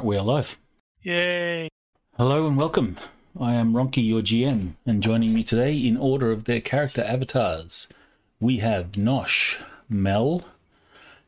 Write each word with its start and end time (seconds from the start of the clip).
Right, 0.00 0.06
we 0.06 0.16
are 0.16 0.22
live. 0.22 0.58
Yay! 1.02 1.68
Hello 2.16 2.46
and 2.46 2.56
welcome. 2.56 2.96
I 3.38 3.52
am 3.52 3.74
Ronki, 3.74 4.02
your 4.02 4.22
GM, 4.22 4.76
and 4.86 5.02
joining 5.02 5.34
me 5.34 5.44
today 5.44 5.76
in 5.76 5.98
order 5.98 6.32
of 6.32 6.44
their 6.44 6.62
character 6.62 7.04
avatars, 7.04 7.86
we 8.40 8.56
have 8.58 8.92
Nosh, 8.92 9.60
Mel, 9.90 10.46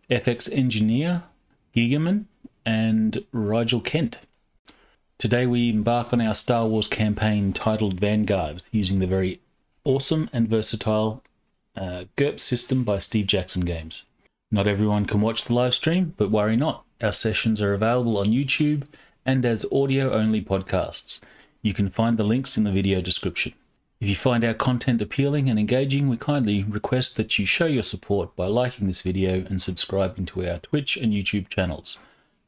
FX 0.09 0.51
Engineer, 0.51 1.25
Gigaman, 1.77 2.25
and 2.65 3.23
Rigel 3.31 3.83
Kent. 3.83 4.21
Today 5.19 5.45
we 5.45 5.69
embark 5.69 6.15
on 6.15 6.23
our 6.23 6.33
Star 6.33 6.67
Wars 6.67 6.87
campaign 6.87 7.53
titled 7.53 8.01
Vanguard, 8.01 8.62
using 8.70 9.01
the 9.01 9.07
very 9.07 9.43
awesome 9.84 10.31
and 10.33 10.48
versatile 10.48 11.23
uh, 11.77 12.05
GURPS 12.17 12.41
system 12.41 12.84
by 12.84 13.01
Steve 13.01 13.27
Jackson 13.27 13.67
Games. 13.67 14.07
Not 14.51 14.67
everyone 14.67 15.05
can 15.05 15.20
watch 15.20 15.45
the 15.45 15.53
live 15.53 15.75
stream, 15.75 16.15
but 16.17 16.31
worry 16.31 16.57
not. 16.57 16.87
Our 17.02 17.12
sessions 17.12 17.61
are 17.61 17.74
available 17.74 18.16
on 18.16 18.27
YouTube 18.27 18.84
and 19.27 19.45
as 19.45 19.66
audio 19.73 20.12
only 20.12 20.41
podcasts. 20.41 21.19
You 21.61 21.75
can 21.75 21.89
find 21.89 22.17
the 22.17 22.22
links 22.22 22.56
in 22.56 22.62
the 22.62 22.70
video 22.70 23.00
description. 23.00 23.55
If 24.00 24.08
you 24.08 24.14
find 24.14 24.45
our 24.45 24.55
content 24.55 25.03
appealing 25.03 25.48
and 25.48 25.58
engaging, 25.58 26.08
we 26.08 26.17
kindly 26.17 26.62
request 26.62 27.17
that 27.17 27.39
you 27.41 27.47
show 27.47 27.67
your 27.67 27.83
support 27.83 28.36
by 28.36 28.47
liking 28.47 28.86
this 28.86 29.00
video 29.00 29.45
and 29.47 29.61
subscribing 29.61 30.27
to 30.27 30.48
our 30.48 30.58
Twitch 30.58 30.97
and 30.97 31.12
YouTube 31.12 31.48
channels. 31.48 31.98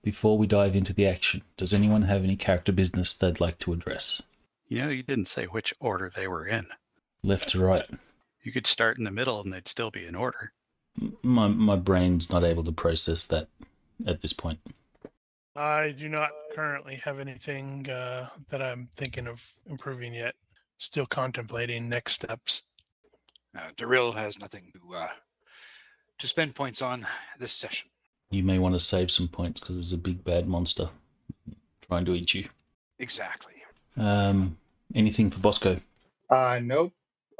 Before 0.02 0.38
we 0.38 0.47
dive 0.47 0.77
into 0.77 0.92
the 0.92 1.06
action, 1.06 1.42
does 1.56 1.75
anyone 1.75 2.02
have 2.02 2.22
any 2.22 2.36
character 2.36 2.70
business 2.70 3.12
they'd 3.12 3.41
like 3.41 3.58
to 3.60 3.72
address? 3.72 4.22
You 4.69 4.78
know, 4.82 4.88
you 4.88 5.02
didn't 5.02 5.27
say 5.28 5.47
which 5.47 5.75
order 5.80 6.12
they 6.14 6.28
were 6.28 6.47
in. 6.47 6.66
Left 7.25 7.48
to 7.50 7.60
right. 7.60 7.86
You 8.42 8.52
could 8.52 8.69
start 8.69 8.98
in 8.98 9.05
the 9.05 9.10
middle 9.10 9.41
and 9.41 9.52
they'd 9.52 9.66
still 9.66 9.91
be 9.91 10.06
in 10.06 10.14
order. 10.14 10.52
My 11.22 11.48
my 11.48 11.75
brain's 11.75 12.30
not 12.30 12.44
able 12.44 12.62
to 12.62 12.72
process 12.72 13.27
that 13.27 13.48
at 14.06 14.20
this 14.20 14.33
point. 14.33 14.59
I 15.56 15.95
do 15.97 16.09
not 16.09 16.31
currently 16.55 16.97
have 16.97 17.20
anything 17.20 17.89
uh, 17.89 18.28
that 18.50 18.61
I'm 18.61 18.89
thinking 18.97 19.28
of 19.28 19.45
improving 19.67 20.14
yet. 20.14 20.34
Still 20.78 21.06
contemplating 21.06 21.89
next 21.89 22.15
steps. 22.15 22.62
Uh, 23.56 23.70
Darrell 23.77 24.12
has 24.12 24.41
nothing 24.41 24.72
to 24.72 24.97
uh, 24.97 25.09
to 26.19 26.27
spend 26.27 26.55
points 26.55 26.83
on 26.83 27.06
this 27.39 27.53
session. 27.53 27.89
You 28.31 28.42
may 28.42 28.59
want 28.59 28.75
to 28.75 28.81
save 28.81 29.11
some 29.11 29.28
points 29.28 29.61
because 29.61 29.77
there's 29.77 29.92
a 29.92 29.98
big 29.98 30.25
bad 30.25 30.48
monster 30.48 30.89
trying 31.87 32.05
to 32.06 32.15
eat 32.15 32.34
you. 32.34 32.48
Exactly. 32.98 33.53
Um, 33.97 34.56
anything 34.95 35.31
for 35.31 35.39
Bosco? 35.39 35.81
Uh, 36.28 36.61
nope. 36.62 36.92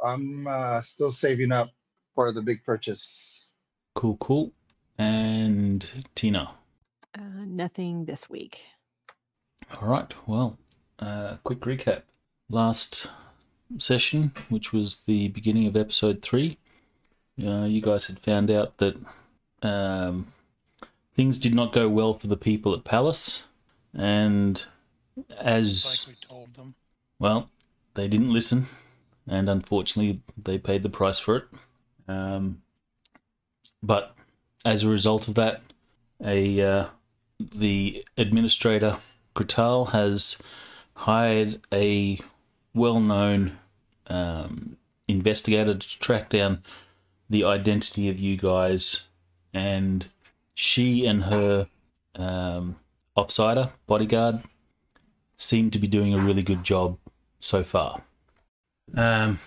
I'm 0.03 0.47
uh, 0.47 0.81
still 0.81 1.11
saving 1.11 1.51
up 1.51 1.71
for 2.13 2.31
the 2.31 2.41
big 2.41 2.63
purchase. 2.63 3.53
Cool, 3.95 4.17
cool. 4.17 4.51
And 4.97 6.05
Tina. 6.15 6.51
Uh, 7.17 7.45
nothing 7.45 8.05
this 8.05 8.29
week. 8.29 8.59
All 9.81 9.87
right. 9.87 10.13
Well, 10.25 10.57
uh, 10.99 11.37
quick 11.43 11.61
recap. 11.61 12.03
Last 12.49 13.11
session, 13.77 14.31
which 14.49 14.71
was 14.71 15.01
the 15.07 15.29
beginning 15.29 15.67
of 15.67 15.75
episode 15.75 16.21
three, 16.21 16.57
uh, 17.43 17.63
you 17.65 17.81
guys 17.81 18.07
had 18.07 18.19
found 18.19 18.49
out 18.51 18.77
that 18.77 18.95
um, 19.61 20.31
things 21.13 21.39
did 21.39 21.53
not 21.53 21.73
go 21.73 21.89
well 21.89 22.13
for 22.13 22.27
the 22.27 22.37
people 22.37 22.73
at 22.73 22.83
Palace, 22.83 23.47
and 23.93 24.65
as 25.37 26.05
Like 26.07 26.15
we 26.15 26.27
told 26.27 26.53
them. 26.53 26.75
well, 27.19 27.49
they 27.95 28.07
didn't 28.07 28.31
listen, 28.31 28.67
and 29.27 29.49
unfortunately, 29.49 30.21
they 30.41 30.57
paid 30.57 30.83
the 30.83 30.89
price 30.89 31.19
for 31.19 31.37
it. 31.37 31.43
Um, 32.07 32.61
but 33.81 34.14
as 34.65 34.83
a 34.83 34.89
result 34.89 35.27
of 35.27 35.35
that, 35.35 35.61
a 36.21 36.61
uh, 36.61 36.85
the 37.39 38.03
administrator 38.17 38.97
Gratal 39.35 39.91
has 39.91 40.41
hired 40.95 41.61
a 41.71 42.19
well-known 42.73 43.57
um, 44.07 44.77
investigator 45.07 45.75
to 45.75 45.99
track 45.99 46.29
down 46.29 46.63
the 47.29 47.43
identity 47.43 48.09
of 48.09 48.19
you 48.19 48.37
guys, 48.37 49.07
and 49.53 50.07
she 50.53 51.05
and 51.05 51.23
her 51.25 51.67
um, 52.15 52.77
offsider 53.17 53.71
bodyguard 53.87 54.41
seem 55.35 55.69
to 55.69 55.79
be 55.79 55.87
doing 55.87 56.13
a 56.13 56.19
really 56.19 56.43
good 56.43 56.63
job 56.63 56.97
so 57.39 57.63
far. 57.63 58.01
Um, 58.95 59.39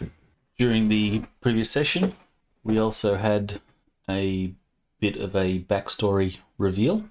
during 0.58 0.88
the 0.88 1.22
previous 1.40 1.70
session, 1.70 2.14
we 2.62 2.78
also 2.78 3.16
had 3.16 3.60
a 4.08 4.52
bit 5.00 5.16
of 5.16 5.34
a 5.36 5.60
backstory 5.60 6.38
reveal 6.56 7.04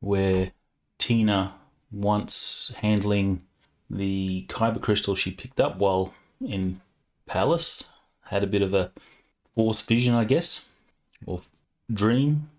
where 0.00 0.52
Tina, 0.98 1.54
once 1.90 2.72
handling 2.78 3.42
the 3.88 4.46
kyber 4.48 4.80
crystal 4.80 5.14
she 5.14 5.30
picked 5.30 5.60
up 5.60 5.78
while 5.78 6.12
in 6.40 6.80
Palace, 7.26 7.90
had 8.26 8.42
a 8.42 8.48
bit 8.48 8.62
of 8.62 8.74
a 8.74 8.90
force 9.54 9.80
vision, 9.82 10.14
I 10.14 10.24
guess, 10.24 10.68
or 11.26 11.42
dream, 11.92 12.50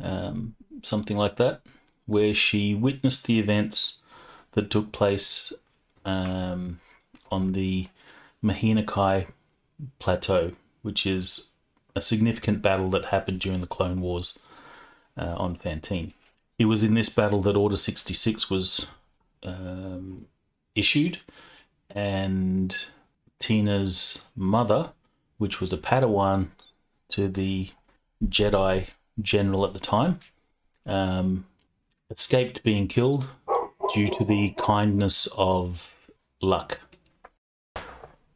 um, 0.00 0.54
something 0.82 1.16
like 1.16 1.36
that, 1.36 1.62
where 2.06 2.34
she 2.34 2.74
witnessed 2.74 3.26
the 3.26 3.38
events 3.38 4.02
that 4.52 4.70
took 4.70 4.92
place 4.92 5.52
um, 6.04 6.80
on 7.30 7.52
the 7.52 7.88
Mahina 8.42 8.84
Kai 8.84 9.26
Plateau, 9.98 10.52
which 10.82 11.06
is 11.06 11.50
a 11.96 12.02
significant 12.02 12.60
battle 12.60 12.90
that 12.90 13.06
happened 13.06 13.40
during 13.40 13.60
the 13.60 13.66
Clone 13.66 14.00
Wars 14.02 14.38
uh, 15.16 15.34
on 15.38 15.56
Fantine. 15.56 16.12
It 16.58 16.66
was 16.66 16.82
in 16.82 16.94
this 16.94 17.08
battle 17.08 17.40
that 17.42 17.56
Order 17.56 17.76
66 17.76 18.50
was 18.50 18.86
um, 19.42 20.26
issued, 20.74 21.20
and 21.90 22.76
Tina's 23.38 24.28
mother, 24.36 24.92
which 25.38 25.58
was 25.58 25.72
a 25.72 25.78
Padawan 25.78 26.48
to 27.10 27.28
the 27.28 27.70
Jedi 28.22 28.88
general 29.20 29.64
at 29.64 29.72
the 29.72 29.80
time, 29.80 30.18
um, 30.84 31.46
escaped 32.10 32.62
being 32.62 32.88
killed 32.88 33.30
due 33.94 34.08
to 34.08 34.24
the 34.24 34.54
kindness 34.58 35.28
of 35.36 35.96
luck. 36.42 36.80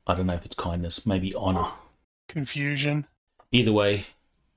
I 0.07 0.15
don't 0.15 0.27
know 0.27 0.35
if 0.35 0.47
it's 0.47 0.57
kindness, 0.57 1.05
maybe 1.05 1.35
honor. 1.35 1.67
Confusion. 2.27 3.07
Either 3.53 3.73
way, 3.73 4.07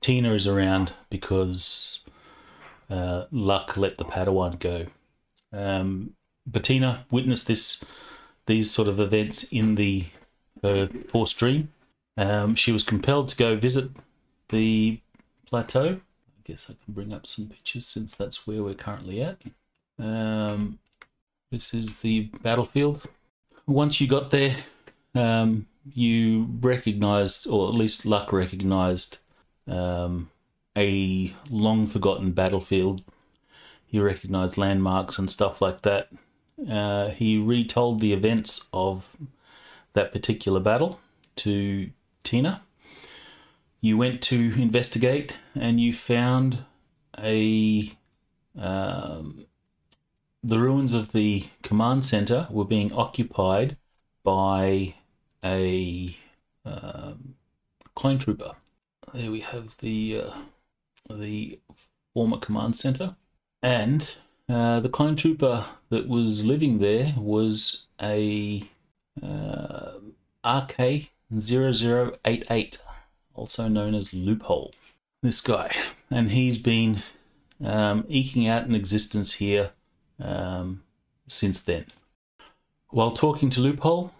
Tina 0.00 0.32
is 0.32 0.46
around 0.46 0.92
because 1.10 2.04
uh, 2.90 3.24
luck 3.30 3.76
let 3.76 3.98
the 3.98 4.04
Padawan 4.04 4.58
go. 4.58 4.86
Um, 5.52 6.14
but 6.46 6.64
Tina 6.64 7.06
witnessed 7.10 7.46
this, 7.46 7.82
these 8.46 8.70
sort 8.70 8.88
of 8.88 9.00
events 9.00 9.44
in 9.44 9.74
the 9.76 10.06
uh, 10.62 10.86
Force 11.08 11.32
Dream. 11.32 11.72
Um, 12.16 12.54
she 12.54 12.70
was 12.70 12.84
compelled 12.84 13.28
to 13.30 13.36
go 13.36 13.56
visit 13.56 13.90
the 14.50 15.00
plateau. 15.46 16.00
I 16.28 16.42
guess 16.44 16.70
I 16.70 16.74
can 16.84 16.94
bring 16.94 17.12
up 17.12 17.26
some 17.26 17.48
pictures 17.48 17.86
since 17.86 18.14
that's 18.14 18.46
where 18.46 18.62
we're 18.62 18.74
currently 18.74 19.22
at. 19.22 19.38
Um, 19.98 20.78
this 21.50 21.74
is 21.74 22.00
the 22.00 22.30
battlefield. 22.42 23.06
Once 23.66 24.00
you 24.00 24.06
got 24.06 24.30
there, 24.30 24.54
um, 25.14 25.66
you 25.92 26.48
recognized, 26.60 27.46
or 27.46 27.68
at 27.68 27.74
least 27.74 28.06
Luck 28.06 28.32
recognized, 28.32 29.18
um, 29.66 30.30
a 30.76 31.34
long 31.50 31.86
forgotten 31.86 32.32
battlefield. 32.32 33.02
He 33.86 34.00
recognized 34.00 34.58
landmarks 34.58 35.18
and 35.18 35.30
stuff 35.30 35.60
like 35.60 35.82
that. 35.82 36.08
Uh, 36.68 37.10
he 37.10 37.38
retold 37.38 38.00
the 38.00 38.12
events 38.12 38.66
of 38.72 39.16
that 39.92 40.12
particular 40.12 40.60
battle 40.60 41.00
to 41.36 41.90
Tina. 42.22 42.62
You 43.80 43.96
went 43.96 44.22
to 44.22 44.60
investigate 44.60 45.36
and 45.54 45.80
you 45.80 45.92
found 45.92 46.64
a. 47.18 47.92
Um, 48.56 49.46
the 50.42 50.58
ruins 50.58 50.92
of 50.92 51.12
the 51.12 51.48
command 51.62 52.04
center 52.04 52.46
were 52.50 52.66
being 52.66 52.92
occupied 52.92 53.76
by 54.22 54.94
a 55.44 56.16
um, 56.64 57.34
clone 57.94 58.18
trooper. 58.18 58.52
There 59.12 59.30
we 59.30 59.40
have 59.40 59.76
the 59.78 60.22
uh, 60.26 61.14
the 61.14 61.60
former 62.14 62.38
command 62.38 62.76
center, 62.76 63.16
and 63.62 64.16
uh, 64.48 64.80
the 64.80 64.88
clone 64.88 65.16
trooper 65.16 65.66
that 65.90 66.08
was 66.08 66.44
living 66.44 66.78
there 66.78 67.14
was 67.16 67.86
a 68.00 68.68
uh, 69.22 69.92
RK 70.44 71.10
0088, 71.38 72.78
also 73.34 73.68
known 73.68 73.94
as 73.94 74.14
Loophole. 74.14 74.72
This 75.22 75.40
guy, 75.40 75.74
and 76.10 76.30
he's 76.32 76.58
been 76.58 77.02
um, 77.62 78.04
eking 78.08 78.46
out 78.46 78.66
an 78.66 78.74
existence 78.74 79.34
here 79.34 79.70
um, 80.20 80.82
since 81.26 81.62
then. 81.62 81.86
While 82.88 83.12
talking 83.12 83.50
to 83.50 83.60
Loophole, 83.60 84.12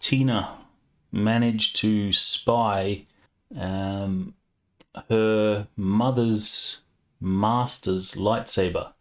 Tina 0.00 0.56
managed 1.10 1.76
to 1.76 2.12
spy 2.12 3.06
um, 3.56 4.34
her 5.08 5.66
mother's 5.76 6.82
master's 7.20 8.14
lightsaber 8.14 8.92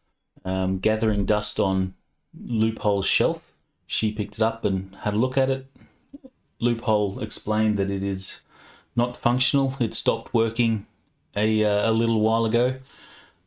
um, 0.46 0.80
gathering 0.80 1.26
dust 1.26 1.60
on 1.60 1.94
Loophole's 2.40 3.06
shelf. 3.06 3.54
She 3.86 4.12
picked 4.12 4.36
it 4.36 4.42
up 4.42 4.66
and 4.66 4.96
had 5.02 5.14
a 5.14 5.18
look 5.18 5.38
at 5.38 5.50
it. 5.50 5.68
Loophole 6.60 7.20
explained 7.20 7.78
that 7.78 7.92
it 7.92 8.04
is 8.04 8.42
not 8.96 9.16
functional. 9.16 9.76
It 9.80 9.94
stopped 9.94 10.34
working 10.34 10.88
a 11.36 11.64
uh, 11.64 11.90
a 11.90 11.94
little 11.94 12.20
while 12.22 12.46
ago. 12.46 12.76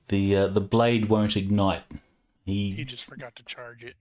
The 0.08 0.36
uh, 0.36 0.46
the 0.48 0.60
blade 0.60 1.08
won't 1.08 1.36
ignite. 1.36 1.82
He, 2.44 2.70
He 2.70 2.84
just 2.84 3.04
forgot 3.04 3.36
to 3.36 3.42
charge 3.44 3.82
it. 3.82 3.96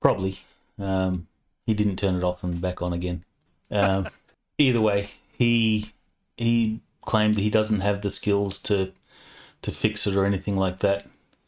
Probably. 0.00 0.40
Um, 0.78 1.28
he 1.70 1.74
didn't 1.74 1.96
turn 1.96 2.16
it 2.16 2.24
off 2.24 2.42
and 2.42 2.60
back 2.60 2.82
on 2.82 2.92
again. 2.92 3.24
Um, 3.70 4.08
either 4.58 4.80
way, 4.80 5.10
he 5.38 5.92
he 6.36 6.80
claimed 7.02 7.36
that 7.36 7.42
he 7.42 7.50
doesn't 7.50 7.80
have 7.80 8.02
the 8.02 8.10
skills 8.10 8.58
to 8.62 8.92
to 9.62 9.70
fix 9.70 10.04
it 10.06 10.16
or 10.16 10.24
anything 10.24 10.56
like 10.56 10.80
that. 10.80 11.06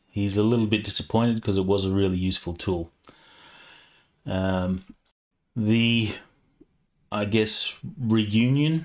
He's 0.08 0.36
a 0.36 0.44
little 0.44 0.66
bit 0.66 0.84
disappointed 0.84 1.36
because 1.36 1.56
it 1.56 1.66
was 1.66 1.84
a 1.84 1.90
really 1.90 2.18
useful 2.18 2.54
tool. 2.54 2.92
Um, 4.24 4.84
the 5.56 6.14
I 7.10 7.24
guess 7.24 7.76
reunion 7.98 8.84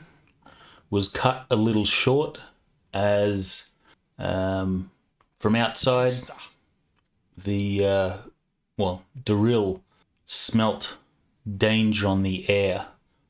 was 0.89 1.07
cut 1.07 1.45
a 1.51 1.55
little 1.55 1.85
short 1.85 2.39
as 2.95 3.73
um, 4.17 4.89
from 5.37 5.55
outside 5.55 6.15
the 7.37 7.85
uh, 7.85 8.17
well, 8.75 9.03
Daril 9.23 9.81
smelt 10.25 10.97
danger 11.55 12.07
on 12.07 12.23
the 12.23 12.49
air, 12.49 12.87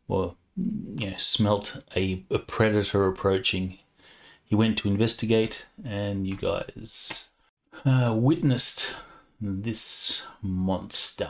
or 0.07 0.35
you 0.55 1.11
know, 1.11 1.17
smelt 1.17 1.83
a, 1.95 2.23
a 2.31 2.39
predator 2.39 3.05
approaching. 3.05 3.77
He 4.43 4.55
went 4.55 4.77
to 4.79 4.87
investigate, 4.87 5.67
and 5.83 6.25
you 6.25 6.35
guys 6.37 7.29
uh, 7.85 8.15
witnessed 8.17 8.95
this 9.39 10.25
monster. 10.41 11.29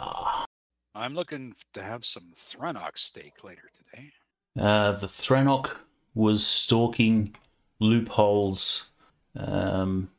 I'm 0.96 1.14
looking 1.14 1.56
to 1.74 1.84
have 1.84 2.06
some 2.06 2.34
Thranok 2.36 2.98
steak 2.98 3.44
later 3.44 3.70
today. 3.74 4.12
Uh, 4.58 4.94
the 4.94 5.08
Thranok 5.08 5.78
was 6.16 6.46
stalking 6.46 7.36
loopholes, 7.80 8.90
um, 9.36 10.10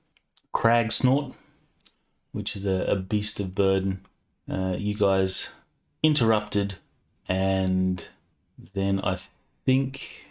crag 0.53 0.93
snort, 0.93 1.35
which 2.33 2.55
is 2.55 2.67
a, 2.67 2.85
a 2.85 2.97
beast 2.97 3.41
of 3.41 3.55
burden. 3.55 4.07
Uh, 4.49 4.77
you 4.79 4.95
guys 4.95 5.55
interrupted, 6.03 6.77
and 7.29 8.09
then 8.75 9.01
I 9.03 9.19
think 9.65 10.27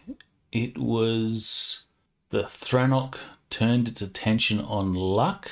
it 0.51 0.77
was 0.77 1.83
the 2.29 2.43
Thranok 2.43 3.15
turned 3.49 3.87
its 3.87 4.01
attention 4.01 4.59
on 4.59 4.93
Luck. 4.93 5.51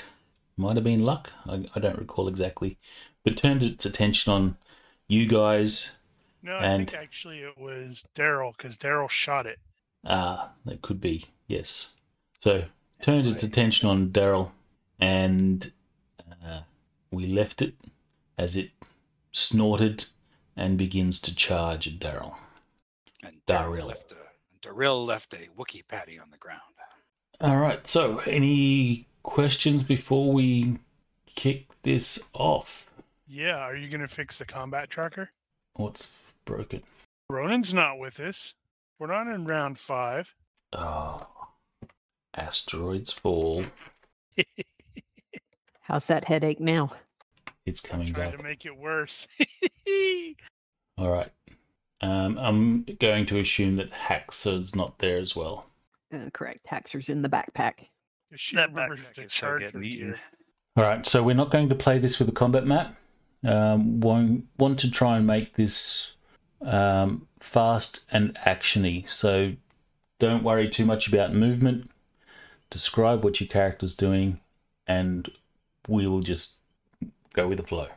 Might 0.58 0.76
have 0.78 0.84
been 0.86 1.04
Luck. 1.04 1.32
I, 1.48 1.66
I 1.76 1.80
don't 1.80 2.00
recall 2.00 2.28
exactly, 2.28 2.78
but 3.24 3.38
turned 3.38 3.62
its 3.64 3.86
attention 3.86 4.32
on 4.32 4.58
you 5.08 5.28
guys. 5.28 6.00
No, 6.42 6.54
I 6.56 6.66
And- 6.66 6.90
think 6.90 7.02
actually 7.02 7.40
it 7.40 7.58
was 7.58 8.06
Daryl 8.16 8.56
because 8.56 8.78
Daryl 8.78 9.10
shot 9.10 9.46
it. 9.46 9.60
Ah, 10.06 10.52
that 10.66 10.82
could 10.82 11.02
be, 11.02 11.26
yes. 11.48 11.96
So, 12.38 12.66
turned 13.02 13.26
its 13.26 13.42
attention 13.44 13.90
on 13.90 14.10
Daryl, 14.10 14.52
and 15.00 15.72
uh, 16.46 16.62
we 17.12 17.26
left 17.26 17.62
it 17.64 17.74
as 18.38 18.56
it 18.56 18.70
snorted 19.36 20.06
and 20.56 20.78
begins 20.78 21.20
to 21.20 21.36
charge 21.36 21.88
at 21.88 22.00
Daryl. 22.00 22.36
And 23.22 23.42
Daryl 23.48 23.88
left 23.88 24.12
a 24.12 24.16
Daryl 24.62 25.06
left 25.06 25.34
a 25.34 25.50
Wookiee 25.58 25.88
patty 25.88 26.18
on 26.18 26.32
the 26.32 26.38
ground. 26.38 26.62
All 27.42 27.58
right, 27.58 27.86
so 27.86 28.20
any 28.20 29.06
questions 29.22 29.84
before 29.84 30.32
we 30.32 30.80
kick 31.36 31.68
this 31.84 32.30
off? 32.34 32.90
Yeah, 33.28 33.58
are 33.58 33.76
you 33.76 33.90
gonna 33.90 34.08
fix 34.08 34.38
the 34.38 34.46
combat 34.46 34.90
tracker? 34.90 35.32
What's 35.74 36.22
broken? 36.46 36.84
Ronan's 37.30 37.74
not 37.74 38.00
with 38.00 38.22
us. 38.22 38.54
We're 38.98 39.08
not 39.08 39.28
in 39.28 39.46
round 39.46 39.80
five. 39.80 40.34
Oh, 40.72 41.28
asteroids 42.34 43.12
fall. 43.12 43.66
How's 45.82 46.06
that 46.06 46.26
headache 46.26 46.62
now? 46.62 46.92
It's 47.66 47.82
coming 47.82 48.14
Trying 48.14 48.30
back. 48.32 48.38
to 48.38 48.44
make 48.44 48.66
it 48.66 48.78
worse. 48.78 49.28
All 50.98 51.10
right. 51.10 51.32
Um, 52.02 52.38
I'm 52.38 52.84
going 53.00 53.26
to 53.28 53.40
assume 53.40 53.78
that 53.78 53.92
Haxa's 53.92 54.76
not 54.76 55.00
there 55.00 55.18
as 55.18 55.36
well. 55.36 55.66
Uh, 56.14 56.30
correct. 56.34 56.68
Haxer's 56.68 57.10
in 57.10 57.22
the 57.22 57.30
backpack. 57.30 57.88
That 58.54 58.74
backpack 58.74 59.26
is 59.26 59.34
so 59.34 59.42
charge 59.42 59.62
getting 59.62 59.84
eaten. 59.84 60.16
All 60.78 60.84
right, 60.84 61.06
so 61.06 61.24
we're 61.24 61.36
not 61.36 61.52
going 61.52 61.70
to 61.70 61.76
play 61.76 62.00
this 62.00 62.20
with 62.20 62.28
a 62.30 62.34
combat 62.34 62.68
map. 62.68 62.96
Um, 63.44 64.02
want, 64.02 64.46
want 64.58 64.78
to 64.80 64.92
try 64.92 65.18
and 65.18 65.26
make 65.26 65.56
this 65.56 66.16
um, 66.62 67.28
fast 67.40 68.04
and 68.12 68.36
actiony. 68.46 69.10
So 69.10 69.54
don't 70.20 70.44
worry 70.44 70.70
too 70.70 70.86
much 70.86 71.08
about 71.08 71.34
movement. 71.34 71.90
Describe 72.70 73.24
what 73.24 73.40
your 73.40 73.48
character's 73.48 73.96
doing, 73.96 74.42
and 74.86 75.30
we 75.88 76.08
will 76.08 76.22
just 76.22 76.58
go 77.36 77.48
with 77.48 77.58
the 77.60 77.64
flow. 77.68 77.90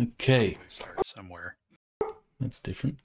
Okay, 0.00 0.58
Start 0.68 1.04
somewhere. 1.04 1.56
that's 2.40 2.60
different. 2.60 2.98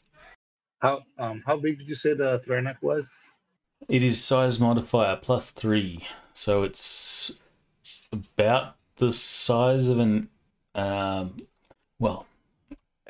How 0.81 1.03
um 1.17 1.41
how 1.47 1.57
big 1.57 1.79
did 1.79 1.87
you 1.89 1.95
say 1.95 2.13
the 2.13 2.39
Thranok 2.45 2.79
was? 2.83 3.39
It 3.87 4.03
is 4.03 4.23
size 4.23 4.59
modifier 4.59 5.15
plus 5.17 5.51
three, 5.51 6.05
so 6.33 6.63
it's 6.63 7.39
about 8.11 8.77
the 8.97 9.13
size 9.13 9.89
of 9.89 9.99
an. 9.99 10.29
Um, 10.75 11.47
well, 11.99 12.27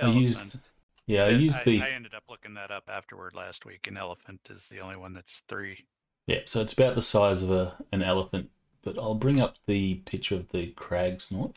I 0.01 0.08
used 0.08 0.58
Elephant. 0.58 0.62
yeah, 1.08 1.25
I 1.25 1.30
Yeah, 1.30 1.42
used 1.46 1.65
the 1.65 1.82
I 1.82 1.92
ended 1.92 2.13
up 2.13 2.25
looking 2.30 2.53
that 2.56 2.70
up 2.72 2.89
afterward 2.89 3.34
last 3.36 3.65
week, 3.65 3.88
An 3.88 3.98
elephant 3.98 4.42
is 4.50 4.70
the 4.70 4.82
only 4.82 4.98
one 4.98 5.13
that's 5.13 5.39
three. 5.48 5.88
Yeah, 6.27 6.42
so 6.46 6.62
it's 6.62 6.74
about 6.74 6.96
the 6.96 7.01
size 7.01 7.44
of 7.44 7.50
a 7.51 7.77
an 7.92 8.01
elephant. 8.03 8.50
But 8.82 8.98
I'll 9.00 9.15
bring 9.15 9.39
up 9.39 9.56
the 9.68 9.96
picture 10.06 10.36
of 10.36 10.50
the 10.50 10.68
crag 10.72 11.22
snort. 11.22 11.56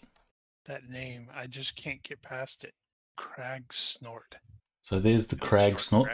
That 0.68 0.88
name, 0.88 1.28
I 1.34 1.46
just 1.46 1.76
can't 1.76 2.02
get 2.02 2.22
past 2.22 2.64
it. 2.64 2.74
Crag 3.16 3.72
snort. 3.72 4.36
So 4.82 4.98
there's 4.98 5.28
the 5.28 5.36
crag 5.36 5.80
snort. 5.80 6.10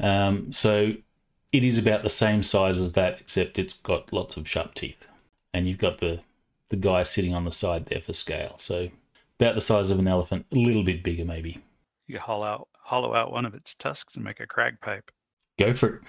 Um, 0.00 0.52
so 0.52 0.92
it 1.52 1.64
is 1.64 1.78
about 1.78 2.02
the 2.02 2.08
same 2.08 2.42
size 2.42 2.78
as 2.78 2.92
that, 2.92 3.20
except 3.20 3.58
it's 3.58 3.74
got 3.74 4.12
lots 4.12 4.36
of 4.36 4.48
sharp 4.48 4.74
teeth, 4.74 5.06
and 5.52 5.68
you've 5.68 5.78
got 5.78 5.98
the 5.98 6.20
the 6.68 6.76
guy 6.76 7.02
sitting 7.02 7.34
on 7.34 7.44
the 7.44 7.52
side 7.52 7.86
there 7.86 8.00
for 8.00 8.14
scale. 8.14 8.54
So 8.56 8.88
about 9.38 9.54
the 9.54 9.60
size 9.60 9.90
of 9.90 9.98
an 9.98 10.08
elephant, 10.08 10.46
a 10.50 10.56
little 10.56 10.82
bit 10.82 11.02
bigger 11.02 11.24
maybe. 11.24 11.60
You 12.06 12.18
hollow 12.18 12.46
out, 12.46 12.68
hollow 12.80 13.14
out 13.14 13.30
one 13.30 13.44
of 13.44 13.54
its 13.54 13.74
tusks 13.74 14.14
and 14.14 14.24
make 14.24 14.40
a 14.40 14.46
crag 14.46 14.80
pipe. 14.80 15.10
Go 15.58 15.74
for 15.74 15.96
it. 15.96 16.02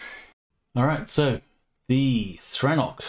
All 0.76 0.86
right, 0.86 1.10
so 1.10 1.42
the 1.90 2.40
Thranok 2.42 3.02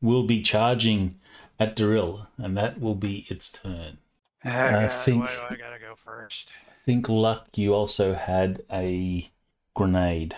will 0.00 0.22
be 0.22 0.40
charging 0.40 1.16
at 1.58 1.76
Daril, 1.76 2.26
and 2.38 2.56
that 2.56 2.80
will 2.80 2.94
be 2.94 3.26
its 3.28 3.50
turn. 3.50 3.98
Ah, 4.44 4.48
I 4.68 4.70
God, 4.86 4.90
think- 4.90 5.24
Why 5.24 5.34
do 5.34 5.54
I 5.54 5.56
gotta 5.56 5.78
go 5.78 5.94
first? 5.94 6.50
think 6.84 7.08
luck 7.08 7.48
you 7.56 7.72
also 7.72 8.12
had 8.14 8.62
a 8.70 9.30
grenade 9.74 10.36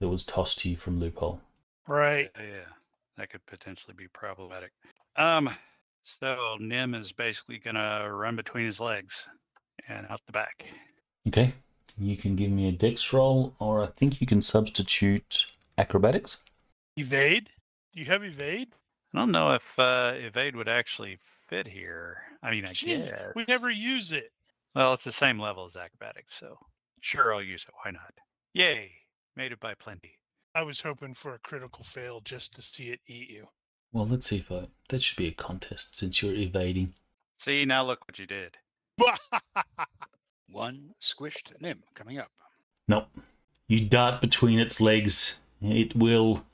that 0.00 0.08
was 0.08 0.26
tossed 0.26 0.58
to 0.60 0.68
you 0.70 0.76
from 0.76 0.98
loophole. 0.98 1.40
Right. 1.86 2.30
Yeah, 2.36 2.44
yeah, 2.44 2.72
that 3.16 3.30
could 3.30 3.46
potentially 3.46 3.94
be 3.96 4.08
problematic. 4.08 4.72
Um, 5.14 5.48
so 6.02 6.56
Nim 6.58 6.94
is 6.94 7.12
basically 7.12 7.58
gonna 7.58 8.12
run 8.12 8.34
between 8.36 8.66
his 8.66 8.80
legs 8.80 9.28
and 9.88 10.06
out 10.08 10.20
the 10.26 10.32
back. 10.32 10.64
Okay, 11.28 11.54
you 11.96 12.16
can 12.16 12.34
give 12.34 12.50
me 12.50 12.68
a 12.68 12.72
dex 12.72 13.12
roll, 13.12 13.54
or 13.60 13.82
I 13.84 13.86
think 13.86 14.20
you 14.20 14.26
can 14.26 14.42
substitute 14.42 15.46
acrobatics. 15.78 16.38
Evade? 16.96 17.48
Do 17.92 18.00
you 18.00 18.06
have 18.06 18.24
evade? 18.24 18.68
I 19.16 19.20
don't 19.20 19.32
know 19.32 19.52
if 19.52 19.78
uh, 19.78 20.12
evade 20.14 20.56
would 20.56 20.68
actually 20.68 21.18
fit 21.48 21.66
here. 21.66 22.18
I 22.42 22.50
mean, 22.50 22.66
I 22.66 22.74
Gee, 22.74 22.98
guess 22.98 23.32
We 23.34 23.46
never 23.48 23.70
use 23.70 24.12
it. 24.12 24.30
Well, 24.74 24.92
it's 24.92 25.04
the 25.04 25.12
same 25.12 25.38
level 25.38 25.64
as 25.64 25.74
acrobatics, 25.74 26.34
so 26.34 26.58
sure, 27.00 27.34
I'll 27.34 27.42
use 27.42 27.64
it. 27.66 27.72
Why 27.82 27.92
not? 27.92 28.12
Yay! 28.52 28.90
Made 29.34 29.52
it 29.52 29.60
by 29.60 29.72
plenty. 29.72 30.18
I 30.54 30.64
was 30.64 30.82
hoping 30.82 31.14
for 31.14 31.32
a 31.32 31.38
critical 31.38 31.82
fail 31.82 32.20
just 32.22 32.54
to 32.56 32.62
see 32.62 32.90
it 32.90 33.00
eat 33.06 33.30
you. 33.30 33.46
Well, 33.90 34.06
let's 34.06 34.26
see 34.26 34.36
if 34.36 34.52
I. 34.52 34.66
That 34.90 35.00
should 35.00 35.16
be 35.16 35.28
a 35.28 35.32
contest 35.32 35.96
since 35.96 36.20
you're 36.20 36.34
evading. 36.34 36.92
See, 37.38 37.64
now 37.64 37.86
look 37.86 38.06
what 38.06 38.18
you 38.18 38.26
did. 38.26 38.58
One 40.50 40.90
squished 41.00 41.58
Nim 41.58 41.84
coming 41.94 42.18
up. 42.18 42.32
Nope. 42.86 43.08
You 43.66 43.86
dart 43.86 44.20
between 44.20 44.58
its 44.58 44.78
legs. 44.78 45.40
It 45.62 45.96
will 45.96 46.44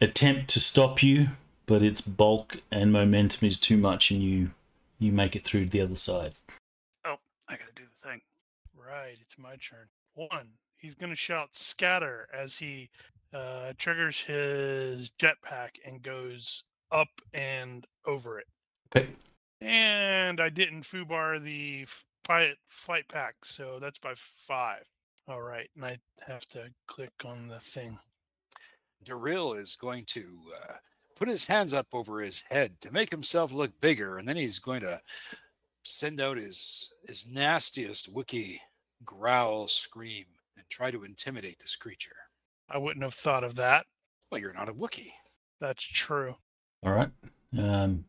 attempt 0.00 0.48
to 0.50 0.58
stop 0.58 1.00
you, 1.00 1.28
but 1.72 1.80
its 1.80 2.02
bulk 2.02 2.58
and 2.70 2.92
momentum 2.92 3.48
is 3.48 3.58
too 3.58 3.78
much, 3.78 4.10
and 4.10 4.20
you 4.20 4.50
you 4.98 5.10
make 5.10 5.34
it 5.34 5.42
through 5.42 5.64
to 5.64 5.70
the 5.70 5.80
other 5.80 5.94
side. 5.94 6.34
Oh, 7.02 7.16
I 7.48 7.52
gotta 7.54 7.72
do 7.74 7.84
the 7.84 8.08
thing. 8.08 8.20
right, 8.76 9.16
it's 9.18 9.38
my 9.38 9.56
turn. 9.56 9.88
One. 10.12 10.50
He's 10.76 10.94
gonna 10.94 11.14
shout 11.14 11.48
scatter 11.52 12.28
as 12.30 12.58
he 12.58 12.90
uh, 13.32 13.72
triggers 13.78 14.20
his 14.20 15.12
jetpack 15.18 15.78
and 15.86 16.02
goes 16.02 16.62
up 16.90 17.08
and 17.32 17.86
over 18.04 18.38
it. 18.38 18.48
Okay. 18.94 19.08
And 19.62 20.42
I 20.42 20.50
didn't 20.50 20.82
foobar 20.82 21.42
the 21.42 21.84
f- 21.84 22.04
pilot 22.22 22.58
flight 22.68 23.08
pack, 23.08 23.46
so 23.46 23.78
that's 23.80 23.98
by 23.98 24.12
five. 24.14 24.84
All 25.26 25.40
right, 25.40 25.70
and 25.74 25.86
I 25.86 26.00
have 26.26 26.46
to 26.48 26.68
click 26.86 27.14
on 27.24 27.48
the 27.48 27.60
thing. 27.60 27.98
Daril 29.02 29.58
is 29.58 29.74
going 29.74 30.04
to 30.08 30.26
uh, 30.68 30.74
put 31.22 31.28
his 31.28 31.44
hands 31.44 31.72
up 31.72 31.86
over 31.92 32.20
his 32.20 32.42
head 32.50 32.80
to 32.80 32.92
make 32.92 33.08
himself 33.08 33.52
look 33.52 33.70
bigger, 33.80 34.18
and 34.18 34.26
then 34.26 34.36
he's 34.36 34.58
going 34.58 34.80
to 34.80 35.00
send 35.84 36.20
out 36.20 36.36
his 36.36 36.92
his 37.06 37.30
nastiest 37.30 38.12
Wookiee 38.12 38.58
growl 39.04 39.68
scream 39.68 40.24
and 40.56 40.68
try 40.68 40.90
to 40.90 41.04
intimidate 41.04 41.60
this 41.60 41.76
creature. 41.76 42.16
I 42.68 42.78
wouldn't 42.78 43.04
have 43.04 43.14
thought 43.14 43.44
of 43.44 43.54
that. 43.54 43.86
Well, 44.32 44.40
you're 44.40 44.52
not 44.52 44.68
a 44.68 44.74
Wookiee. 44.74 45.12
That's 45.60 45.84
true. 45.84 46.34
All 46.82 46.92
right. 46.92 47.10
Um, 47.56 48.04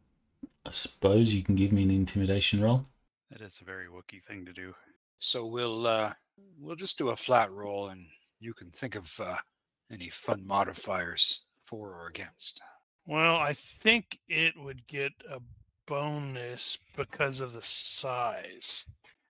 I 0.65 0.71
suppose 0.71 1.35
you 1.35 1.43
can 1.43 1.53
give 1.53 1.71
me 1.71 1.83
an 1.83 1.91
intimidation 1.91 2.63
roll. 2.63 2.87
That 3.29 3.41
is 3.41 3.59
a 3.61 3.63
very 3.63 3.85
Wookiee 3.85 4.23
thing 4.23 4.43
to 4.45 4.53
do. 4.53 4.73
So 5.19 5.45
we'll 5.45 5.85
uh, 5.85 6.13
we'll 6.59 6.75
just 6.75 6.97
do 6.97 7.09
a 7.09 7.15
flat 7.15 7.51
roll, 7.51 7.89
and 7.89 8.07
you 8.39 8.55
can 8.55 8.71
think 8.71 8.95
of 8.95 9.19
uh, 9.23 9.37
any 9.91 10.09
fun 10.09 10.43
modifiers 10.47 11.41
for 11.61 11.93
or 11.93 12.07
against. 12.07 12.59
Well, 13.05 13.35
I 13.35 13.53
think 13.53 14.19
it 14.27 14.53
would 14.57 14.85
get 14.87 15.11
a 15.29 15.39
bonus 15.87 16.77
because 16.95 17.41
of 17.41 17.53
the 17.53 17.61
size. 17.61 18.85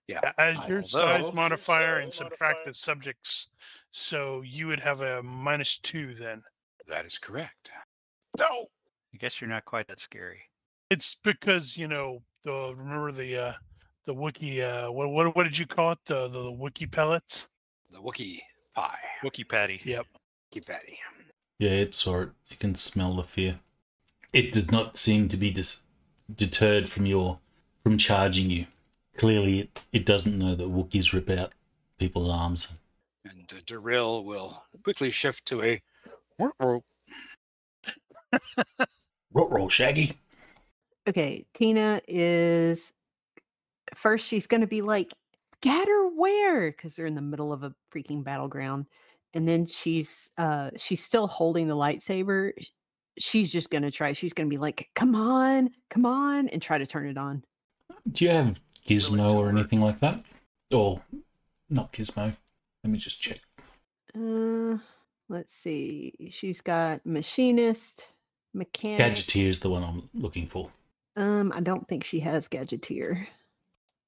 Yeah, 0.08 0.34
As 0.38 0.58
your 0.68 0.84
size 0.84 1.34
modifier 1.34 1.98
and 2.00 2.14
subtract 2.14 2.66
the 2.66 2.74
subjects. 2.74 3.48
So 3.92 4.42
you 4.42 4.68
would 4.68 4.82
have 4.82 5.02
a 5.02 5.24
minus 5.24 5.78
two 5.80 6.14
then. 6.14 6.44
That 6.88 7.06
is 7.06 7.18
correct. 7.18 7.72
So 8.38 8.46
I 9.14 9.18
guess 9.18 9.40
you're 9.40 9.50
not 9.50 9.66
quite 9.66 9.88
that 9.88 10.00
scary. 10.00 10.42
it's 10.90 11.16
because, 11.24 11.78
you 11.78 11.88
know, 11.88 12.20
the 12.44 12.74
remember 12.76 13.12
the 13.14 13.38
uh 13.38 13.54
the 14.06 14.14
Wookiee 14.14 14.62
uh 14.62 14.92
what 14.92 15.10
what 15.10 15.36
what 15.36 15.44
did 15.46 15.58
you 15.58 15.66
call 15.66 15.94
it? 15.94 16.00
The 16.06 16.28
the 16.28 16.52
Wookiee 16.52 16.92
pellets? 16.92 17.48
The 17.90 18.00
Wookiee 18.00 18.42
pie. 18.76 19.00
Wookiee 19.24 19.48
patty. 19.48 19.80
Yep. 19.86 20.06
Wookiee 20.54 20.66
patty. 20.68 21.00
Yeah, 21.64 21.70
it 21.70 21.96
saw 21.96 22.24
it. 22.24 22.30
It 22.52 22.60
can 22.60 22.76
smell 22.76 23.14
the 23.14 23.24
fear. 23.24 23.62
It 24.34 24.52
does 24.52 24.70
not 24.70 24.98
seem 24.98 25.30
to 25.30 25.38
be 25.38 25.50
dis- 25.50 25.86
deterred 26.30 26.90
from 26.90 27.06
your 27.06 27.40
from 27.84 27.98
charging 27.98 28.50
you. 28.50 28.66
Clearly, 29.16 29.62
it, 29.62 29.82
it 29.94 30.06
doesn't 30.06 30.38
know 30.38 30.56
that 30.56 30.68
Wookiees 30.68 31.14
rip 31.14 31.30
out 31.30 31.54
people's 31.98 32.30
arms. 32.30 32.74
And 33.24 33.50
uh, 33.50 33.62
Daril 33.62 34.26
will 34.26 34.62
quickly 34.84 35.10
shift 35.10 35.46
to 35.46 35.64
a 35.64 35.82
Rot 36.38 36.54
roll, 39.32 39.70
Shaggy. 39.70 40.18
Okay, 41.08 41.46
Tina 41.54 42.02
is 42.10 42.92
first. 43.96 44.28
She's 44.28 44.48
going 44.48 44.60
to 44.60 44.68
be 44.68 44.82
like, 44.82 45.14
"Scatter 45.62 46.10
where?" 46.14 46.72
Because 46.72 46.98
they're 46.98 47.06
in 47.06 47.16
the 47.16 47.22
middle 47.22 47.54
of 47.54 47.64
a 47.64 47.74
freaking 47.96 48.22
battleground, 48.22 48.86
and 49.34 49.48
then 49.48 49.66
she's 49.66 50.30
uh 50.38 50.70
she's 50.78 51.04
still 51.04 51.28
holding 51.28 51.68
the 51.68 51.76
lightsaber. 51.76 52.52
She's 53.20 53.52
just 53.52 53.70
going 53.70 53.84
to 53.84 53.92
try. 53.92 54.14
She's 54.14 54.34
going 54.34 54.50
to 54.50 54.54
be 54.54 54.60
like, 54.60 54.90
"Come 54.96 55.16
on, 55.16 55.70
come 55.90 56.06
on," 56.06 56.48
and 56.50 56.62
try 56.62 56.78
to 56.78 56.86
turn 56.86 57.08
it 57.08 57.18
on. 57.18 57.44
Do 58.12 58.26
you 58.26 58.32
have 58.32 58.60
Gizmo 58.88 59.34
or 59.34 59.50
anything 59.50 59.82
like 59.82 60.00
that? 60.00 60.24
Or 60.72 61.02
not 61.70 61.94
Gizmo? 61.94 62.36
Let 62.84 62.92
me 62.92 62.98
just 62.98 63.22
check. 63.22 63.40
Uh, 64.16 64.78
let's 65.30 65.56
see. 65.56 66.14
She's 66.32 66.62
got 66.62 67.06
machinist, 67.06 68.08
mechanic. 68.54 69.16
Gadgeteer 69.16 69.48
is 69.48 69.60
the 69.60 69.70
one 69.70 69.84
I'm 69.84 70.10
looking 70.14 70.48
for. 70.48 70.70
Um, 71.16 71.52
I 71.56 71.62
don't 71.62 71.88
think 71.88 72.04
she 72.04 72.20
has 72.22 72.48
gadgeteer. 72.48 73.28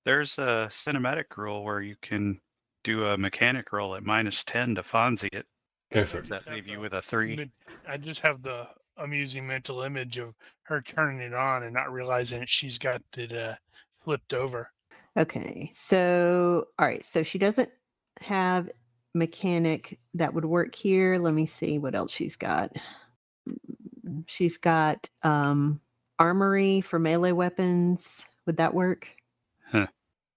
There's 0.04 0.38
a 0.38 0.68
cinematic 0.72 1.38
rule 1.38 1.64
where 1.64 1.82
you 1.82 1.96
can 2.02 2.40
do 2.86 3.06
a 3.06 3.18
mechanic 3.18 3.74
roll 3.74 3.96
at 3.96 4.04
minus 4.04 4.44
10 4.44 4.76
to 4.76 4.84
Fonzie 4.84 5.34
it. 5.34 5.46
Go 5.92 6.06
for 6.06 6.22
Does 6.22 6.30
that 6.30 6.48
leave 6.48 6.68
you 6.68 6.80
with 6.80 6.94
a 6.94 7.02
three? 7.02 7.52
I 7.88 7.98
just 7.98 8.22
have 8.22 8.42
the 8.42 8.68
amusing 8.98 9.46
mental 9.46 9.82
image 9.82 10.18
of 10.18 10.36
her 10.64 10.82
turning 10.82 11.20
it 11.20 11.34
on 11.34 11.64
and 11.64 11.74
not 11.74 11.92
realizing 11.92 12.40
that 12.40 12.50
she's 12.50 12.78
got 12.78 13.02
it 13.18 13.34
uh, 13.34 13.56
flipped 13.94 14.34
over. 14.34 14.72
Okay, 15.18 15.70
so 15.74 16.66
all 16.80 16.86
right, 16.88 17.06
so 17.06 17.24
she 17.24 17.38
doesn't 17.38 17.70
have 18.22 18.70
mechanic 19.14 20.00
that 20.14 20.34
would 20.34 20.46
work 20.46 20.76
here. 20.76 21.18
Let 21.18 21.34
me 21.34 21.46
see 21.46 21.80
what 21.80 21.96
else 21.96 22.12
she's 22.12 22.36
got. 22.36 22.76
She's 24.28 24.58
got 24.58 25.10
um 25.24 25.80
armory 26.20 26.82
for 26.82 27.00
melee 27.00 27.32
weapons. 27.32 28.24
Would 28.46 28.58
that 28.58 28.74
work? 28.74 29.08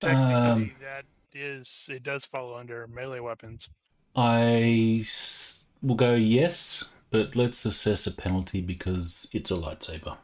Technically, 0.01 0.35
Um, 0.35 0.71
that 0.81 1.05
is 1.35 1.89
it 1.93 2.03
does 2.03 2.27
fall 2.27 2.55
under 2.55 2.87
melee 2.87 3.21
weapons. 3.21 3.69
I 4.17 5.05
will 5.83 5.95
go 5.95 6.15
yes, 6.15 6.85
but 7.11 7.37
let's 7.37 7.65
assess 7.65 8.07
a 8.07 8.13
penalty 8.13 8.61
because 8.61 9.29
it's 9.33 9.51
a 9.51 9.55
lightsaber. 9.55 10.17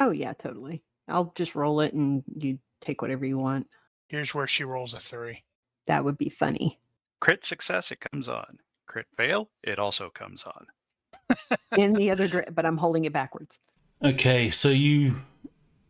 Oh 0.00 0.10
yeah, 0.10 0.32
totally. 0.32 0.82
I'll 1.08 1.32
just 1.34 1.54
roll 1.54 1.80
it 1.80 1.92
and 1.92 2.22
you 2.36 2.58
take 2.80 3.02
whatever 3.02 3.26
you 3.26 3.38
want. 3.38 3.68
Here's 4.08 4.34
where 4.34 4.46
she 4.46 4.64
rolls 4.64 4.94
a 4.94 5.00
three. 5.00 5.42
That 5.86 6.04
would 6.04 6.18
be 6.18 6.28
funny. 6.30 6.78
Crit 7.20 7.44
success, 7.44 7.90
it 7.90 8.00
comes 8.00 8.28
on. 8.28 8.58
Crit 8.86 9.06
fail, 9.16 9.48
it 9.62 9.78
also 9.78 10.10
comes 10.10 10.44
on. 10.44 10.66
In 11.78 11.94
the 11.94 12.10
other 12.10 12.28
dire- 12.28 12.48
but 12.52 12.66
I'm 12.66 12.76
holding 12.76 13.04
it 13.04 13.12
backwards. 13.12 13.58
Okay, 14.02 14.50
so 14.50 14.68
you 14.68 15.16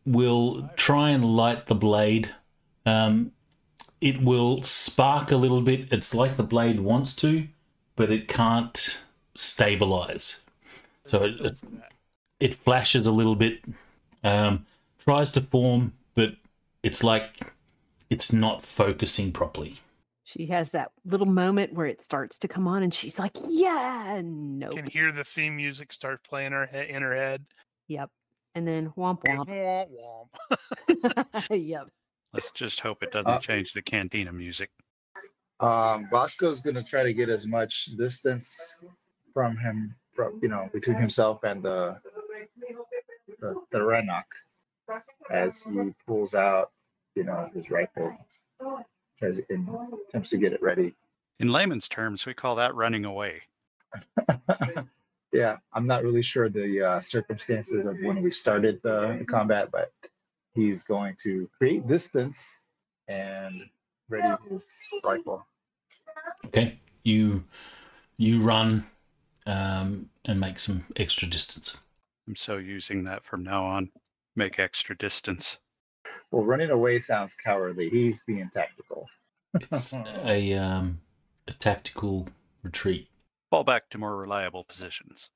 will 0.04 0.70
try 0.76 1.10
and 1.10 1.24
light 1.24 1.66
the 1.66 1.74
blade. 1.74 2.34
Um, 2.84 3.32
it 4.02 4.20
will 4.20 4.60
spark 4.62 5.30
a 5.30 5.36
little 5.36 5.62
bit. 5.62 5.92
It's 5.92 6.12
like 6.12 6.36
the 6.36 6.42
blade 6.42 6.80
wants 6.80 7.14
to, 7.16 7.46
but 7.94 8.10
it 8.10 8.26
can't 8.26 9.00
stabilize. 9.36 10.42
So 11.04 11.24
it, 11.24 11.40
it, 11.40 11.56
it 12.40 12.54
flashes 12.56 13.06
a 13.06 13.12
little 13.12 13.36
bit, 13.36 13.60
um, 14.24 14.66
tries 14.98 15.30
to 15.32 15.40
form, 15.40 15.92
but 16.16 16.34
it's 16.82 17.04
like 17.04 17.52
it's 18.10 18.32
not 18.32 18.62
focusing 18.62 19.30
properly. 19.30 19.78
She 20.24 20.46
has 20.46 20.70
that 20.70 20.90
little 21.04 21.26
moment 21.26 21.72
where 21.74 21.86
it 21.86 22.02
starts 22.02 22.36
to 22.38 22.48
come 22.48 22.66
on 22.66 22.82
and 22.82 22.92
she's 22.92 23.20
like, 23.20 23.36
Yeah, 23.48 24.20
no. 24.24 24.70
Can 24.70 24.86
hear 24.86 25.12
the 25.12 25.24
theme 25.24 25.54
music 25.54 25.92
start 25.92 26.24
playing 26.24 26.52
her 26.52 26.64
in 26.64 27.02
her 27.02 27.14
head. 27.14 27.44
Yep. 27.86 28.10
And 28.56 28.66
then 28.66 28.92
womp 28.96 29.22
womp. 29.28 29.46
Womp 29.46 29.88
womp. 30.90 31.46
yep. 31.50 31.88
Let's 32.32 32.50
just 32.52 32.80
hope 32.80 33.02
it 33.02 33.12
doesn't 33.12 33.30
Uh, 33.30 33.38
change 33.40 33.72
the 33.72 33.82
cantina 33.82 34.32
music. 34.32 34.70
Um, 35.60 36.08
Bosco's 36.10 36.60
gonna 36.60 36.82
try 36.82 37.02
to 37.02 37.12
get 37.14 37.28
as 37.28 37.46
much 37.46 37.86
distance 37.96 38.82
from 39.32 39.56
him, 39.56 39.94
from 40.14 40.40
you 40.42 40.48
know, 40.48 40.68
between 40.72 40.96
himself 40.96 41.44
and 41.44 41.62
the 41.62 42.00
the, 43.40 43.54
the 43.70 43.78
Renok 43.78 44.24
as 45.30 45.62
he 45.64 45.94
pulls 46.06 46.34
out, 46.34 46.72
you 47.14 47.24
know, 47.24 47.50
his 47.54 47.70
rifle, 47.70 48.16
tries 49.18 49.38
to, 49.38 49.46
and 49.50 49.68
attempts 50.08 50.30
to 50.30 50.38
get 50.38 50.52
it 50.52 50.62
ready. 50.62 50.94
In 51.38 51.48
layman's 51.48 51.88
terms, 51.88 52.26
we 52.26 52.34
call 52.34 52.56
that 52.56 52.74
running 52.74 53.04
away. 53.04 53.42
yeah, 55.32 55.58
I'm 55.72 55.86
not 55.86 56.02
really 56.02 56.22
sure 56.22 56.48
the 56.48 56.82
uh, 56.82 57.00
circumstances 57.00 57.86
of 57.86 57.96
when 58.02 58.22
we 58.22 58.30
started 58.32 58.80
the, 58.82 59.16
the 59.18 59.24
combat, 59.24 59.70
but 59.70 59.92
he's 60.54 60.84
going 60.84 61.16
to 61.22 61.48
create 61.58 61.86
distance 61.86 62.68
and 63.08 63.62
ready 64.08 64.34
his 64.50 64.82
rifle. 65.04 65.46
Okay, 66.46 66.78
you 67.04 67.44
you 68.16 68.42
run 68.42 68.86
um, 69.46 70.10
and 70.24 70.40
make 70.40 70.58
some 70.58 70.84
extra 70.96 71.28
distance. 71.28 71.76
I'm 72.28 72.36
so 72.36 72.56
using 72.56 73.04
that 73.04 73.24
from 73.24 73.42
now 73.42 73.64
on. 73.64 73.90
Make 74.36 74.58
extra 74.58 74.96
distance. 74.96 75.58
Well, 76.30 76.44
running 76.44 76.70
away 76.70 76.98
sounds 76.98 77.34
cowardly. 77.34 77.88
He's 77.88 78.24
being 78.24 78.48
tactical. 78.52 79.08
It's 79.54 79.92
a 79.92 80.54
um, 80.54 81.00
a 81.46 81.52
tactical 81.52 82.28
retreat. 82.62 83.08
Fall 83.50 83.64
back 83.64 83.90
to 83.90 83.98
more 83.98 84.16
reliable 84.16 84.64
positions. 84.64 85.30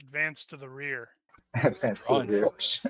Advance 0.00 0.44
to 0.46 0.56
the 0.56 0.68
rear. 0.68 1.10
Advance 1.54 2.06
to 2.06 2.24
the- 2.24 2.38
yours. 2.38 2.86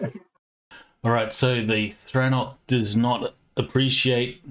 All 1.02 1.11
right, 1.11 1.33
so 1.33 1.62
the 1.62 1.95
Thranok 2.07 2.57
does 2.66 2.97
not 2.97 3.35
appreciate 3.57 4.42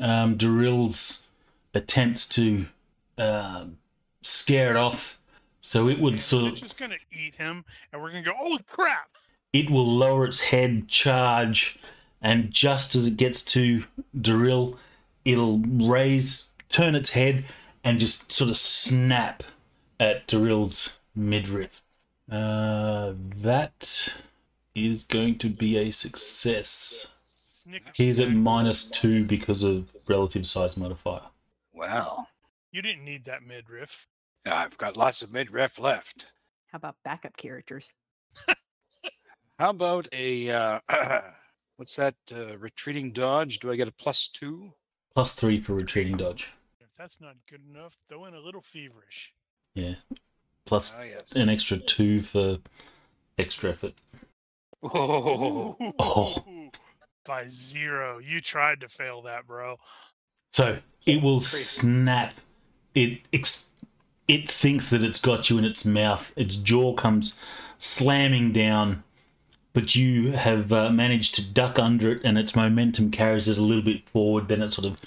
um, 0.00 0.36
Darill's 0.36 1.28
attempts 1.74 2.28
to 2.30 2.66
uh, 3.16 3.66
scare 4.22 4.70
it 4.70 4.76
off, 4.76 5.18
so 5.60 5.88
it 5.88 5.98
would 5.98 6.20
sort 6.20 6.52
It's 6.52 6.62
of 6.62 6.68
just 6.68 6.78
gonna 6.78 6.96
eat 7.10 7.36
him, 7.36 7.64
and 7.92 8.02
we're 8.02 8.10
gonna 8.10 8.22
go. 8.24 8.32
Oh 8.38 8.58
crap! 8.66 9.08
it 9.52 9.70
will 9.70 9.86
lower 9.86 10.26
its 10.26 10.40
head, 10.40 10.88
charge, 10.88 11.78
and 12.20 12.50
just 12.50 12.94
as 12.94 13.06
it 13.06 13.16
gets 13.16 13.42
to 13.42 13.84
Daryl, 14.16 14.76
it'll 15.24 15.58
raise, 15.60 16.52
turn 16.68 16.94
its 16.94 17.10
head, 17.10 17.44
and 17.82 17.98
just 17.98 18.32
sort 18.32 18.50
of 18.50 18.56
snap 18.56 19.42
at 19.98 20.26
Daryl's 20.26 20.98
midriff. 21.14 21.82
Uh, 22.30 23.14
that 23.16 24.12
is 24.86 25.02
going 25.02 25.38
to 25.38 25.48
be 25.48 25.76
a 25.78 25.90
success. 25.90 27.08
He's 27.94 28.18
at 28.20 28.30
minus 28.30 28.88
two 28.88 29.24
because 29.24 29.62
of 29.62 29.88
relative 30.08 30.46
size 30.46 30.76
modifier. 30.76 31.22
Wow. 31.72 32.26
You 32.72 32.82
didn't 32.82 33.04
need 33.04 33.24
that 33.26 33.42
midriff. 33.46 34.06
I've 34.46 34.76
got 34.78 34.96
lots 34.96 35.22
of 35.22 35.32
midriff 35.32 35.78
left. 35.78 36.32
How 36.72 36.76
about 36.76 36.96
backup 37.04 37.36
characters? 37.36 37.92
How 39.58 39.70
about 39.70 40.06
a 40.12 40.50
uh, 40.50 40.80
what's 41.76 41.96
that 41.96 42.14
uh, 42.34 42.56
retreating 42.58 43.12
dodge? 43.12 43.58
Do 43.58 43.70
I 43.70 43.76
get 43.76 43.88
a 43.88 43.92
plus 43.92 44.28
two? 44.28 44.72
Plus 45.14 45.34
three 45.34 45.60
for 45.60 45.74
retreating 45.74 46.16
dodge. 46.16 46.52
If 46.80 46.88
that's 46.96 47.20
not 47.20 47.34
good 47.50 47.62
enough, 47.68 47.96
throw 48.08 48.26
in 48.26 48.34
a 48.34 48.40
little 48.40 48.60
feverish. 48.62 49.32
Yeah. 49.74 49.94
Plus 50.64 50.96
Oh 50.98 51.02
yes. 51.02 51.32
an 51.32 51.48
extra 51.48 51.78
two 51.78 52.22
for 52.22 52.58
extra 53.38 53.70
effort. 53.70 53.94
Oh, 54.82 55.76
Oh. 55.98 56.70
By 57.24 57.46
zero. 57.48 58.18
You 58.18 58.40
tried 58.40 58.80
to 58.80 58.88
fail 58.88 59.22
that, 59.22 59.46
bro. 59.46 59.78
So 60.50 60.78
it 61.04 61.22
will 61.22 61.40
snap. 61.42 62.34
It 62.94 63.20
ex- 63.32 63.68
it 64.26 64.50
thinks 64.50 64.88
that 64.90 65.04
it's 65.04 65.20
got 65.20 65.50
you 65.50 65.58
in 65.58 65.64
its 65.64 65.84
mouth. 65.84 66.32
Its 66.36 66.56
jaw 66.56 66.94
comes 66.94 67.38
slamming 67.78 68.52
down, 68.52 69.02
but 69.74 69.94
you 69.94 70.32
have 70.32 70.72
uh, 70.72 70.88
managed 70.90 71.34
to 71.34 71.42
duck 71.52 71.78
under 71.78 72.12
it, 72.12 72.22
and 72.24 72.38
its 72.38 72.56
momentum 72.56 73.10
carries 73.10 73.46
it 73.48 73.58
a 73.58 73.62
little 73.62 73.82
bit 73.82 74.08
forward. 74.08 74.48
Then 74.48 74.62
it 74.62 74.70
sort 74.72 74.86
of 74.86 74.98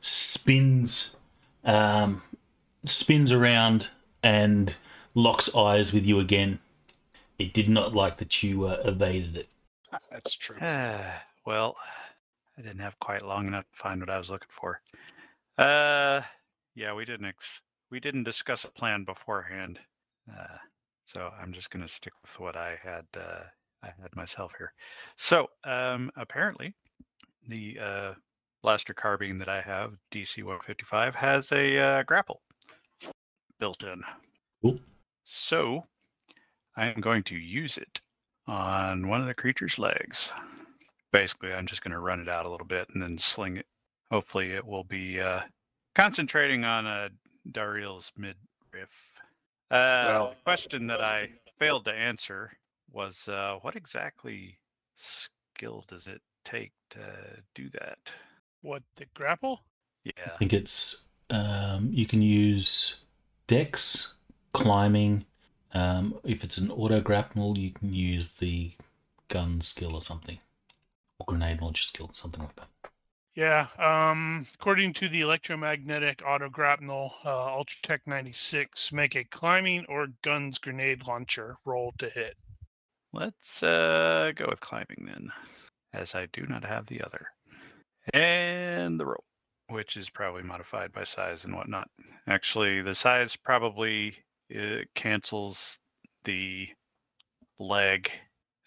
spins, 0.00 1.16
um, 1.64 2.22
spins 2.84 3.30
around, 3.30 3.90
and 4.22 4.74
locks 5.14 5.54
eyes 5.54 5.92
with 5.92 6.06
you 6.06 6.18
again. 6.18 6.58
It 7.38 7.52
did 7.52 7.68
not 7.68 7.94
like 7.94 8.16
that 8.18 8.42
you 8.42 8.66
uh, 8.66 8.82
evaded 8.84 9.36
it. 9.36 9.48
that's 10.10 10.34
true. 10.34 10.56
Ah, 10.60 11.22
well, 11.46 11.76
I 12.56 12.62
didn't 12.62 12.80
have 12.80 12.98
quite 12.98 13.24
long 13.24 13.46
enough 13.46 13.64
to 13.70 13.76
find 13.76 14.00
what 14.00 14.10
I 14.10 14.18
was 14.18 14.30
looking 14.30 14.48
for. 14.50 14.80
Uh, 15.56 16.22
yeah, 16.74 16.92
we 16.94 17.04
didn't 17.04 17.26
ex- 17.26 17.62
we 17.90 18.00
didn't 18.00 18.24
discuss 18.24 18.64
a 18.64 18.68
plan 18.68 19.04
beforehand, 19.04 19.78
uh, 20.30 20.58
so 21.06 21.30
I'm 21.40 21.52
just 21.52 21.70
gonna 21.70 21.88
stick 21.88 22.12
with 22.22 22.38
what 22.38 22.56
I 22.56 22.78
had 22.82 23.06
uh, 23.16 23.44
I 23.82 23.86
had 24.00 24.14
myself 24.14 24.52
here. 24.58 24.72
So, 25.16 25.48
um, 25.64 26.10
apparently, 26.16 26.74
the 27.46 27.78
uh, 27.80 28.14
blaster 28.62 28.94
carbine 28.94 29.38
that 29.38 29.48
I 29.48 29.60
have, 29.60 29.94
DC 30.12 30.42
155, 30.42 31.14
has 31.14 31.52
a 31.52 31.78
uh, 31.78 32.02
grapple 32.02 32.42
built 33.58 33.82
in. 33.82 34.02
Cool. 34.62 34.78
So, 35.24 35.86
I 36.78 36.86
am 36.86 37.00
going 37.00 37.24
to 37.24 37.34
use 37.36 37.76
it 37.76 38.00
on 38.46 39.08
one 39.08 39.20
of 39.20 39.26
the 39.26 39.34
creature's 39.34 39.80
legs. 39.80 40.32
Basically, 41.12 41.52
I'm 41.52 41.66
just 41.66 41.82
going 41.82 41.90
to 41.92 41.98
run 41.98 42.20
it 42.20 42.28
out 42.28 42.46
a 42.46 42.48
little 42.48 42.66
bit 42.66 42.88
and 42.94 43.02
then 43.02 43.18
sling 43.18 43.56
it. 43.56 43.66
Hopefully, 44.12 44.52
it 44.52 44.64
will 44.64 44.84
be 44.84 45.20
uh, 45.20 45.40
concentrating 45.96 46.64
on 46.64 46.86
uh, 46.86 47.08
Dariel's 47.50 48.12
midriff. 48.16 49.20
Uh, 49.72 50.04
Well- 50.06 50.28
the 50.30 50.36
question 50.44 50.86
that 50.86 51.02
I 51.02 51.30
failed 51.58 51.84
to 51.86 51.92
answer 51.92 52.52
was 52.92 53.28
uh, 53.28 53.56
what 53.62 53.74
exactly 53.74 54.58
skill 54.94 55.84
does 55.88 56.06
it 56.06 56.22
take 56.44 56.70
to 56.90 57.00
do 57.56 57.68
that? 57.70 57.98
What, 58.62 58.84
the 58.94 59.06
grapple? 59.14 59.64
Yeah. 60.04 60.12
I 60.32 60.36
think 60.38 60.52
it's 60.52 61.08
um, 61.30 61.88
you 61.92 62.06
can 62.06 62.22
use 62.22 63.04
dex, 63.48 64.14
climbing. 64.52 65.24
Um, 65.74 66.18
if 66.24 66.44
it's 66.44 66.58
an 66.58 66.70
auto 66.70 67.00
grapple, 67.00 67.58
you 67.58 67.70
can 67.70 67.92
use 67.92 68.30
the 68.38 68.72
gun 69.28 69.60
skill 69.60 69.94
or 69.94 70.02
something, 70.02 70.38
or 71.18 71.26
grenade 71.26 71.60
launcher 71.60 71.84
skill, 71.84 72.10
something 72.12 72.42
like 72.42 72.56
that. 72.56 72.68
Yeah. 73.34 73.68
Um, 73.78 74.46
according 74.54 74.94
to 74.94 75.08
the 75.08 75.20
electromagnetic 75.20 76.22
auto 76.26 76.48
grapnel 76.48 77.14
uh, 77.24 77.28
Ultratech 77.28 78.00
96, 78.06 78.92
make 78.92 79.14
a 79.14 79.22
climbing 79.22 79.84
or 79.88 80.08
guns 80.22 80.58
grenade 80.58 81.06
launcher 81.06 81.56
roll 81.64 81.92
to 81.98 82.08
hit. 82.08 82.36
Let's 83.12 83.62
uh, 83.62 84.32
go 84.34 84.46
with 84.48 84.60
climbing 84.60 85.06
then, 85.06 85.30
as 85.92 86.14
I 86.14 86.26
do 86.32 86.46
not 86.48 86.64
have 86.64 86.86
the 86.86 87.00
other. 87.02 87.28
And 88.12 88.98
the 88.98 89.06
roll, 89.06 89.24
which 89.68 89.96
is 89.96 90.10
probably 90.10 90.42
modified 90.42 90.92
by 90.92 91.04
size 91.04 91.44
and 91.44 91.54
whatnot. 91.54 91.88
Actually, 92.26 92.82
the 92.82 92.94
size 92.94 93.36
probably 93.36 94.16
uh, 94.56 94.82
cancels 94.94 95.78
the 96.24 96.68
lag. 97.58 98.10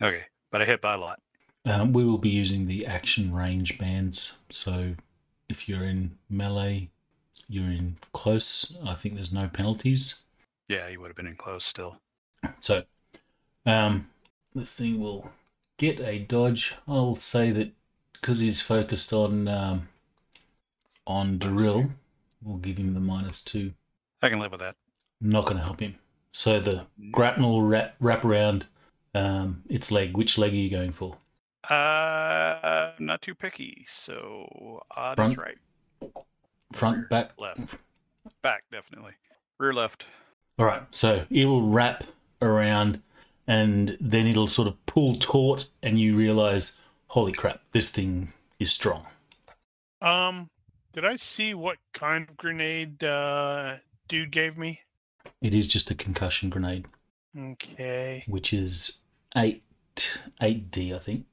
Okay, 0.01 0.23
but 0.51 0.61
I 0.61 0.65
hit 0.65 0.81
by 0.81 0.93
a 0.93 0.97
lot. 0.97 1.19
Um, 1.65 1.93
we 1.93 2.03
will 2.03 2.17
be 2.17 2.29
using 2.29 2.65
the 2.65 2.85
action 2.85 3.33
range 3.33 3.77
bands. 3.77 4.39
So 4.49 4.95
if 5.47 5.69
you're 5.69 5.83
in 5.83 6.17
melee, 6.29 6.89
you're 7.47 7.69
in 7.69 7.97
close. 8.13 8.75
I 8.83 8.95
think 8.95 9.15
there's 9.15 9.33
no 9.33 9.47
penalties. 9.47 10.23
Yeah, 10.67 10.87
you 10.87 10.99
would 10.99 11.09
have 11.09 11.17
been 11.17 11.27
in 11.27 11.35
close 11.35 11.65
still. 11.65 11.97
So 12.61 12.83
um, 13.65 14.09
the 14.55 14.65
thing 14.65 14.99
will 14.99 15.31
get 15.77 15.99
a 15.99 16.19
dodge. 16.19 16.75
I'll 16.87 17.15
say 17.15 17.51
that 17.51 17.73
because 18.13 18.39
he's 18.39 18.61
focused 18.61 19.13
on 19.13 19.47
um, 19.47 19.89
on 21.05 21.37
Drill, 21.37 21.91
we'll 22.41 22.57
give 22.57 22.77
him 22.77 22.93
the 22.93 22.99
minus 22.99 23.43
two. 23.43 23.73
I 24.21 24.29
can 24.29 24.39
live 24.39 24.51
with 24.51 24.61
that. 24.61 24.75
Not 25.21 25.45
going 25.45 25.57
to 25.57 25.63
help 25.63 25.79
him. 25.79 25.95
So 26.31 26.59
the 26.59 26.87
grapnel 27.11 27.51
will 27.51 27.63
wrap, 27.63 27.95
wrap 27.99 28.25
around 28.25 28.65
um, 29.13 29.63
its 29.69 29.91
leg. 29.91 30.17
Which 30.17 30.37
leg 30.37 30.51
are 30.51 30.55
you 30.55 30.69
going 30.69 30.91
for? 30.91 31.17
Uh, 31.69 31.73
I'm 31.73 33.05
not 33.05 33.21
too 33.21 33.35
picky, 33.35 33.85
so 33.87 34.81
odd 34.95 35.15
Front? 35.15 35.31
is 35.33 35.37
right. 35.37 35.57
Front, 36.73 37.09
back? 37.09 37.31
Left. 37.37 37.75
Back, 38.41 38.63
definitely. 38.71 39.13
Rear 39.59 39.73
left. 39.73 40.05
All 40.57 40.65
right. 40.65 40.81
So 40.91 41.25
it 41.29 41.45
will 41.45 41.67
wrap 41.69 42.03
around 42.41 43.01
and 43.47 43.97
then 43.99 44.27
it'll 44.27 44.47
sort 44.47 44.67
of 44.67 44.85
pull 44.85 45.15
taut, 45.15 45.67
and 45.81 45.99
you 45.99 46.15
realize, 46.15 46.77
holy 47.07 47.33
crap, 47.33 47.59
this 47.71 47.89
thing 47.89 48.31
is 48.59 48.71
strong. 48.71 49.05
Um, 50.01 50.49
did 50.93 51.05
I 51.05 51.15
see 51.17 51.53
what 51.53 51.77
kind 51.93 52.29
of 52.29 52.37
grenade 52.37 53.03
uh, 53.03 53.77
dude 54.07 54.31
gave 54.31 54.57
me? 54.57 54.81
It 55.41 55.53
is 55.53 55.67
just 55.67 55.91
a 55.91 55.95
concussion 55.95 56.49
grenade. 56.49 56.85
Okay. 57.37 58.25
which 58.27 58.51
is 58.53 59.03
eight 59.37 59.63
eight 60.41 60.69
D, 60.69 60.93
I 60.93 60.99
think. 60.99 61.25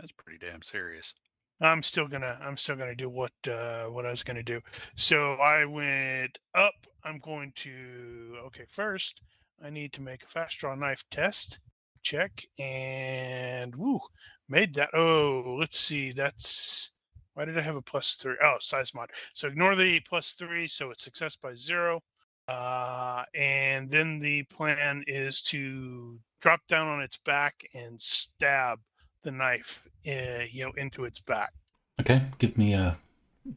That's 0.00 0.12
pretty 0.12 0.38
damn 0.38 0.62
serious. 0.62 1.14
I'm 1.60 1.82
still 1.82 2.08
gonna 2.08 2.38
I'm 2.42 2.56
still 2.56 2.76
gonna 2.76 2.94
do 2.94 3.08
what 3.08 3.32
uh 3.48 3.86
what 3.86 4.06
I 4.06 4.10
was 4.10 4.22
gonna 4.22 4.42
do. 4.42 4.60
So 4.96 5.34
I 5.34 5.64
went 5.64 6.38
up. 6.54 6.74
I'm 7.04 7.18
going 7.18 7.52
to 7.56 8.36
okay, 8.46 8.64
first 8.68 9.22
I 9.64 9.70
need 9.70 9.92
to 9.94 10.02
make 10.02 10.22
a 10.24 10.28
fast 10.28 10.58
draw 10.58 10.74
knife 10.74 11.04
test. 11.10 11.58
Check 12.02 12.44
and 12.58 13.74
woo 13.76 14.00
made 14.48 14.74
that. 14.74 14.90
Oh, 14.94 15.56
let's 15.58 15.78
see, 15.78 16.12
that's 16.12 16.90
why 17.34 17.44
did 17.44 17.58
I 17.58 17.62
have 17.62 17.76
a 17.76 17.82
plus 17.82 18.14
three? 18.14 18.36
Oh, 18.42 18.56
size 18.60 18.94
mod. 18.94 19.10
So 19.34 19.46
ignore 19.48 19.76
the 19.76 20.00
plus 20.00 20.32
three, 20.32 20.66
so 20.66 20.90
it's 20.90 21.04
success 21.04 21.36
by 21.36 21.54
zero. 21.54 22.02
Uh, 22.48 23.24
and 23.34 23.90
then 23.90 24.18
the 24.18 24.42
plan 24.44 25.04
is 25.06 25.42
to 25.42 26.18
drop 26.40 26.60
down 26.66 26.88
on 26.88 27.02
its 27.02 27.18
back 27.18 27.68
and 27.74 28.00
stab 28.00 28.80
the 29.22 29.30
knife, 29.30 29.86
uh, 30.06 30.44
you 30.50 30.64
know, 30.64 30.72
into 30.76 31.04
its 31.04 31.20
back. 31.20 31.52
Okay, 32.00 32.22
give 32.38 32.56
me 32.56 32.72
a 32.74 32.96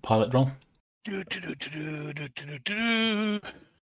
pilot 0.02 0.34
roll. 0.34 0.52
Do, 1.06 1.24
do, 1.24 1.40
do, 1.40 1.56
do, 1.56 2.14
do, 2.14 2.28
do, 2.28 2.46
do, 2.46 2.60
do. 2.60 3.40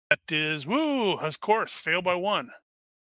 That 0.10 0.20
is 0.32 0.66
woo. 0.66 1.14
Of 1.14 1.40
course, 1.40 1.74
fail 1.74 2.02
by 2.02 2.16
one. 2.16 2.50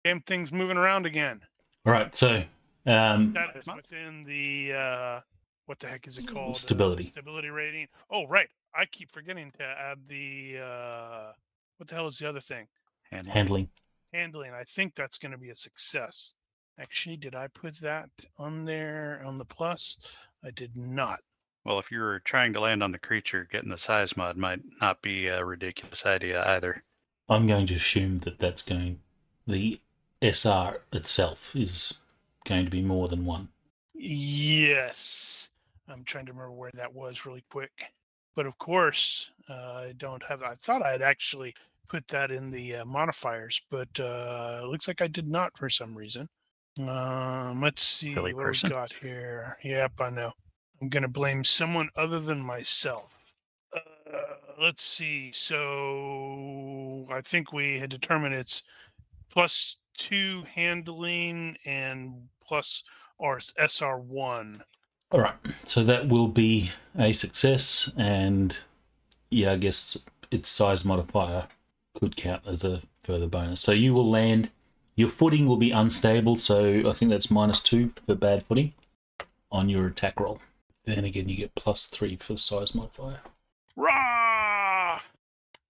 Damn 0.02 0.20
thing's 0.22 0.52
moving 0.52 0.76
around 0.76 1.06
again. 1.06 1.40
All 1.86 1.92
right, 1.92 2.14
so 2.14 2.42
um, 2.86 3.32
that 3.34 3.56
is 3.56 3.66
within 3.66 4.24
the 4.24 4.72
uh, 4.74 5.20
what 5.66 5.78
the 5.78 5.86
heck 5.86 6.06
is 6.06 6.18
it 6.18 6.26
called? 6.26 6.56
Uh, 6.56 6.58
stability. 6.58 7.04
Uh, 7.04 7.10
stability 7.10 7.48
rating. 7.48 7.86
Oh, 8.10 8.26
right. 8.26 8.48
I 8.74 8.86
keep 8.86 9.12
forgetting 9.12 9.52
to 9.58 9.64
add 9.64 9.98
the 10.08 10.58
uh, 10.62 11.32
what 11.76 11.88
the 11.88 11.94
hell 11.94 12.06
is 12.06 12.18
the 12.18 12.28
other 12.28 12.40
thing? 12.40 12.66
And 13.10 13.26
handling. 13.26 13.68
Handling. 14.12 14.52
I 14.52 14.64
think 14.64 14.94
that's 14.94 15.18
gonna 15.18 15.38
be 15.38 15.50
a 15.50 15.54
success. 15.54 16.34
Actually, 16.78 17.16
did 17.16 17.34
I 17.34 17.48
put 17.48 17.76
that 17.80 18.10
on 18.38 18.64
there 18.64 19.22
on 19.24 19.38
the 19.38 19.44
plus? 19.44 19.98
I 20.44 20.50
did 20.50 20.76
not. 20.76 21.20
Well, 21.64 21.78
if 21.78 21.90
you 21.90 22.00
were 22.00 22.20
trying 22.20 22.52
to 22.52 22.60
land 22.60 22.82
on 22.82 22.92
the 22.92 22.98
creature, 22.98 23.48
getting 23.50 23.70
the 23.70 23.78
size 23.78 24.16
mod 24.16 24.36
might 24.36 24.60
not 24.80 25.00
be 25.00 25.28
a 25.28 25.44
ridiculous 25.44 26.04
idea 26.04 26.44
either. 26.46 26.82
I'm 27.28 27.46
going 27.46 27.66
to 27.68 27.74
assume 27.74 28.18
that 28.20 28.38
that's 28.38 28.62
going. 28.62 29.00
The 29.46 29.80
SR 30.20 30.82
itself 30.92 31.56
is 31.56 32.00
going 32.44 32.66
to 32.66 32.70
be 32.70 32.82
more 32.82 33.08
than 33.08 33.24
one. 33.24 33.48
Yes. 33.94 35.48
I'm 35.88 36.04
trying 36.04 36.26
to 36.26 36.32
remember 36.32 36.52
where 36.52 36.70
that 36.74 36.94
was 36.94 37.24
really 37.24 37.44
quick. 37.50 37.92
But 38.34 38.46
of 38.46 38.58
course, 38.58 39.30
uh, 39.48 39.52
I 39.54 39.94
don't 39.96 40.22
have. 40.24 40.42
I 40.42 40.54
thought 40.56 40.82
I 40.82 40.92
had 40.92 41.02
actually 41.02 41.54
put 41.88 42.08
that 42.08 42.30
in 42.30 42.50
the 42.50 42.76
uh, 42.76 42.84
modifiers, 42.84 43.60
but 43.70 44.00
uh, 44.00 44.62
looks 44.66 44.88
like 44.88 45.00
I 45.02 45.06
did 45.06 45.28
not 45.28 45.56
for 45.56 45.70
some 45.70 45.96
reason. 45.96 46.28
Um, 46.78 47.60
let's 47.60 47.82
see 47.84 48.08
Silly 48.08 48.34
what 48.34 48.44
person. 48.44 48.68
we 48.68 48.74
got 48.74 48.92
here. 48.92 49.56
Yep, 49.62 49.92
I 50.00 50.10
know. 50.10 50.32
I'm 50.82 50.88
going 50.88 51.04
to 51.04 51.08
blame 51.08 51.44
someone 51.44 51.88
other 51.94 52.18
than 52.18 52.40
myself. 52.40 53.32
Uh, 53.74 53.80
let's 54.60 54.82
see. 54.82 55.30
So 55.32 57.06
I 57.10 57.20
think 57.20 57.52
we 57.52 57.78
had 57.78 57.90
determined 57.90 58.34
it's 58.34 58.62
plus 59.30 59.76
two 59.96 60.44
handling 60.52 61.56
and 61.64 62.28
plus 62.44 62.82
or 63.18 63.40
SR 63.56 63.98
one. 63.98 64.62
All 65.14 65.20
right. 65.20 65.36
So 65.64 65.84
that 65.84 66.08
will 66.08 66.26
be 66.26 66.72
a 66.98 67.12
success, 67.12 67.92
and 67.96 68.58
yeah, 69.30 69.52
I 69.52 69.56
guess 69.58 69.96
its 70.32 70.48
size 70.48 70.84
modifier 70.84 71.46
could 71.94 72.16
count 72.16 72.42
as 72.48 72.64
a 72.64 72.80
further 73.04 73.28
bonus. 73.28 73.60
So 73.60 73.70
you 73.70 73.94
will 73.94 74.10
land. 74.10 74.50
Your 74.96 75.08
footing 75.08 75.46
will 75.46 75.56
be 75.56 75.70
unstable, 75.70 76.36
so 76.36 76.88
I 76.88 76.92
think 76.92 77.12
that's 77.12 77.30
minus 77.30 77.60
two 77.60 77.92
for 78.04 78.16
bad 78.16 78.42
footing 78.42 78.74
on 79.52 79.68
your 79.68 79.86
attack 79.86 80.18
roll. 80.18 80.40
Then 80.84 81.04
again, 81.04 81.28
you 81.28 81.36
get 81.36 81.54
plus 81.54 81.86
three 81.86 82.16
for 82.16 82.32
the 82.32 82.38
size 82.40 82.74
modifier. 82.74 83.20
Rah! 83.76 85.00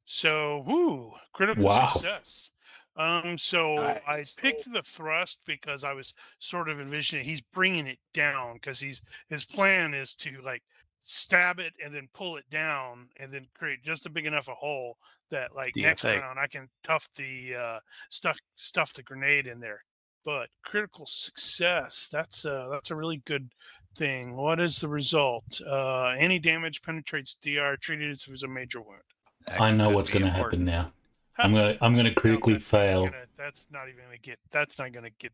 So, 0.06 0.64
whoo, 0.66 1.12
critical 1.34 1.64
Wow. 1.64 1.88
success. 1.88 2.50
Um, 2.96 3.36
so 3.38 3.76
I 4.06 4.24
picked 4.38 4.72
the 4.72 4.82
thrust 4.82 5.40
because 5.46 5.82
I 5.82 5.92
was 5.92 6.14
sort 6.38 6.68
of 6.68 6.80
envisioning 6.80 7.24
he's 7.24 7.40
bringing 7.40 7.88
it 7.88 7.98
down 8.12 8.54
because 8.54 8.78
he's 8.78 9.02
his 9.28 9.44
plan 9.44 9.94
is 9.94 10.14
to 10.16 10.40
like 10.44 10.62
stab 11.02 11.58
it 11.58 11.72
and 11.84 11.94
then 11.94 12.08
pull 12.14 12.36
it 12.36 12.48
down 12.50 13.08
and 13.18 13.32
then 13.32 13.46
create 13.58 13.82
just 13.82 14.06
a 14.06 14.10
big 14.10 14.26
enough 14.26 14.48
a 14.48 14.54
hole 14.54 14.96
that 15.30 15.54
like 15.54 15.72
next 15.76 16.04
round 16.20 16.38
I 16.38 16.46
can 16.46 16.68
tuff 16.84 17.08
the 17.16 17.56
uh 17.56 17.78
stuff 18.10 18.38
stuff 18.54 18.92
the 18.92 19.02
grenade 19.02 19.46
in 19.46 19.58
there. 19.58 19.82
But 20.24 20.48
critical 20.62 21.04
success, 21.06 22.08
that's 22.10 22.44
uh 22.44 22.68
that's 22.70 22.92
a 22.92 22.96
really 22.96 23.22
good 23.26 23.50
thing. 23.96 24.36
What 24.36 24.60
is 24.60 24.78
the 24.78 24.88
result? 24.88 25.60
Uh 25.66 26.14
any 26.16 26.38
damage 26.38 26.80
penetrates 26.80 27.36
DR 27.42 27.76
treated 27.76 28.12
as 28.12 28.22
if 28.22 28.28
it 28.28 28.30
was 28.30 28.42
a 28.44 28.48
major 28.48 28.80
wound. 28.80 29.02
That 29.46 29.60
I 29.60 29.72
know 29.72 29.90
what's 29.90 30.10
going 30.10 30.24
to 30.24 30.30
happen 30.30 30.64
now. 30.64 30.92
I'm 31.38 31.52
gonna 31.52 31.76
I'm 31.80 31.96
gonna 31.96 32.14
critically 32.14 32.54
that's 32.54 32.72
not 32.72 32.78
fail. 32.80 33.04
gonna- 33.06 33.16
that's 33.36 33.66
not 33.70 33.88
even 33.88 34.04
gonna 34.04 34.18
get. 34.18 34.38
That's 34.50 34.78
not 34.78 34.92
gonna 34.92 35.10
get. 35.18 35.32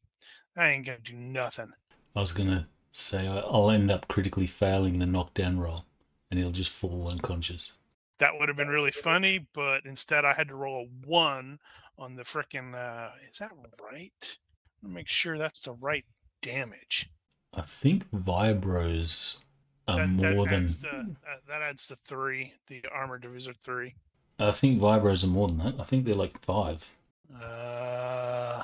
I 0.57 0.71
ain't 0.71 0.87
gonna 0.87 0.99
do 1.01 1.15
nothing. 1.15 1.73
I 2.17 2.21
was 2.21 2.33
gonna 2.33 2.69
say 2.93 3.27
I- 3.29 3.39
I'll 3.41 3.71
end 3.71 3.91
up 3.91 4.09
critically 4.09 4.47
failing 4.47 4.99
the 4.99 5.07
knockdown 5.07 5.59
roll, 5.59 5.85
and 6.31 6.39
he'll 6.41 6.51
just 6.53 6.71
fall 6.71 7.09
unconscious. 7.11 7.75
That 8.19 8.39
would 8.39 8.49
have 8.49 8.57
been 8.57 8.69
really 8.69 8.91
funny, 8.91 9.47
but 9.55 9.87
instead 9.87 10.25
I 10.25 10.35
had 10.35 10.49
to 10.49 10.55
roll 10.55 10.85
a 10.87 11.07
one 11.09 11.59
on 11.99 12.17
the 12.17 12.23
frickin' 12.23 12.75
Uh, 12.75 13.11
is 13.31 13.39
that 13.39 13.53
right? 13.83 14.39
Let 14.83 14.89
me 14.89 14.95
make 14.95 15.09
sure 15.09 15.39
that's 15.39 15.61
the 15.61 15.73
right 15.73 16.05
damage. 16.43 17.09
I 17.55 17.63
think 17.63 18.11
vibros 18.11 19.41
are 19.89 19.97
That, 19.99 20.17
that 20.19 20.35
more 20.35 20.47
than. 20.47 20.65
adds 20.65 20.81
the, 20.81 20.89
uh, 20.91 21.37
that 21.49 21.63
adds 21.63 21.89
the 21.89 21.97
three, 21.97 22.55
the 22.69 22.83
armor 22.93 23.19
divisor 23.19 23.55
three. 23.55 23.95
I 24.40 24.53
think 24.53 24.81
vibros 24.81 25.22
are 25.22 25.29
more 25.29 25.48
than 25.48 25.59
that. 25.59 25.74
I 25.79 25.85
think 25.85 26.05
they're 26.05 26.14
like 26.14 26.40
five. 26.40 26.90
Uh, 27.42 28.62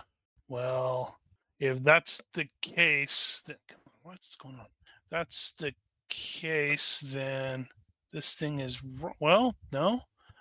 well, 0.48 1.18
if 1.60 1.82
that's 1.82 2.22
the 2.32 2.48
case, 2.62 3.42
then 3.46 3.56
what's 4.02 4.36
going 4.36 4.56
on? 4.56 4.66
That's 5.10 5.52
the 5.52 5.74
case, 6.08 7.00
then 7.04 7.68
this 8.10 8.34
thing 8.34 8.60
is 8.60 8.80
well. 9.20 9.54
No, 9.70 10.00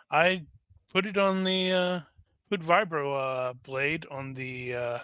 I 0.10 0.44
put 0.94 1.06
it 1.06 1.18
on 1.18 1.44
the 1.44 1.72
uh, 1.72 2.00
put 2.50 2.62
vibro 2.62 3.50
uh, 3.50 3.54
blade 3.54 4.06
on 4.10 4.34
the 4.34 4.74
uh, 4.74 5.00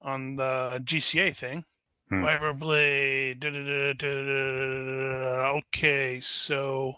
on 0.00 0.36
the 0.36 0.80
GCA 0.82 1.36
thing. 1.36 1.64
Hmm. 2.08 2.24
Vibro 2.24 2.58
blade. 2.58 3.40
da, 3.40 3.50
da, 3.50 3.92
da, 3.92 5.58
Okay, 5.58 6.20
so 6.20 6.96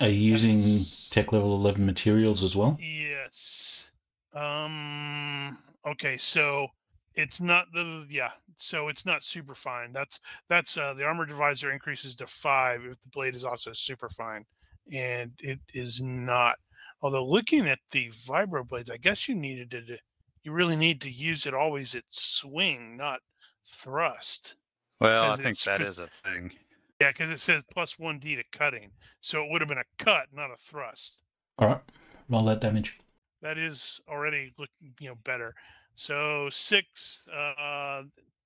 Are 0.00 0.08
you 0.08 0.14
using 0.30 0.58
That's- 0.58 1.08
tech 1.10 1.32
level 1.32 1.54
eleven 1.54 1.84
materials 1.86 2.42
as 2.42 2.54
well? 2.54 2.76
Yes. 2.80 3.90
Um. 4.32 5.58
Okay. 5.86 6.16
So 6.16 6.68
it's 7.14 7.40
not 7.40 7.66
the 7.72 8.06
yeah. 8.08 8.30
So 8.56 8.88
it's 8.88 9.04
not 9.06 9.24
super 9.24 9.54
fine. 9.54 9.92
That's 9.92 10.20
that's 10.48 10.76
uh, 10.76 10.94
the 10.94 11.04
armor 11.04 11.26
divisor 11.26 11.72
increases 11.72 12.14
to 12.16 12.26
five 12.26 12.84
if 12.84 13.00
the 13.00 13.08
blade 13.08 13.34
is 13.36 13.44
also 13.44 13.72
super 13.72 14.08
fine, 14.08 14.44
and 14.92 15.32
it 15.40 15.58
is 15.74 16.00
not. 16.00 16.56
Although 17.02 17.24
looking 17.26 17.68
at 17.68 17.78
the 17.92 18.08
vibro 18.10 18.66
blades, 18.66 18.90
I 18.90 18.96
guess 18.96 19.28
you 19.28 19.34
needed 19.34 19.70
to. 19.72 19.82
to- 19.82 19.98
You 20.44 20.52
really 20.52 20.76
need 20.76 21.00
to 21.02 21.10
use 21.10 21.46
it 21.46 21.54
always 21.54 21.94
at 21.94 22.04
swing, 22.08 22.96
not 22.96 23.20
thrust. 23.66 24.54
Well, 25.00 25.32
I 25.32 25.36
think 25.36 25.48
it's 25.50 25.64
that 25.64 25.80
spe- 25.80 25.88
is 25.90 25.98
a 25.98 26.06
thing. 26.08 26.52
Yeah, 27.00 27.10
because 27.12 27.30
it 27.30 27.38
says 27.38 27.62
plus 27.72 27.98
one 27.98 28.18
D 28.18 28.34
to 28.36 28.42
cutting, 28.52 28.90
so 29.20 29.42
it 29.44 29.50
would 29.50 29.60
have 29.60 29.68
been 29.68 29.78
a 29.78 29.84
cut, 30.04 30.26
not 30.32 30.50
a 30.50 30.56
thrust. 30.56 31.18
All 31.58 31.68
right, 31.68 31.80
roll 32.28 32.44
that 32.44 32.60
damage. 32.60 32.98
that 33.42 33.56
is 33.58 34.00
already 34.08 34.52
looking 34.58 34.94
you 35.00 35.08
know 35.08 35.14
better 35.24 35.54
so 35.94 36.48
six 36.50 37.26
uh 37.36 38.02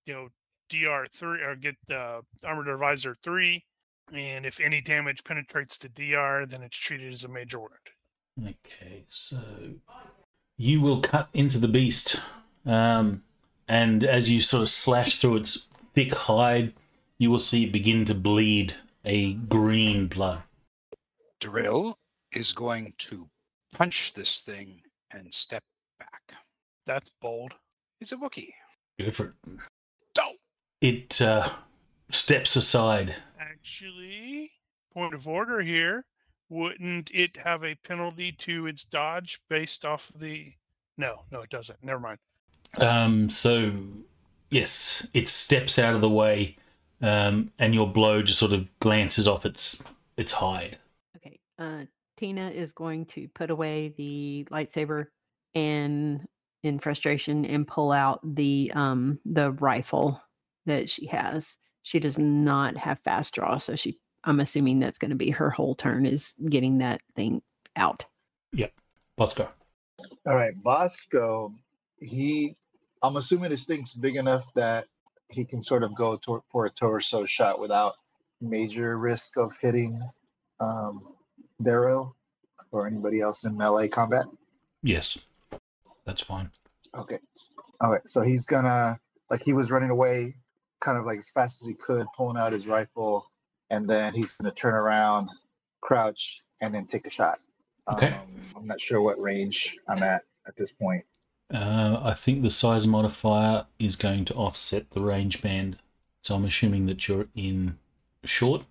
you 0.06 0.12
know 0.14 0.28
dr 0.70 1.06
three 1.12 1.40
or 1.42 1.54
get 1.56 1.74
the 1.88 2.20
armor 2.44 2.64
divisor 2.64 3.14
three 3.22 3.62
and 4.14 4.44
if 4.46 4.58
any 4.60 4.80
damage 4.80 5.22
penetrates 5.24 5.76
the 5.78 5.88
dr 5.90 6.46
then 6.46 6.62
it's 6.62 6.76
treated 6.78 7.12
as 7.12 7.24
a 7.24 7.28
major 7.28 7.58
wound 7.58 7.70
Okay, 8.48 9.04
so 9.08 9.38
you 10.56 10.80
will 10.80 11.00
cut 11.02 11.28
into 11.34 11.58
the 11.58 11.68
beast, 11.68 12.20
um, 12.64 13.22
and 13.68 14.02
as 14.04 14.30
you 14.30 14.40
sort 14.40 14.62
of 14.62 14.68
slash 14.70 15.18
through 15.20 15.36
its 15.36 15.68
thick 15.94 16.14
hide, 16.14 16.72
you 17.22 17.30
will 17.30 17.38
see 17.38 17.64
it 17.64 17.72
begin 17.72 18.04
to 18.04 18.14
bleed 18.14 18.74
a 19.04 19.34
green 19.34 20.08
blood. 20.08 20.42
Drill 21.40 21.96
is 22.32 22.52
going 22.52 22.94
to 22.98 23.28
punch 23.72 24.12
this 24.14 24.40
thing 24.40 24.82
and 25.12 25.32
step 25.32 25.62
back. 26.00 26.34
that's 26.86 27.10
bold 27.20 27.54
It's 28.00 28.10
a 28.12 28.16
Wookiee. 28.16 28.54
Go 28.98 29.10
for 29.12 29.26
it. 29.26 29.32
Don't. 30.14 30.38
It 30.80 31.22
uh, 31.22 31.48
steps 32.10 32.56
aside. 32.56 33.14
actually 33.38 34.50
point 34.92 35.14
of 35.14 35.26
order 35.28 35.60
here 35.62 36.04
wouldn't 36.50 37.10
it 37.14 37.36
have 37.38 37.64
a 37.64 37.76
penalty 37.76 38.32
to 38.32 38.66
its 38.66 38.84
dodge 38.84 39.40
based 39.48 39.86
off 39.86 40.10
of 40.10 40.20
the 40.20 40.52
no 40.98 41.22
no 41.30 41.40
it 41.40 41.50
doesn't 41.50 41.82
never 41.82 42.00
mind 42.00 42.18
Um, 42.78 43.30
so, 43.30 43.72
yes, 44.50 45.06
it 45.14 45.28
steps 45.28 45.78
out 45.78 45.94
of 45.94 46.00
the 46.00 46.10
way, 46.10 46.56
um, 47.02 47.52
and 47.58 47.74
your 47.74 47.90
blow 47.92 48.22
just 48.22 48.38
sort 48.38 48.52
of 48.52 48.66
glances 48.78 49.28
off 49.28 49.44
its 49.44 49.84
its 50.16 50.32
hide. 50.32 50.78
Okay. 51.16 51.38
Uh, 51.58 51.84
Tina 52.16 52.50
is 52.50 52.72
going 52.72 53.06
to 53.06 53.28
put 53.34 53.50
away 53.50 53.92
the 53.96 54.46
lightsaber 54.50 55.06
and 55.54 56.26
in 56.62 56.78
frustration 56.78 57.44
and 57.44 57.66
pull 57.66 57.90
out 57.90 58.20
the 58.22 58.70
um 58.74 59.18
the 59.24 59.52
rifle 59.52 60.22
that 60.66 60.88
she 60.88 61.06
has. 61.06 61.56
She 61.82 61.98
does 61.98 62.18
not 62.18 62.76
have 62.76 63.00
fast 63.00 63.34
draw, 63.34 63.58
so 63.58 63.74
she 63.74 63.98
I'm 64.24 64.40
assuming 64.40 64.78
that's 64.78 64.98
going 64.98 65.10
to 65.10 65.16
be 65.16 65.30
her 65.30 65.50
whole 65.50 65.74
turn 65.74 66.06
is 66.06 66.34
getting 66.48 66.78
that 66.78 67.00
thing 67.16 67.42
out. 67.76 68.04
Yep. 68.52 68.72
Bosco. 69.16 69.48
All 70.26 70.34
right, 70.34 70.54
Bosco. 70.62 71.54
He, 72.00 72.56
I'm 73.02 73.16
assuming 73.16 73.50
this 73.50 73.64
thing's 73.64 73.94
big 73.94 74.16
enough 74.16 74.44
that 74.54 74.86
he 75.32 75.44
can 75.44 75.62
sort 75.62 75.82
of 75.82 75.94
go 75.94 76.18
for 76.50 76.66
a 76.66 76.70
torso 76.70 77.26
shot 77.26 77.60
without 77.60 77.94
major 78.40 78.98
risk 78.98 79.36
of 79.36 79.52
hitting 79.60 80.00
um, 80.60 81.14
Daryl 81.62 82.14
or 82.70 82.86
anybody 82.86 83.20
else 83.20 83.44
in 83.44 83.56
melee 83.56 83.88
combat. 83.88 84.26
Yes, 84.82 85.26
that's 86.04 86.22
fine. 86.22 86.50
Okay. 86.94 87.18
All 87.80 87.90
right. 87.90 88.02
So 88.06 88.22
he's 88.22 88.46
gonna 88.46 88.98
like 89.30 89.42
he 89.42 89.52
was 89.52 89.70
running 89.70 89.90
away, 89.90 90.34
kind 90.80 90.98
of 90.98 91.04
like 91.04 91.18
as 91.18 91.30
fast 91.30 91.62
as 91.62 91.68
he 91.68 91.74
could, 91.74 92.06
pulling 92.16 92.36
out 92.36 92.52
his 92.52 92.66
rifle, 92.66 93.26
and 93.70 93.88
then 93.88 94.14
he's 94.14 94.36
gonna 94.36 94.52
turn 94.52 94.74
around, 94.74 95.28
crouch, 95.80 96.42
and 96.60 96.74
then 96.74 96.86
take 96.86 97.06
a 97.06 97.10
shot. 97.10 97.38
Okay. 97.92 98.08
Um, 98.08 98.40
I'm 98.56 98.66
not 98.66 98.80
sure 98.80 99.00
what 99.00 99.20
range 99.20 99.78
I'm 99.88 100.02
at 100.02 100.22
at 100.46 100.56
this 100.56 100.72
point. 100.72 101.04
Uh, 101.52 102.00
I 102.02 102.14
think 102.14 102.42
the 102.42 102.50
size 102.50 102.86
modifier 102.86 103.66
is 103.78 103.94
going 103.96 104.24
to 104.26 104.34
offset 104.34 104.90
the 104.90 105.02
range 105.02 105.42
band, 105.42 105.76
so 106.22 106.34
I'm 106.34 106.46
assuming 106.46 106.86
that 106.86 107.06
you're 107.08 107.28
in 107.34 107.78
short 108.24 108.62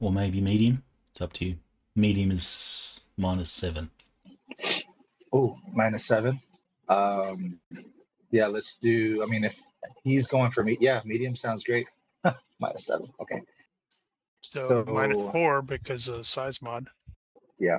or 0.00 0.10
maybe 0.10 0.40
medium. 0.40 0.82
It's 1.12 1.20
up 1.20 1.34
to 1.34 1.44
you. 1.44 1.56
Medium 1.94 2.30
is 2.30 3.06
minus 3.18 3.50
seven. 3.50 3.90
Oh, 5.32 5.56
minus 5.74 6.06
seven. 6.06 6.40
Um, 6.88 7.60
yeah, 8.30 8.46
let's 8.46 8.78
do. 8.78 9.22
I 9.22 9.26
mean, 9.26 9.44
if 9.44 9.60
he's 10.02 10.26
going 10.26 10.50
for 10.50 10.64
me, 10.64 10.78
yeah, 10.80 11.02
medium 11.04 11.36
sounds 11.36 11.62
great. 11.62 11.86
minus 12.58 12.86
seven. 12.86 13.12
Okay. 13.20 13.42
so, 14.40 14.84
So- 14.86 15.30
four 15.30 15.60
because 15.60 16.08
of 16.08 16.26
size 16.26 16.62
mod 16.62 16.88
Yeah. 17.58 17.78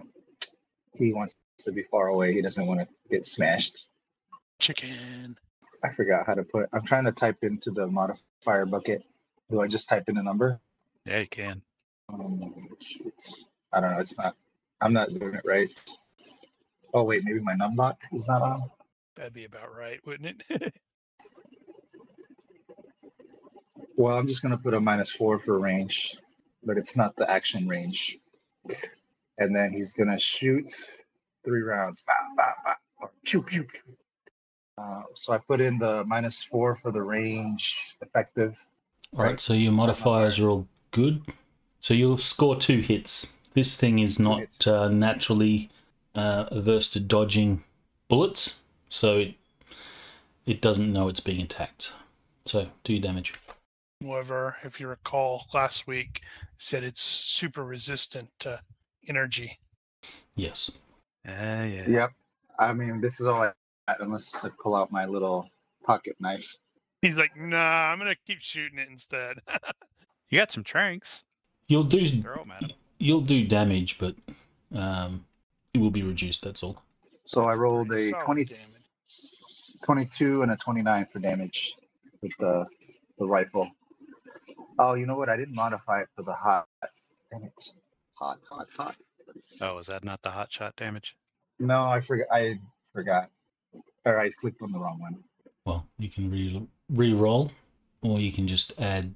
He 0.93 1.13
wants 1.13 1.35
to 1.59 1.71
be 1.71 1.83
far 1.83 2.07
away. 2.07 2.33
He 2.33 2.41
doesn't 2.41 2.65
want 2.65 2.79
to 2.79 2.87
get 3.09 3.25
smashed. 3.25 3.89
Chicken 4.59 5.37
I 5.83 5.91
forgot 5.91 6.25
how 6.25 6.33
to 6.33 6.43
put. 6.43 6.67
I'm 6.73 6.83
trying 6.83 7.05
to 7.05 7.11
type 7.11 7.43
into 7.43 7.69
the 7.69 7.87
modifier 7.87 8.65
bucket. 8.65 9.03
Do 9.51 9.61
I 9.61 9.67
just 9.67 9.87
type 9.87 10.09
in 10.09 10.17
a 10.17 10.23
number? 10.23 10.59
Yeah, 11.05 11.19
you 11.19 11.27
can. 11.27 11.61
Um. 12.09 12.55
I 13.71 13.81
don't 13.81 13.91
know. 13.91 13.99
It's 13.99 14.17
not. 14.17 14.35
I'm 14.81 14.93
not 14.93 15.09
doing 15.09 15.35
it 15.35 15.43
right. 15.45 15.69
Oh 16.93 17.03
wait, 17.03 17.23
maybe 17.23 17.39
my 17.39 17.53
num 17.53 17.75
lock 17.75 18.01
is 18.13 18.27
not 18.27 18.41
on. 18.41 18.71
That'd 19.15 19.33
be 19.33 19.45
about 19.45 19.75
right, 19.75 19.99
wouldn't 20.05 20.43
it? 20.49 20.73
Well, 23.97 24.17
I'm 24.17 24.27
just 24.27 24.41
gonna 24.41 24.57
put 24.57 24.73
a 24.73 24.79
minus 24.81 25.09
four 25.09 25.39
for 25.39 25.57
range, 25.57 26.17
but 26.65 26.77
it's 26.77 26.97
not 26.97 27.15
the 27.15 27.31
action 27.31 27.65
range. 27.65 28.17
And 29.37 29.55
then 29.55 29.71
he's 29.71 29.93
gonna 29.93 30.19
shoot 30.19 30.69
three 31.45 31.61
rounds. 31.61 32.03
Bah, 32.05 32.13
bah, 32.35 32.53
bah, 32.65 32.73
or 32.99 33.11
pew 33.23 33.41
pew 33.41 33.63
pew. 33.63 33.95
Uh, 34.77 35.03
so 35.13 35.33
I 35.33 35.37
put 35.37 35.61
in 35.61 35.77
the 35.77 36.03
minus 36.05 36.43
four 36.43 36.75
for 36.75 36.91
the 36.91 37.01
range 37.01 37.95
effective. 38.01 38.63
All 39.15 39.23
right, 39.23 39.39
so 39.39 39.53
your 39.53 39.71
modifiers 39.71 40.39
are 40.39 40.49
all 40.49 40.67
good. 40.91 41.21
So 41.79 41.93
you'll 41.93 42.17
score 42.17 42.55
two 42.55 42.79
hits. 42.79 43.37
This 43.53 43.79
thing 43.79 43.99
is 43.99 44.19
not 44.19 44.67
uh, 44.67 44.89
naturally 44.89 45.69
uh, 46.13 46.45
averse 46.51 46.89
to 46.91 46.99
dodging 46.99 47.63
bullets, 48.09 48.59
so 48.89 49.19
it, 49.19 49.35
it 50.45 50.61
doesn't 50.61 50.91
know 50.91 51.07
it's 51.07 51.21
being 51.21 51.41
attacked. 51.41 51.93
So 52.45 52.67
do 52.83 52.93
your 52.93 53.01
damage. 53.01 53.33
However, 54.03 54.57
if 54.63 54.79
you 54.79 54.87
recall, 54.87 55.45
last 55.53 55.87
week 55.87 56.21
said 56.57 56.83
it's 56.83 57.01
super 57.01 57.63
resistant 57.63 58.29
to 58.39 58.61
energy. 59.07 59.59
Yes. 60.35 60.69
Uh, 61.27 61.31
yeah. 61.31 61.83
Yep. 61.87 62.11
I 62.59 62.73
mean, 62.73 62.99
this 62.99 63.19
is 63.19 63.25
all 63.25 63.41
I 63.41 63.47
got 63.47 63.55
unless 63.99 64.43
I 64.43 64.49
pull 64.61 64.75
out 64.75 64.91
my 64.91 65.05
little 65.05 65.49
pocket 65.83 66.15
knife. 66.19 66.57
He's 67.01 67.17
like, 67.17 67.37
nah, 67.37 67.91
I'm 67.91 67.97
gonna 67.99 68.15
keep 68.25 68.41
shooting 68.41 68.79
it 68.79 68.89
instead. 68.89 69.37
You 70.31 70.39
got 70.39 70.51
some 70.51 70.63
tranks. 70.63 71.23
You'll 71.67 71.83
do 71.83 72.05
Throw 72.07 72.37
them 72.37 72.51
at 72.51 72.63
him. 72.63 72.71
you'll 72.97 73.21
do 73.21 73.45
damage, 73.47 73.99
but 73.99 74.15
um, 74.73 75.23
it 75.71 75.77
will 75.77 75.91
be 75.91 76.01
reduced. 76.01 76.43
That's 76.43 76.63
all. 76.63 76.81
So 77.25 77.45
I 77.45 77.53
rolled 77.53 77.91
a 77.93 78.09
Solid 78.09 78.25
20, 78.25 78.43
damage. 78.45 78.59
22 79.85 80.41
and 80.41 80.51
a 80.51 80.57
29 80.57 81.05
for 81.05 81.19
damage 81.19 81.73
with 82.23 82.35
the, 82.39 82.65
the 83.19 83.25
rifle. 83.25 83.69
Oh, 84.79 84.95
you 84.95 85.05
know 85.05 85.15
what? 85.15 85.29
I 85.29 85.37
didn't 85.37 85.53
modify 85.55 86.01
it 86.01 86.07
for 86.15 86.23
the 86.23 86.33
hot. 86.33 86.67
Dang 87.31 87.43
it. 87.43 87.53
Hot, 88.15 88.39
hot, 88.49 88.67
hot. 88.75 88.95
Oh, 89.61 89.77
is 89.77 89.87
that 89.87 90.03
not 90.03 90.23
the 90.23 90.31
hot 90.31 90.51
shot 90.51 90.75
damage? 90.75 91.15
No, 91.59 91.83
I 91.83 92.01
forgot. 92.01 92.27
I 92.31 92.59
forgot. 92.93 93.29
Or 94.05 94.19
I 94.19 94.29
clicked 94.29 94.61
on 94.61 94.71
the 94.71 94.79
wrong 94.79 94.99
one. 94.99 95.23
Well, 95.65 95.85
you 95.97 96.09
can 96.09 96.29
re 96.29 96.61
re-roll, 96.91 97.51
or 98.03 98.19
you 98.19 98.31
can 98.31 98.47
just 98.47 98.79
add 98.79 99.13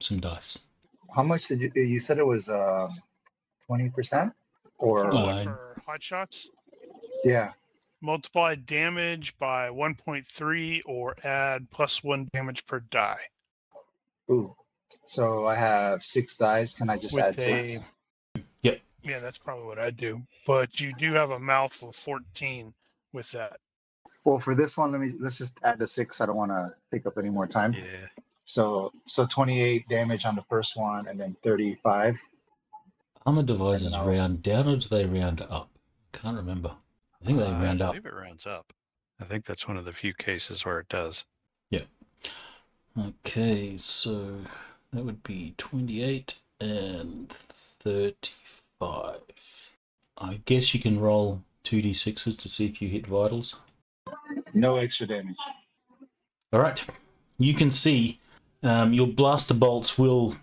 some 0.00 0.20
dice. 0.20 0.58
How 1.14 1.22
much 1.22 1.48
did 1.48 1.60
you? 1.60 1.70
You 1.74 1.98
said 1.98 2.18
it 2.18 2.26
was 2.26 2.48
um 2.50 3.00
twenty 3.66 3.88
percent, 3.88 4.34
or 4.78 5.06
Oh, 5.12 5.24
What, 5.26 5.44
for 5.44 5.76
hot 5.86 6.02
shots, 6.02 6.48
yeah. 7.24 7.52
multiply 8.02 8.54
damage 8.54 9.36
by 9.38 9.68
1.3 9.70 10.82
or 10.84 11.16
add 11.24 11.70
plus 11.70 12.04
one 12.04 12.28
damage 12.34 12.66
per 12.66 12.80
die. 12.80 13.18
Ooh. 14.30 14.54
So 15.04 15.46
I 15.46 15.54
have 15.54 16.02
six 16.02 16.36
dice. 16.36 16.74
Can 16.74 16.90
I 16.90 16.98
just 16.98 17.14
With 17.14 17.24
add 17.24 17.36
six? 17.36 17.66
a 18.36 18.40
Yep. 18.62 18.80
yeah, 19.02 19.18
that's 19.20 19.38
probably 19.38 19.64
what 19.64 19.78
I'd 19.78 19.96
do. 19.96 20.20
But 20.46 20.80
you 20.80 20.92
do 20.98 21.14
have 21.14 21.30
a 21.30 21.38
malf 21.38 21.82
of 21.86 21.96
14 21.96 22.74
with 23.14 23.30
that. 23.32 23.58
Well, 24.24 24.38
for 24.38 24.54
this 24.54 24.76
one, 24.76 24.92
let 24.92 25.00
me 25.00 25.14
let's 25.18 25.38
just 25.38 25.58
add 25.62 25.78
the 25.78 25.88
six. 25.88 26.20
I 26.20 26.26
don't 26.26 26.36
want 26.36 26.50
to 26.50 26.74
take 26.92 27.06
up 27.06 27.16
any 27.18 27.30
more 27.30 27.46
time. 27.46 27.72
Yeah. 27.72 27.82
So 28.44 28.92
so 29.06 29.26
twenty 29.26 29.62
eight 29.62 29.88
damage 29.88 30.24
on 30.26 30.34
the 30.36 30.44
first 30.50 30.76
one, 30.76 31.06
and 31.08 31.18
then 31.18 31.36
thirty 31.42 31.78
five. 31.82 32.18
Armor 33.26 33.42
divisors 33.42 33.84
And 33.86 33.92
then 33.94 34.00
I'll- 34.00 34.08
round 34.08 34.42
down 34.42 34.68
or 34.68 34.76
do 34.76 34.88
they 34.88 35.04
round 35.06 35.40
up? 35.42 35.68
Can't 36.12 36.36
remember. 36.36 36.74
I 37.20 37.24
think 37.24 37.38
they 37.38 37.44
Uh, 37.46 37.52
round 37.60 37.82
I 37.82 37.86
up. 37.86 37.92
believe 37.92 38.06
it 38.06 38.14
rounds 38.14 38.46
up. 38.46 38.72
I 39.20 39.24
think 39.24 39.44
that's 39.44 39.66
one 39.68 39.76
of 39.76 39.84
the 39.84 39.92
few 39.92 40.14
cases 40.14 40.64
where 40.64 40.78
it 40.78 40.88
does. 40.88 41.24
Yeah. 41.70 41.84
Okay, 42.98 43.76
so 43.76 44.40
that 44.92 45.04
would 45.04 45.22
be 45.22 45.54
28 45.58 46.36
and 46.60 47.28
35. 47.30 49.20
I 50.16 50.40
guess 50.46 50.72
you 50.74 50.80
can 50.80 50.98
roll 51.00 51.42
2d6s 51.64 52.36
to 52.38 52.48
see 52.48 52.66
if 52.66 52.80
you 52.82 52.88
hit 52.88 53.06
vitals. 53.06 53.56
No 54.54 54.76
extra 54.76 55.06
damage. 55.06 55.36
All 56.52 56.60
right. 56.60 56.82
You 57.38 57.54
can 57.54 57.70
see 57.70 58.20
um, 58.62 58.92
your 58.92 59.06
blaster 59.06 59.54
bolts 59.54 59.98
will, 59.98 60.36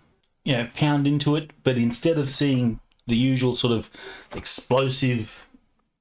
you 0.44 0.56
know, 0.56 0.68
pound 0.74 1.06
into 1.06 1.36
it, 1.36 1.50
but 1.62 1.76
instead 1.76 2.18
of 2.18 2.30
seeing 2.30 2.80
the 3.06 3.16
usual 3.16 3.54
sort 3.54 3.72
of 3.72 3.90
explosive 4.34 5.48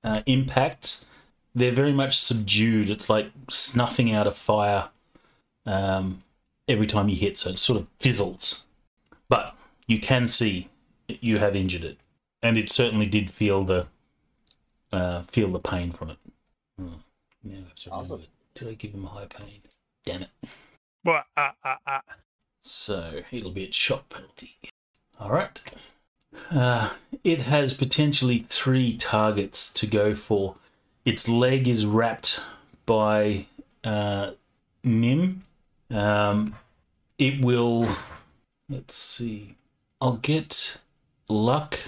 uh, 0.04 0.22
impacts, 0.26 1.06
they're 1.54 1.72
very 1.72 1.94
much 1.94 2.18
subdued. 2.18 2.90
It's 2.90 3.10
like 3.10 3.32
snuffing 3.50 4.12
out 4.14 4.28
a 4.28 4.32
fire 4.32 4.90
um, 5.66 6.24
every 6.68 6.88
time 6.88 7.10
you 7.10 7.16
hit, 7.16 7.38
so 7.38 7.52
it 7.52 7.60
sort 7.60 7.80
of 7.80 7.88
fizzles. 8.00 8.66
But 9.30 9.56
you 9.88 10.00
can 10.00 10.28
see 10.28 10.70
you 11.08 11.40
have 11.40 11.56
injured 11.56 11.84
it, 11.84 11.98
and 12.42 12.58
it 12.58 12.70
certainly 12.70 13.06
did 13.06 13.30
feel 13.30 13.64
the 13.64 13.88
uh, 14.92 15.24
feel 15.24 15.50
the 15.50 15.60
pain 15.60 15.92
from 15.92 16.12
it. 16.12 16.18
Now 17.46 17.54
I 17.56 17.60
have 17.60 17.76
to 17.76 17.92
Awesome. 17.92 18.22
it. 18.22 18.28
Did 18.56 18.68
I 18.70 18.74
give 18.74 18.92
him 18.92 19.06
a 19.06 19.10
high 19.10 19.26
pain? 19.28 19.62
Damn 20.06 20.24
it. 20.24 20.30
Well, 21.04 21.24
ah, 21.38 21.54
ah, 21.64 21.80
ah. 21.86 22.02
So 22.62 23.22
it'll 23.32 23.52
be 23.52 23.66
a 23.66 23.72
shot 23.72 24.10
penalty. 24.10 24.58
All 25.20 25.30
right. 25.32 25.62
Uh, 26.52 26.90
it 27.24 27.42
has 27.42 27.74
potentially 27.74 28.46
three 28.50 28.98
targets 28.98 29.72
to 29.74 29.88
go 29.88 30.16
for. 30.16 30.56
Its 31.06 31.30
leg 31.30 31.68
is 31.68 31.86
wrapped 31.86 32.42
by 32.86 33.46
uh, 33.84 34.32
Nim. 34.84 35.44
Um, 35.92 36.56
it 37.20 37.40
will. 37.44 37.88
Let's 38.68 38.96
see. 38.96 39.56
I'll 40.02 40.18
get 40.18 40.78
Luck, 41.30 41.80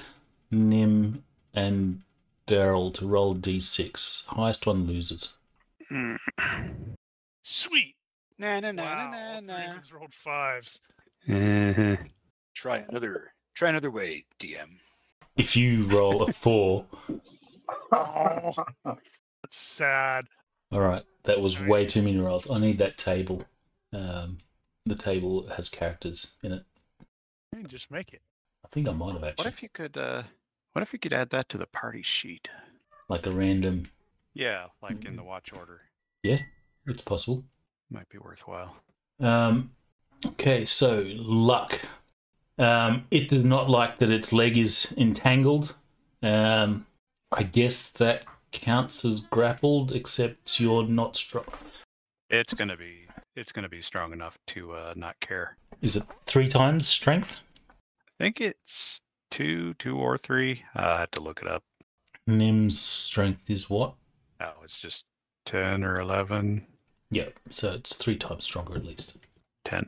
Nim, 0.52 1.24
and 1.54 2.02
Daryl 2.46 2.94
to 2.94 3.08
roll 3.08 3.36
d6. 3.36 4.28
Highest 4.28 4.66
one 4.68 4.86
loses. 4.86 5.34
Sweet. 7.44 7.96
Nah, 8.40 8.60
nah, 8.60 8.72
nah, 8.72 8.84
wow. 8.84 9.12
nah, 9.12 9.18
all 9.36 9.42
nah, 9.42 9.56
three 9.56 9.66
nah. 9.66 9.72
of 9.74 9.78
us 9.80 9.92
rolled 9.92 10.14
fives. 10.14 10.82
Mhm. 11.28 12.10
Try 12.56 12.78
another. 12.90 13.34
Try 13.56 13.70
another 13.70 13.92
way, 13.92 14.26
DM. 14.40 14.78
If 15.36 15.56
you 15.56 15.86
roll 15.88 16.24
a 16.24 16.34
four, 16.34 16.86
Oh, 17.92 18.52
that's 18.86 19.58
sad. 19.58 20.26
All 20.72 20.82
right, 20.82 21.04
that 21.24 21.40
was 21.42 21.54
Sorry. 21.54 21.70
way 21.70 21.86
too 21.86 22.02
many 22.02 22.18
rolls. 22.18 22.50
I 22.50 22.60
need 22.60 22.78
that 22.80 22.98
table. 22.98 23.44
Um, 23.94 24.40
the 24.86 24.96
table 24.96 25.44
that 25.44 25.56
has 25.56 25.70
characters 25.70 26.34
in 26.44 26.52
it. 26.54 26.64
You 27.54 27.62
can 27.62 27.68
just 27.68 27.90
make 27.90 28.14
it. 28.14 28.22
I 28.66 28.68
think 28.70 28.88
I 28.88 28.92
might 28.92 29.14
have 29.14 29.24
actually. 29.24 29.46
What 29.46 29.54
if 29.54 29.64
you 29.64 29.70
could? 29.70 29.98
uh 29.98 30.24
What 30.74 30.82
if 30.84 30.94
you 30.94 31.00
could 31.00 31.14
add 31.14 31.30
that 31.32 31.50
to 31.50 31.58
the 31.58 31.68
party 31.68 32.02
sheet? 32.02 32.50
like 33.10 33.26
a 33.26 33.32
random. 33.32 33.88
Yeah, 34.38 34.68
like 34.84 35.04
in 35.06 35.16
the 35.16 35.24
watch 35.24 35.52
order, 35.52 35.82
Yeah, 36.22 36.40
it's 36.86 37.02
possible. 37.02 37.44
might 37.90 38.08
be 38.10 38.20
worthwhile. 38.20 38.76
Um, 39.20 39.72
okay, 40.24 40.64
so 40.64 41.04
luck. 41.08 41.82
Um, 42.60 43.06
it 43.10 43.30
does 43.30 43.44
not 43.44 43.68
like 43.68 43.98
that 43.98 44.12
its 44.12 44.32
leg 44.32 44.56
is 44.56 44.94
entangled. 44.96 45.74
Um, 46.22 46.86
I 47.32 47.44
guess 47.44 47.92
that 47.94 48.26
counts 48.52 49.04
as 49.04 49.22
grappled, 49.22 49.92
except 49.92 50.60
you're 50.60 50.86
not 50.88 51.16
strong. 51.16 51.46
It's 52.30 52.54
gonna 52.54 52.78
be. 52.78 53.08
It's 53.36 53.52
gonna 53.52 53.70
be 53.70 53.82
strong 53.82 54.14
enough 54.14 54.38
to 54.48 54.74
uh, 54.74 54.94
not 54.96 55.20
care. 55.20 55.58
Is 55.82 55.96
it 55.96 56.04
three 56.28 56.48
times 56.48 56.88
strength? 56.88 57.42
I 58.20 58.24
think 58.24 58.40
it's 58.40 59.00
two, 59.32 59.74
two 59.76 59.98
or 59.98 60.16
three. 60.18 60.64
Uh, 60.76 60.82
I 60.98 61.00
have 61.00 61.12
to 61.12 61.20
look 61.22 61.42
it 61.42 61.48
up. 61.48 61.64
Nim's 62.28 62.80
strength 62.80 63.50
is 63.50 63.68
what? 63.70 63.94
Oh, 64.40 64.54
it's 64.64 64.80
just 64.80 65.06
ten 65.46 65.84
or 65.84 66.00
eleven. 66.00 66.66
Yeah, 67.10 67.30
so 67.50 67.72
it's 67.74 67.96
three 67.96 68.18
times 68.18 68.46
stronger 68.46 68.76
at 68.76 68.86
least. 68.86 69.18
Ten. 69.64 69.88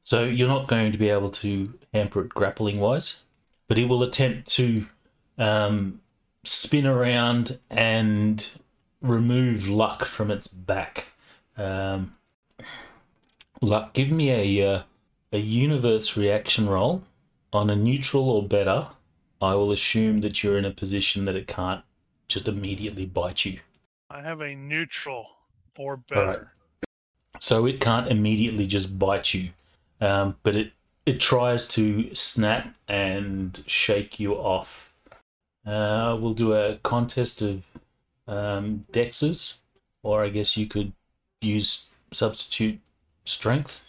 So 0.00 0.24
you're 0.24 0.48
not 0.48 0.68
going 0.68 0.92
to 0.92 0.98
be 0.98 1.08
able 1.08 1.30
to 1.30 1.78
hamper 1.94 2.22
it 2.22 2.30
grappling 2.30 2.80
wise, 2.80 3.24
but 3.68 3.78
it 3.78 3.88
will 3.88 4.02
attempt 4.02 4.50
to 4.52 4.86
um, 5.38 6.00
spin 6.44 6.86
around 6.86 7.58
and 7.70 8.48
remove 9.00 9.68
luck 9.68 10.04
from 10.04 10.30
its 10.30 10.48
back. 10.48 11.06
Um, 11.56 12.16
luck, 13.60 13.92
give 13.92 14.10
me 14.10 14.30
a 14.58 14.74
uh, 14.74 14.82
a 15.32 15.38
universe 15.38 16.16
reaction 16.16 16.68
roll 16.68 17.04
on 17.52 17.70
a 17.70 17.76
neutral 17.76 18.28
or 18.28 18.42
better. 18.42 18.88
I 19.40 19.54
will 19.54 19.72
assume 19.72 20.20
that 20.20 20.42
you're 20.42 20.58
in 20.58 20.64
a 20.64 20.70
position 20.70 21.24
that 21.24 21.36
it 21.36 21.46
can't 21.46 21.82
just 22.32 22.48
immediately 22.48 23.06
bite 23.06 23.44
you. 23.44 23.60
I 24.10 24.22
have 24.22 24.40
a 24.40 24.54
neutral 24.54 25.26
or 25.78 25.92
All 26.14 26.24
right. 26.24 26.38
better. 26.38 26.52
so 27.38 27.66
it 27.66 27.80
can't 27.80 28.08
immediately 28.08 28.66
just 28.66 28.98
bite 28.98 29.34
you, 29.34 29.50
um, 30.00 30.36
but 30.42 30.56
it 30.56 30.72
it 31.04 31.18
tries 31.20 31.66
to 31.68 32.14
snap 32.14 32.74
and 32.88 33.62
shake 33.66 34.20
you 34.20 34.34
off. 34.34 34.94
Uh, 35.66 36.16
we'll 36.20 36.34
do 36.34 36.52
a 36.52 36.76
contest 36.82 37.42
of 37.42 37.64
um, 38.28 38.86
dexes, 38.92 39.56
or 40.02 40.24
I 40.24 40.28
guess 40.28 40.56
you 40.56 40.66
could 40.66 40.92
use 41.40 41.88
substitute 42.12 42.80
strength. 43.24 43.82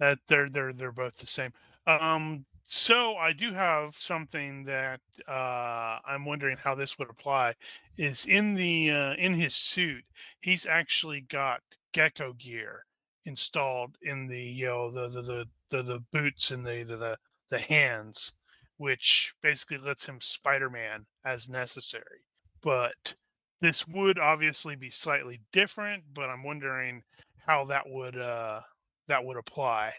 That 0.00 0.18
they're 0.28 0.48
they're 0.48 0.72
they're 0.72 0.92
both 0.92 1.16
the 1.18 1.26
same. 1.26 1.52
Um, 1.86 2.44
so 2.70 3.16
I 3.16 3.32
do 3.32 3.54
have 3.54 3.96
something 3.96 4.64
that 4.64 5.00
uh, 5.26 6.00
I'm 6.06 6.26
wondering 6.26 6.58
how 6.62 6.74
this 6.74 6.98
would 6.98 7.08
apply. 7.08 7.54
Is 7.96 8.26
in 8.26 8.56
the 8.56 8.90
uh, 8.90 9.14
in 9.14 9.32
his 9.32 9.54
suit, 9.54 10.04
he's 10.42 10.66
actually 10.66 11.22
got 11.22 11.62
gecko 11.94 12.34
gear 12.34 12.84
installed 13.24 13.96
in 14.02 14.26
the 14.26 14.42
you 14.42 14.66
know 14.66 14.90
the 14.90 15.08
the 15.08 15.22
the, 15.22 15.46
the, 15.70 15.82
the 15.82 16.00
boots 16.12 16.50
and 16.50 16.66
the, 16.66 16.82
the 16.82 16.96
the 16.96 17.18
the 17.48 17.58
hands, 17.58 18.34
which 18.76 19.32
basically 19.42 19.78
lets 19.78 20.04
him 20.04 20.20
Spider-Man 20.20 21.06
as 21.24 21.48
necessary. 21.48 22.20
But 22.60 23.14
this 23.62 23.88
would 23.88 24.18
obviously 24.18 24.76
be 24.76 24.90
slightly 24.90 25.40
different. 25.52 26.04
But 26.12 26.28
I'm 26.28 26.44
wondering 26.44 27.02
how 27.46 27.64
that 27.64 27.88
would 27.88 28.18
uh, 28.18 28.60
that 29.06 29.24
would 29.24 29.38
apply. 29.38 29.94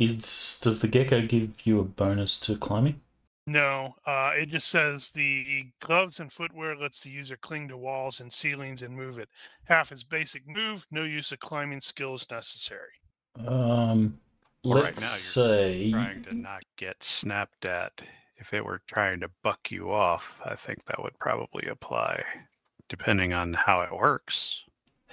Is 0.00 0.58
does 0.62 0.80
the 0.80 0.88
gecko 0.88 1.26
give 1.26 1.50
you 1.64 1.78
a 1.78 1.84
bonus 1.84 2.40
to 2.40 2.56
climbing? 2.56 3.02
No, 3.46 3.96
uh, 4.06 4.30
it 4.34 4.48
just 4.48 4.68
says 4.68 5.10
the 5.10 5.66
gloves 5.80 6.20
and 6.20 6.32
footwear 6.32 6.74
lets 6.74 7.00
the 7.00 7.10
user 7.10 7.36
cling 7.36 7.68
to 7.68 7.76
walls 7.76 8.18
and 8.20 8.32
ceilings 8.32 8.82
and 8.82 8.96
move 8.96 9.18
it. 9.18 9.28
Half 9.64 9.92
is 9.92 10.02
basic 10.02 10.48
move, 10.48 10.86
no 10.90 11.02
use 11.02 11.32
of 11.32 11.40
climbing 11.40 11.80
skills 11.82 12.26
necessary. 12.30 12.92
Um, 13.46 14.18
Well, 14.64 14.84
let's 14.84 15.00
now 15.00 15.06
say 15.06 15.90
Trying 15.90 16.22
to 16.24 16.34
not 16.34 16.62
get 16.78 17.02
snapped 17.02 17.66
at. 17.66 17.92
If 18.36 18.54
it 18.54 18.64
were 18.64 18.80
trying 18.86 19.20
to 19.20 19.30
buck 19.42 19.70
you 19.70 19.90
off, 19.92 20.40
I 20.46 20.54
think 20.54 20.84
that 20.86 21.02
would 21.02 21.18
probably 21.18 21.66
apply, 21.66 22.22
depending 22.88 23.34
on 23.34 23.52
how 23.52 23.82
it 23.82 23.92
works. 23.92 24.62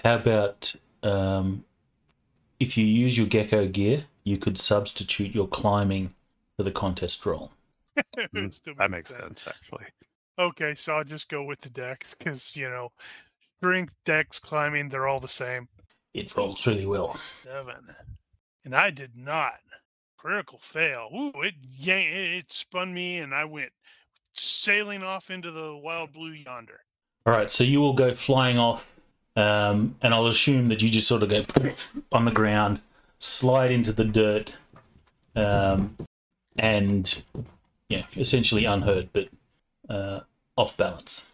How 0.03 0.15
about 0.15 0.73
um, 1.03 1.65
if 2.59 2.77
you 2.77 2.85
use 2.85 3.17
your 3.17 3.27
gecko 3.27 3.67
gear, 3.67 4.05
you 4.27 4.37
could 4.37 4.57
substitute 4.57 5.33
your 5.33 5.47
climbing 5.47 6.13
for 6.55 6.63
the 6.63 6.71
contest 6.71 7.25
roll. 7.25 7.51
It 7.95 8.31
Mm, 8.35 8.53
still 8.53 8.73
That 8.77 8.91
makes 8.91 9.09
sense, 9.09 9.47
actually. 9.47 9.85
Okay, 10.37 10.75
so 10.75 10.93
I'll 10.93 11.03
just 11.03 11.29
go 11.29 11.43
with 11.43 11.61
the 11.61 11.69
dex 11.69 12.13
because 12.13 12.55
you 12.55 12.69
know, 12.69 12.91
strength, 13.57 13.95
dex, 14.05 14.37
climbing, 14.39 14.89
they're 14.89 15.07
all 15.07 15.19
the 15.19 15.27
same. 15.27 15.67
It 16.13 16.35
rolls 16.35 16.67
really 16.67 16.85
well. 16.85 17.15
Seven, 17.15 17.95
and 18.65 18.75
I 18.75 18.91
did 18.91 19.15
not 19.15 19.53
critical 20.17 20.59
fail. 20.59 21.09
Ooh, 21.15 21.41
it 21.41 21.55
yank, 21.77 22.09
it, 22.09 22.33
it 22.33 22.51
spun 22.51 22.93
me, 22.93 23.17
and 23.17 23.33
I 23.33 23.45
went 23.45 23.71
sailing 24.33 25.03
off 25.03 25.31
into 25.31 25.51
the 25.51 25.75
wild 25.75 26.13
blue 26.13 26.31
yonder. 26.31 26.81
All 27.25 27.33
right, 27.33 27.51
so 27.51 27.63
you 27.63 27.79
will 27.79 27.93
go 27.93 28.13
flying 28.13 28.57
off, 28.57 28.87
um, 29.35 29.95
and 30.01 30.13
I'll 30.13 30.27
assume 30.27 30.67
that 30.67 30.81
you 30.81 30.89
just 30.89 31.07
sort 31.07 31.23
of 31.23 31.29
go 31.29 31.45
on 32.11 32.25
the 32.25 32.31
ground, 32.31 32.81
slide 33.19 33.71
into 33.71 33.91
the 33.93 34.05
dirt, 34.05 34.55
um, 35.35 35.97
and 36.57 37.23
yeah, 37.89 38.03
essentially 38.15 38.65
unhurt, 38.65 39.09
but 39.13 39.29
uh, 39.89 40.21
off 40.55 40.75
balance, 40.77 41.29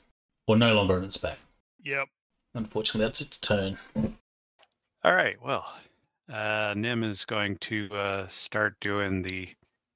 or 0.47 0.55
no 0.57 0.73
longer 0.73 0.95
on 0.97 1.03
its 1.03 1.17
back. 1.17 1.37
Yep. 1.83 2.07
Unfortunately, 2.53 3.05
that's 3.05 3.21
its 3.21 3.37
turn. 3.37 3.77
All 5.03 5.13
right. 5.13 5.35
Well, 5.43 5.65
uh, 6.31 6.73
Nim 6.77 7.03
is 7.03 7.25
going 7.25 7.57
to 7.57 7.89
uh, 7.93 8.27
start 8.27 8.75
doing 8.79 9.21
the 9.23 9.49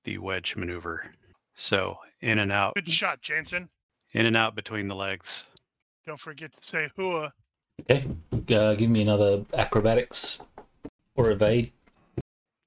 the 0.03 0.17
wedge 0.17 0.55
maneuver. 0.55 1.11
So 1.55 1.99
in 2.21 2.39
and 2.39 2.51
out, 2.51 2.75
Good 2.75 2.89
shot, 2.91 3.21
Jansen. 3.21 3.69
in 4.13 4.25
and 4.25 4.35
out 4.37 4.55
between 4.55 4.87
the 4.87 4.95
legs. 4.95 5.45
Don't 6.05 6.19
forget 6.19 6.53
to 6.53 6.63
say 6.65 6.89
hua. 6.95 7.33
Okay, 7.81 8.05
uh, 8.55 8.73
give 8.75 8.89
me 8.89 9.01
another 9.01 9.43
acrobatics 9.53 10.39
or 11.15 11.29
evade. 11.31 11.71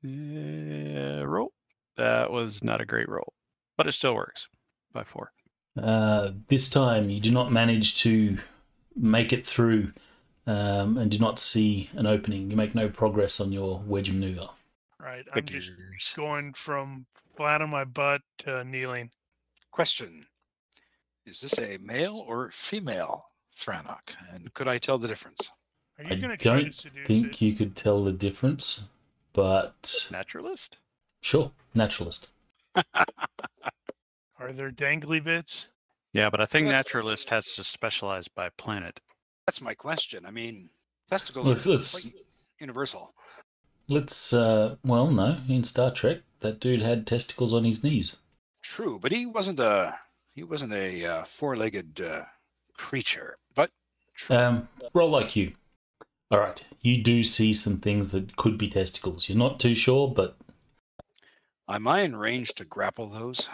Uh, 0.05 1.27
roll. 1.27 1.53
That 1.97 2.31
was 2.31 2.63
not 2.65 2.81
a 2.81 2.87
great 2.87 3.09
roll, 3.09 3.35
but 3.77 3.87
it 3.87 3.93
still 3.93 4.15
works 4.15 4.49
by 4.93 5.05
four. 5.05 5.33
Uh, 5.81 6.31
this 6.49 6.71
time, 6.71 7.11
you 7.11 7.21
do 7.21 7.31
not 7.31 7.53
manage 7.53 7.97
to 8.03 8.39
make 8.97 9.33
it 9.33 9.47
through 9.47 9.93
um, 10.47 10.97
and 10.99 11.11
do 11.11 11.19
not 11.19 11.39
see 11.39 11.91
an 11.95 12.07
opening. 12.07 12.51
You 12.51 12.57
make 12.57 12.75
no 12.75 12.89
progress 12.89 13.41
on 13.41 13.53
your 13.53 13.83
wedge 13.87 14.11
maneuver. 14.11 14.49
Right. 14.99 15.25
I'm 15.35 15.47
just 15.47 15.73
going 16.17 16.55
from 16.55 17.07
flat 17.37 17.63
on 17.63 17.71
my 17.71 17.85
butt 17.85 18.23
to 18.39 18.65
kneeling. 18.65 19.11
Question: 19.71 20.27
Is 21.25 21.41
this 21.41 21.59
a 21.59 21.79
male 21.79 22.17
or 22.27 22.51
female 22.51 23.27
Thranok? 23.57 24.15
And 24.33 24.53
could 24.55 24.69
I 24.69 24.79
tell 24.79 24.99
the 24.99 25.09
difference? 25.09 25.51
Are 25.99 26.05
I 26.07 26.17
going 26.17 26.37
to 26.37 26.45
don't 26.45 26.75
seduce 26.75 27.07
think 27.07 27.35
it? 27.35 27.43
you 27.43 27.55
could 27.55 27.77
tell 27.77 28.03
the 28.03 28.13
difference, 28.13 28.85
but 29.33 30.09
Naturalist. 30.11 30.79
sure, 31.21 31.53
naturalist. 31.75 32.31
Are 34.39 34.53
there 34.53 34.71
dangly 34.71 35.23
bits? 35.23 35.69
Yeah, 36.13 36.31
but 36.31 36.41
I 36.41 36.47
think 36.47 36.67
That's- 36.67 36.85
naturalist 36.87 37.31
has 37.31 37.53
to 37.53 37.65
specialize 37.65 38.29
by 38.29 38.49
planet. 38.51 39.01
That's 39.47 39.61
my 39.61 39.75
question. 39.75 40.25
I 40.27 40.31
mean, 40.31 40.71
testicles 41.09 41.47
Let's 41.47 41.67
are 41.67 41.71
let's 41.71 42.01
quite 42.03 42.15
universal. 42.61 43.15
let's. 43.89 44.33
Uh, 44.33 44.77
well, 44.85 45.09
no, 45.11 45.39
in 45.49 45.65
Star 45.65 45.91
Trek, 45.91 46.19
that 46.41 46.61
dude 46.61 46.83
had 46.83 47.07
testicles 47.07 47.53
on 47.53 47.65
his 47.65 47.83
knees. 47.83 48.17
True, 48.63 48.99
but 49.01 49.11
he 49.13 49.27
wasn't 49.27 49.59
a 49.61 49.99
he 50.35 50.43
wasn't 50.45 50.73
a 50.73 51.05
uh, 51.05 51.25
four-legged 51.25 52.01
uh, 52.01 52.25
creature. 52.75 53.37
But 53.55 53.71
true. 54.15 54.37
Um, 54.37 54.69
roll 54.95 55.11
like 55.11 55.35
you. 55.37 55.53
All 56.31 56.39
right, 56.39 56.65
you 56.81 57.03
do 57.03 57.25
see 57.25 57.53
some 57.55 57.79
things 57.79 58.13
that 58.13 58.37
could 58.37 58.57
be 58.57 58.69
testicles. 58.69 59.29
You're 59.29 59.39
not 59.39 59.59
too 59.59 59.75
sure, 59.75 60.09
but 60.09 60.37
Am 61.69 61.87
I 61.87 62.01
in 62.03 62.17
range 62.17 62.55
to 62.55 62.65
grapple 62.65 63.07
those? 63.07 63.49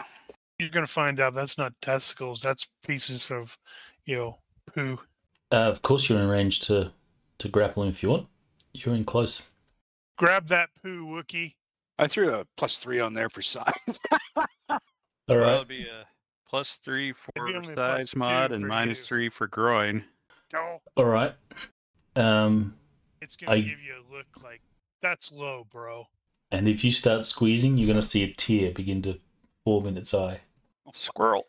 You're 0.59 0.69
going 0.69 0.85
to 0.85 0.91
find 0.91 1.19
out 1.19 1.35
that's 1.35 1.57
not 1.57 1.73
testicles. 1.81 2.41
That's 2.41 2.67
pieces 2.85 3.29
of, 3.29 3.57
you 4.05 4.15
know, 4.15 4.37
poo. 4.73 4.99
uh, 5.51 5.55
of 5.55 5.83
course 5.83 6.09
you're 6.09 6.19
in 6.19 6.27
range 6.27 6.61
to 6.61 6.91
to 7.37 7.47
grapple 7.47 7.83
him 7.83 7.89
if 7.89 8.01
you 8.01 8.09
want. 8.09 8.27
You're 8.73 8.95
in 8.95 9.05
close. 9.05 9.49
Grab 10.17 10.47
that 10.47 10.69
poo, 10.81 11.05
Wookiee. 11.05 11.53
I 11.99 12.07
threw 12.07 12.33
a 12.33 12.45
plus 12.57 12.79
three 12.79 12.99
on 12.99 13.13
there 13.13 13.29
for 13.29 13.43
size. 13.43 13.99
All 14.69 14.79
right. 15.27 15.45
That'll 15.45 15.65
be 15.65 15.83
a 15.83 16.05
plus 16.49 16.79
three 16.83 17.13
for 17.13 17.31
only 17.37 17.73
a 17.73 17.75
plus 17.75 17.97
size 17.97 18.15
mod 18.15 18.51
and 18.51 18.67
minus 18.67 18.99
you. 18.99 19.05
three 19.05 19.29
for 19.29 19.47
groin. 19.47 20.03
No, 20.53 20.79
All 20.95 21.05
right. 21.05 21.35
Um, 22.17 22.75
it's 23.21 23.35
going 23.35 23.49
to 23.49 23.55
I- 23.57 23.69
give 23.69 23.79
you 23.81 23.93
a 23.95 24.05
look 24.15 24.25
like 24.43 24.61
that's 25.01 25.31
low, 25.31 25.65
bro. 25.71 26.05
and 26.51 26.67
if 26.67 26.83
you 26.83 26.91
start 26.91 27.25
squeezing, 27.25 27.77
you're 27.77 27.87
going 27.87 27.99
to 27.99 28.05
see 28.05 28.23
a 28.23 28.33
tear 28.33 28.71
begin 28.71 29.01
to 29.03 29.19
form 29.63 29.85
in 29.85 29.97
its 29.97 30.13
eye. 30.13 30.39
Squirrel. 30.93 31.45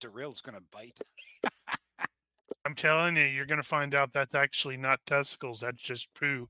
Derail's 0.00 0.42
gonna 0.42 0.60
bite. 0.70 0.98
I'm 2.66 2.74
telling 2.74 3.16
you, 3.16 3.22
you're 3.22 3.46
going 3.46 3.62
to 3.62 3.66
find 3.66 3.94
out 3.94 4.12
that's 4.12 4.34
actually 4.34 4.76
not 4.76 5.00
testicles. 5.06 5.60
That's 5.60 5.80
just 5.80 6.08
poo. 6.14 6.48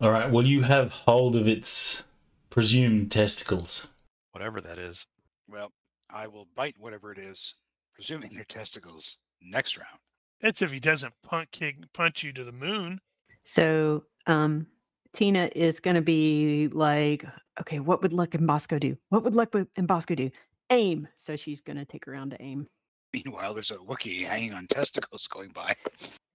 All 0.00 0.10
right. 0.12 0.30
Well, 0.30 0.44
you 0.46 0.62
have 0.62 0.92
hold 0.92 1.34
of 1.34 1.48
its 1.48 2.04
presumed 2.50 3.10
testicles. 3.10 3.88
Whatever 4.32 4.60
that 4.60 4.78
is. 4.78 5.06
Well, 5.48 5.72
I 6.10 6.26
will 6.26 6.46
bite 6.54 6.76
whatever 6.78 7.10
it 7.10 7.18
is, 7.18 7.54
presuming 7.94 8.32
they're 8.34 8.44
testicles, 8.44 9.16
next 9.42 9.76
round. 9.78 9.98
That's 10.40 10.62
if 10.62 10.72
he 10.72 10.80
doesn't 10.80 11.12
punch 11.22 11.50
kick, 11.52 11.76
punch 11.92 12.22
you 12.22 12.32
to 12.32 12.44
the 12.44 12.52
moon. 12.52 13.00
So 13.44 14.04
um, 14.26 14.66
Tina 15.12 15.50
is 15.54 15.80
going 15.80 15.96
to 15.96 16.02
be 16.02 16.68
like, 16.68 17.24
okay, 17.60 17.80
what 17.80 18.02
would 18.02 18.12
Luck 18.12 18.34
and 18.34 18.46
Bosco 18.46 18.78
do? 18.78 18.96
What 19.10 19.22
would 19.24 19.34
Luck 19.34 19.54
and 19.76 19.86
Bosco 19.88 20.14
do? 20.14 20.30
Aim. 20.70 21.08
So 21.16 21.36
she's 21.36 21.60
going 21.60 21.76
to 21.76 21.84
take 21.84 22.04
her 22.06 22.12
around 22.12 22.30
to 22.30 22.42
aim. 22.42 22.66
Meanwhile, 23.12 23.54
there's 23.54 23.72
a 23.72 23.76
Wookiee 23.76 24.24
hanging 24.24 24.54
on 24.54 24.66
testicles 24.68 25.26
going 25.26 25.48
by. 25.50 25.74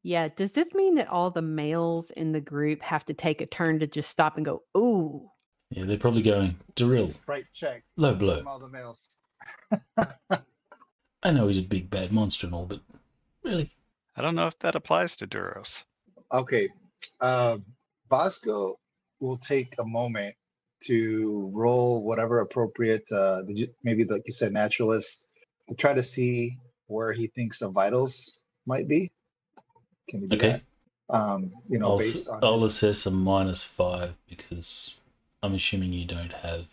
Yeah. 0.04 0.28
Does 0.28 0.52
this 0.52 0.68
mean 0.74 0.96
that 0.96 1.08
all 1.08 1.32
the 1.32 1.42
males 1.42 2.12
in 2.12 2.32
the 2.32 2.42
group 2.42 2.82
have 2.82 3.06
to 3.06 3.14
take 3.14 3.42
a 3.42 3.46
turn 3.46 3.80
to 3.80 3.88
just 3.88 4.10
stop 4.10 4.36
and 4.36 4.46
go, 4.46 4.62
ooh? 4.78 5.30
Yeah, 5.72 5.86
they're 5.86 5.98
probably 5.98 6.22
going 6.22 6.56
drill, 6.76 7.12
Right 7.26 7.46
check 7.54 7.84
low 7.98 8.12
from 8.12 8.20
blow. 8.20 8.44
all 8.46 8.60
the 8.60 8.68
males. 8.70 9.18
I 11.24 11.32
know 11.32 11.48
he's 11.48 11.58
a 11.58 11.64
big 11.64 11.90
bad 11.90 12.12
monster 12.12 12.46
and 12.46 12.54
all, 12.56 12.66
but 12.66 12.82
really, 13.44 13.72
I 14.16 14.22
don't 14.22 14.36
know 14.36 14.48
if 14.48 14.58
that 14.60 14.76
applies 14.76 15.16
to 15.18 15.28
Duros. 15.28 15.84
Okay. 16.32 16.70
Uh, 17.20 17.58
Bosco 18.10 18.80
will 19.20 19.38
take 19.38 19.76
a 19.80 19.86
moment 19.86 20.36
to 20.84 21.50
roll 21.54 22.04
whatever 22.04 22.40
appropriate, 22.42 23.10
uh, 23.12 23.42
maybe 23.84 24.06
like 24.06 24.24
you 24.26 24.34
said, 24.34 24.54
naturalist, 24.54 25.28
to 25.70 25.76
try 25.76 25.94
to 25.94 26.04
see 26.04 26.58
where 26.88 27.12
he 27.12 27.28
thinks 27.28 27.60
the 27.60 27.70
vitals 27.70 28.42
might 28.66 28.88
be. 28.88 29.12
Can 30.10 30.22
you 30.22 30.28
do 30.28 30.36
okay. 30.38 30.50
that? 30.50 30.62
Um, 31.10 31.52
you 31.68 31.80
know, 31.80 31.92
I'll, 31.92 31.98
based 31.98 32.30
on 32.30 32.40
I'll 32.44 32.60
his- 32.62 32.76
assess 32.76 33.06
a 33.06 33.12
minus 33.12 33.64
five 33.64 34.16
because 34.28 34.96
I'm 35.42 35.54
assuming 35.54 35.94
you 35.94 36.06
don't 36.06 36.34
have 36.34 36.66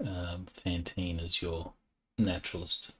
um, 0.00 0.46
Fantine 0.52 1.20
as 1.20 1.42
your 1.42 1.72
naturalist. 2.18 2.92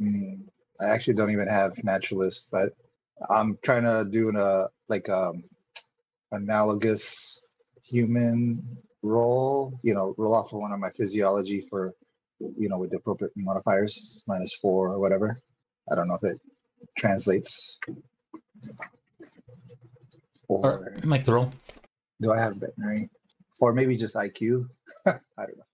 Mm, 0.00 0.42
I 0.80 0.86
actually 0.86 1.14
don't 1.14 1.30
even 1.30 1.48
have 1.48 1.82
naturalist, 1.82 2.50
but 2.50 2.72
I'm 3.28 3.58
trying 3.62 3.84
to 3.84 4.06
do 4.10 4.36
a 4.36 4.68
like 4.88 5.08
um 5.08 5.44
analogous 6.32 7.46
human 7.82 8.62
roll. 9.02 9.78
You 9.82 9.94
know, 9.94 10.14
roll 10.18 10.34
off 10.34 10.52
of 10.52 10.60
one 10.60 10.72
of 10.72 10.80
my 10.80 10.90
physiology 10.90 11.66
for 11.68 11.94
you 12.40 12.68
know 12.68 12.78
with 12.78 12.90
the 12.90 12.98
appropriate 12.98 13.32
modifiers, 13.36 14.22
minus 14.26 14.54
four 14.54 14.88
or 14.88 15.00
whatever. 15.00 15.36
I 15.90 15.94
don't 15.94 16.08
know 16.08 16.18
if 16.20 16.24
it 16.24 16.40
translates. 16.96 17.78
Or 20.48 20.86
right, 20.92 21.04
make 21.04 21.24
the 21.24 21.34
roll. 21.34 21.52
do 22.20 22.32
I 22.32 22.38
have 22.38 22.56
veterinary? 22.56 23.10
Or 23.60 23.72
maybe 23.72 23.96
just 23.96 24.14
IQ? 24.14 24.68
I 25.06 25.12
don't 25.36 25.58
know. 25.58 25.64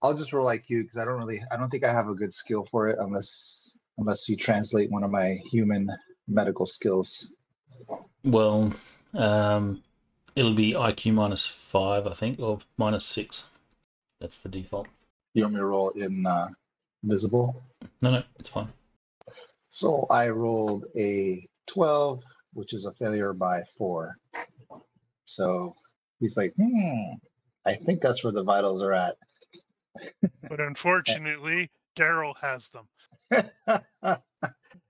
I'll 0.00 0.14
just 0.14 0.32
roll 0.32 0.46
IQ 0.46 0.82
because 0.82 0.96
I 0.96 1.04
don't 1.04 1.18
really, 1.18 1.42
I 1.50 1.56
don't 1.56 1.68
think 1.68 1.84
I 1.84 1.92
have 1.92 2.08
a 2.08 2.14
good 2.14 2.32
skill 2.32 2.64
for 2.64 2.88
it 2.88 2.98
unless 2.98 3.78
unless 3.98 4.28
you 4.28 4.36
translate 4.36 4.90
one 4.90 5.04
of 5.04 5.10
my 5.10 5.38
human 5.50 5.90
medical 6.28 6.66
skills. 6.66 7.36
Well, 8.24 8.72
um, 9.14 9.82
it'll 10.36 10.54
be 10.54 10.72
IQ 10.72 11.14
minus 11.14 11.46
five, 11.46 12.06
I 12.06 12.12
think, 12.12 12.38
or 12.40 12.60
minus 12.76 13.04
six. 13.04 13.50
That's 14.20 14.38
the 14.38 14.48
default. 14.48 14.86
You 15.34 15.44
want 15.44 15.54
me 15.54 15.60
to 15.60 15.64
roll 15.66 15.90
in 15.90 16.24
uh, 16.26 16.48
visible? 17.02 17.62
No, 18.00 18.10
no, 18.10 18.22
it's 18.38 18.48
fine. 18.48 18.68
So 19.68 20.06
I 20.10 20.28
rolled 20.28 20.84
a 20.96 21.48
12, 21.66 22.22
which 22.52 22.74
is 22.74 22.84
a 22.84 22.92
failure 22.92 23.32
by 23.32 23.62
four. 23.78 24.16
So 25.24 25.74
he's 26.20 26.36
like, 26.36 26.52
hmm, 26.56 27.14
I 27.64 27.74
think 27.74 28.00
that's 28.00 28.22
where 28.22 28.32
the 28.32 28.44
vitals 28.44 28.82
are 28.82 28.92
at. 28.92 29.16
But 30.48 30.60
unfortunately, 30.60 31.70
Daryl 31.96 32.34
has 32.40 32.70
them. 32.70 32.88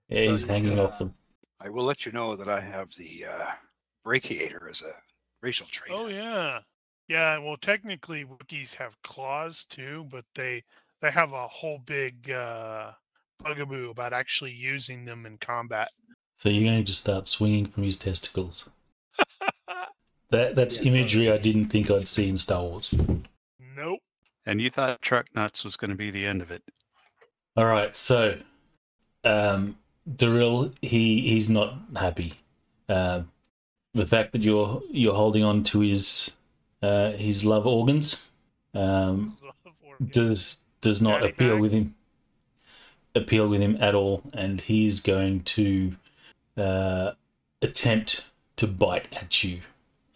Yeah, 0.09 0.29
he's 0.29 0.41
So, 0.41 0.47
hanging 0.47 0.77
uh, 0.77 0.83
off 0.83 0.99
them. 0.99 1.15
I 1.63 1.69
will 1.69 1.85
let 1.85 2.05
you 2.05 2.11
know 2.11 2.35
that 2.35 2.49
I 2.49 2.59
have 2.59 2.93
the 2.95 3.25
uh, 3.25 3.51
brachiator 4.05 4.69
as 4.69 4.81
a 4.81 4.93
racial 5.41 5.67
trait. 5.67 5.91
Oh 5.95 6.07
yeah, 6.07 6.59
yeah. 7.07 7.37
Well, 7.37 7.57
technically, 7.57 8.25
Wookiees 8.25 8.75
have 8.75 9.01
claws 9.03 9.65
too, 9.69 10.05
but 10.11 10.25
they 10.35 10.63
they 11.01 11.11
have 11.11 11.31
a 11.31 11.47
whole 11.47 11.79
big 11.85 12.29
uh, 12.29 12.91
bugaboo 13.43 13.89
about 13.91 14.13
actually 14.13 14.51
using 14.51 15.05
them 15.05 15.25
in 15.25 15.37
combat. 15.37 15.89
So 16.35 16.49
you're 16.49 16.63
going 16.69 16.77
to 16.79 16.83
just 16.83 17.01
start 17.01 17.27
swinging 17.27 17.67
from 17.67 17.83
his 17.83 17.97
testicles. 17.97 18.69
That 20.29 20.55
that's 20.55 20.77
Yeah, 20.83 20.91
so- 20.91 20.97
imagery 20.97 21.31
I 21.31 21.37
didn't 21.37 21.67
think 21.67 21.91
I'd 21.91 22.07
see 22.07 22.27
in 22.27 22.37
Star 22.37 22.63
Wars. 22.63 22.91
Nope. 23.75 23.99
And 24.47 24.59
you 24.59 24.71
thought 24.71 24.99
truck 25.03 25.27
nuts 25.35 25.63
was 25.63 25.75
going 25.77 25.91
to 25.91 25.95
be 25.95 26.09
the 26.09 26.25
end 26.25 26.41
of 26.41 26.49
it. 26.49 26.63
All 27.55 27.65
right, 27.65 27.95
so 27.95 28.39
um, 29.23 29.77
Daryl, 30.09 30.73
he 30.81 31.21
he's 31.21 31.49
not 31.49 31.77
happy. 31.95 32.33
Um, 32.89 33.31
the 33.93 34.05
fact 34.05 34.33
that 34.33 34.41
you're 34.41 34.81
you're 34.89 35.15
holding 35.15 35.43
on 35.43 35.63
to 35.65 35.79
his 35.79 36.35
uh, 36.81 37.11
his 37.11 37.45
love 37.45 37.65
organs 37.65 38.27
um, 38.73 39.37
does 40.11 40.63
does 40.81 41.01
not 41.01 41.21
Daddy 41.21 41.31
appeal 41.31 41.59
with 41.59 41.71
him 41.71 41.95
appeal 43.15 43.47
with 43.47 43.61
him 43.61 43.77
at 43.79 43.95
all, 43.95 44.23
and 44.33 44.61
he's 44.61 44.99
going 44.99 45.43
to 45.43 45.95
uh, 46.57 47.11
attempt 47.61 48.31
to 48.57 48.67
bite 48.67 49.07
at 49.15 49.43
you 49.43 49.61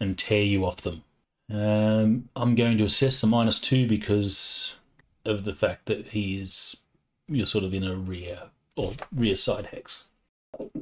and 0.00 0.18
tear 0.18 0.42
you 0.42 0.64
off 0.64 0.78
them. 0.78 1.02
Um, 1.50 2.28
I'm 2.36 2.54
going 2.54 2.76
to 2.78 2.84
assess 2.84 3.22
a 3.22 3.26
minus 3.26 3.60
two 3.60 3.88
because 3.88 4.76
of 5.24 5.44
the 5.44 5.54
fact 5.54 5.86
that 5.86 6.08
he 6.08 6.40
is 6.40 6.82
you're 7.26 7.46
sort 7.46 7.64
of 7.64 7.74
in 7.74 7.84
a 7.84 7.94
rear 7.94 8.50
or 8.78 8.92
rear 9.14 9.36
side 9.36 9.66
hex. 9.66 10.08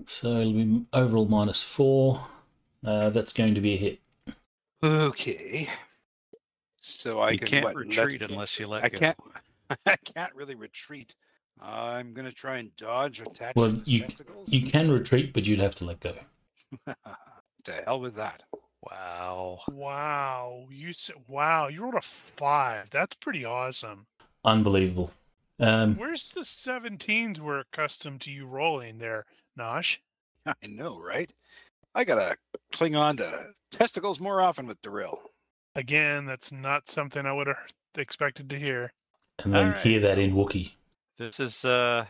So 0.06 0.36
it'll 0.40 0.52
be 0.52 0.84
overall 0.92 1.26
minus 1.26 1.62
four. 1.62 2.26
Uh, 2.84 3.10
that's 3.10 3.32
going 3.32 3.54
to 3.54 3.60
be 3.60 3.74
a 3.74 3.76
hit. 3.76 4.00
Okay. 4.82 5.68
So 6.80 7.20
I 7.20 7.30
you 7.32 7.38
can 7.38 7.48
can't 7.48 7.64
what, 7.64 7.76
let- 7.76 7.86
retreat 7.86 8.22
unless 8.22 8.58
you 8.60 8.68
let 8.68 8.84
I 8.84 8.88
go. 8.88 8.98
can't. 8.98 9.18
I 9.86 9.96
can't 9.96 10.34
really 10.34 10.54
retreat. 10.54 11.16
I'm 11.60 12.12
gonna 12.12 12.30
try 12.32 12.58
and 12.58 12.74
dodge 12.76 13.20
attached 13.20 13.56
Well, 13.56 13.70
the 13.70 13.82
you- 13.86 14.00
testicles. 14.02 14.52
You 14.52 14.70
can 14.70 14.90
retreat, 14.90 15.32
but 15.32 15.46
you'd 15.46 15.58
have 15.58 15.74
to 15.76 15.84
let 15.86 16.00
go. 16.00 16.14
to 17.64 17.72
hell 17.84 17.98
with 18.00 18.14
that. 18.16 18.42
Wow. 18.82 19.60
Wow, 19.72 20.66
you 20.70 20.92
said 20.92 21.16
wow. 21.28 21.66
You 21.68 21.82
rolled 21.82 21.94
a 21.94 22.02
five. 22.02 22.90
That's 22.90 23.16
pretty 23.16 23.44
awesome. 23.44 24.06
Unbelievable. 24.44 25.10
Um, 25.58 25.96
Where's 25.96 26.30
the 26.32 26.40
17s 26.40 27.38
we're 27.38 27.60
accustomed 27.60 28.20
to 28.22 28.30
you 28.30 28.46
rolling 28.46 28.98
there, 28.98 29.24
Nosh? 29.58 29.98
I 30.46 30.54
know, 30.66 31.00
right? 31.00 31.32
I 31.94 32.04
gotta 32.04 32.36
cling 32.72 32.94
on 32.94 33.16
to 33.18 33.52
testicles 33.70 34.20
more 34.20 34.40
often 34.42 34.66
with 34.66 34.82
Daryl. 34.82 35.18
Again, 35.74 36.26
that's 36.26 36.52
not 36.52 36.88
something 36.90 37.24
I 37.24 37.32
would 37.32 37.46
have 37.46 37.56
expected 37.96 38.50
to 38.50 38.58
hear. 38.58 38.92
and 39.42 39.52
then 39.54 39.68
Alright. 39.68 39.82
hear 39.82 40.00
that 40.00 40.18
in 40.18 40.34
Wookiee. 40.34 40.72
This 41.18 41.40
is 41.40 41.64
uh, 41.64 42.04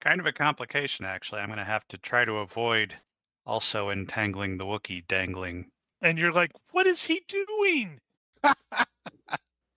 kind 0.00 0.20
of 0.20 0.26
a 0.26 0.32
complication, 0.32 1.06
actually. 1.06 1.40
I'm 1.40 1.48
going 1.48 1.58
to 1.58 1.64
have 1.64 1.88
to 1.88 1.98
try 1.98 2.24
to 2.26 2.34
avoid 2.34 2.94
also 3.46 3.88
entangling 3.88 4.58
the 4.58 4.64
Wookiee 4.64 5.06
dangling. 5.08 5.70
And 6.02 6.18
you're 6.18 6.32
like, 6.32 6.52
what 6.72 6.86
is 6.86 7.04
he 7.04 7.22
doing? 7.28 8.00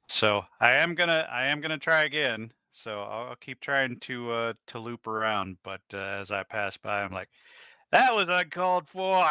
So 0.07 0.45
I 0.59 0.73
am 0.73 0.95
gonna 0.95 1.27
I 1.31 1.47
am 1.47 1.59
gonna 1.59 1.77
try 1.79 2.03
again. 2.03 2.51
So 2.73 3.01
I'll, 3.01 3.29
I'll 3.29 3.35
keep 3.35 3.61
trying 3.61 3.99
to 4.01 4.31
uh, 4.31 4.53
to 4.67 4.79
loop 4.79 5.07
around, 5.07 5.57
but 5.63 5.81
uh, 5.93 5.97
as 5.97 6.31
I 6.31 6.43
pass 6.43 6.75
by, 6.75 7.03
I'm 7.03 7.13
like, 7.13 7.29
that 7.91 8.13
was 8.13 8.27
uncalled 8.29 8.87
for. 8.87 9.25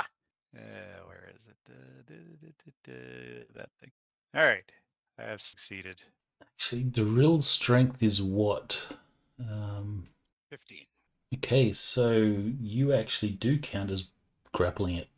Uh, 0.55 1.03
where 1.07 1.31
is 1.35 1.47
it? 1.47 1.57
Uh, 1.69 3.45
that 3.55 3.71
thing. 3.81 3.91
All 4.35 4.45
right, 4.45 4.65
I 5.19 5.23
have 5.23 5.43
succeeded. 5.43 6.01
Actually, 6.41 6.85
real 7.03 7.41
strength 7.41 8.03
is 8.03 8.23
what? 8.23 8.87
Um, 9.41 10.07
Fifteen. 10.51 10.87
okay, 11.35 11.73
so 11.73 12.13
you 12.61 12.93
actually 12.93 13.33
do 13.33 13.59
count 13.59 13.91
as 13.91 14.11
grappling 14.53 14.97
it. 14.97 15.09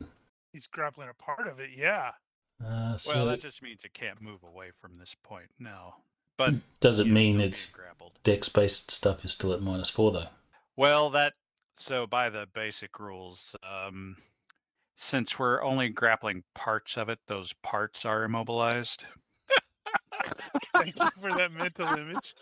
He's 0.53 0.67
grappling 0.67 1.09
a 1.09 1.13
part 1.13 1.47
of 1.47 1.59
it. 1.59 1.71
Yeah. 1.77 2.11
Uh, 2.65 2.95
so 2.95 3.15
Well, 3.15 3.25
that 3.27 3.41
just 3.41 3.61
means 3.61 3.83
it 3.83 3.93
can't 3.93 4.21
move 4.21 4.43
away 4.43 4.71
from 4.79 4.95
this 4.95 5.15
point 5.23 5.49
now. 5.59 5.95
But 6.37 6.55
does 6.79 6.99
it 6.99 7.07
mean 7.07 7.39
it's 7.39 7.77
dex-based 8.23 8.91
stuff 8.91 9.23
is 9.23 9.31
still 9.33 9.53
at 9.53 9.61
minus 9.61 9.89
four 9.89 10.11
though? 10.11 10.27
Well, 10.75 11.09
that 11.11 11.33
so 11.77 12.07
by 12.07 12.29
the 12.29 12.47
basic 12.53 12.99
rules, 12.99 13.55
um, 13.63 14.17
since 14.97 15.37
we're 15.39 15.61
only 15.61 15.89
grappling 15.89 16.43
parts 16.53 16.97
of 16.97 17.09
it, 17.09 17.19
those 17.27 17.53
parts 17.63 18.05
are 18.05 18.23
immobilized. 18.23 19.05
Thank 20.73 20.99
you 21.01 21.09
for 21.21 21.33
that 21.33 21.51
mental 21.51 21.87
image. 21.95 22.33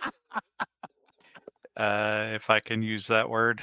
Uh, 1.75 2.29
if 2.33 2.49
I 2.49 2.59
can 2.59 2.83
use 2.83 3.07
that 3.07 3.29
word. 3.29 3.61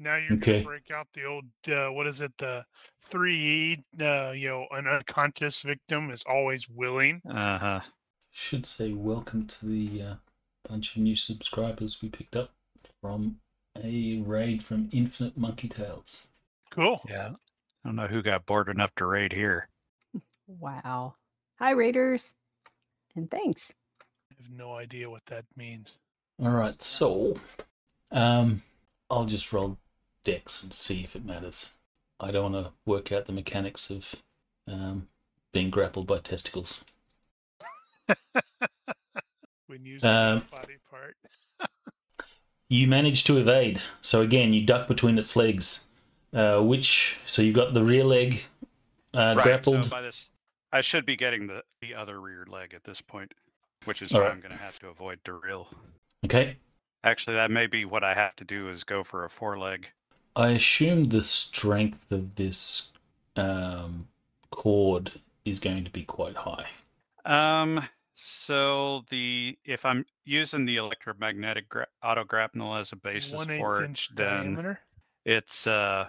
Now 0.00 0.16
you're 0.16 0.36
Okay. 0.36 0.58
gonna 0.62 0.64
break 0.64 0.90
out 0.90 1.06
the 1.14 1.24
old 1.24 1.44
uh, 1.68 1.88
what 1.88 2.06
is 2.08 2.20
it? 2.20 2.32
The 2.38 2.64
three 3.00 3.36
E. 3.36 3.84
Uh, 4.02 4.32
you 4.32 4.48
know, 4.48 4.66
an 4.72 4.88
unconscious 4.88 5.62
victim 5.62 6.10
is 6.10 6.24
always 6.28 6.68
willing. 6.68 7.22
Uh 7.28 7.58
huh. 7.58 7.80
Should 8.36 8.66
say 8.66 8.92
welcome 8.92 9.46
to 9.46 9.64
the 9.64 10.02
uh, 10.02 10.14
bunch 10.68 10.96
of 10.96 11.02
new 11.02 11.14
subscribers 11.14 12.02
we 12.02 12.08
picked 12.08 12.34
up 12.34 12.50
from 13.00 13.36
a 13.80 14.18
raid 14.26 14.60
from 14.64 14.88
Infinite 14.90 15.38
Monkey 15.38 15.68
Tales. 15.68 16.26
Cool. 16.68 17.00
Yeah. 17.08 17.28
I 17.84 17.88
don't 17.88 17.94
know 17.94 18.08
who 18.08 18.22
got 18.22 18.44
bored 18.44 18.68
enough 18.68 18.90
to 18.96 19.06
raid 19.06 19.32
here. 19.32 19.68
Wow. 20.48 21.14
Hi, 21.60 21.70
Raiders. 21.70 22.34
And 23.14 23.30
thanks. 23.30 23.72
I 24.32 24.34
have 24.42 24.50
no 24.50 24.72
idea 24.72 25.08
what 25.08 25.24
that 25.26 25.44
means. 25.56 25.96
All 26.42 26.50
right, 26.50 26.82
so 26.82 27.38
um, 28.10 28.62
I'll 29.08 29.26
just 29.26 29.52
roll 29.52 29.78
dex 30.24 30.60
and 30.64 30.72
see 30.72 31.04
if 31.04 31.14
it 31.14 31.24
matters. 31.24 31.76
I 32.18 32.32
don't 32.32 32.52
want 32.52 32.66
to 32.66 32.72
work 32.84 33.12
out 33.12 33.26
the 33.26 33.32
mechanics 33.32 33.90
of 33.90 34.16
um, 34.66 35.06
being 35.52 35.70
grappled 35.70 36.08
by 36.08 36.18
testicles. 36.18 36.80
When 39.66 39.84
using 39.84 40.08
Um, 40.08 40.46
body 40.50 40.76
part. 40.90 41.16
You 42.68 42.86
manage 42.86 43.24
to 43.24 43.38
evade, 43.38 43.80
so 44.00 44.20
again 44.20 44.52
you 44.52 44.64
duck 44.64 44.88
between 44.88 45.18
its 45.18 45.36
legs. 45.36 45.86
Uh, 46.32 46.60
which 46.60 47.18
so 47.24 47.42
you've 47.42 47.54
got 47.54 47.74
the 47.74 47.84
rear 47.84 48.04
leg 48.04 48.44
uh, 49.12 49.34
grappled. 49.34 49.84
So 49.84 49.90
by 49.90 50.02
this, 50.02 50.28
I 50.72 50.80
should 50.80 51.06
be 51.06 51.16
getting 51.16 51.46
the 51.46 51.62
the 51.80 51.94
other 51.94 52.20
rear 52.20 52.44
leg 52.48 52.74
at 52.74 52.84
this 52.84 53.00
point, 53.00 53.32
which 53.84 54.02
is 54.02 54.12
All 54.12 54.20
why 54.20 54.26
right. 54.26 54.32
I'm 54.32 54.40
going 54.40 54.52
to 54.52 54.58
have 54.58 54.78
to 54.80 54.88
avoid 54.88 55.20
derail. 55.24 55.68
Okay, 56.24 56.56
Actually, 57.04 57.36
that 57.36 57.50
may 57.50 57.66
be 57.66 57.84
what 57.84 58.02
I 58.02 58.14
have 58.14 58.34
to 58.36 58.44
do 58.44 58.70
is 58.70 58.82
go 58.82 59.04
for 59.04 59.24
a 59.24 59.30
foreleg. 59.30 59.88
I 60.34 60.48
assume 60.48 61.10
the 61.10 61.20
strength 61.20 62.10
of 62.10 62.36
this 62.36 62.92
um, 63.36 64.08
cord 64.50 65.12
is 65.44 65.60
going 65.60 65.84
to 65.84 65.90
be 65.90 66.02
quite 66.02 66.34
high. 66.36 66.66
Um, 67.26 67.86
So 68.14 69.04
the 69.10 69.58
if 69.64 69.84
I'm 69.84 70.06
using 70.24 70.64
the 70.66 70.76
electromagnetic 70.76 71.68
gra- 71.68 71.88
auto 72.02 72.24
grapnel 72.24 72.74
as 72.76 72.92
a 72.92 72.96
basis 72.96 73.32
One 73.32 73.58
for 73.58 73.82
it, 73.82 73.86
inch 73.86 74.10
then 74.14 74.54
diameter. 74.54 74.80
it's 75.24 75.66
uh 75.66 76.08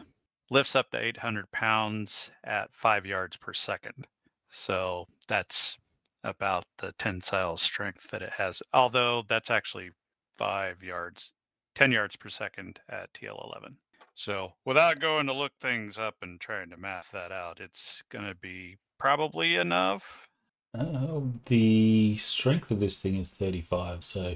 lifts 0.51 0.75
up 0.75 0.91
to 0.91 0.99
800 1.03 1.49
pounds 1.51 2.29
at 2.43 2.73
five 2.73 3.05
yards 3.05 3.37
per 3.37 3.53
second. 3.53 4.05
So 4.49 5.07
that's 5.27 5.77
about 6.23 6.65
the 6.77 6.91
tensile 6.93 7.57
strength 7.57 8.07
that 8.11 8.21
it 8.21 8.33
has. 8.33 8.61
Although 8.73 9.23
that's 9.27 9.49
actually 9.49 9.89
five 10.37 10.83
yards, 10.83 11.31
10 11.73 11.91
yards 11.91 12.15
per 12.15 12.29
second 12.29 12.79
at 12.89 13.11
TL11. 13.13 13.75
So 14.13 14.53
without 14.65 14.99
going 14.99 15.25
to 15.27 15.33
look 15.33 15.53
things 15.59 15.97
up 15.97 16.15
and 16.21 16.39
trying 16.39 16.69
to 16.69 16.77
math 16.77 17.09
that 17.11 17.31
out, 17.31 17.59
it's 17.59 18.01
going 18.11 18.25
to 18.25 18.35
be 18.35 18.77
probably 18.99 19.55
enough. 19.55 20.29
Uh, 20.77 21.21
the 21.45 22.17
strength 22.17 22.69
of 22.71 22.79
this 22.79 23.01
thing 23.01 23.15
is 23.15 23.31
35, 23.31 24.03
so 24.03 24.35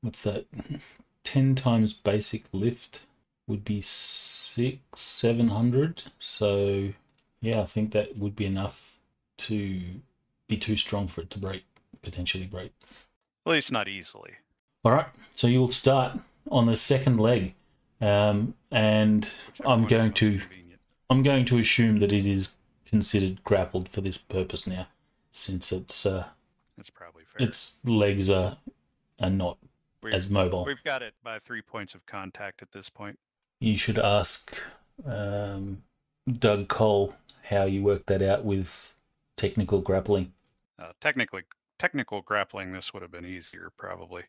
what's 0.00 0.22
that? 0.22 0.46
10 1.24 1.54
times 1.54 1.92
basic 1.92 2.44
lift 2.52 3.02
would 3.46 3.64
be 3.64 3.82
six, 3.82 4.80
700. 4.94 6.04
So, 6.18 6.92
yeah, 7.40 7.60
I 7.60 7.66
think 7.66 7.92
that 7.92 8.16
would 8.16 8.36
be 8.36 8.46
enough 8.46 8.98
to 9.38 9.80
be 10.46 10.56
too 10.56 10.76
strong 10.76 11.08
for 11.08 11.22
it 11.22 11.30
to 11.30 11.38
break, 11.38 11.64
potentially 12.02 12.46
break. 12.46 12.72
At 13.46 13.52
least 13.52 13.72
not 13.72 13.88
easily. 13.88 14.32
All 14.84 14.92
right, 14.92 15.06
so 15.34 15.46
you'll 15.46 15.72
start 15.72 16.18
on 16.50 16.66
the 16.66 16.76
second 16.76 17.18
leg, 17.18 17.54
um, 18.00 18.54
and 18.70 19.28
whichever 19.58 19.72
I'm 19.72 19.86
going 19.86 20.12
to 20.14 20.38
convenient. 20.38 20.80
I'm 21.10 21.22
going 21.22 21.44
to 21.46 21.58
assume 21.58 21.98
that 22.00 22.12
it 22.12 22.26
is 22.26 22.56
considered 22.86 23.44
grappled 23.44 23.88
for 23.88 24.00
this 24.00 24.16
purpose 24.16 24.66
now, 24.66 24.86
since 25.32 25.72
its 25.72 26.04
uh, 26.06 26.26
That's 26.76 26.90
probably 26.90 27.24
fair. 27.24 27.46
its 27.46 27.78
legs 27.84 28.28
are 28.30 28.56
are 29.20 29.30
not 29.30 29.58
We've, 30.02 30.14
as 30.14 30.30
mobile. 30.30 30.64
we've 30.64 30.82
got 30.84 31.02
it 31.02 31.14
by 31.22 31.38
three 31.38 31.62
points 31.62 31.94
of 31.94 32.04
contact 32.06 32.62
at 32.62 32.72
this 32.72 32.88
point. 32.88 33.18
You 33.60 33.76
should 33.76 33.98
ask 33.98 34.58
um, 35.04 35.82
Doug 36.38 36.68
Cole 36.68 37.14
how 37.42 37.64
you 37.64 37.82
work 37.82 38.06
that 38.06 38.22
out 38.22 38.44
with 38.44 38.94
technical 39.36 39.80
grappling 39.80 40.32
Uh, 40.78 40.92
technically, 41.00 41.42
technical 41.78 42.22
grappling, 42.22 42.72
this 42.72 42.92
would 42.94 43.02
have 43.02 43.10
been 43.12 43.26
easier, 43.26 43.70
probably. 43.76 44.22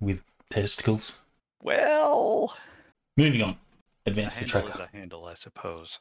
with 0.00 0.24
testicles. 0.50 1.18
Well, 1.62 2.56
Moving 3.16 3.42
on. 3.42 3.56
a 4.06 4.10
Advance 4.10 4.40
the 4.40 4.46
handle 4.50 4.68
is 4.72 4.78
a 4.80 4.86
handle, 4.88 5.24
I 5.26 5.34
suppose. 5.34 5.98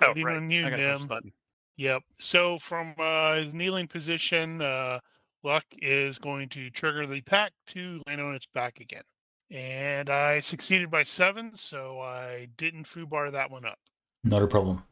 Waiting 0.00 0.26
on 0.28 0.50
you, 0.50 0.66
I 0.66 0.70
gotta 0.70 0.82
push 0.82 0.92
the 0.92 0.98
Nim. 0.98 1.06
button. 1.08 1.32
Yep. 1.80 2.02
So 2.18 2.58
from 2.58 2.94
uh, 2.98 3.36
his 3.36 3.54
kneeling 3.54 3.88
position, 3.88 4.60
uh, 4.60 5.00
Luck 5.42 5.64
is 5.80 6.18
going 6.18 6.50
to 6.50 6.68
trigger 6.68 7.06
the 7.06 7.22
pack 7.22 7.52
to 7.68 8.02
land 8.06 8.20
on 8.20 8.34
its 8.34 8.44
back 8.44 8.80
again. 8.80 9.04
And 9.50 10.10
I 10.10 10.40
succeeded 10.40 10.90
by 10.90 11.04
seven, 11.04 11.56
so 11.56 11.98
I 11.98 12.48
didn't 12.58 12.84
foobar 12.84 13.32
that 13.32 13.50
one 13.50 13.64
up. 13.64 13.78
Not 14.22 14.42
a 14.42 14.46
problem. 14.46 14.82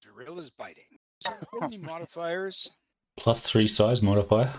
Drill 0.00 0.40
is 0.40 0.50
biting. 0.50 0.98
Any 1.62 1.78
modifiers? 1.78 2.68
Plus 3.16 3.40
three 3.40 3.68
size 3.68 4.02
modifier. 4.02 4.52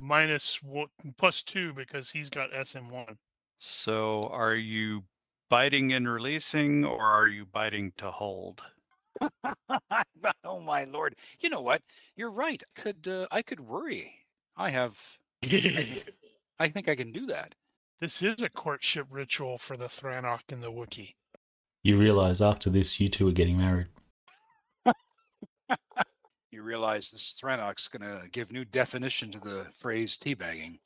Minus 0.00 0.62
one, 0.62 0.86
plus 1.18 1.42
two 1.42 1.74
because 1.74 2.08
he's 2.08 2.30
got 2.30 2.52
SM1. 2.52 3.18
So, 3.58 4.30
are 4.32 4.54
you 4.54 5.02
biting 5.50 5.92
and 5.92 6.08
releasing, 6.08 6.86
or 6.86 7.02
are 7.02 7.28
you 7.28 7.44
biting 7.44 7.92
to 7.98 8.10
hold? 8.10 8.62
oh 10.44 10.60
my 10.60 10.84
lord! 10.84 11.16
You 11.40 11.50
know 11.50 11.60
what? 11.60 11.82
You're 12.16 12.30
right. 12.30 12.62
I 12.76 12.80
could 12.80 13.08
uh, 13.08 13.26
I 13.30 13.42
could 13.42 13.60
worry. 13.60 14.14
I 14.56 14.70
have. 14.70 15.18
I 16.60 16.68
think, 16.68 16.88
I 16.88 16.96
can 16.96 17.12
do 17.12 17.26
that. 17.26 17.54
This 18.00 18.20
is 18.20 18.42
a 18.42 18.48
courtship 18.48 19.06
ritual 19.10 19.58
for 19.58 19.76
the 19.76 19.84
Thranok 19.84 20.40
and 20.50 20.60
the 20.60 20.72
Wookiee. 20.72 21.14
You 21.84 21.96
realize 21.96 22.42
after 22.42 22.68
this, 22.68 23.00
you 23.00 23.08
two 23.08 23.28
are 23.28 23.32
getting 23.32 23.56
married. 23.56 23.86
You 26.50 26.62
realize 26.62 27.10
this 27.10 27.38
Thranok's 27.40 27.88
going 27.88 28.02
to 28.02 28.28
give 28.30 28.50
new 28.50 28.64
definition 28.64 29.30
to 29.30 29.38
the 29.38 29.66
phrase 29.72 30.18
teabagging. 30.18 30.78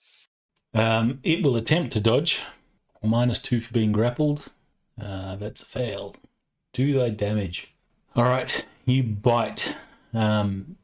Um, 0.75 1.21
it 1.23 1.43
will 1.43 1.57
attempt 1.57 1.93
to 1.93 2.01
dodge. 2.01 2.43
Minus 3.03 3.41
two 3.41 3.61
for 3.61 3.73
being 3.73 3.93
grappled. 3.93 4.51
Uh, 5.01 5.37
that's 5.37 5.63
a 5.63 5.65
fail. 5.65 6.15
Do 6.73 6.93
thy 6.99 7.11
damage. 7.11 7.72
All 8.15 8.25
right, 8.25 8.65
you 8.85 9.03
bite. 9.03 9.75
Um, 10.13 10.77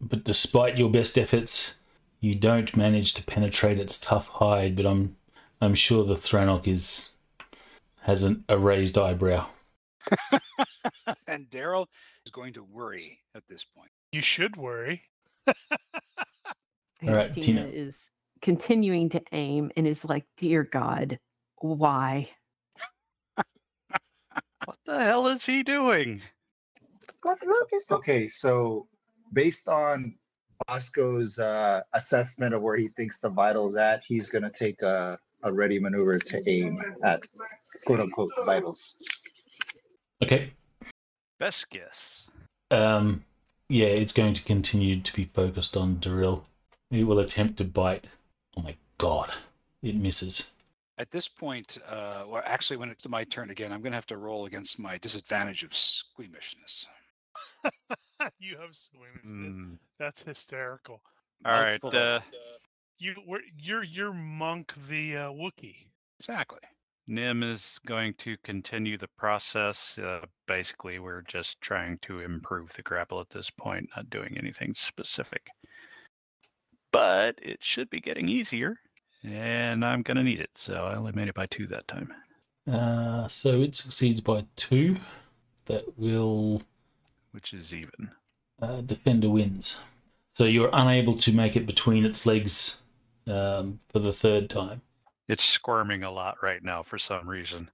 but 0.00 0.24
despite 0.24 0.78
your 0.78 0.90
best 0.90 1.18
efforts, 1.18 1.76
you 2.20 2.34
don't 2.34 2.74
manage 2.74 3.12
to 3.14 3.22
penetrate 3.22 3.78
its 3.78 4.00
tough 4.00 4.28
hide. 4.28 4.74
But 4.74 4.86
I'm, 4.86 5.16
I'm 5.60 5.74
sure 5.74 6.04
the 6.04 6.14
Thranok 6.14 6.66
is 6.66 7.16
has 8.00 8.22
an, 8.22 8.44
a 8.48 8.56
raised 8.56 8.96
eyebrow. 8.96 9.46
and 11.26 11.48
Daryl 11.50 11.86
is 12.24 12.32
going 12.32 12.54
to 12.54 12.62
worry 12.62 13.18
at 13.34 13.46
this 13.48 13.64
point. 13.64 13.90
You 14.12 14.22
should 14.22 14.56
worry. 14.56 15.02
And 17.00 17.14
right, 17.14 17.32
Tina, 17.32 17.64
Tina. 17.64 17.66
is 17.66 18.10
continuing 18.40 19.10
to 19.10 19.22
aim 19.32 19.70
and 19.76 19.86
is 19.86 20.04
like, 20.04 20.24
"Dear 20.38 20.64
God, 20.64 21.18
why?" 21.56 22.30
What 24.64 24.78
the 24.86 24.98
hell 24.98 25.26
is 25.26 25.44
he 25.44 25.62
doing? 25.62 26.22
Okay, 27.90 28.28
so 28.28 28.86
based 29.32 29.68
on 29.68 30.14
Bosco's 30.66 31.38
uh, 31.38 31.82
assessment 31.92 32.54
of 32.54 32.62
where 32.62 32.76
he 32.76 32.88
thinks 32.88 33.20
the 33.20 33.28
vitals 33.28 33.76
at, 33.76 34.02
he's 34.06 34.28
gonna 34.28 34.50
take 34.50 34.82
a, 34.82 35.18
a 35.42 35.52
ready 35.52 35.78
maneuver 35.78 36.18
to 36.18 36.42
aim 36.48 36.80
at 37.02 37.26
quote 37.86 38.00
unquote 38.00 38.32
vitals. 38.44 38.96
Okay. 40.22 40.52
Best 41.38 41.68
guess. 41.70 42.28
Um, 42.70 43.24
yeah, 43.68 43.86
it's 43.86 44.12
going 44.12 44.34
to 44.34 44.42
continue 44.42 45.00
to 45.00 45.12
be 45.12 45.24
focused 45.24 45.76
on 45.76 45.96
Daril. 45.96 46.44
It 46.90 47.04
will 47.04 47.18
attempt 47.18 47.58
to 47.58 47.64
bite. 47.64 48.08
Oh 48.56 48.62
my 48.62 48.76
god, 48.98 49.32
it 49.82 49.96
misses. 49.96 50.52
At 50.96 51.10
this 51.10 51.26
point, 51.26 51.78
uh, 51.88 52.24
well, 52.28 52.42
actually, 52.46 52.76
when 52.76 52.88
it's 52.88 53.08
my 53.08 53.24
turn 53.24 53.50
again, 53.50 53.72
I'm 53.72 53.80
going 53.80 53.92
to 53.92 53.96
have 53.96 54.06
to 54.06 54.16
roll 54.16 54.46
against 54.46 54.78
my 54.78 54.96
disadvantage 54.96 55.64
of 55.64 55.74
squeamishness. 55.74 56.86
you 58.38 58.56
have 58.58 58.74
swimming. 58.74 59.20
Hmm. 59.22 59.74
That's 59.98 60.22
hysterical. 60.22 61.02
All 61.44 61.60
right. 61.60 61.82
Uh, 61.82 62.20
You, 62.98 63.14
we're, 63.26 63.40
you're, 63.58 63.82
you're 63.82 64.12
Monk 64.14 64.72
the 64.88 65.16
uh, 65.16 65.28
Wookiee. 65.30 65.86
exactly. 66.18 66.60
Nim 67.06 67.42
is 67.42 67.78
going 67.86 68.14
to 68.14 68.36
continue 68.44 68.96
the 68.96 69.08
process. 69.18 69.98
Uh, 69.98 70.20
basically, 70.46 70.98
we're 70.98 71.20
just 71.22 71.60
trying 71.60 71.98
to 71.98 72.20
improve 72.20 72.72
the 72.72 72.82
grapple 72.82 73.20
at 73.20 73.28
this 73.28 73.50
point, 73.50 73.90
not 73.94 74.08
doing 74.08 74.36
anything 74.38 74.72
specific. 74.74 75.48
But 76.92 77.38
it 77.42 77.62
should 77.62 77.90
be 77.90 78.00
getting 78.00 78.28
easier, 78.28 78.76
and 79.22 79.84
I'm 79.84 80.02
going 80.02 80.16
to 80.16 80.22
need 80.22 80.40
it. 80.40 80.52
So 80.54 80.74
I 80.86 80.94
only 80.94 81.12
made 81.12 81.28
it 81.28 81.34
by 81.34 81.44
two 81.46 81.66
that 81.66 81.86
time. 81.88 82.14
Uh, 82.70 83.28
so 83.28 83.60
it 83.60 83.74
succeeds 83.74 84.20
by 84.22 84.46
two. 84.56 84.96
That 85.66 85.98
will 85.98 86.62
which 87.34 87.52
is 87.52 87.74
even. 87.74 88.12
uh, 88.60 88.80
defender 88.80 89.28
wins. 89.30 89.82
So 90.32 90.44
you're 90.44 90.70
unable 90.72 91.14
to 91.18 91.32
make 91.32 91.56
it 91.56 91.66
between 91.66 92.04
its 92.04 92.26
legs 92.26 92.82
um, 93.26 93.80
for 93.88 93.98
the 94.00 94.12
third 94.12 94.50
time. 94.50 94.82
It's 95.28 95.44
squirming 95.44 96.02
a 96.02 96.10
lot 96.10 96.36
right 96.42 96.62
now 96.62 96.82
for 96.82 96.98
some 96.98 97.28
reason. 97.28 97.70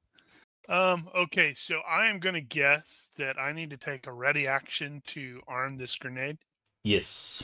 Um, 0.68 1.08
okay, 1.16 1.54
so 1.54 1.80
I 1.88 2.06
am 2.06 2.20
going 2.20 2.34
to 2.34 2.40
guess 2.40 3.08
that 3.18 3.38
I 3.38 3.52
need 3.52 3.70
to 3.70 3.76
take 3.76 4.06
a 4.06 4.12
ready 4.12 4.46
action 4.46 5.02
to 5.08 5.40
arm 5.48 5.76
this 5.76 5.96
grenade. 5.96 6.38
Yes. 6.84 7.42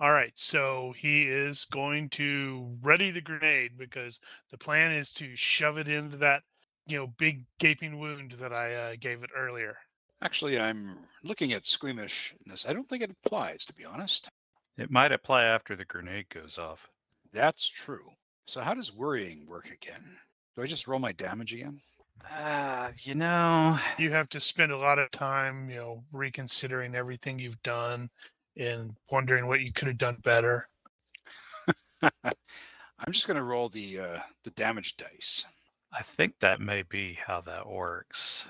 All 0.00 0.12
right, 0.12 0.32
so 0.34 0.92
he 0.96 1.24
is 1.24 1.64
going 1.66 2.08
to 2.10 2.76
ready 2.82 3.10
the 3.10 3.20
grenade 3.20 3.78
because 3.78 4.20
the 4.50 4.58
plan 4.58 4.92
is 4.92 5.10
to 5.12 5.36
shove 5.36 5.78
it 5.78 5.88
into 5.88 6.16
that, 6.18 6.42
you 6.86 6.96
know, 6.96 7.06
big 7.06 7.44
gaping 7.58 7.98
wound 7.98 8.32
that 8.40 8.52
I 8.52 8.74
uh, 8.74 8.96
gave 9.00 9.22
it 9.22 9.30
earlier. 9.36 9.78
Actually, 10.24 10.58
I'm 10.58 10.96
looking 11.22 11.52
at 11.52 11.66
squeamishness. 11.66 12.66
I 12.66 12.72
don't 12.72 12.88
think 12.88 13.02
it 13.02 13.10
applies, 13.10 13.64
to 13.66 13.74
be 13.74 13.84
honest. 13.84 14.28
It 14.78 14.90
might 14.90 15.12
apply 15.12 15.44
after 15.44 15.76
the 15.76 15.84
grenade 15.84 16.30
goes 16.30 16.58
off. 16.58 16.88
That's 17.32 17.68
true. 17.68 18.12
So, 18.46 18.62
how 18.62 18.74
does 18.74 18.94
worrying 18.94 19.46
work 19.46 19.66
again? 19.66 20.16
Do 20.56 20.62
I 20.62 20.66
just 20.66 20.88
roll 20.88 20.98
my 20.98 21.12
damage 21.12 21.52
again? 21.52 21.80
Uh, 22.32 22.90
you 23.02 23.14
know, 23.14 23.78
You 23.98 24.12
have 24.12 24.28
to 24.30 24.40
spend 24.40 24.72
a 24.72 24.78
lot 24.78 24.98
of 24.98 25.10
time, 25.10 25.68
you 25.68 25.76
know, 25.76 26.04
reconsidering 26.12 26.94
everything 26.94 27.38
you've 27.38 27.62
done 27.62 28.08
and 28.56 28.94
wondering 29.10 29.46
what 29.46 29.60
you 29.60 29.72
could 29.72 29.88
have 29.88 29.98
done 29.98 30.16
better. 30.22 30.68
I'm 32.02 33.12
just 33.12 33.26
going 33.26 33.36
to 33.36 33.42
roll 33.42 33.68
the 33.68 33.98
uh, 34.00 34.18
the 34.44 34.50
damage 34.50 34.96
dice, 34.96 35.44
I 35.92 36.02
think 36.02 36.40
that 36.40 36.60
may 36.60 36.82
be 36.82 37.18
how 37.26 37.40
that 37.42 37.68
works. 37.68 38.46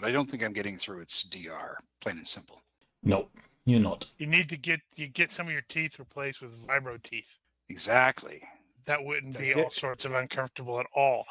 But 0.00 0.08
I 0.08 0.12
don't 0.12 0.30
think 0.30 0.42
I'm 0.42 0.54
getting 0.54 0.78
through 0.78 1.00
its 1.00 1.22
DR. 1.22 1.78
Plain 2.00 2.18
and 2.18 2.26
simple. 2.26 2.62
Nope. 3.02 3.30
You're 3.66 3.80
not. 3.80 4.06
You 4.16 4.26
need 4.26 4.48
to 4.48 4.56
get 4.56 4.80
you 4.96 5.06
get 5.06 5.30
some 5.30 5.46
of 5.46 5.52
your 5.52 5.64
teeth 5.68 5.98
replaced 5.98 6.40
with 6.40 6.66
vibro 6.66 7.02
teeth. 7.02 7.38
Exactly. 7.68 8.42
That 8.86 9.04
wouldn't 9.04 9.38
be 9.38 9.52
all 9.52 9.70
sorts 9.70 10.06
of 10.06 10.14
uncomfortable 10.14 10.80
at 10.80 10.86
all. 10.96 11.26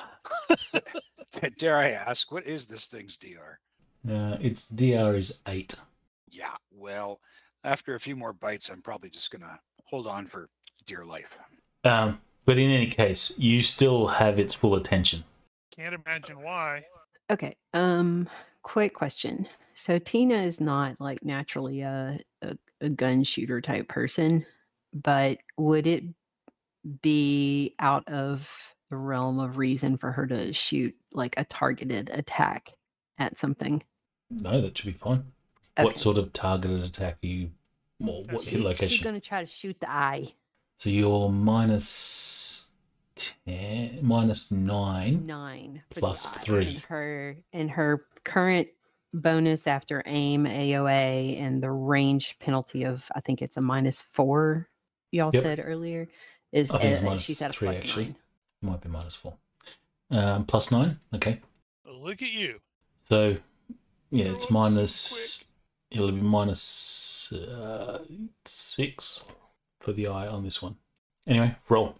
Dare 1.57 1.77
I 1.77 1.89
ask, 1.91 2.31
what 2.31 2.45
is 2.45 2.67
this 2.67 2.85
thing's 2.85 3.17
DR? 3.17 3.59
Uh, 4.07 4.37
its 4.39 4.69
DR 4.69 5.17
is 5.17 5.39
eight. 5.47 5.73
Yeah, 6.29 6.55
well, 6.71 7.19
after 7.63 7.95
a 7.95 7.99
few 7.99 8.15
more 8.15 8.33
bites, 8.33 8.69
I'm 8.69 8.83
probably 8.83 9.09
just 9.09 9.31
gonna 9.31 9.59
hold 9.85 10.05
on 10.05 10.27
for 10.27 10.47
dear 10.85 11.03
life. 11.03 11.39
Um, 11.83 12.21
but 12.45 12.59
in 12.59 12.69
any 12.69 12.87
case, 12.87 13.37
you 13.39 13.63
still 13.63 14.07
have 14.07 14.37
its 14.37 14.53
full 14.53 14.75
attention. 14.75 15.23
Can't 15.75 15.95
imagine 15.95 16.41
why. 16.41 16.85
Okay. 17.31 17.55
Um, 17.73 18.27
quick 18.63 18.93
question. 18.93 19.47
So 19.73 19.97
Tina 19.99 20.35
is 20.35 20.59
not 20.59 20.99
like 20.99 21.23
naturally 21.23 21.81
a, 21.81 22.19
a, 22.41 22.57
a 22.81 22.89
gun 22.89 23.23
shooter 23.23 23.61
type 23.61 23.87
person, 23.87 24.45
but 24.93 25.37
would 25.57 25.87
it 25.87 26.03
be 27.01 27.75
out 27.79 28.07
of 28.07 28.49
the 28.89 28.97
realm 28.97 29.39
of 29.39 29.57
reason 29.57 29.97
for 29.97 30.11
her 30.11 30.25
to 30.27 30.51
shoot 30.53 30.95
like 31.13 31.35
a 31.37 31.45
targeted 31.45 32.09
attack 32.13 32.69
at 33.17 33.37
something? 33.39 33.83
No, 34.29 34.61
that 34.61 34.77
should 34.77 34.87
be 34.87 34.93
fine. 34.93 35.23
Okay. 35.77 35.85
What 35.85 35.99
sort 35.99 36.17
of 36.17 36.33
targeted 36.33 36.83
attack 36.83 37.17
are 37.23 37.27
you? 37.27 37.51
Well, 37.99 38.23
what 38.29 38.43
She- 38.43 38.51
hit 38.51 38.57
She's 38.59 38.65
location? 38.65 39.03
gonna 39.03 39.19
try 39.19 39.41
to 39.41 39.47
shoot 39.47 39.79
the 39.79 39.89
eye. 39.89 40.33
So 40.77 40.89
you're 40.89 41.29
minus 41.29 41.87
ten, 43.45 43.99
minus 44.01 44.51
nine. 44.51 45.25
Nine 45.25 45.83
Plus 45.89 46.35
eye, 46.35 46.39
three. 46.39 46.67
And 46.67 46.77
her 46.83 47.37
and 47.53 47.71
her 47.71 48.05
current 48.23 48.67
bonus 49.13 49.67
after 49.67 50.03
aim 50.05 50.45
AOA 50.45 51.41
and 51.41 51.61
the 51.63 51.71
range 51.71 52.37
penalty 52.39 52.83
of 52.83 53.03
I 53.15 53.21
think 53.21 53.41
it's 53.41 53.57
a 53.57 53.61
minus 53.61 54.01
four. 54.01 54.69
Y'all 55.11 55.31
Yep. 55.31 55.43
said 55.43 55.61
earlier 55.63 56.07
is 56.51 56.71
I 56.71 56.77
think 56.77 56.91
it's 56.91 57.01
uh, 57.01 57.05
minus 57.05 57.23
she's 57.23 57.41
at 57.41 57.51
a 57.51 57.53
three, 57.53 57.67
plus 57.67 57.77
actually. 57.79 58.03
nine. 58.05 58.15
Might 58.61 58.81
be 58.81 58.89
minus 58.89 59.15
four. 59.15 59.35
Um, 60.11 60.45
plus 60.45 60.71
nine. 60.71 60.99
Okay. 61.13 61.39
Look 61.85 62.21
at 62.21 62.31
you. 62.31 62.59
So 63.03 63.37
yeah, 64.11 64.25
You're 64.25 64.33
it's 64.35 64.47
so 64.47 64.53
minus. 64.53 65.43
It'll 65.91 66.11
be 66.11 66.21
minus 66.21 67.33
uh, 67.33 68.03
six 68.45 69.23
for 69.81 69.91
the 69.91 70.07
eye 70.07 70.27
on 70.27 70.43
this 70.43 70.61
one. 70.61 70.75
Anyway, 71.27 71.55
roll. 71.67 71.95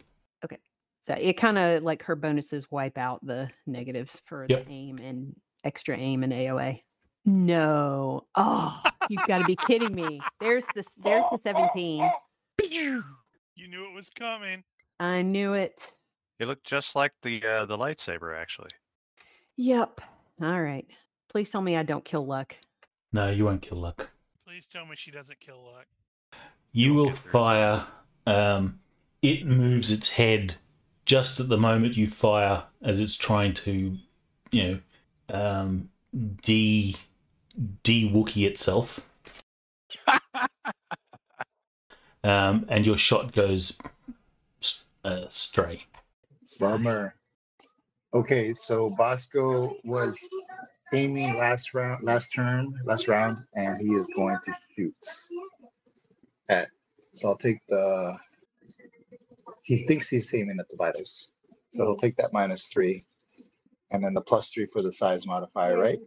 So 1.10 1.16
it 1.20 1.34
kind 1.38 1.58
of 1.58 1.82
like 1.82 2.04
her 2.04 2.16
bonuses 2.16 2.70
wipe 2.70 2.96
out 3.00 3.26
the 3.26 3.50
negatives 3.66 4.22
for 4.28 4.46
Yep. 4.48 4.68
the 4.68 4.72
aim 4.72 5.00
and 5.00 5.36
extra 5.64 5.98
aim 5.98 6.22
and 6.22 6.32
AOA. 6.32 6.84
No. 7.26 8.28
Oh, 8.36 8.80
you've 9.10 9.26
got 9.26 9.40
to 9.40 9.44
be 9.46 9.56
kidding 9.56 9.96
me. 9.96 10.22
There's 10.40 10.66
the 10.76 10.86
there's 10.98 11.26
the 11.32 11.40
17. 11.42 12.08
You 12.64 13.04
knew 13.68 13.86
it 13.90 13.94
was 13.96 14.12
coming. 14.12 14.64
I 15.00 15.24
knew 15.24 15.54
it. 15.54 15.94
It 16.40 16.48
looked 16.48 16.68
just 16.68 16.96
like 16.96 17.14
the 17.24 17.44
uh, 17.44 17.66
the 17.66 17.78
lightsaber, 17.78 18.40
actually. 18.40 18.70
Yep. 19.58 20.02
All 20.44 20.62
right. 20.62 20.86
Please 21.32 21.50
tell 21.50 21.62
me 21.62 21.76
I 21.76 21.82
don't 21.84 22.06
kill 22.06 22.26
luck. 22.26 22.56
No, 23.12 23.32
you 23.32 23.46
won't 23.46 23.64
kill 23.64 23.80
luck. 23.80 24.10
Please 24.48 24.68
tell 24.68 24.86
me 24.86 24.96
she 24.96 25.10
doesn't 25.10 25.40
kill 25.40 25.64
luck. 25.74 25.88
You 26.72 26.94
You'll 26.94 26.96
will 26.96 27.06
get 27.10 27.24
there 27.24 27.32
fire. 27.32 27.88
Um, 28.28 28.80
it 29.24 29.46
moves 29.48 29.92
its 29.92 30.12
head 30.12 30.56
just 31.10 31.40
at 31.40 31.50
the 31.50 31.58
moment 31.58 31.98
you 31.98 32.08
fire, 32.08 32.66
as 32.84 33.00
it's 33.00 33.18
trying 33.18 33.52
to, 33.52 33.98
you 34.52 34.64
know, 34.64 34.80
um, 35.36 35.90
de 36.44 36.96
de 37.82 38.08
Wookie 38.12 38.46
itself. 38.46 39.00
um, 42.24 42.64
and 42.70 42.86
your 42.86 42.96
shot 42.96 43.32
goes 43.34 43.80
s- 44.62 44.86
uh, 45.04 45.26
stray. 45.30 45.86
Bummer. 46.60 47.16
Okay, 48.14 48.54
so 48.54 48.92
Bosco 48.96 49.78
was 49.84 50.20
aiming 50.94 51.38
last 51.38 51.74
round, 51.74 52.04
last 52.04 52.36
turn, 52.36 52.72
last 52.86 53.08
round, 53.08 53.40
and 53.56 53.76
he 53.82 53.96
is 53.96 54.08
going 54.16 54.38
to 54.44 54.54
shoot 54.76 54.94
at. 56.50 56.68
So 57.14 57.30
I'll 57.30 57.36
take 57.36 57.66
the. 57.68 58.16
He 59.70 59.78
thinks 59.86 60.10
he's 60.10 60.34
aiming 60.34 60.58
at 60.60 60.68
the 60.68 60.76
vitals, 60.78 61.28
so 61.74 61.84
he'll 61.86 61.96
take 61.96 62.16
that 62.18 62.34
minus 62.34 62.66
three, 62.70 63.06
and 63.92 64.04
then 64.04 64.16
the 64.16 64.22
plus 64.22 64.50
three 64.50 64.66
for 64.66 64.82
the 64.82 64.92
size 64.92 65.28
modifier, 65.28 65.78
right? 65.78 66.00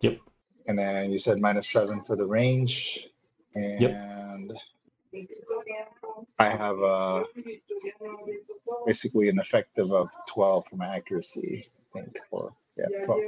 Yep. 0.00 0.20
And 0.68 0.78
then 0.78 1.10
you 1.10 1.18
said 1.18 1.38
minus 1.38 1.68
seven 1.68 2.04
for 2.04 2.14
the 2.14 2.26
range, 2.28 3.08
and 3.56 4.52
I 6.38 6.50
have 6.50 6.80
uh 6.80 7.24
basically 8.86 9.28
an 9.28 9.40
effective 9.40 9.92
of 9.92 10.10
twelve 10.28 10.68
for 10.68 10.76
my 10.76 10.94
accuracy. 10.96 11.68
I 11.96 12.00
think, 12.02 12.18
or 12.30 12.54
yeah, 12.76 12.86
twelve. 13.06 13.22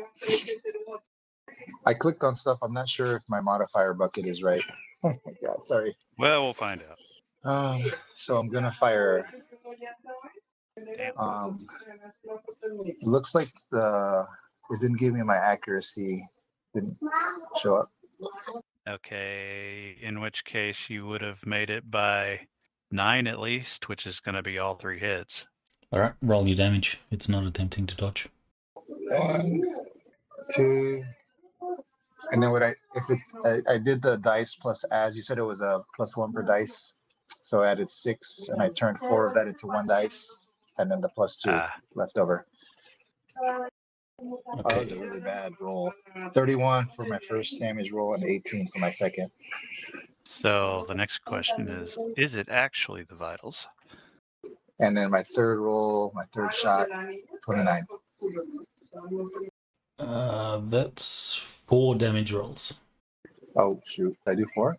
I 1.86 1.94
clicked 1.94 2.22
on 2.22 2.36
stuff. 2.36 2.58
I'm 2.62 2.72
not 2.74 2.88
sure 2.88 3.16
if 3.16 3.22
my 3.28 3.40
modifier 3.40 3.94
bucket 3.94 4.26
is 4.26 4.42
right. 4.44 4.62
Oh 5.04 5.12
my 5.26 5.32
god, 5.44 5.64
sorry. 5.64 5.96
Well, 6.18 6.42
we'll 6.44 6.54
find 6.54 6.82
out. 6.82 6.98
Um, 7.46 7.92
so 8.16 8.36
I'm 8.38 8.48
gonna 8.48 8.72
fire. 8.72 9.26
Um, 11.16 11.66
looks 13.02 13.34
like 13.34 13.48
the 13.70 14.26
it 14.70 14.80
didn't 14.80 14.98
give 14.98 15.14
me 15.14 15.22
my 15.22 15.36
accuracy. 15.36 16.28
Didn't 16.74 16.98
show 17.60 17.76
up. 17.76 17.88
Okay, 18.88 19.96
in 20.00 20.20
which 20.20 20.44
case 20.44 20.90
you 20.90 21.06
would 21.06 21.22
have 21.22 21.46
made 21.46 21.70
it 21.70 21.90
by 21.90 22.40
nine 22.90 23.26
at 23.26 23.40
least, 23.40 23.88
which 23.88 24.06
is 24.06 24.20
going 24.20 24.34
to 24.34 24.42
be 24.42 24.58
all 24.58 24.74
three 24.74 24.98
hits. 24.98 25.46
All 25.92 26.00
right, 26.00 26.12
roll 26.22 26.46
your 26.46 26.56
damage. 26.56 27.00
It's 27.10 27.28
not 27.28 27.44
attempting 27.44 27.86
to 27.86 27.96
dodge. 27.96 28.28
One, 28.74 29.62
two, 30.54 31.02
and 32.30 32.42
then 32.42 32.50
what 32.50 32.62
I 32.62 32.74
if 32.94 33.10
it 33.10 33.18
I, 33.44 33.74
I 33.74 33.78
did 33.78 34.02
the 34.02 34.16
dice 34.16 34.54
plus 34.54 34.84
as 34.92 35.16
you 35.16 35.22
said 35.22 35.38
it 35.38 35.42
was 35.42 35.60
a 35.60 35.82
plus 35.96 36.16
one 36.16 36.32
per 36.32 36.42
dice, 36.42 36.95
so 37.28 37.62
I 37.62 37.70
added 37.70 37.90
six 37.90 38.48
and 38.48 38.60
I 38.62 38.68
turned 38.70 38.98
four 38.98 39.26
of 39.26 39.34
that 39.34 39.46
into 39.46 39.66
one 39.66 39.86
dice, 39.86 40.48
and 40.78 40.90
then 40.90 41.00
the 41.00 41.08
plus 41.08 41.36
two 41.36 41.50
Ah, 41.52 41.72
left 41.94 42.18
over. 42.18 42.46
Oh, 43.40 43.68
that 44.18 44.64
was 44.64 44.90
a 44.90 44.94
Okay. 44.94 44.98
really 44.98 45.20
bad 45.20 45.52
roll. 45.60 45.92
Thirty-one 46.32 46.88
for 46.96 47.04
my 47.04 47.18
first 47.18 47.58
damage 47.60 47.92
roll 47.92 48.14
and 48.14 48.24
eighteen 48.24 48.68
for 48.72 48.78
my 48.78 48.90
second. 48.90 49.30
so 50.24 50.84
the 50.88 50.94
next 50.94 51.24
question 51.24 51.68
is 51.68 51.96
Is 52.16 52.34
it 52.34 52.48
actually 52.48 53.02
the 53.04 53.14
vitals? 53.14 53.68
And 54.80 54.96
then 54.96 55.10
my 55.10 55.22
third 55.22 55.58
roll, 55.58 56.12
my 56.14 56.24
third 56.34 56.52
shot, 56.54 56.88
twenty-nine. 57.44 57.84
Uh, 59.98 60.58
that's 60.64 61.34
four 61.34 61.94
damage 61.94 62.32
rolls. 62.32 62.74
Oh 63.56 63.80
shoot! 63.86 64.16
Did 64.26 64.32
I 64.32 64.34
do 64.34 64.46
four? 64.54 64.76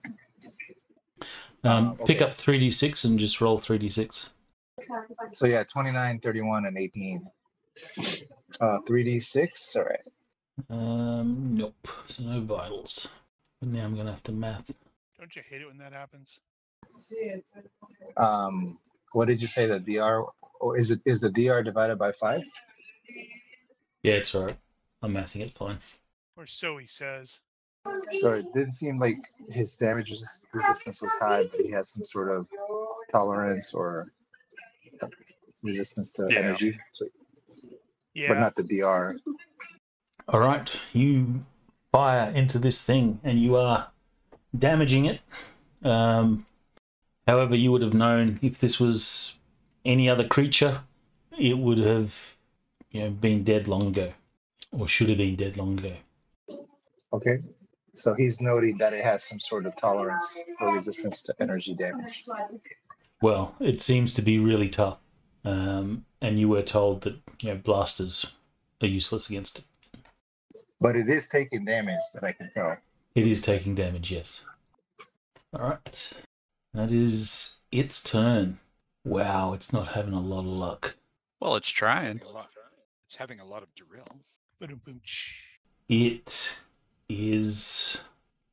Um, 1.63 1.97
Uh, 1.99 2.05
Pick 2.05 2.21
up 2.21 2.31
3d6 2.31 3.05
and 3.05 3.19
just 3.19 3.41
roll 3.41 3.59
3d6. 3.59 4.29
So 5.33 5.47
yeah, 5.47 5.63
29, 5.63 6.19
31, 6.19 6.65
and 6.65 6.77
18. 6.77 7.29
Uh, 8.61 8.79
3d6. 8.87 9.75
All 9.75 9.83
right. 9.83 9.99
Um, 10.69 11.55
nope. 11.55 11.87
So 12.05 12.23
no 12.23 12.41
vitals. 12.41 13.09
But 13.59 13.69
now 13.69 13.85
I'm 13.85 13.95
going 13.95 14.05
to 14.05 14.11
have 14.13 14.23
to 14.23 14.31
math. 14.31 14.71
Don't 15.19 15.35
you 15.35 15.41
hate 15.49 15.61
it 15.61 15.67
when 15.67 15.77
that 15.79 15.93
happens? 15.93 16.39
Um, 18.15 18.77
what 19.13 19.25
did 19.27 19.41
you 19.41 19.47
say? 19.47 19.65
The 19.65 19.79
DR? 19.79 20.25
Or 20.59 20.77
is 20.77 20.91
it 20.91 21.01
is 21.05 21.19
the 21.19 21.29
DR 21.29 21.63
divided 21.63 21.97
by 21.97 22.11
five? 22.11 22.43
Yeah, 24.03 24.13
it's 24.13 24.33
all 24.33 24.45
right. 24.45 24.57
I'm 25.01 25.13
mathing 25.13 25.41
it 25.41 25.53
fine. 25.53 25.79
Or 26.35 26.45
so 26.45 26.77
he 26.77 26.87
says. 26.87 27.39
So 28.19 28.33
it 28.33 28.45
didn't 28.53 28.73
seem 28.73 28.99
like 28.99 29.17
his 29.49 29.75
damage 29.75 30.13
resistance 30.53 31.01
was 31.01 31.13
high, 31.19 31.43
but 31.43 31.59
he 31.59 31.71
has 31.71 31.89
some 31.89 32.03
sort 32.03 32.31
of 32.31 32.47
tolerance 33.11 33.73
or 33.73 34.11
resistance 35.63 36.11
to 36.13 36.27
Yeah. 36.31 36.39
energy, 36.39 36.79
so, 36.93 37.05
Yeah. 38.13 38.29
but 38.29 38.39
not 38.39 38.55
the 38.55 38.63
DR. 38.63 39.17
All 40.27 40.39
right. 40.39 40.69
You 40.93 41.45
fire 41.91 42.29
into 42.31 42.59
this 42.59 42.85
thing 42.85 43.19
and 43.23 43.39
you 43.39 43.55
are 43.55 43.91
damaging 44.57 45.05
it. 45.05 45.21
Um, 45.83 46.45
however, 47.27 47.55
you 47.55 47.71
would 47.71 47.81
have 47.81 47.93
known 47.93 48.39
if 48.41 48.59
this 48.59 48.79
was 48.79 49.39
any 49.85 50.09
other 50.09 50.27
creature, 50.27 50.83
it 51.37 51.57
would 51.57 51.77
have 51.77 52.35
you 52.91 53.01
know, 53.01 53.09
been 53.11 53.43
dead 53.43 53.67
long 53.67 53.87
ago 53.87 54.13
or 54.71 54.87
should 54.87 55.09
have 55.09 55.17
been 55.17 55.35
dead 55.35 55.55
long 55.57 55.79
ago. 55.79 55.95
Okay. 57.13 57.39
So 57.97 58.13
he's 58.13 58.41
noting 58.41 58.77
that 58.77 58.93
it 58.93 59.03
has 59.03 59.23
some 59.23 59.39
sort 59.39 59.65
of 59.65 59.75
tolerance 59.75 60.37
or 60.61 60.73
resistance 60.75 61.21
to 61.23 61.35
energy 61.39 61.73
damage. 61.73 62.25
Well, 63.21 63.55
it 63.59 63.81
seems 63.81 64.13
to 64.13 64.21
be 64.21 64.37
really 64.37 64.69
tough. 64.69 64.99
Um, 65.43 66.05
and 66.21 66.39
you 66.39 66.49
were 66.49 66.61
told 66.61 67.01
that 67.01 67.15
you 67.39 67.49
know 67.49 67.55
blasters 67.57 68.35
are 68.81 68.87
useless 68.87 69.29
against 69.29 69.59
it. 69.59 69.65
But 70.79 70.95
it 70.95 71.09
is 71.09 71.27
taking 71.27 71.65
damage 71.65 72.01
that 72.13 72.23
I 72.23 72.33
can 72.33 72.51
tell. 72.51 72.77
It 73.15 73.25
is 73.25 73.41
taking 73.41 73.73
damage, 73.73 74.11
yes. 74.11 74.45
All 75.53 75.69
right, 75.69 76.13
that 76.73 76.91
is 76.91 77.61
its 77.71 78.03
turn. 78.03 78.59
Wow, 79.03 79.53
it's 79.53 79.73
not 79.73 79.89
having 79.89 80.13
a 80.13 80.19
lot 80.19 80.41
of 80.41 80.47
luck. 80.47 80.95
Well, 81.39 81.55
it's 81.55 81.69
It's 81.69 81.77
trying. 81.77 82.19
having 82.19 82.21
a 82.27 82.29
lot, 82.31 82.49
it's 83.05 83.15
having 83.15 83.39
a 83.39 83.45
lot 83.45 83.63
of 83.63 83.73
drill. 83.73 84.19
It 85.89 86.59
is. 87.09 87.99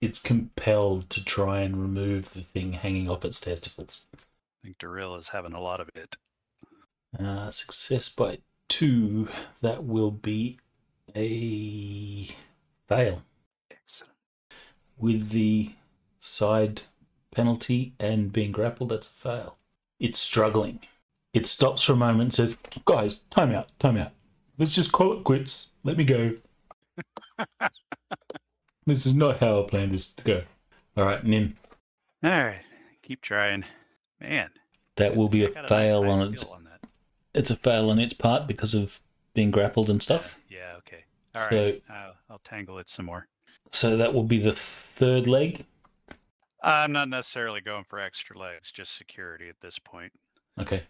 It's 0.01 0.21
compelled 0.21 1.09
to 1.11 1.25
try 1.25 1.61
and 1.61 1.81
remove 1.81 2.35
the 2.35 2.43
thing 2.43 2.75
hanging 2.75 3.09
off 3.09 3.25
its 3.25 3.41
testicles. 3.41 4.05
I 4.15 4.19
think 4.63 4.79
Daril 4.79 5.19
is 5.19 5.31
having 5.31 5.55
a 5.55 5.61
lot 5.61 5.81
of 5.81 5.89
it. 5.95 6.17
Uh, 7.19 7.51
success 7.51 8.09
by 8.11 8.39
two. 8.69 9.29
That 9.63 9.85
will 9.85 10.11
be 10.11 10.59
a 11.17 12.29
fail 12.89 13.23
Excellent. 13.71 14.13
with 14.99 15.31
the 15.31 15.73
side 16.19 16.83
penalty 17.35 17.95
and 17.99 18.33
being 18.33 18.53
grappled. 18.53 18.91
That's 18.91 19.11
a 19.11 19.15
fail. 19.15 19.57
It's 19.99 20.19
struggling. 20.19 20.81
It 21.33 21.47
stops 21.47 21.85
for 21.85 21.95
a 21.95 21.97
moment 21.97 22.21
and 22.23 22.35
says, 22.35 22.59
"Guys, 22.85 23.21
time 23.31 23.53
out, 23.53 23.71
time 23.79 23.97
out. 23.97 24.13
Let's 24.59 24.75
just 24.75 24.93
call 24.93 25.13
it 25.13 25.25
quits. 25.25 25.73
Let 25.83 25.97
me 25.97 26.05
go. 26.05 26.37
this 28.87 29.07
is 29.07 29.15
not 29.15 29.41
how 29.41 29.63
I 29.65 29.69
planned 29.69 29.93
this 29.93 30.13
to 30.15 30.25
go." 30.25 30.43
All 30.97 31.05
right, 31.05 31.25
Nim. 31.25 31.57
All 32.23 32.31
right, 32.31 32.63
keep 33.03 33.21
trying. 33.21 33.65
Man, 34.21 34.51
That 34.97 35.17
will 35.17 35.29
be 35.29 35.45
I 35.45 35.49
a 35.49 35.51
got 35.53 35.63
nice 35.63 35.69
fail 35.69 36.09
on 36.11 36.33
its. 36.33 36.45
on 36.45 36.65
that. 36.65 36.87
It's 37.35 37.51
a 37.51 37.57
fail 37.57 37.91
on 37.91 37.99
its 37.99 38.15
part 38.15 38.47
because 38.47 38.75
of 38.75 39.01
being 39.35 39.51
grappled 39.51 39.91
and 39.91 40.03
stuff. 40.03 40.39
Yeah, 40.49 40.75
okay. 40.79 41.05
All 41.35 41.43
right, 41.43 41.51
So- 41.51 41.93
I'll, 41.93 42.15
I'll 42.31 42.41
tangle 42.45 42.79
it 42.79 42.89
some 42.89 43.07
more. 43.07 43.27
So 43.71 43.97
that 43.97 44.15
will 44.15 44.23
be 44.25 44.39
the 44.39 44.53
third 44.53 45.27
leg. 45.27 45.67
I'm 46.63 46.93
not 46.93 47.09
necessarily 47.09 47.61
going 47.61 47.85
for 47.85 47.99
extra 47.99 48.39
legs, 48.39 48.71
just 48.71 48.97
security 48.97 49.49
at 49.49 49.61
this 49.61 49.79
point. 49.79 50.13
Okay. 50.59 50.85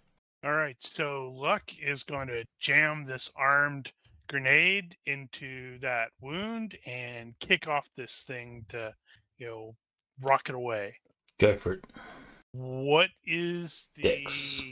All 0.45 0.53
right, 0.53 0.77
so 0.79 1.33
Luck 1.35 1.63
is 1.83 2.03
going 2.03 2.29
to 2.29 2.45
jam 2.61 3.07
this 3.07 3.31
armed 3.35 3.91
grenade 4.29 4.97
into 5.07 5.79
that 5.81 6.11
wound 6.21 6.77
and 6.87 7.39
kick 7.39 7.69
off 7.69 7.89
this 7.97 8.25
thing 8.27 8.65
to, 8.69 8.95
you 9.39 9.47
know, 9.47 9.77
rock 10.21 10.49
it 10.49 10.55
away. 10.55 10.97
Go 11.39 11.57
for 11.57 11.73
it. 11.73 11.85
What 12.53 13.11
is 13.25 13.89
the? 13.97 14.03
Dex. 14.03 14.63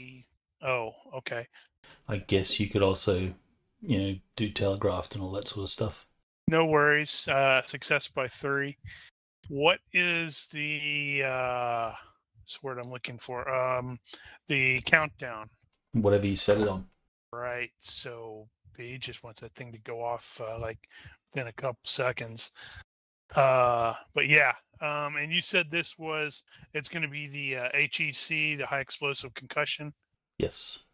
Oh, 0.61 0.91
okay. 1.17 1.47
I 2.07 2.17
guess 2.17 2.59
you 2.59 2.69
could 2.69 2.81
also, 2.81 3.33
you 3.81 4.01
know, 4.01 4.15
do 4.35 4.49
telegraphed 4.49 5.15
and 5.15 5.23
all 5.23 5.31
that 5.33 5.47
sort 5.47 5.63
of 5.63 5.69
stuff. 5.69 6.05
No 6.47 6.65
worries. 6.65 7.27
Uh, 7.27 7.61
success 7.65 8.07
by 8.07 8.27
three. 8.27 8.77
What 9.49 9.79
is 9.91 10.47
the 10.51 11.23
uh, 11.25 11.91
word 12.61 12.79
I'm 12.79 12.91
looking 12.91 13.19
for? 13.19 13.49
Um, 13.49 13.99
the 14.47 14.81
countdown. 14.81 15.49
Whatever 15.91 16.27
you 16.27 16.35
set 16.35 16.61
it 16.61 16.67
on. 16.67 16.85
Right. 17.33 17.71
So 17.81 18.47
B 18.75 18.97
just 18.97 19.23
wants 19.23 19.41
that 19.41 19.53
thing 19.55 19.71
to 19.71 19.77
go 19.79 20.03
off 20.03 20.41
uh, 20.43 20.59
like 20.59 20.79
within 21.33 21.47
a 21.47 21.53
couple 21.53 21.79
seconds. 21.83 22.51
Uh, 23.35 23.93
but 24.13 24.27
yeah. 24.27 24.53
Um, 24.81 25.15
and 25.15 25.31
you 25.31 25.41
said 25.41 25.71
this 25.71 25.97
was 25.97 26.43
it's 26.73 26.89
going 26.89 27.03
to 27.03 27.09
be 27.09 27.27
the 27.27 27.57
uh, 27.57 27.69
HEC, 27.73 28.57
the 28.57 28.65
high 28.67 28.81
explosive 28.81 29.33
concussion. 29.33 29.93
Yes. 30.37 30.85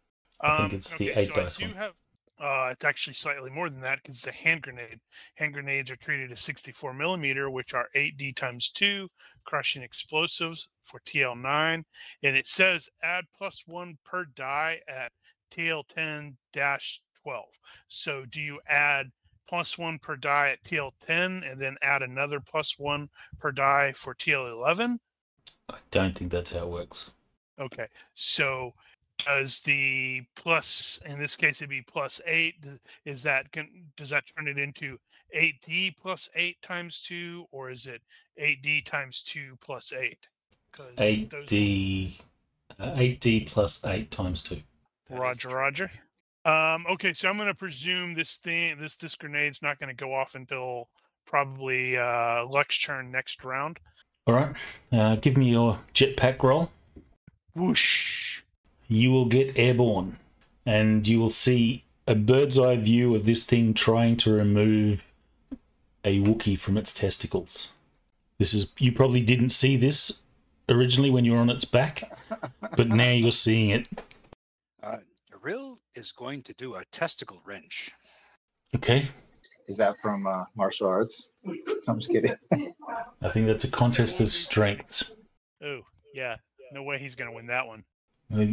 Um, 0.42 0.50
I 0.50 0.56
think 0.58 0.72
it's 0.74 0.96
the 0.96 1.10
eight 1.10 1.28
so 1.28 1.34
dice 1.34 1.58
I 1.58 1.62
do 1.62 1.68
one. 1.68 1.76
have. 1.76 1.92
Uh, 2.40 2.70
it's 2.72 2.86
actually 2.86 3.12
slightly 3.12 3.50
more 3.50 3.68
than 3.68 3.82
that 3.82 3.98
because 4.02 4.16
it's 4.16 4.26
a 4.26 4.32
hand 4.32 4.62
grenade. 4.62 4.98
Hand 5.34 5.52
grenades 5.52 5.90
are 5.90 5.96
treated 5.96 6.32
as 6.32 6.40
64 6.40 6.94
millimeter, 6.94 7.50
which 7.50 7.74
are 7.74 7.88
8D 7.94 8.34
times 8.34 8.70
two, 8.70 9.08
crushing 9.44 9.82
explosives 9.82 10.68
for 10.80 11.00
TL9. 11.00 11.82
And 12.22 12.36
it 12.36 12.46
says 12.46 12.88
add 13.02 13.26
plus 13.36 13.64
one 13.66 13.98
per 14.06 14.24
die 14.24 14.80
at 14.88 15.12
TL10 15.50 16.36
12. 17.30 17.44
So 17.86 18.24
do 18.28 18.40
you 18.40 18.58
add 18.68 19.10
plus 19.48 19.78
one 19.78 19.98
per 20.00 20.16
die 20.16 20.50
at 20.50 20.64
TL10 20.64 21.48
and 21.50 21.60
then 21.60 21.76
add 21.82 22.02
another 22.02 22.40
plus 22.40 22.76
one 22.78 23.08
per 23.38 23.52
die 23.52 23.92
for 23.92 24.14
TL11? 24.14 24.98
I 25.68 25.76
don't 25.92 26.16
think 26.16 26.32
that's 26.32 26.52
how 26.52 26.64
it 26.64 26.68
works. 26.70 27.10
Okay, 27.60 27.86
so 28.14 28.74
does 29.24 29.60
the 29.60 30.22
plus 30.34 30.98
in 31.04 31.18
this 31.20 31.36
case 31.36 31.60
it'd 31.60 31.68
be 31.70 31.82
plus 31.82 32.20
eight? 32.26 32.56
Is 33.04 33.22
that 33.22 33.52
gon- 33.52 33.84
does 33.96 34.10
that 34.10 34.24
turn 34.34 34.48
it 34.48 34.58
into 34.58 34.98
eight 35.32 35.62
D 35.64 35.94
plus 36.00 36.28
eight 36.34 36.60
times 36.62 37.00
two, 37.00 37.46
or 37.52 37.70
is 37.70 37.86
it 37.86 38.02
eight 38.38 38.62
D 38.62 38.80
times 38.82 39.22
two 39.22 39.56
plus 39.60 39.92
eight? 39.92 40.26
'Cause 40.72 40.92
Eight 40.98 41.30
those- 41.30 41.48
D, 41.48 42.18
uh, 42.78 42.94
eight 42.96 43.20
D 43.20 43.40
plus 43.44 43.84
eight 43.84 44.10
times 44.10 44.42
two. 44.42 44.62
That 45.08 45.14
is 45.14 45.20
Roger, 45.20 45.48
true. 45.50 45.58
Roger. 45.58 45.90
Um, 46.44 46.86
okay, 46.92 47.12
so 47.12 47.28
I'm 47.28 47.36
going 47.36 47.48
to 47.48 47.54
presume 47.54 48.14
this 48.14 48.36
thing, 48.36 48.78
this 48.78 48.96
this 48.96 49.16
grenade's 49.16 49.60
not 49.62 49.78
going 49.78 49.94
to 49.94 49.94
go 49.94 50.14
off 50.14 50.34
until 50.34 50.88
probably 51.26 51.98
uh, 51.98 52.46
Luck's 52.46 52.78
turn 52.80 53.10
next 53.10 53.44
round. 53.44 53.78
All 54.26 54.34
right. 54.34 54.56
Uh, 54.90 55.16
give 55.16 55.36
me 55.36 55.50
your 55.50 55.80
jetpack 55.94 56.42
roll. 56.42 56.70
Whoosh! 57.54 58.42
You 58.88 59.10
will 59.10 59.26
get 59.26 59.58
airborne, 59.58 60.16
and 60.64 61.06
you 61.06 61.18
will 61.20 61.30
see 61.30 61.84
a 62.06 62.14
bird's 62.14 62.58
eye 62.58 62.76
view 62.76 63.14
of 63.14 63.26
this 63.26 63.44
thing 63.44 63.74
trying 63.74 64.16
to 64.18 64.32
remove 64.32 65.04
a 66.04 66.20
Wookiee 66.20 66.58
from 66.58 66.76
its 66.76 66.94
testicles. 66.94 67.72
This 68.38 68.54
is 68.54 68.74
you 68.78 68.92
probably 68.92 69.20
didn't 69.20 69.50
see 69.50 69.76
this 69.76 70.22
originally 70.68 71.10
when 71.10 71.24
you 71.24 71.32
were 71.32 71.38
on 71.38 71.50
its 71.50 71.64
back, 71.64 72.10
but 72.76 72.88
now 72.88 73.10
you're 73.10 73.32
seeing 73.32 73.70
it. 73.70 73.86
Daril 75.42 75.76
is 75.94 76.12
going 76.12 76.42
to 76.42 76.52
do 76.54 76.74
a 76.74 76.84
testicle 76.86 77.40
wrench. 77.44 77.92
Okay. 78.74 79.08
Is 79.68 79.76
that 79.76 79.96
from 79.98 80.26
uh, 80.26 80.44
martial 80.56 80.88
arts? 80.88 81.32
I'm 81.88 81.98
just 81.98 82.10
kidding. 82.10 82.34
I 83.22 83.28
think 83.28 83.46
that's 83.46 83.64
a 83.64 83.70
contest 83.70 84.20
of 84.20 84.32
strengths. 84.32 85.12
Oh, 85.62 85.80
yeah. 86.14 86.36
No 86.72 86.82
way 86.82 86.98
he's 86.98 87.14
going 87.14 87.30
to 87.30 87.34
win 87.34 87.46
that 87.46 87.66
one. 87.66 87.84
Uh, 88.34 88.46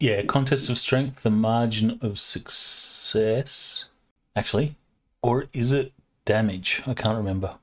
Yeah, 0.00 0.22
contest 0.22 0.70
of 0.70 0.78
strength, 0.78 1.22
the 1.22 1.30
margin 1.30 1.98
of 2.02 2.18
success. 2.18 3.88
Actually, 4.36 4.76
or 5.22 5.46
is 5.52 5.72
it 5.72 5.92
damage? 6.24 6.82
I 6.86 6.94
can't 6.94 7.16
remember. 7.16 7.56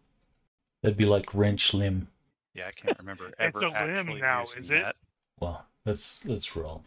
That'd 0.82 0.98
be 0.98 1.06
like 1.06 1.34
wrench 1.34 1.74
limb. 1.74 2.10
Yeah, 2.54 2.68
I 2.68 2.72
can't 2.72 2.98
remember 3.00 3.32
ever. 3.40 3.48
It's 3.66 3.76
ever 3.76 3.92
a 3.92 4.04
limb 4.04 4.20
now, 4.20 4.44
is 4.58 4.70
it? 4.72 4.84
that. 4.84 4.96
Well, 5.40 5.66
let's 5.86 6.26
let's 6.26 6.56
roll. 6.56 6.84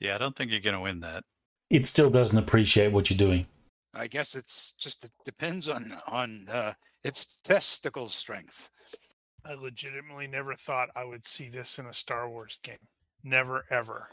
Yeah, 0.00 0.14
I 0.14 0.18
don't 0.18 0.36
think 0.36 0.50
you're 0.50 0.60
gonna 0.60 0.80
win 0.80 1.00
that. 1.00 1.24
It 1.70 1.86
still 1.86 2.10
doesn't 2.10 2.38
appreciate 2.38 2.92
what 2.92 3.10
you're 3.10 3.16
doing. 3.18 3.46
I 3.94 4.06
guess 4.06 4.34
it's 4.34 4.72
just 4.72 5.04
it 5.04 5.10
depends 5.24 5.68
on 5.68 5.96
on 6.06 6.46
uh, 6.50 6.74
its 7.02 7.40
testicle 7.42 8.08
strength. 8.08 8.70
I 9.44 9.54
legitimately 9.54 10.26
never 10.26 10.54
thought 10.54 10.88
I 10.96 11.04
would 11.04 11.26
see 11.26 11.48
this 11.48 11.78
in 11.78 11.86
a 11.86 11.94
Star 11.94 12.28
Wars 12.28 12.58
game. 12.62 12.76
Never 13.24 13.64
ever. 13.70 14.08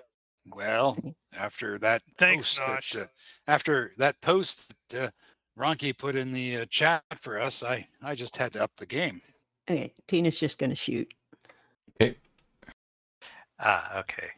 Well, 0.46 0.98
after 1.38 1.78
that 1.80 2.02
Thanks, 2.18 2.60
post 2.60 2.70
Nosh. 2.70 2.94
that, 2.94 3.02
uh, 3.02 3.08
after 3.48 3.92
that 3.98 4.22
post 4.22 4.74
that 4.90 5.04
uh, 5.04 5.10
Ronky 5.58 5.98
put 5.98 6.16
in 6.16 6.34
the 6.34 6.58
uh, 6.58 6.66
chat 6.70 7.04
for 7.20 7.40
us, 7.40 7.64
I 7.64 7.88
I 8.02 8.16
just 8.16 8.38
had 8.38 8.54
to 8.54 8.64
up 8.64 8.72
the 8.78 8.86
game. 8.86 9.22
Okay, 9.70 9.94
Tina's 10.08 10.40
just 10.40 10.58
going 10.58 10.72
to 10.72 10.76
shoot. 10.76 11.14
Okay. 12.02 12.18
Ah, 13.60 14.00
okay. 14.00 14.30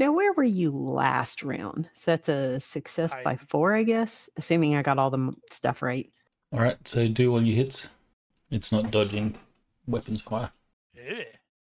Now, 0.00 0.12
where 0.12 0.32
were 0.32 0.42
you 0.42 0.70
last 0.70 1.42
round? 1.42 1.90
So 1.92 2.12
that's 2.12 2.30
a 2.30 2.58
success 2.58 3.14
by 3.22 3.36
four, 3.36 3.76
I 3.76 3.82
guess, 3.82 4.30
assuming 4.38 4.74
I 4.74 4.80
got 4.80 4.98
all 4.98 5.10
the 5.10 5.34
stuff 5.50 5.82
right. 5.82 6.10
All 6.54 6.60
right. 6.60 6.88
So 6.88 7.06
do 7.06 7.30
all 7.30 7.42
your 7.42 7.54
hits. 7.54 7.90
It's 8.50 8.72
not 8.72 8.90
dodging 8.90 9.36
weapons 9.86 10.22
fire. 10.22 10.52
Eh, 10.96 11.24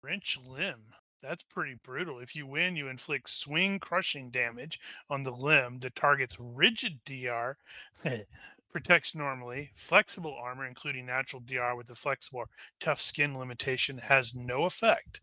wrench 0.04 0.38
limb. 0.46 0.94
That's 1.24 1.42
pretty 1.42 1.76
brutal. 1.82 2.20
If 2.20 2.36
you 2.36 2.46
win, 2.46 2.76
you 2.76 2.90
inflict 2.90 3.30
swing 3.30 3.80
crushing 3.80 4.30
damage 4.30 4.78
on 5.10 5.24
the 5.24 5.32
limb. 5.32 5.80
The 5.80 5.90
target's 5.90 6.36
rigid 6.38 7.00
DR 7.06 7.56
protects 8.70 9.16
normally. 9.16 9.72
Flexible 9.74 10.38
armor, 10.38 10.66
including 10.66 11.06
natural 11.06 11.42
DR 11.46 11.78
with 11.78 11.88
the 11.88 11.96
flexible 11.96 12.42
or 12.42 12.50
tough 12.82 13.00
skin 13.00 13.38
limitation, 13.38 14.00
has 14.00 14.36
no 14.36 14.66
effect. 14.66 15.22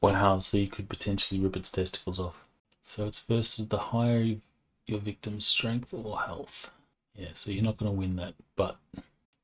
Wow. 0.00 0.38
So 0.38 0.56
you 0.56 0.68
could 0.68 0.88
potentially 0.88 1.40
rip 1.40 1.56
its 1.56 1.70
testicles 1.70 2.20
off. 2.20 2.44
So 2.82 3.06
it's 3.06 3.20
versus 3.20 3.68
the 3.68 3.78
higher 3.78 4.36
your 4.86 4.98
victim's 4.98 5.46
strength 5.46 5.94
or 5.94 6.20
health. 6.20 6.70
Yeah. 7.14 7.30
So 7.34 7.50
you're 7.50 7.64
not 7.64 7.78
going 7.78 7.90
to 7.90 7.98
win 7.98 8.16
that, 8.16 8.34
but 8.56 8.76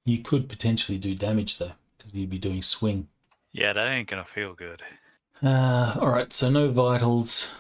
you 0.04 0.18
could 0.18 0.48
potentially 0.48 0.98
do 0.98 1.14
damage 1.14 1.58
though, 1.58 1.72
because 1.96 2.14
you'd 2.14 2.30
be 2.30 2.38
doing 2.38 2.62
swing. 2.62 3.08
Yeah, 3.52 3.72
that 3.72 3.88
ain't 3.88 4.08
gonna 4.08 4.24
feel 4.24 4.54
good. 4.54 4.82
Uh, 5.42 5.96
all 6.00 6.10
right, 6.10 6.32
so 6.32 6.50
no 6.50 6.70
vitals. 6.70 7.50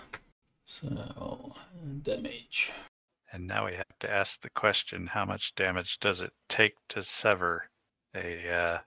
So 0.64 1.54
damage. 2.02 2.70
And 3.32 3.46
now 3.46 3.66
we 3.66 3.74
have 3.74 3.98
to 4.00 4.10
ask 4.10 4.40
the 4.40 4.50
question: 4.50 5.08
How 5.08 5.24
much 5.24 5.54
damage 5.54 5.98
does 5.98 6.20
it 6.20 6.32
take 6.48 6.74
to 6.90 7.02
sever 7.02 7.68
a 8.14 8.50
uh, 8.50 8.78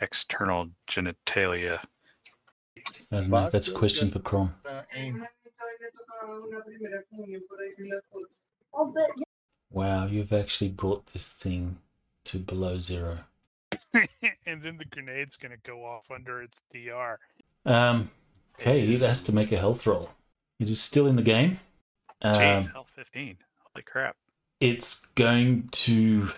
external 0.00 0.70
genitalia? 0.88 1.82
I 2.76 3.16
don't 3.16 3.30
know. 3.30 3.50
That's 3.50 3.68
a 3.68 3.74
question 3.74 4.10
for 4.10 4.20
Kromm. 4.20 4.52
Uh. 4.64 4.82
Wow, 9.72 10.06
you've 10.06 10.32
actually 10.32 10.68
brought 10.68 11.06
this 11.06 11.30
thing 11.30 11.78
to 12.24 12.38
below 12.38 12.78
zero. 12.78 13.20
and 13.94 14.62
then 14.62 14.78
the 14.78 14.84
grenade's 14.84 15.36
gonna 15.36 15.56
go 15.64 15.84
off 15.84 16.10
under 16.10 16.42
its 16.42 16.60
DR. 16.72 17.18
Um, 17.64 18.10
okay, 18.58 18.80
it 18.80 19.00
has 19.00 19.22
to 19.24 19.34
make 19.34 19.52
a 19.52 19.58
health 19.58 19.86
roll. 19.86 20.10
It 20.58 20.68
is 20.68 20.80
still 20.80 21.06
in 21.06 21.16
the 21.16 21.22
game. 21.22 21.60
Um, 22.22 22.34
Jeez, 22.34 22.72
health 22.72 22.90
15. 22.94 23.36
Holy 23.74 23.82
crap. 23.84 24.16
it's 24.60 25.06
going 25.14 25.68
to 25.68 26.30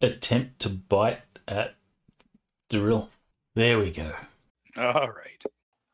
attempt 0.00 0.60
to 0.60 0.68
bite 0.68 1.22
at 1.48 1.74
Drill. 2.70 3.10
There 3.54 3.78
we 3.78 3.90
go. 3.90 4.12
All 4.76 5.08
right. 5.08 5.44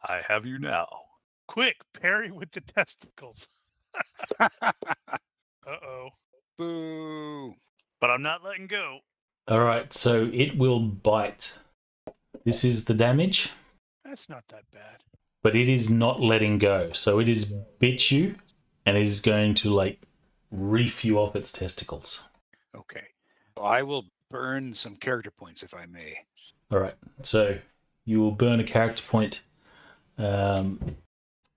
I 0.02 0.22
have 0.28 0.46
you 0.46 0.58
now. 0.58 0.88
Quick, 1.46 1.76
parry 1.92 2.30
with 2.30 2.52
the 2.52 2.60
testicles. 2.60 3.48
Uh 5.66 5.76
oh. 5.86 6.08
Boo. 6.56 7.54
But 8.00 8.10
I'm 8.10 8.22
not 8.22 8.42
letting 8.42 8.66
go. 8.66 9.00
All 9.46 9.60
right, 9.60 9.92
so 9.92 10.30
it 10.32 10.56
will 10.56 10.80
bite. 10.80 11.58
This 12.44 12.64
is 12.64 12.86
the 12.86 12.94
damage, 12.94 13.50
That's 14.04 14.28
not 14.28 14.44
that 14.48 14.64
bad. 14.72 15.02
but 15.42 15.54
it 15.54 15.68
is 15.68 15.90
not 15.90 16.20
letting 16.20 16.58
go. 16.58 16.92
So 16.92 17.18
it 17.18 17.28
is 17.28 17.54
bit 17.78 18.10
you, 18.10 18.36
and 18.86 18.96
it 18.96 19.02
is 19.02 19.20
going 19.20 19.54
to 19.56 19.70
like 19.70 20.00
reef 20.50 21.04
you 21.04 21.18
off 21.18 21.36
its 21.36 21.52
testicles. 21.52 22.26
Okay. 22.74 23.04
I 23.62 23.82
will 23.82 24.06
burn 24.30 24.72
some 24.74 24.96
character 24.96 25.30
points 25.30 25.62
if 25.62 25.74
I 25.74 25.84
may. 25.86 26.16
All 26.70 26.78
right, 26.78 26.96
so 27.22 27.58
you 28.06 28.20
will 28.20 28.32
burn 28.32 28.60
a 28.60 28.64
character 28.64 29.02
point, 29.08 29.42
um, 30.20 30.96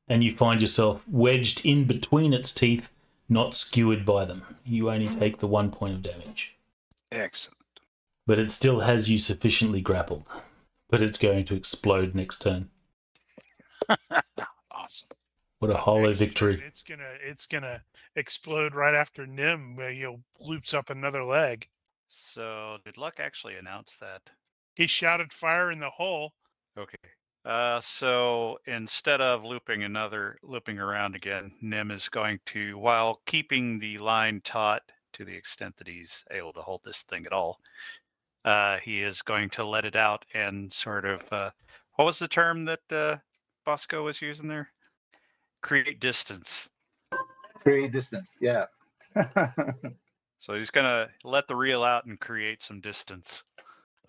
and 0.07 0.23
you 0.23 0.35
find 0.35 0.61
yourself 0.61 1.03
wedged 1.07 1.65
in 1.65 1.85
between 1.85 2.33
its 2.33 2.53
teeth, 2.53 2.91
not 3.29 3.53
skewered 3.53 4.05
by 4.05 4.25
them. 4.25 4.43
You 4.65 4.89
only 4.89 5.09
take 5.09 5.39
the 5.39 5.47
one 5.47 5.71
point 5.71 5.93
of 5.93 6.01
damage, 6.01 6.55
Excellent. 7.11 7.79
but 8.25 8.39
it 8.39 8.51
still 8.51 8.81
has 8.81 9.09
you 9.09 9.19
sufficiently 9.19 9.81
grappled. 9.81 10.23
But 10.89 11.01
it's 11.01 11.17
going 11.17 11.45
to 11.45 11.55
explode 11.55 12.13
next 12.13 12.41
turn. 12.41 12.69
awesome. 14.71 15.09
What 15.59 15.71
a 15.71 15.77
hollow 15.77 16.07
Next 16.09 16.19
victory! 16.19 16.63
It's 16.67 16.83
gonna 16.83 17.13
it's 17.21 17.47
gonna 17.47 17.81
explode 18.15 18.75
right 18.75 18.93
after 18.93 19.25
Nim 19.25 19.75
where 19.75 19.91
you 19.91 20.19
loops 20.39 20.73
up 20.73 20.89
another 20.89 21.23
leg. 21.23 21.67
So 22.07 22.77
did 22.85 22.97
Luck 22.97 23.15
actually 23.17 23.55
announce 23.55 23.95
that? 23.95 24.29
He 24.75 24.87
shouted 24.87 25.33
fire 25.33 25.71
in 25.71 25.79
the 25.79 25.89
hole. 25.89 26.33
Okay. 26.77 26.97
Uh, 27.45 27.81
so 27.81 28.57
instead 28.65 29.19
of 29.19 29.43
looping 29.43 29.83
another, 29.83 30.37
looping 30.43 30.79
around 30.79 31.15
again, 31.15 31.51
Nim 31.61 31.91
is 31.91 32.07
going 32.09 32.39
to, 32.47 32.77
while 32.77 33.21
keeping 33.25 33.79
the 33.79 33.97
line 33.97 34.41
taut 34.43 34.81
to 35.13 35.25
the 35.25 35.35
extent 35.35 35.75
that 35.77 35.87
he's 35.87 36.23
able 36.31 36.53
to 36.53 36.61
hold 36.61 36.81
this 36.85 37.01
thing 37.01 37.25
at 37.25 37.33
all, 37.33 37.59
uh, 38.45 38.77
he 38.77 39.03
is 39.03 39.21
going 39.21 39.49
to 39.49 39.65
let 39.65 39.85
it 39.85 39.95
out 39.95 40.25
and 40.33 40.71
sort 40.71 41.05
of, 41.05 41.31
uh, 41.31 41.51
what 41.95 42.05
was 42.05 42.19
the 42.19 42.27
term 42.27 42.65
that 42.65 42.91
uh, 42.91 43.17
Bosco 43.65 44.03
was 44.03 44.21
using 44.21 44.47
there? 44.47 44.69
Create 45.61 45.99
distance. 45.99 46.69
Create 47.59 47.91
distance. 47.91 48.37
Yeah. 48.41 48.65
So 50.43 50.55
he's 50.55 50.71
going 50.71 50.83
to 50.83 51.09
let 51.23 51.47
the 51.47 51.55
reel 51.55 51.83
out 51.83 52.03
and 52.03 52.19
create 52.19 52.61
some 52.61 52.81
distance. 52.81 53.45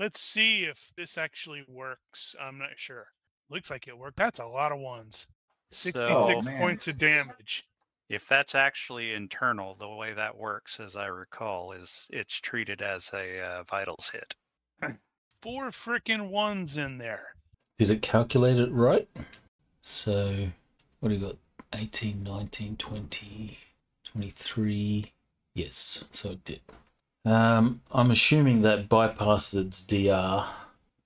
Let's 0.00 0.20
see 0.20 0.64
if 0.64 0.90
this 0.96 1.16
actually 1.16 1.64
works. 1.68 2.34
I'm 2.40 2.58
not 2.58 2.70
sure. 2.74 3.06
Looks 3.50 3.70
like 3.70 3.86
it 3.88 3.96
worked. 3.98 4.16
That's 4.16 4.38
a 4.38 4.46
lot 4.46 4.72
of 4.72 4.78
ones. 4.78 5.26
66 5.70 5.98
So 5.98 6.42
man. 6.42 6.58
points 6.58 6.88
of 6.88 6.98
damage. 6.98 7.66
if 8.08 8.28
that's 8.28 8.54
actually 8.54 9.12
internal, 9.12 9.74
the 9.74 9.88
way 9.88 10.12
that 10.12 10.36
works, 10.36 10.78
as 10.80 10.94
I 10.96 11.06
recall, 11.06 11.72
is 11.72 12.06
it's 12.10 12.40
treated 12.40 12.80
as 12.82 13.10
a 13.12 13.40
uh, 13.40 13.62
vitals 13.64 14.10
hit. 14.12 14.34
Four 15.42 15.70
freaking 15.70 16.30
ones 16.30 16.76
in 16.78 16.98
there. 16.98 17.34
Did 17.78 17.90
it 17.90 18.02
calculate 18.02 18.58
it 18.58 18.70
right? 18.72 19.08
So, 19.80 20.48
what 21.00 21.08
do 21.10 21.14
you 21.16 21.20
got? 21.26 21.36
18, 21.72 22.22
19, 22.22 22.76
20, 22.76 23.58
23. 24.04 25.12
Yes, 25.54 26.04
so 26.12 26.30
it 26.30 26.44
did. 26.44 26.60
Um, 27.24 27.80
I'm 27.90 28.10
assuming 28.12 28.62
that 28.62 28.88
bypasses 28.88 29.66
its 29.66 29.80
DR 29.84 30.46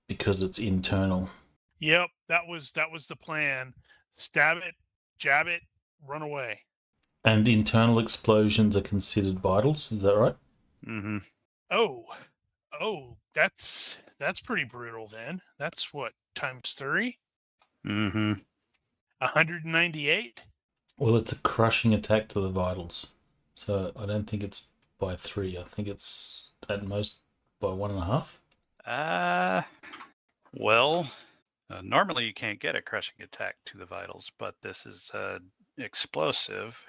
because 0.07 0.41
it's 0.43 0.59
internal. 0.59 1.29
Yep, 1.79 2.09
that 2.27 2.47
was 2.47 2.71
that 2.71 2.91
was 2.91 3.05
the 3.07 3.15
plan. 3.15 3.73
Stab 4.13 4.57
it, 4.57 4.75
jab 5.17 5.47
it, 5.47 5.61
run 6.05 6.21
away. 6.21 6.61
And 7.23 7.47
internal 7.47 7.99
explosions 7.99 8.75
are 8.77 8.81
considered 8.81 9.39
vitals, 9.39 9.91
is 9.91 10.03
that 10.03 10.15
right? 10.17 10.35
Mm-hmm. 10.87 11.17
Oh, 11.71 12.05
oh, 12.79 13.17
that's 13.33 13.99
that's 14.19 14.41
pretty 14.41 14.63
brutal. 14.63 15.07
Then 15.07 15.41
that's 15.57 15.93
what 15.93 16.13
times 16.35 16.73
three, 16.77 17.17
Mm-hmm. 17.85 18.33
198. 19.19 20.43
Well, 20.97 21.15
it's 21.15 21.31
a 21.31 21.39
crushing 21.39 21.93
attack 21.93 22.27
to 22.29 22.39
the 22.41 22.49
vitals. 22.49 23.13
So 23.55 23.91
I 23.95 24.05
don't 24.05 24.29
think 24.29 24.43
it's 24.43 24.67
by 24.97 25.15
three. 25.15 25.57
I 25.57 25.63
think 25.63 25.87
it's 25.87 26.51
at 26.69 26.85
most 26.85 27.17
by 27.59 27.71
one 27.71 27.91
and 27.91 27.99
a 27.99 28.05
half. 28.05 28.39
Uh, 28.85 29.61
well, 30.53 31.09
uh, 31.69 31.81
normally 31.83 32.25
you 32.25 32.33
can't 32.33 32.59
get 32.59 32.75
a 32.75 32.81
crushing 32.81 33.21
attack 33.23 33.55
to 33.65 33.77
the 33.77 33.85
vitals, 33.85 34.31
but 34.37 34.55
this 34.61 34.85
is 34.85 35.11
uh, 35.13 35.39
explosive, 35.77 36.85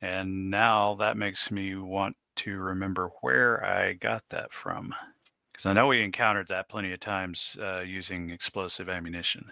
and 0.00 0.50
now 0.50 0.94
that 0.96 1.16
makes 1.16 1.50
me 1.50 1.74
want 1.76 2.16
to 2.36 2.58
remember 2.58 3.10
where 3.20 3.64
I 3.64 3.94
got 3.94 4.22
that 4.30 4.52
from, 4.52 4.94
because 5.52 5.66
I 5.66 5.72
know 5.72 5.88
we 5.88 6.02
encountered 6.02 6.48
that 6.48 6.68
plenty 6.68 6.92
of 6.92 7.00
times 7.00 7.56
uh, 7.60 7.80
using 7.80 8.30
explosive 8.30 8.88
ammunition. 8.88 9.50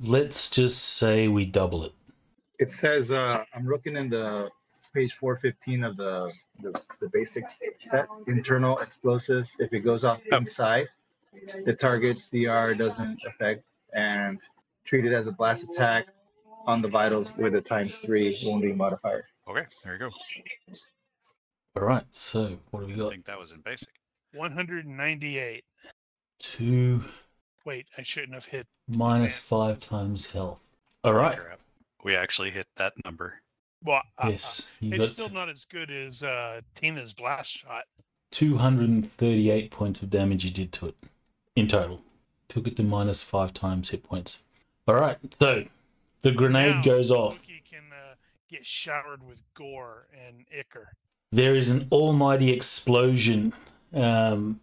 Let's 0.00 0.50
just 0.50 0.96
say 0.96 1.28
we 1.28 1.44
double 1.46 1.84
it. 1.84 1.92
It 2.58 2.70
says 2.70 3.10
uh, 3.10 3.44
I'm 3.54 3.66
looking 3.66 3.96
in 3.96 4.08
the 4.10 4.50
page 4.92 5.14
415 5.14 5.82
of 5.84 5.96
the, 5.96 6.30
the 6.62 6.70
the 7.00 7.08
basic 7.12 7.44
set. 7.84 8.06
Internal 8.26 8.76
explosives. 8.78 9.56
If 9.58 9.72
it 9.72 9.80
goes 9.80 10.04
off 10.04 10.20
Oh. 10.32 10.36
inside, 10.36 10.86
the 11.64 11.72
target's 11.72 12.28
DR 12.30 12.74
doesn't 12.76 13.18
affect 13.26 13.64
and 13.94 14.38
treat 14.84 15.04
it 15.04 15.12
as 15.12 15.26
a 15.26 15.32
blast 15.32 15.64
attack 15.70 16.06
on 16.66 16.82
the 16.82 16.88
vitals 16.88 17.32
with 17.36 17.54
a 17.54 17.60
times 17.60 17.98
three 17.98 18.38
wounding 18.44 18.76
modifier. 18.76 19.24
Okay, 19.48 19.64
there 19.82 19.94
you 19.94 19.98
go. 19.98 20.10
All 21.76 21.82
right, 21.82 22.04
so 22.10 22.58
what 22.70 22.80
have 22.80 22.88
we 22.90 22.96
got? 22.96 23.06
I 23.06 23.10
think 23.10 23.26
that 23.26 23.38
was 23.38 23.52
in 23.52 23.60
basic. 23.60 23.88
198. 24.32 25.64
Two 26.40 27.04
Wait, 27.64 27.86
I 27.96 28.02
shouldn't 28.02 28.34
have 28.34 28.46
hit. 28.46 28.66
minus 28.86 29.38
five 29.38 29.80
times 29.80 30.32
health. 30.32 30.58
All 31.02 31.14
right. 31.14 31.38
We 32.02 32.14
actually 32.14 32.50
hit 32.50 32.66
that 32.76 32.92
number. 33.04 33.40
Well, 33.82 34.02
uh, 34.18 34.26
uh, 34.26 34.30
Yes, 34.30 34.68
you 34.80 34.92
it's 34.92 35.12
still 35.12 35.30
not 35.30 35.48
as 35.48 35.64
good 35.64 35.90
as 35.90 36.22
uh, 36.22 36.60
Tina's 36.74 37.14
blast 37.14 37.50
shot. 37.50 37.84
238 38.32 39.70
points 39.70 40.02
of 40.02 40.10
damage 40.10 40.44
you 40.44 40.50
did 40.50 40.72
to 40.72 40.88
it 40.88 40.96
in 41.56 41.68
total. 41.68 42.02
Took 42.48 42.66
it 42.68 42.76
to 42.76 42.82
minus 42.82 43.22
five 43.22 43.52
times 43.52 43.90
hit 43.90 44.04
points. 44.04 44.44
All 44.86 44.94
right, 44.94 45.18
so 45.38 45.64
the 46.22 46.30
grenade 46.30 46.76
Now, 46.76 46.82
goes 46.82 47.10
off. 47.10 47.34
Loki 47.34 47.62
can 47.68 47.84
uh, 47.92 48.14
get 48.50 48.66
showered 48.66 49.26
with 49.26 49.42
gore 49.54 50.06
and 50.26 50.44
ichor. 50.56 50.92
There 51.32 51.54
is 51.54 51.70
an 51.70 51.88
almighty 51.90 52.50
explosion. 52.50 53.52
Um, 53.92 54.60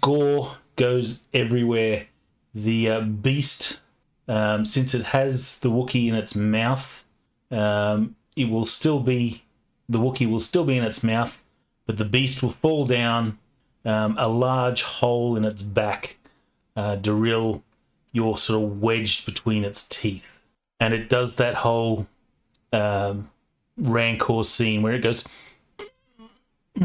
gore 0.00 0.56
goes 0.76 1.24
everywhere. 1.32 2.06
The 2.54 2.90
uh, 2.90 3.00
beast, 3.02 3.80
um, 4.28 4.64
since 4.64 4.94
it 4.94 5.06
has 5.06 5.60
the 5.60 5.70
Wookiee 5.70 6.08
in 6.08 6.14
its 6.14 6.34
mouth, 6.34 7.06
um, 7.50 8.16
it 8.36 8.48
will 8.48 8.66
still 8.66 9.00
be 9.00 9.44
the 9.88 9.98
Wookiee 9.98 10.30
will 10.30 10.40
still 10.40 10.64
be 10.64 10.76
in 10.76 10.84
its 10.84 11.04
mouth, 11.04 11.42
but 11.86 11.98
the 11.98 12.04
beast 12.04 12.42
will 12.42 12.50
fall 12.50 12.86
down. 12.86 13.38
Um, 13.84 14.16
a 14.16 14.28
large 14.28 14.84
hole 14.84 15.36
in 15.36 15.44
its 15.44 15.62
back. 15.62 16.16
Uh, 16.74 16.96
Daril, 16.96 17.62
you're 18.12 18.38
sort 18.38 18.62
of 18.62 18.80
wedged 18.80 19.26
between 19.26 19.64
its 19.64 19.86
teeth, 19.86 20.26
and 20.80 20.94
it 20.94 21.08
does 21.08 21.36
that 21.36 21.54
whole 21.54 22.06
um, 22.72 23.30
rancor 23.76 24.44
scene 24.44 24.82
where 24.82 24.94
it 24.94 25.02
goes 25.02 25.26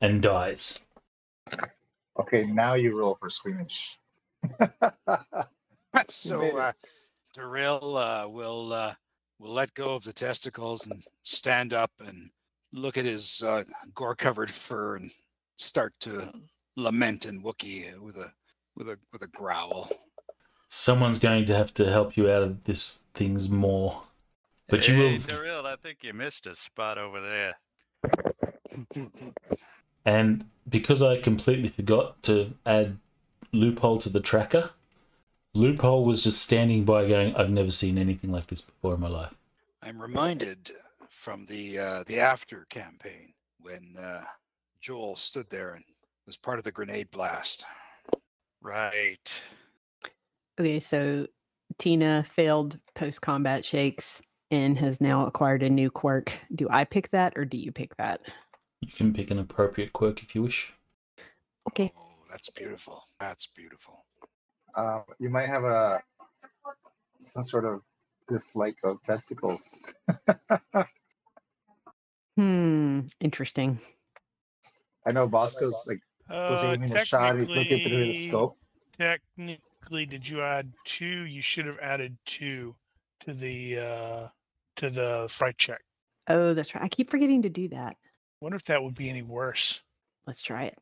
and 0.00 0.22
dies. 0.22 0.80
Okay, 2.18 2.46
now 2.46 2.74
you 2.74 2.98
roll 2.98 3.16
for 3.20 3.30
squeamish. 3.30 3.98
so 6.08 6.40
made 6.40 6.54
uh, 6.54 6.72
Darrell 7.34 7.96
uh, 7.96 8.26
will 8.28 8.72
uh, 8.72 8.94
will 9.38 9.52
let 9.52 9.74
go 9.74 9.94
of 9.94 10.04
the 10.04 10.12
testicles 10.12 10.86
and 10.86 11.02
stand 11.22 11.72
up 11.72 11.90
and 12.04 12.30
look 12.72 12.96
at 12.96 13.04
his 13.04 13.42
uh, 13.42 13.64
gore-covered 13.94 14.50
fur 14.50 14.96
and 14.96 15.10
start 15.56 15.94
to 16.00 16.32
lament 16.76 17.24
in 17.24 17.42
Wookiee 17.42 17.98
with 17.98 18.16
a 18.16 18.32
with 18.76 18.88
a 18.88 18.98
with 19.12 19.22
a 19.22 19.26
growl. 19.26 19.90
someone's 20.68 21.18
going 21.18 21.44
to 21.46 21.56
have 21.56 21.72
to 21.74 21.90
help 21.90 22.16
you 22.16 22.30
out 22.30 22.42
of 22.42 22.64
this 22.64 23.04
things 23.14 23.48
more. 23.48 24.02
But 24.68 24.88
you 24.88 24.98
will, 24.98 25.18
Daryl, 25.18 25.64
I 25.64 25.76
think 25.76 25.98
you 26.02 26.12
missed 26.12 26.46
a 26.46 26.54
spot 26.56 26.98
over 26.98 27.20
there. 27.20 27.54
and 30.04 30.44
because 30.68 31.02
I 31.02 31.20
completely 31.20 31.68
forgot 31.68 32.20
to 32.24 32.52
add 32.66 32.98
loophole 33.52 33.98
to 33.98 34.08
the 34.08 34.20
tracker, 34.20 34.70
loophole 35.54 36.04
was 36.04 36.24
just 36.24 36.42
standing 36.42 36.84
by, 36.84 37.06
going, 37.06 37.34
"I've 37.36 37.50
never 37.50 37.70
seen 37.70 37.96
anything 37.96 38.32
like 38.32 38.48
this 38.48 38.60
before 38.60 38.94
in 38.94 39.00
my 39.00 39.08
life." 39.08 39.34
I'm 39.82 40.02
reminded 40.02 40.72
from 41.08 41.46
the 41.46 41.78
uh, 41.78 42.04
the 42.06 42.18
after 42.18 42.66
campaign 42.68 43.34
when 43.60 43.94
uh, 43.98 44.24
Joel 44.80 45.14
stood 45.14 45.48
there 45.50 45.74
and 45.74 45.84
was 46.26 46.36
part 46.36 46.58
of 46.58 46.64
the 46.64 46.72
grenade 46.72 47.10
blast. 47.10 47.64
Right. 48.60 49.42
Okay, 50.58 50.80
so 50.80 51.26
Tina 51.78 52.24
failed 52.24 52.78
post 52.94 53.22
combat 53.22 53.64
shakes 53.64 54.22
and 54.50 54.78
has 54.78 55.00
now 55.00 55.26
acquired 55.26 55.62
a 55.62 55.70
new 55.70 55.90
quirk. 55.90 56.32
Do 56.54 56.68
I 56.70 56.84
pick 56.84 57.10
that 57.10 57.34
or 57.36 57.44
do 57.44 57.56
you 57.56 57.72
pick 57.72 57.96
that? 57.96 58.20
You 58.80 58.88
can 58.92 59.12
pick 59.12 59.30
an 59.30 59.38
appropriate 59.38 59.92
quirk 59.92 60.22
if 60.22 60.34
you 60.34 60.42
wish. 60.42 60.72
Okay. 61.68 61.92
Oh, 61.96 62.14
that's 62.30 62.50
beautiful. 62.50 63.04
That's 63.20 63.46
beautiful. 63.46 64.04
Uh, 64.74 65.00
you 65.18 65.30
might 65.30 65.48
have 65.48 65.64
a 65.64 66.02
some 67.20 67.42
sort 67.42 67.64
of 67.64 67.80
dislike 68.28 68.78
of 68.84 69.02
testicles. 69.02 69.92
Hmm. 72.36 73.00
Interesting. 73.20 73.80
I 75.06 75.12
know 75.12 75.26
Bosco's 75.26 75.84
like 75.86 76.00
was 76.28 76.60
Uh, 76.64 76.72
aiming 76.72 76.96
a 76.96 77.04
shot. 77.04 77.38
He's 77.38 77.50
looking 77.50 77.80
through 77.80 77.90
the 78.04 78.12
technically- 78.12 78.28
scope. 78.28 78.58
Technically, 78.98 80.06
did 80.06 80.28
you 80.28 80.42
add 80.42 80.72
two? 80.84 81.04
You 81.26 81.42
should 81.42 81.66
have 81.66 81.78
added 81.80 82.16
two 82.24 82.74
to 83.20 83.32
the 83.34 83.78
uh 83.78 84.28
to 84.76 84.90
the 84.90 85.26
fright 85.30 85.58
check. 85.58 85.82
Oh, 86.28 86.54
that's 86.54 86.74
right. 86.74 86.82
I 86.84 86.88
keep 86.88 87.10
forgetting 87.10 87.42
to 87.42 87.48
do 87.48 87.68
that. 87.68 87.96
Wonder 88.40 88.56
if 88.56 88.64
that 88.64 88.82
would 88.82 88.94
be 88.94 89.08
any 89.08 89.22
worse. 89.22 89.82
Let's 90.26 90.42
try 90.42 90.64
it. 90.64 90.78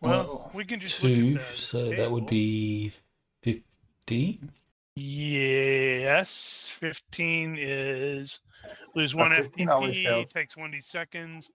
Well, 0.00 0.10
Well, 0.24 0.50
we 0.54 0.64
can 0.64 0.80
just 0.80 1.02
look 1.02 1.14
Two, 1.14 1.38
at 1.38 1.56
the, 1.56 1.60
so 1.62 1.90
that 1.90 2.10
would 2.10 2.26
be 2.26 2.92
fifteen. 3.42 4.52
Yes, 4.96 6.68
15 6.72 7.56
is 7.58 8.40
lose 8.94 9.14
one 9.14 9.30
15 9.30 9.68
FTP, 9.68 10.32
takes 10.32 10.56
1d 10.56 10.82
seconds. 10.82 11.48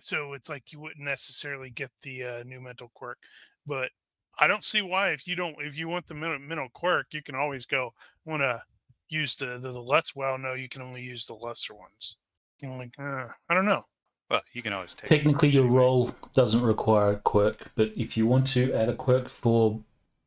So 0.00 0.32
it's 0.32 0.48
like 0.48 0.72
you 0.72 0.80
wouldn't 0.80 1.04
necessarily 1.04 1.70
get 1.70 1.90
the 2.02 2.24
uh, 2.24 2.42
new 2.44 2.60
mental 2.60 2.90
quirk, 2.94 3.18
but 3.66 3.90
I 4.38 4.46
don't 4.46 4.64
see 4.64 4.82
why 4.82 5.10
if 5.10 5.26
you 5.26 5.36
don't 5.36 5.56
if 5.60 5.76
you 5.76 5.88
want 5.88 6.06
the 6.06 6.14
mental, 6.14 6.38
mental 6.38 6.68
quirk, 6.72 7.08
you 7.12 7.22
can 7.22 7.34
always 7.34 7.66
go 7.66 7.92
want 8.24 8.42
to 8.42 8.62
use 9.08 9.36
the, 9.36 9.58
the 9.58 9.72
the 9.72 9.82
less 9.82 10.14
well. 10.14 10.38
No, 10.38 10.54
you 10.54 10.68
can 10.68 10.82
only 10.82 11.02
use 11.02 11.26
the 11.26 11.34
lesser 11.34 11.74
ones. 11.74 12.16
You 12.60 12.68
can 12.68 12.78
like 12.78 12.92
uh, 12.98 13.28
I 13.48 13.54
don't 13.54 13.66
know. 13.66 13.84
Well, 14.32 14.40
you 14.54 14.62
can 14.62 14.72
always 14.72 14.94
take. 14.94 15.10
Technically, 15.10 15.50
your 15.50 15.66
role 15.66 16.14
doesn't 16.34 16.62
require 16.62 17.12
a 17.12 17.16
quirk, 17.16 17.70
but 17.74 17.92
if 17.94 18.16
you 18.16 18.26
want 18.26 18.46
to 18.48 18.72
add 18.72 18.88
a 18.88 18.94
quirk 18.94 19.28
for, 19.28 19.80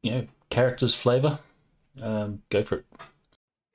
you 0.04 0.12
know, 0.12 0.28
character's 0.52 0.94
flavor, 0.94 1.40
um, 2.04 2.44
go 2.50 2.62
for 2.62 2.76
it. 2.76 2.86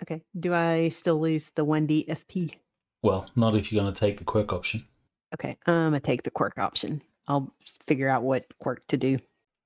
Okay. 0.03 0.23
Do 0.39 0.55
I 0.55 0.91
still 0.91 1.21
lose 1.21 1.51
the 1.57 1.67
1D 1.67 2.09
FP? 2.09 2.55
Well, 3.03 3.29
not 3.35 3.57
if 3.57 3.73
you're 3.73 3.83
going 3.83 3.93
to 3.93 3.99
take 3.99 4.19
the 4.19 4.25
quirk 4.25 4.53
option. 4.53 4.87
Okay. 5.35 5.57
I'm 5.67 5.91
going 5.91 6.01
to 6.01 6.01
take 6.01 6.23
the 6.23 6.31
quirk 6.31 6.59
option. 6.59 7.03
I'll 7.29 7.53
figure 7.87 8.09
out 8.09 8.23
what 8.23 8.47
quirk 8.59 8.87
to 8.89 8.97
do. 8.97 9.19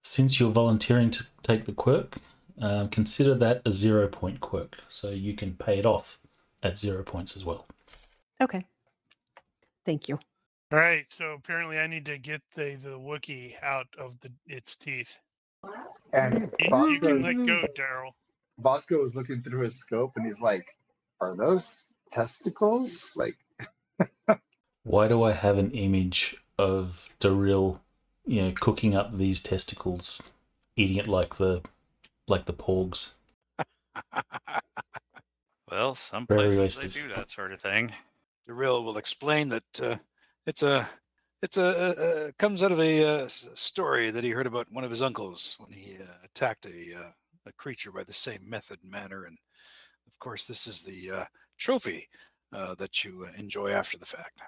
Since 0.02 0.38
you're 0.38 0.50
volunteering 0.50 1.10
to 1.12 1.24
take 1.42 1.64
the 1.64 1.72
quirk, 1.72 2.16
um, 2.60 2.88
consider 2.88 3.34
that 3.36 3.62
a 3.64 3.72
zero 3.72 4.06
point 4.06 4.40
quirk, 4.40 4.78
so 4.88 5.10
you 5.10 5.34
can 5.34 5.54
pay 5.54 5.78
it 5.78 5.86
off 5.86 6.18
at 6.62 6.78
zero 6.78 7.02
points 7.02 7.36
as 7.36 7.44
well. 7.44 7.66
Okay. 8.40 8.64
Thank 9.86 10.08
you. 10.08 10.18
All 10.72 10.78
right, 10.78 11.06
so 11.10 11.32
apparently 11.32 11.78
I 11.78 11.86
need 11.86 12.06
to 12.06 12.18
get 12.18 12.42
the 12.54 12.76
the 12.76 12.98
Wookiee 12.98 13.54
out 13.62 13.86
of 13.98 14.18
the 14.20 14.32
its 14.46 14.76
teeth. 14.76 15.18
And 16.12 16.50
You, 16.58 16.88
you 16.88 17.00
can 17.00 17.22
let 17.22 17.36
go, 17.36 17.64
Daryl. 17.76 18.10
Bosco 18.58 19.00
was 19.00 19.14
looking 19.14 19.42
through 19.42 19.62
his 19.62 19.78
scope 19.78 20.12
and 20.16 20.26
he's 20.26 20.40
like, 20.40 20.68
"Are 21.20 21.36
those 21.36 21.92
testicles?" 22.10 23.14
Like, 23.16 23.36
Why 24.84 25.08
do 25.08 25.22
I 25.22 25.32
have 25.32 25.58
an 25.58 25.70
image 25.72 26.36
of 26.58 27.08
Daryl, 27.20 27.80
you 28.26 28.42
know, 28.42 28.52
cooking 28.52 28.94
up 28.94 29.14
these 29.16 29.42
testicles, 29.42 30.22
eating 30.76 30.96
it 30.96 31.08
like 31.08 31.36
the, 31.36 31.62
like 32.28 32.46
the 32.46 32.52
porgs? 32.52 33.12
Well, 35.70 35.94
some 35.94 36.26
Very 36.26 36.48
places 36.48 36.76
racist. 36.76 36.94
they 36.94 37.02
do 37.02 37.08
that 37.14 37.30
sort 37.30 37.52
of 37.52 37.60
thing. 37.60 37.92
Daryl 38.48 38.84
will 38.84 38.98
explain 38.98 39.48
that 39.48 39.80
uh, 39.82 39.96
it's 40.46 40.62
a 40.62 40.88
it's 41.42 41.56
a, 41.56 41.62
a, 41.62 42.26
a 42.28 42.32
comes 42.34 42.62
out 42.62 42.72
of 42.72 42.80
a 42.80 43.04
uh, 43.04 43.24
s- 43.24 43.48
story 43.54 44.10
that 44.10 44.24
he 44.24 44.30
heard 44.30 44.46
about 44.46 44.70
one 44.70 44.84
of 44.84 44.90
his 44.90 45.02
uncles 45.02 45.56
when 45.58 45.72
he 45.72 45.96
uh, 45.96 46.06
attacked 46.24 46.66
a 46.66 46.94
uh, 46.98 47.10
a 47.46 47.52
creature 47.52 47.92
by 47.92 48.04
the 48.04 48.12
same 48.12 48.48
method 48.48 48.78
and 48.82 48.90
manner, 48.90 49.24
and 49.24 49.38
of 50.06 50.18
course 50.18 50.46
this 50.46 50.66
is 50.66 50.82
the 50.82 51.10
uh, 51.10 51.24
trophy 51.58 52.08
uh, 52.54 52.74
that 52.76 53.04
you 53.04 53.26
uh, 53.28 53.32
enjoy 53.38 53.70
after 53.70 53.98
the 53.98 54.06
fact. 54.06 54.40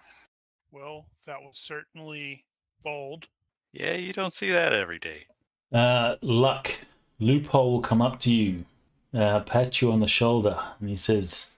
Well, 0.70 1.06
that 1.26 1.40
was 1.42 1.58
certainly 1.58 2.44
bold. 2.82 3.28
Yeah, 3.72 3.94
you 3.94 4.12
don't 4.12 4.32
see 4.32 4.50
that 4.50 4.72
every 4.72 4.98
day. 4.98 5.26
Uh, 5.72 6.16
Luck, 6.22 6.70
Loophole 7.18 7.72
will 7.72 7.80
come 7.80 8.00
up 8.00 8.20
to 8.20 8.32
you, 8.32 8.64
uh, 9.12 9.40
pat 9.40 9.82
you 9.82 9.92
on 9.92 10.00
the 10.00 10.08
shoulder, 10.08 10.58
and 10.80 10.88
he 10.88 10.96
says, 10.96 11.56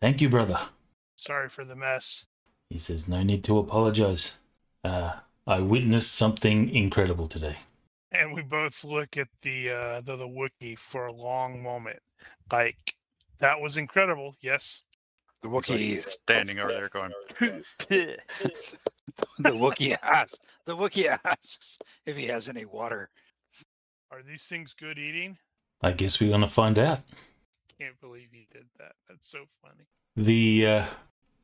Thank 0.00 0.20
you, 0.20 0.28
brother. 0.28 0.58
Sorry 1.16 1.48
for 1.48 1.64
the 1.64 1.76
mess. 1.76 2.24
He 2.70 2.78
says, 2.78 3.08
No 3.08 3.22
need 3.22 3.44
to 3.44 3.58
apologize. 3.58 4.38
Uh, 4.82 5.12
I 5.46 5.60
witnessed 5.60 6.14
something 6.14 6.70
incredible 6.70 7.26
today. 7.28 7.56
And 8.12 8.34
we 8.34 8.42
both 8.42 8.84
look 8.84 9.16
at 9.16 9.28
the 9.42 9.70
uh 9.70 10.00
the, 10.00 10.16
the 10.16 10.26
Wookiee 10.26 10.78
for 10.78 11.06
a 11.06 11.12
long 11.12 11.62
moment. 11.62 12.00
Like 12.50 12.94
that 13.38 13.60
was 13.60 13.76
incredible. 13.76 14.36
Yes. 14.40 14.84
The 15.42 15.48
He's 15.48 15.54
like 15.54 15.64
Wookiee, 15.64 16.10
standing 16.10 16.58
over 16.58 16.68
there 16.68 16.88
going, 16.88 17.12
the 17.88 18.16
Wookiee 19.38 19.96
asks, 20.02 20.38
the 20.66 20.76
Wookiee 20.76 21.18
asks 21.24 21.78
if 22.04 22.16
he 22.16 22.26
has 22.26 22.48
any 22.48 22.66
water. 22.66 23.08
Are 24.10 24.22
these 24.22 24.44
things 24.44 24.74
good 24.74 24.98
eating? 24.98 25.38
I 25.82 25.92
guess 25.92 26.20
we're 26.20 26.28
going 26.28 26.42
to 26.42 26.48
find 26.48 26.78
out. 26.78 27.00
Can't 27.78 27.98
believe 28.00 28.28
he 28.32 28.46
did 28.52 28.66
that. 28.78 28.92
That's 29.08 29.30
so 29.30 29.44
funny. 29.62 29.86
The 30.16 30.66
uh, 30.66 30.84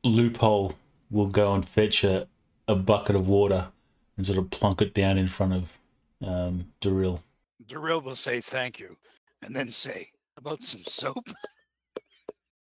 loophole 0.03 0.75
will 1.09 1.29
go 1.29 1.55
and 1.55 1.67
fetch 1.67 2.03
a, 2.03 2.27
a 2.67 2.75
bucket 2.75 3.15
of 3.15 3.27
water 3.27 3.69
and 4.15 4.25
sort 4.25 4.37
of 4.37 4.51
plunk 4.51 4.81
it 4.81 4.93
down 4.93 5.17
in 5.17 5.27
front 5.27 5.53
of 5.53 5.77
um, 6.23 6.67
Daryl. 6.81 7.21
Daryl 7.65 8.03
will 8.03 8.15
say 8.15 8.41
thank 8.41 8.79
you, 8.79 8.97
and 9.41 9.55
then 9.55 9.69
say 9.69 10.11
about 10.37 10.61
some 10.61 10.81
soap. 10.81 11.29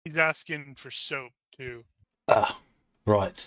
He's 0.04 0.16
asking 0.16 0.74
for 0.76 0.90
soap 0.90 1.32
too. 1.56 1.84
Ah, 2.28 2.58
right. 3.06 3.46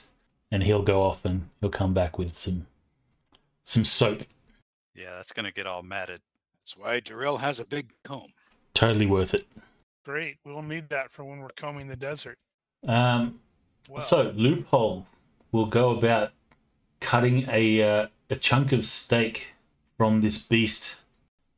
And 0.51 0.64
he'll 0.64 0.82
go 0.84 1.01
off 1.03 1.26
and 1.26 1.49
he'll 1.60 1.70
come 1.70 1.93
back 1.93 2.18
with 2.18 2.38
some 2.38 2.68
some 3.64 3.84
soap. 3.84 4.24
yeah, 4.93 5.16
that's 5.16 5.32
gonna 5.32 5.51
get 5.51 5.68
all 5.68 5.84
matted. 5.84 6.22
That's 6.62 6.78
why 6.78 7.01
Daryl 7.01 7.39
has 7.39 7.60
a 7.60 7.66
big 7.66 7.91
comb. 8.03 8.34
Totally 8.74 9.06
worth 9.06 9.34
it. 9.34 9.47
Great. 10.03 10.38
We'll 10.45 10.62
need 10.62 10.89
that 10.89 11.12
for 11.12 11.24
when 11.24 11.39
we're 11.39 11.49
combing 11.49 11.88
the 11.88 11.95
desert. 11.95 12.38
Um, 12.88 13.39
Well, 13.89 14.01
so 14.01 14.32
loophole 14.36 15.08
will 15.51 15.66
go 15.66 15.89
about 15.89 16.32
cutting 16.99 17.45
a 17.49 17.82
uh, 17.82 18.08
a 18.30 18.36
chunk 18.36 18.72
of 18.72 18.86
steak 18.86 19.53
from 19.97 20.22
this 20.22 20.38
beast, 20.41 21.01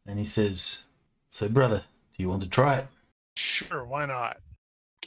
and 0.05 0.17
he 0.19 0.25
says, 0.25 0.87
"So, 1.29 1.49
brother, 1.49 1.83
do 2.15 2.23
you 2.23 2.29
want 2.29 2.43
to 2.43 2.49
try 2.49 2.77
it?" 2.77 2.87
sure, 3.35 3.85
why 3.85 4.05
not? 4.05 4.37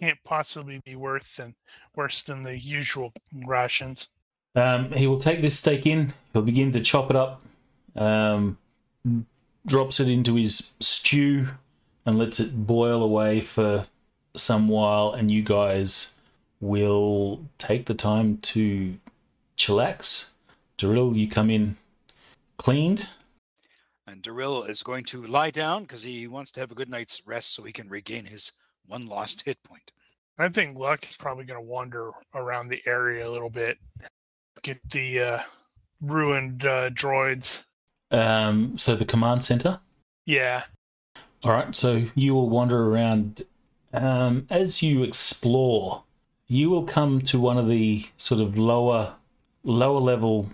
Can't 0.01 0.18
possibly 0.24 0.80
be 0.84 0.96
worse 0.96 1.36
than 1.36 1.55
worse 1.94 2.22
than 2.22 2.42
the 2.42 2.59
usual 2.59 3.12
rations. 3.46 4.09
Um, 4.55 4.90
he 4.92 5.07
will 5.07 5.18
take 5.18 5.42
this 5.42 5.59
steak 5.59 5.86
in. 5.86 6.14
He'll 6.32 6.42
begin 6.42 6.72
to 6.72 6.80
chop 6.80 7.11
it 7.11 7.16
up. 7.16 7.42
Um, 7.94 8.59
drops 9.66 10.01
it 10.01 10.09
into 10.09 10.36
his 10.36 10.74
stew 10.80 11.48
and 12.07 12.18
lets 12.18 12.40
it 12.40 12.66
boil 12.66 13.03
away 13.03 13.40
for 13.40 13.84
some 14.36 14.68
while. 14.68 15.12
And 15.12 15.30
you 15.30 15.42
guys 15.42 16.14
will 16.61 17.44
take 17.59 17.86
the 17.86 17.94
time 17.94 18.38
to 18.38 18.96
chillax. 19.57 20.30
Daryl, 20.78 21.14
you 21.14 21.28
come 21.28 21.51
in 21.51 21.76
cleaned. 22.57 23.07
And 24.07 24.22
Daryl 24.22 24.68
is 24.68 24.82
going 24.82 25.05
to 25.05 25.24
lie 25.24 25.51
down 25.51 25.82
because 25.82 26.03
he 26.03 26.26
wants 26.26 26.51
to 26.53 26.61
have 26.61 26.72
a 26.72 26.74
good 26.74 26.88
night's 26.88 27.26
rest 27.26 27.55
so 27.55 27.62
he 27.62 27.72
can 27.72 27.88
regain 27.88 28.24
his 28.24 28.53
one 28.91 29.07
lost 29.07 29.43
hit 29.43 29.62
point. 29.62 29.93
I 30.38 30.49
think 30.49 30.78
Luck 30.78 31.09
is 31.09 31.16
probably 31.16 31.45
going 31.45 31.61
to 31.61 31.66
wander 31.66 32.11
around 32.34 32.68
the 32.68 32.82
area 32.86 33.26
a 33.26 33.30
little 33.30 33.51
bit, 33.51 33.78
get 34.62 34.78
the 34.91 35.20
uh, 35.20 35.41
ruined 36.01 36.64
uh, 36.64 36.91
droids. 36.91 37.64
Um, 38.11 38.78
so 38.78 38.97
the 38.97 39.05
command 39.05 39.45
center. 39.45 39.80
Yeah, 40.26 40.64
All 41.43 41.53
right, 41.53 41.74
so 41.74 42.05
you 42.14 42.34
will 42.34 42.51
wander 42.51 42.86
around. 42.86 43.45
Um, 43.95 44.47
as 44.51 44.82
you 44.82 45.03
explore, 45.03 46.05
you 46.47 46.68
will 46.68 46.84
come 46.84 47.22
to 47.22 47.41
one 47.41 47.57
of 47.57 47.66
the 47.68 48.07
sort 48.18 48.41
of 48.41 48.59
lower, 48.59 49.14
lower 49.64 50.01
level, 50.01 50.51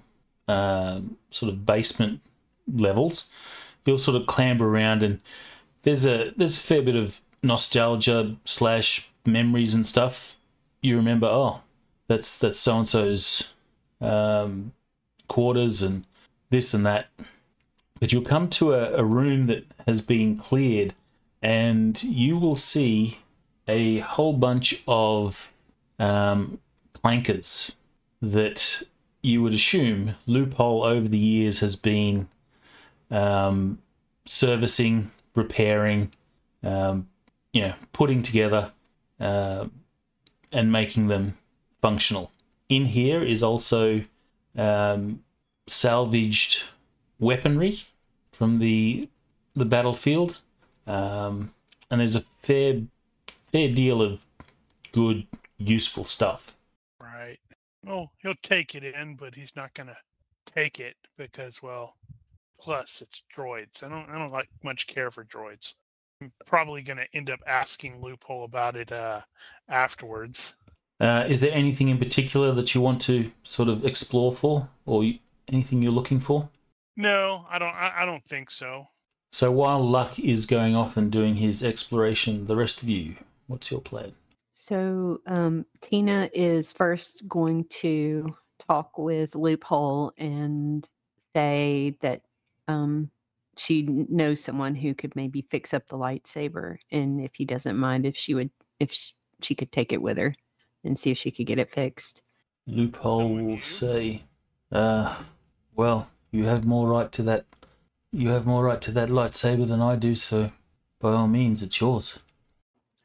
uh, 0.46 1.00
sort 1.30 1.52
of 1.52 1.66
basement 1.66 2.20
levels. 2.72 3.32
You'll 3.84 3.98
sort 3.98 4.16
of 4.20 4.26
clamber 4.28 4.68
around, 4.68 5.02
and 5.02 5.20
there's 5.82 6.06
a 6.06 6.32
there's 6.36 6.56
a 6.56 6.60
fair 6.60 6.82
bit 6.82 6.96
of 6.96 7.20
nostalgia 7.46 8.36
slash 8.44 9.10
memories 9.24 9.74
and 9.74 9.86
stuff. 9.86 10.36
You 10.82 10.96
remember, 10.96 11.26
oh, 11.26 11.60
that's 12.08 12.38
that's 12.38 12.58
so 12.58 12.78
and 12.78 12.88
so's 12.88 13.54
um, 14.00 14.72
quarters 15.28 15.82
and 15.82 16.06
this 16.50 16.74
and 16.74 16.84
that. 16.86 17.08
But 17.98 18.12
you'll 18.12 18.22
come 18.22 18.48
to 18.50 18.74
a, 18.74 18.92
a 18.94 19.04
room 19.04 19.46
that 19.46 19.64
has 19.86 20.00
been 20.00 20.36
cleared, 20.36 20.94
and 21.42 22.00
you 22.02 22.38
will 22.38 22.56
see 22.56 23.18
a 23.66 23.98
whole 24.00 24.34
bunch 24.34 24.82
of 24.86 25.52
um, 25.98 26.58
clankers 26.94 27.74
that 28.20 28.82
you 29.22 29.42
would 29.42 29.54
assume 29.54 30.14
Loophole 30.26 30.84
over 30.84 31.08
the 31.08 31.18
years 31.18 31.60
has 31.60 31.74
been 31.74 32.28
um, 33.10 33.78
servicing, 34.24 35.10
repairing, 35.34 36.12
um, 36.62 37.08
you 37.52 37.62
know, 37.62 37.74
putting 37.92 38.22
together, 38.22 38.72
uh, 39.20 39.66
and 40.52 40.72
making 40.72 41.08
them 41.08 41.36
functional. 41.80 42.32
In 42.68 42.86
here 42.86 43.22
is 43.22 43.42
also 43.42 44.02
um, 44.56 45.22
salvaged 45.66 46.64
weaponry 47.18 47.84
from 48.32 48.58
the 48.58 49.08
the 49.54 49.64
battlefield, 49.64 50.38
um, 50.86 51.54
and 51.90 52.00
there's 52.00 52.16
a 52.16 52.24
fair 52.42 52.82
fair 53.52 53.72
deal 53.72 54.02
of 54.02 54.20
good, 54.92 55.26
useful 55.58 56.04
stuff. 56.04 56.56
Right. 57.00 57.38
Well, 57.84 58.12
he'll 58.22 58.34
take 58.42 58.74
it 58.74 58.84
in, 58.84 59.16
but 59.16 59.34
he's 59.34 59.54
not 59.56 59.74
gonna 59.74 59.96
take 60.54 60.80
it 60.80 60.96
because, 61.16 61.62
well, 61.62 61.96
plus 62.58 63.02
it's 63.02 63.22
droids. 63.34 63.82
I 63.82 63.88
don't, 63.88 64.08
I 64.10 64.18
don't 64.18 64.32
like 64.32 64.48
much 64.62 64.86
care 64.86 65.10
for 65.10 65.24
droids. 65.24 65.74
I'm 66.20 66.32
probably 66.46 66.82
gonna 66.82 67.06
end 67.12 67.30
up 67.30 67.40
asking 67.46 68.00
Loophole 68.00 68.44
about 68.44 68.76
it 68.76 68.92
uh, 68.92 69.20
afterwards. 69.68 70.54
Uh, 70.98 71.24
is 71.28 71.40
there 71.40 71.52
anything 71.52 71.88
in 71.88 71.98
particular 71.98 72.52
that 72.52 72.74
you 72.74 72.80
want 72.80 73.02
to 73.02 73.30
sort 73.42 73.68
of 73.68 73.84
explore 73.84 74.32
for, 74.32 74.68
or 74.86 75.04
anything 75.48 75.82
you're 75.82 75.92
looking 75.92 76.20
for? 76.20 76.48
No, 76.96 77.44
I 77.50 77.58
don't. 77.58 77.74
I, 77.74 77.92
I 77.98 78.06
don't 78.06 78.24
think 78.24 78.50
so. 78.50 78.88
So 79.32 79.50
while 79.50 79.82
Luck 79.82 80.18
is 80.18 80.46
going 80.46 80.74
off 80.74 80.96
and 80.96 81.12
doing 81.12 81.34
his 81.34 81.62
exploration, 81.62 82.46
the 82.46 82.56
rest 82.56 82.82
of 82.82 82.88
you, 82.88 83.16
what's 83.46 83.70
your 83.70 83.82
plan? 83.82 84.12
So 84.54 85.20
um, 85.26 85.66
Tina 85.82 86.30
is 86.32 86.72
first 86.72 87.28
going 87.28 87.64
to 87.80 88.34
talk 88.58 88.96
with 88.96 89.34
Loophole 89.34 90.12
and 90.16 90.88
say 91.34 91.96
that 92.00 92.22
um, 92.66 93.10
she 93.56 93.82
knows 93.82 94.42
someone 94.42 94.74
who 94.74 94.94
could 94.94 95.16
maybe 95.16 95.46
fix 95.50 95.72
up 95.72 95.88
the 95.88 95.96
lightsaber, 95.96 96.76
and 96.90 97.20
if 97.20 97.34
he 97.34 97.44
doesn't 97.44 97.76
mind, 97.76 98.06
if 98.06 98.16
she 98.16 98.34
would, 98.34 98.50
if 98.80 98.92
sh- 98.92 99.12
she 99.42 99.54
could 99.54 99.72
take 99.72 99.92
it 99.92 100.02
with 100.02 100.18
her 100.18 100.34
and 100.84 100.98
see 100.98 101.10
if 101.10 101.18
she 101.18 101.30
could 101.30 101.46
get 101.46 101.58
it 101.58 101.70
fixed. 101.70 102.22
Loophole 102.66 103.20
Someone 103.20 103.44
will 103.44 103.52
you? 103.52 103.58
say, 103.58 104.22
uh, 104.72 105.16
well, 105.74 106.10
you 106.32 106.44
have 106.44 106.64
more 106.64 106.88
right 106.88 107.10
to 107.12 107.22
that. 107.22 107.46
You 108.12 108.28
have 108.30 108.46
more 108.46 108.64
right 108.64 108.80
to 108.82 108.90
that 108.92 109.08
lightsaber 109.08 109.66
than 109.66 109.80
I 109.80 109.96
do, 109.96 110.14
so 110.14 110.50
by 111.00 111.12
all 111.12 111.28
means, 111.28 111.62
it's 111.62 111.80
yours. 111.80 112.18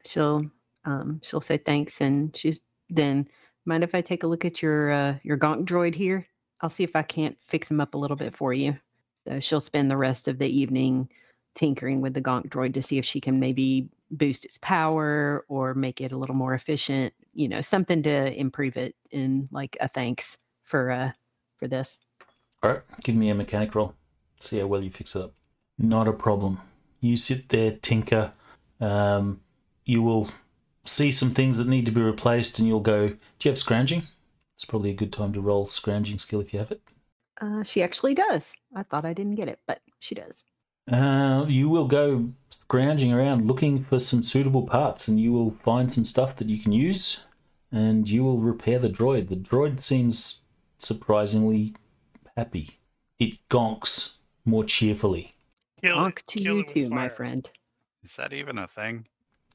She'll 0.06 0.46
um, 0.84 1.20
she'll 1.22 1.40
say 1.40 1.58
thanks, 1.58 2.00
and 2.00 2.36
she's 2.36 2.60
then 2.90 3.28
mind 3.64 3.84
if 3.84 3.94
I 3.94 4.00
take 4.00 4.22
a 4.22 4.26
look 4.26 4.44
at 4.44 4.62
your 4.62 4.90
uh, 4.90 5.14
your 5.22 5.38
gonk 5.38 5.64
droid 5.64 5.94
here? 5.94 6.26
I'll 6.60 6.70
see 6.70 6.84
if 6.84 6.94
I 6.94 7.02
can't 7.02 7.36
fix 7.48 7.70
him 7.70 7.80
up 7.80 7.94
a 7.94 7.98
little 7.98 8.16
bit 8.16 8.36
for 8.36 8.52
you. 8.52 8.76
So 9.26 9.40
she'll 9.40 9.60
spend 9.60 9.90
the 9.90 9.96
rest 9.96 10.28
of 10.28 10.38
the 10.38 10.48
evening 10.48 11.08
tinkering 11.54 12.00
with 12.00 12.14
the 12.14 12.22
gonk 12.22 12.48
droid 12.48 12.74
to 12.74 12.82
see 12.82 12.98
if 12.98 13.04
she 13.04 13.20
can 13.20 13.38
maybe 13.38 13.88
boost 14.10 14.44
its 14.44 14.58
power 14.58 15.44
or 15.48 15.74
make 15.74 16.00
it 16.00 16.12
a 16.12 16.16
little 16.16 16.34
more 16.34 16.54
efficient. 16.54 17.14
You 17.34 17.48
know, 17.48 17.60
something 17.60 18.02
to 18.02 18.38
improve 18.38 18.76
it 18.76 18.94
in 19.10 19.48
like 19.52 19.76
a 19.80 19.88
thanks 19.88 20.38
for 20.64 20.90
uh 20.90 21.12
for 21.58 21.68
this. 21.68 22.00
All 22.62 22.70
right, 22.70 22.82
give 23.02 23.14
me 23.14 23.30
a 23.30 23.34
mechanic 23.34 23.74
roll. 23.74 23.94
See 24.40 24.58
how 24.58 24.66
well 24.66 24.82
you 24.82 24.90
fix 24.90 25.14
it 25.16 25.22
up. 25.22 25.34
Not 25.78 26.08
a 26.08 26.12
problem. 26.12 26.60
You 27.00 27.16
sit 27.16 27.48
there, 27.48 27.72
tinker. 27.72 28.32
Um, 28.80 29.40
you 29.84 30.02
will 30.02 30.28
see 30.84 31.10
some 31.10 31.30
things 31.30 31.58
that 31.58 31.66
need 31.66 31.86
to 31.86 31.92
be 31.92 32.02
replaced, 32.02 32.58
and 32.58 32.68
you'll 32.68 32.80
go. 32.80 33.08
Do 33.08 33.16
you 33.42 33.50
have 33.50 33.58
scrounging? 33.58 34.04
It's 34.54 34.64
probably 34.64 34.90
a 34.90 34.94
good 34.94 35.12
time 35.12 35.32
to 35.32 35.40
roll 35.40 35.66
scrounging 35.66 36.18
skill 36.18 36.40
if 36.40 36.52
you 36.52 36.60
have 36.60 36.70
it. 36.70 36.82
Uh, 37.40 37.62
she 37.62 37.82
actually 37.82 38.14
does. 38.14 38.52
I 38.74 38.82
thought 38.82 39.04
I 39.04 39.12
didn't 39.12 39.34
get 39.36 39.48
it, 39.48 39.60
but 39.66 39.80
she 40.00 40.14
does. 40.14 40.44
Uh, 40.90 41.44
you 41.48 41.68
will 41.68 41.86
go 41.86 42.30
scrounging 42.50 43.12
around 43.12 43.46
looking 43.46 43.82
for 43.84 43.98
some 43.98 44.22
suitable 44.22 44.64
parts, 44.64 45.08
and 45.08 45.20
you 45.20 45.32
will 45.32 45.52
find 45.64 45.92
some 45.92 46.04
stuff 46.04 46.36
that 46.36 46.48
you 46.48 46.58
can 46.58 46.72
use, 46.72 47.24
and 47.70 48.08
you 48.08 48.24
will 48.24 48.38
repair 48.38 48.78
the 48.78 48.88
droid. 48.90 49.28
The 49.28 49.36
droid 49.36 49.80
seems 49.80 50.42
surprisingly 50.78 51.74
happy. 52.36 52.78
It 53.18 53.34
gonks 53.48 54.16
more 54.44 54.64
cheerfully. 54.64 55.34
Kill 55.80 55.96
Honk 55.96 56.20
it. 56.20 56.26
to 56.28 56.38
kill 56.40 56.54
you 56.54 56.60
it 56.60 56.66
with 56.66 56.74
too, 56.74 56.90
my 56.90 57.08
friend. 57.08 57.48
Is 58.02 58.16
that 58.16 58.32
even 58.32 58.58
a 58.58 58.66
thing? 58.66 59.06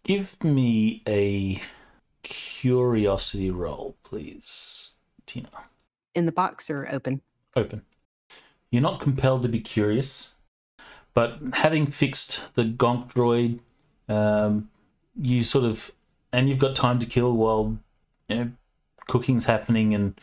Give 0.04 0.42
me 0.44 1.04
a 1.08 1.62
curiosity 2.24 3.52
roll, 3.52 3.98
please, 4.04 4.96
Tina. 5.26 5.50
In 6.16 6.26
the 6.26 6.32
box 6.32 6.70
or 6.70 6.88
open? 6.90 7.22
Open. 7.58 7.82
You're 8.72 8.82
not 8.82 9.00
compelled 9.00 9.44
to 9.44 9.50
be 9.50 9.60
curious, 9.60 10.36
but 11.14 11.40
having 11.54 11.88
fixed 11.88 12.54
the 12.54 12.64
gonk 12.64 13.12
droid, 13.14 13.60
um, 14.08 14.70
you 15.20 15.44
sort 15.44 15.66
of, 15.66 15.92
and 16.32 16.48
you've 16.48 16.60
got 16.60 16.76
time 16.76 17.00
to 17.00 17.06
kill 17.06 17.34
while 17.34 17.78
you 18.30 18.36
know, 18.36 18.52
cooking's 19.08 19.46
happening 19.46 19.94
and 19.96 20.20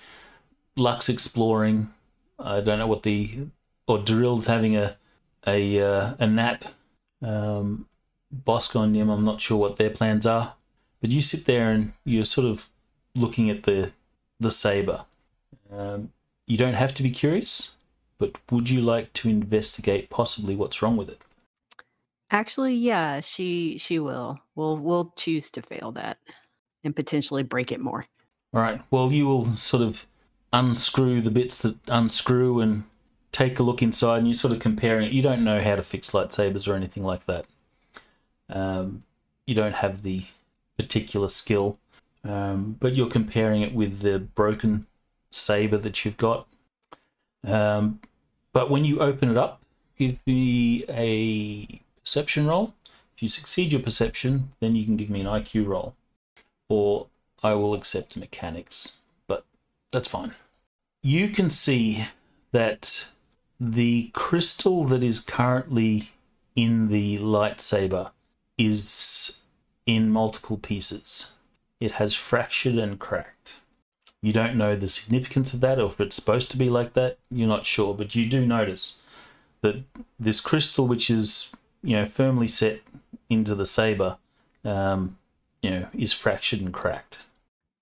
Luck's 0.77 1.09
exploring. 1.09 1.93
I 2.39 2.61
don't 2.61 2.79
know 2.79 2.87
what 2.87 3.03
the 3.03 3.49
or 3.87 3.99
Daryl's 3.99 4.47
having 4.47 4.77
a 4.77 4.97
a 5.47 5.81
uh, 5.81 6.15
a 6.19 6.27
nap. 6.27 6.65
Um, 7.23 7.87
Bosco 8.31 8.83
and 8.83 8.93
Nim, 8.93 9.09
I'm 9.11 9.25
not 9.25 9.41
sure 9.41 9.57
what 9.57 9.77
their 9.77 9.91
plans 9.91 10.27
are, 10.27 10.55
but 11.01 11.13
you 11.13 11.21
sit 11.21 11.47
there 11.47 11.71
and 11.71 11.93
you're 12.05 12.25
sort 12.25 12.47
of 12.47 12.69
looking 13.15 13.51
at 13.51 13.63
the 13.63 13.93
the 14.41 14.51
saber. 14.51 15.05
Um, 15.73 16.13
you 16.47 16.57
don't 16.57 16.75
have 16.75 16.95
to 16.95 17.03
be 17.03 17.11
curious, 17.11 17.77
but 18.19 18.39
would 18.51 18.71
you 18.71 18.81
like 18.81 19.13
to 19.15 19.29
investigate 19.29 20.11
possibly 20.11 20.55
what's 20.55 20.83
wrong 20.83 20.97
with 20.97 21.09
it? 21.09 21.21
Actually, 22.31 22.75
yeah, 22.75 23.21
she 23.21 23.79
she 23.79 23.99
will. 23.99 24.39
We'll 24.55 24.77
we'll 24.77 25.13
choose 25.17 25.51
to 25.53 25.63
fail 25.63 25.93
that 25.93 26.19
and 26.83 26.95
potentially 26.95 27.43
break 27.43 27.73
it 27.73 27.81
more. 27.81 28.07
All 28.53 28.61
right. 28.61 28.81
Well, 28.91 29.13
you 29.13 29.27
will 29.27 29.57
sort 29.57 29.83
of 29.83 30.07
unscrew 30.53 31.21
the 31.21 31.31
bits 31.31 31.59
that 31.59 31.77
unscrew 31.89 32.61
and 32.61 32.85
take 33.33 33.59
a 33.59 33.63
look 33.63 33.83
inside, 33.83 34.19
and 34.19 34.29
you're 34.29 34.35
sort 34.35 34.53
of 34.55 34.61
comparing 34.61 35.07
it. 35.07 35.13
You 35.13 35.23
don't 35.23 35.45
know 35.45 35.61
how 35.61 35.75
to 35.75 35.83
fix 35.83 36.11
lightsabers 36.11 36.69
or 36.69 36.75
anything 36.75 37.03
like 37.03 37.25
that. 37.27 37.47
Um, 38.49 39.03
you 39.47 39.55
don't 39.55 39.75
have 39.75 40.03
the 40.03 40.25
particular 40.79 41.29
skill, 41.29 41.79
um, 42.25 42.77
but 42.79 42.95
you're 42.95 43.11
comparing 43.11 43.63
it 43.63 43.75
with 43.75 44.01
the 44.01 44.19
broken 44.19 44.87
saber 45.35 45.77
that 45.79 46.05
you've 46.05 46.17
got. 46.17 46.47
Um, 47.45 48.01
but 48.53 48.71
when 48.71 48.85
you 48.85 49.01
open 49.01 49.31
it 49.31 49.37
up, 49.37 49.61
give 49.99 50.19
me 50.27 50.85
a 50.89 51.83
perception 52.03 52.47
roll. 52.47 52.75
If 53.15 53.23
you 53.23 53.29
succeed 53.29 53.73
your 53.73 53.83
perception, 53.83 54.53
then 54.61 54.77
you 54.77 54.85
can 54.85 54.97
give 54.97 55.11
me 55.11 55.21
an 55.21 55.27
IQ 55.27 55.67
roll, 55.67 55.95
or 56.69 57.07
I 57.43 57.55
will 57.55 57.75
accept 57.75 58.17
mechanics, 58.17 58.99
but 59.27 59.45
that's 59.93 60.09
fine. 60.09 60.35
You 61.03 61.29
can 61.29 61.51
see 61.51 62.07
that 62.53 63.09
the 63.61 64.11
crystal 64.15 64.85
that 64.85 65.05
is 65.05 65.21
currently 65.21 66.11
in 66.57 66.89
the 66.89 67.19
lightsaber 67.19 68.11
is 68.57 69.41
in 69.87 70.11
multiple 70.11 70.57
pieces. 70.57 71.33
It 71.81 71.93
has 71.93 72.15
fractured 72.15 72.77
and 72.77 72.99
cracked. 72.99 73.34
You 74.25 74.33
don't 74.33 74.57
know 74.57 74.75
the 74.75 74.89
significance 74.89 75.53
of 75.53 75.61
that 75.61 75.79
or 75.79 75.91
if 75.91 76.01
it's 76.01 76.17
supposed 76.17 76.51
to 76.53 76.57
be 76.57 76.71
like 76.71 76.95
that. 76.95 77.19
You're 77.31 77.47
not 77.47 77.67
sure, 77.67 77.93
but 77.93 78.15
you 78.15 78.27
do 78.27 78.47
notice 78.47 79.03
that 79.61 79.83
this 80.19 80.41
crystal, 80.41 80.87
which 80.87 81.11
is 81.11 81.55
you 81.83 81.97
know 81.97 82.07
firmly 82.07 82.49
set 82.49 82.81
into 83.29 83.55
the 83.55 83.67
saber, 83.67 84.17
um, 84.65 85.19
you 85.61 85.69
know, 85.69 85.89
is 85.93 86.15
fractured 86.15 86.63
and 86.63 86.73
cracked. 86.73 87.25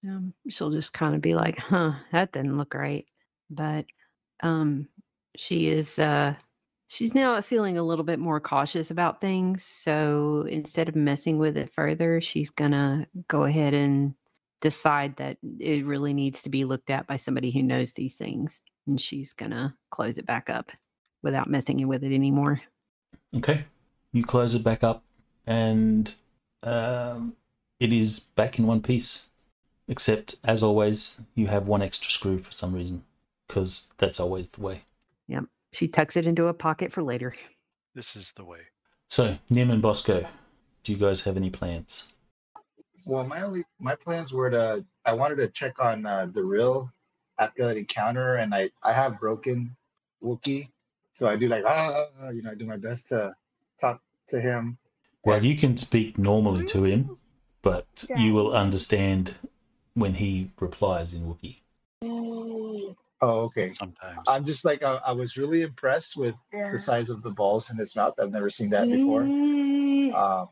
Um, 0.04 0.34
she'll 0.48 0.72
just 0.72 0.92
kind 0.92 1.14
of 1.14 1.20
be 1.20 1.36
like, 1.36 1.58
"Huh, 1.58 1.92
that 2.10 2.32
didn't 2.32 2.58
look 2.58 2.74
right," 2.74 3.06
but 3.48 3.84
um, 4.42 4.88
she 5.36 5.68
is 5.68 6.00
uh, 6.00 6.34
She's 6.88 7.14
now 7.14 7.40
feeling 7.40 7.78
a 7.78 7.84
little 7.84 8.04
bit 8.04 8.18
more 8.18 8.40
cautious 8.40 8.90
about 8.90 9.20
things. 9.20 9.64
So 9.64 10.44
instead 10.50 10.88
of 10.88 10.96
messing 10.96 11.38
with 11.38 11.56
it 11.56 11.72
further, 11.72 12.20
she's 12.20 12.50
to 12.50 13.06
go 13.28 13.44
ahead 13.44 13.74
and 13.74 14.14
decide 14.62 15.16
that 15.16 15.36
it 15.58 15.84
really 15.84 16.14
needs 16.14 16.42
to 16.44 16.48
be 16.48 16.64
looked 16.64 16.88
at 16.88 17.06
by 17.06 17.18
somebody 17.18 17.50
who 17.50 17.62
knows 17.62 17.92
these 17.92 18.14
things. 18.14 18.62
And 18.86 18.98
she's 18.98 19.34
going 19.34 19.50
to 19.50 19.74
close 19.90 20.16
it 20.16 20.24
back 20.24 20.48
up 20.48 20.70
without 21.22 21.50
messing 21.50 21.86
with 21.86 22.02
it 22.02 22.14
anymore. 22.14 22.62
Okay. 23.36 23.66
You 24.12 24.24
close 24.24 24.54
it 24.54 24.62
back 24.62 24.84
up, 24.84 25.04
and 25.46 26.14
um, 26.62 27.34
it 27.80 27.92
is 27.92 28.20
back 28.20 28.58
in 28.58 28.66
one 28.66 28.82
piece. 28.82 29.28
Except, 29.88 30.36
as 30.44 30.62
always, 30.62 31.22
you 31.34 31.46
have 31.46 31.66
one 31.66 31.80
extra 31.80 32.10
screw 32.10 32.38
for 32.38 32.52
some 32.52 32.74
reason, 32.74 33.04
because 33.48 33.90
that's 33.98 34.20
always 34.20 34.50
the 34.50 34.60
way. 34.60 34.82
Yep. 35.28 35.44
She 35.72 35.88
tucks 35.88 36.16
it 36.16 36.26
into 36.26 36.46
a 36.46 36.54
pocket 36.54 36.92
for 36.92 37.02
later. 37.02 37.34
This 37.94 38.16
is 38.16 38.32
the 38.32 38.44
way. 38.44 38.60
So, 39.08 39.38
Nim 39.48 39.70
and 39.70 39.80
Bosco, 39.80 40.26
do 40.84 40.92
you 40.92 40.98
guys 40.98 41.24
have 41.24 41.36
any 41.36 41.50
plans? 41.50 42.12
Well, 43.06 43.24
my 43.24 43.42
only 43.42 43.64
my 43.78 43.94
plans 43.94 44.32
were 44.32 44.50
to 44.50 44.84
I 45.04 45.12
wanted 45.14 45.36
to 45.36 45.48
check 45.48 45.78
on 45.78 46.06
uh, 46.06 46.26
the 46.32 46.42
real 46.42 46.92
after 47.38 47.64
that 47.66 47.76
encounter, 47.76 48.36
and 48.36 48.54
I 48.54 48.70
I 48.82 48.92
have 48.92 49.18
broken 49.18 49.76
Wookiee, 50.22 50.68
so 51.12 51.28
I 51.28 51.36
do 51.36 51.48
like 51.48 51.64
ah 51.66 52.06
you 52.30 52.42
know 52.42 52.50
I 52.50 52.54
do 52.54 52.66
my 52.66 52.76
best 52.76 53.08
to 53.08 53.34
talk 53.80 54.00
to 54.28 54.40
him. 54.40 54.78
Well, 55.24 55.44
you 55.44 55.56
can 55.56 55.76
speak 55.76 56.18
normally 56.18 56.64
to 56.66 56.84
him, 56.84 57.16
but 57.62 58.04
you 58.16 58.34
will 58.34 58.52
understand 58.52 59.34
when 59.94 60.14
he 60.14 60.50
replies 60.58 61.14
in 61.14 61.22
Wookiee. 61.22 61.60
Oh, 63.22 63.42
okay. 63.42 63.72
Sometimes. 63.72 64.26
I'm 64.26 64.44
just 64.44 64.64
like 64.64 64.82
I, 64.82 64.94
I 65.06 65.12
was 65.12 65.36
really 65.36 65.62
impressed 65.62 66.16
with 66.16 66.34
the 66.52 66.78
size 66.78 67.08
of 67.08 67.22
the 67.22 67.30
balls 67.30 67.70
in 67.70 67.76
his 67.76 67.94
mouth. 67.94 68.14
I've 68.20 68.32
never 68.32 68.50
seen 68.50 68.70
that 68.70 68.90
before. 68.90 69.22
Um, 69.22 70.48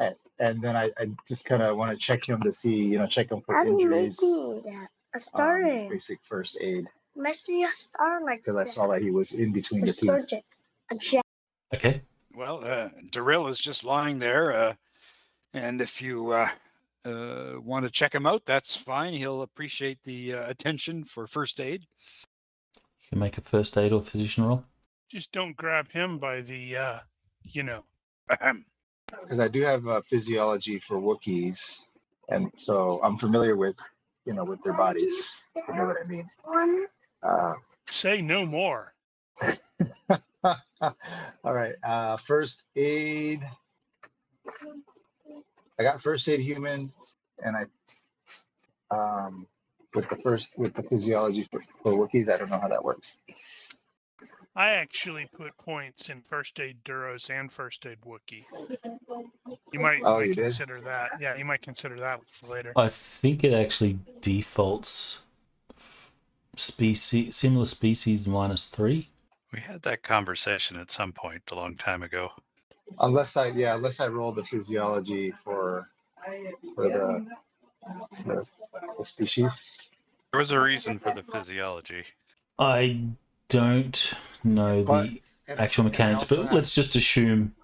and, 0.00 0.16
and 0.38 0.62
then 0.62 0.76
I, 0.76 0.90
I 0.98 1.08
just 1.26 1.44
kind 1.44 1.62
of 1.62 1.76
want 1.76 1.92
to 1.92 1.96
check 1.96 2.28
him 2.28 2.40
to 2.42 2.52
see, 2.52 2.84
you 2.84 2.98
know, 2.98 3.06
check 3.06 3.30
him 3.30 3.40
for 3.40 3.56
I'm 3.56 3.68
injuries, 3.68 4.18
making 4.20 4.62
that. 4.64 4.88
A 5.14 5.20
star. 5.20 5.62
um, 5.62 5.88
basic 5.88 6.20
first 6.22 6.56
aid, 6.60 6.86
Making 7.14 7.64
a 7.64 7.74
star 7.74 8.24
like 8.24 8.40
because 8.40 8.56
I 8.56 8.64
saw 8.64 8.86
that 8.88 9.02
he 9.02 9.10
was 9.10 9.32
in 9.32 9.52
between 9.52 9.82
A 9.82 9.86
the 9.86 9.92
star 9.92 10.18
teeth. 10.20 10.42
A 10.90 10.94
jet. 10.94 11.24
Okay. 11.74 12.02
Well, 12.34 12.64
uh, 12.64 12.88
Daryl 13.10 13.50
is 13.50 13.60
just 13.60 13.84
lying 13.84 14.18
there, 14.18 14.52
uh, 14.52 14.74
and 15.52 15.82
if 15.82 16.00
you 16.00 16.30
uh, 16.30 16.48
uh, 17.04 17.60
want 17.60 17.84
to 17.84 17.90
check 17.90 18.14
him 18.14 18.24
out, 18.24 18.46
that's 18.46 18.74
fine. 18.74 19.12
He'll 19.12 19.42
appreciate 19.42 20.02
the 20.04 20.32
uh, 20.32 20.48
attention 20.48 21.04
for 21.04 21.26
first 21.26 21.60
aid. 21.60 21.86
You 23.00 23.08
can 23.10 23.18
make 23.18 23.36
a 23.36 23.42
first 23.42 23.76
aid 23.76 23.92
or 23.92 24.00
physician 24.00 24.44
roll. 24.44 24.64
Just 25.10 25.32
don't 25.32 25.54
grab 25.54 25.90
him 25.90 26.18
by 26.18 26.40
the, 26.40 26.76
uh, 26.76 26.98
you 27.42 27.62
know. 27.62 27.84
Ahem. 28.30 28.64
Because 29.20 29.40
I 29.40 29.48
do 29.48 29.60
have 29.62 29.86
uh, 29.86 30.00
physiology 30.08 30.78
for 30.80 30.96
Wookiees, 30.96 31.82
and 32.28 32.50
so 32.56 33.00
I'm 33.02 33.18
familiar 33.18 33.56
with, 33.56 33.76
you 34.24 34.32
know, 34.32 34.44
with 34.44 34.62
their 34.62 34.72
bodies. 34.72 35.44
You 35.56 35.74
know 35.74 35.86
what 35.86 35.96
I 36.02 36.08
mean? 36.08 36.28
Uh, 37.22 37.54
Say 37.86 38.20
no 38.20 38.46
more. 38.46 38.94
all 40.44 40.54
right. 41.44 41.74
Uh, 41.84 42.16
first 42.16 42.64
aid. 42.76 43.40
I 45.78 45.82
got 45.82 46.02
first 46.02 46.28
aid 46.28 46.40
human, 46.40 46.92
and 47.44 47.56
I 47.56 47.64
um 48.90 49.46
with 49.94 50.08
the 50.08 50.16
first 50.16 50.58
with 50.58 50.74
the 50.74 50.82
physiology 50.82 51.48
for, 51.50 51.62
for 51.82 51.92
Wookiees. 51.92 52.32
I 52.32 52.38
don't 52.38 52.50
know 52.50 52.58
how 52.58 52.68
that 52.68 52.84
works. 52.84 53.16
I 54.54 54.70
actually 54.70 55.26
put 55.34 55.56
points 55.56 56.10
in 56.10 56.22
first 56.22 56.60
aid 56.60 56.78
Duros 56.84 57.30
and 57.30 57.50
first 57.50 57.86
aid 57.86 57.98
Wookiee. 58.04 58.44
You 59.72 59.80
might, 59.80 60.02
Oh, 60.04 60.18
might 60.18 60.28
you 60.28 60.34
did? 60.34 60.44
consider 60.44 60.80
that. 60.82 61.10
Yeah, 61.20 61.36
you 61.36 61.44
might 61.44 61.62
consider 61.62 61.98
that 62.00 62.20
for 62.28 62.48
later. 62.48 62.72
I 62.76 62.88
think 62.88 63.44
it 63.44 63.52
actually 63.54 63.98
defaults 64.20 65.24
species 66.56 67.34
similar 67.34 67.64
species 67.64 68.26
minus 68.28 68.66
three. 68.66 69.08
We 69.52 69.60
had 69.60 69.82
that 69.82 70.02
conversation 70.02 70.76
at 70.76 70.90
some 70.90 71.12
point 71.12 71.42
a 71.50 71.54
long 71.54 71.76
time 71.76 72.02
ago. 72.02 72.32
Unless 73.00 73.36
I 73.36 73.48
yeah, 73.48 73.74
unless 73.74 74.00
I 74.00 74.08
roll 74.08 74.32
the 74.32 74.44
physiology 74.44 75.32
for 75.44 75.88
for 76.74 76.88
the 76.88 77.26
the, 78.26 78.46
the 78.98 79.04
species. 79.04 79.72
There 80.32 80.40
was 80.40 80.50
a 80.50 80.60
reason 80.60 80.98
for 80.98 81.12
the 81.14 81.22
physiology. 81.22 82.04
I 82.58 83.00
don't 83.52 84.14
know 84.42 84.84
But- 84.84 85.10
the 85.10 85.60
actual 85.60 85.84
mechanics, 85.84 86.24
but 86.24 86.38
have- 86.38 86.52
let's 86.52 86.74
just 86.74 86.96
assume 86.96 87.54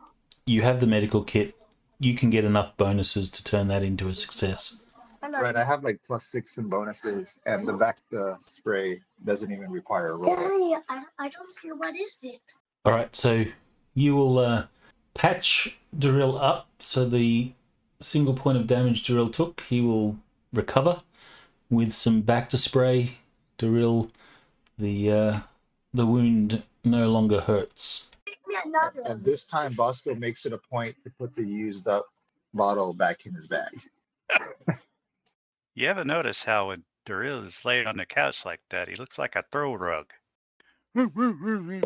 you 0.46 0.62
have 0.62 0.80
the 0.80 0.86
medical 0.86 1.22
kit. 1.22 1.54
You 1.98 2.14
can 2.14 2.30
get 2.30 2.44
enough 2.44 2.76
bonuses 2.76 3.30
to 3.30 3.42
turn 3.42 3.68
that 3.68 3.82
into 3.82 4.08
a 4.08 4.14
success. 4.14 4.82
Right, 5.22 5.56
I 5.56 5.64
have 5.64 5.84
like 5.84 6.00
plus 6.06 6.24
six 6.24 6.58
in 6.58 6.68
bonuses, 6.68 7.42
and 7.46 7.66
the 7.66 7.72
back 7.72 7.98
the 8.10 8.36
spray 8.40 9.00
doesn't 9.24 9.50
even 9.52 9.70
require 9.70 10.12
a 10.12 10.16
roll. 10.16 10.34
Daddy, 10.36 10.74
I, 10.88 11.04
I 11.18 11.28
don't 11.28 11.52
see 11.52 11.70
what 11.70 11.94
is 11.94 12.18
it. 12.22 12.40
All 12.84 12.92
right, 12.92 13.14
so 13.14 13.44
you 13.94 14.16
will 14.16 14.38
uh, 14.38 14.66
patch 15.14 15.78
Daryl 15.96 16.40
up 16.40 16.68
so 16.78 17.08
the 17.08 17.52
single 18.00 18.34
point 18.34 18.58
of 18.58 18.66
damage 18.66 19.06
Daryl 19.06 19.32
took, 19.32 19.60
he 19.68 19.80
will 19.80 20.18
recover 20.52 21.02
with 21.70 21.92
some 21.92 22.22
bacta 22.22 22.58
spray. 22.58 23.18
Daryl, 23.58 24.10
the 24.78 25.12
uh, 25.12 25.40
the 25.98 26.06
wound 26.06 26.62
no 26.84 27.10
longer 27.10 27.40
hurts. 27.40 28.12
Pick 28.24 28.38
me 28.46 28.54
another 28.64 29.02
And 29.04 29.24
this 29.24 29.44
time, 29.44 29.74
Bosco 29.74 30.14
makes 30.14 30.46
it 30.46 30.52
a 30.52 30.58
point 30.58 30.94
to 31.02 31.10
put 31.10 31.34
the 31.34 31.42
used 31.44 31.88
up 31.88 32.06
bottle 32.54 32.94
back 32.94 33.26
in 33.26 33.34
his 33.34 33.48
bag. 33.48 33.82
You 35.74 35.88
ever 35.88 36.04
notice 36.04 36.44
how 36.44 36.68
when 36.68 36.84
Daryl 37.04 37.44
is 37.44 37.64
laying 37.64 37.86
on 37.88 37.96
the 37.96 38.06
couch 38.06 38.44
like 38.44 38.60
that, 38.70 38.88
he 38.88 38.94
looks 38.94 39.18
like 39.18 39.34
a 39.34 39.42
throw 39.42 39.74
rug? 39.74 40.06
I'm 40.96 41.82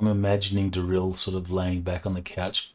imagining 0.00 0.70
Daryl 0.70 1.16
sort 1.16 1.36
of 1.36 1.50
laying 1.50 1.80
back 1.80 2.04
on 2.04 2.12
the 2.12 2.22
couch, 2.22 2.74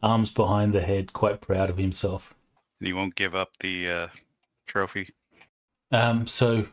arms 0.00 0.30
behind 0.30 0.72
the 0.72 0.82
head, 0.82 1.12
quite 1.12 1.40
proud 1.40 1.70
of 1.70 1.76
himself. 1.76 2.34
And 2.78 2.86
he 2.86 2.92
won't 2.92 3.16
give 3.16 3.34
up 3.34 3.56
the 3.58 3.90
uh, 3.90 4.08
trophy. 4.66 5.10
Um, 5.90 6.28
so, 6.28 6.66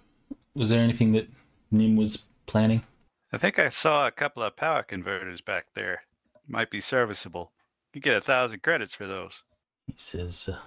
was 0.53 0.69
there 0.69 0.83
anything 0.83 1.11
that 1.13 1.27
Nim 1.71 1.95
was 1.95 2.25
planning? 2.45 2.83
I 3.31 3.37
think 3.37 3.59
I 3.59 3.69
saw 3.69 4.07
a 4.07 4.11
couple 4.11 4.41
of 4.41 4.55
power 4.55 4.81
converters 4.81 5.41
back 5.41 5.67
there. 5.75 6.03
Might 6.47 6.71
be 6.71 6.81
serviceable. 6.81 7.51
You 7.93 8.01
get 8.01 8.17
a 8.17 8.21
thousand 8.21 8.63
credits 8.63 8.95
for 8.95 9.05
those. 9.05 9.43
He 9.85 9.93
says, 9.95 10.49
uh, 10.51 10.57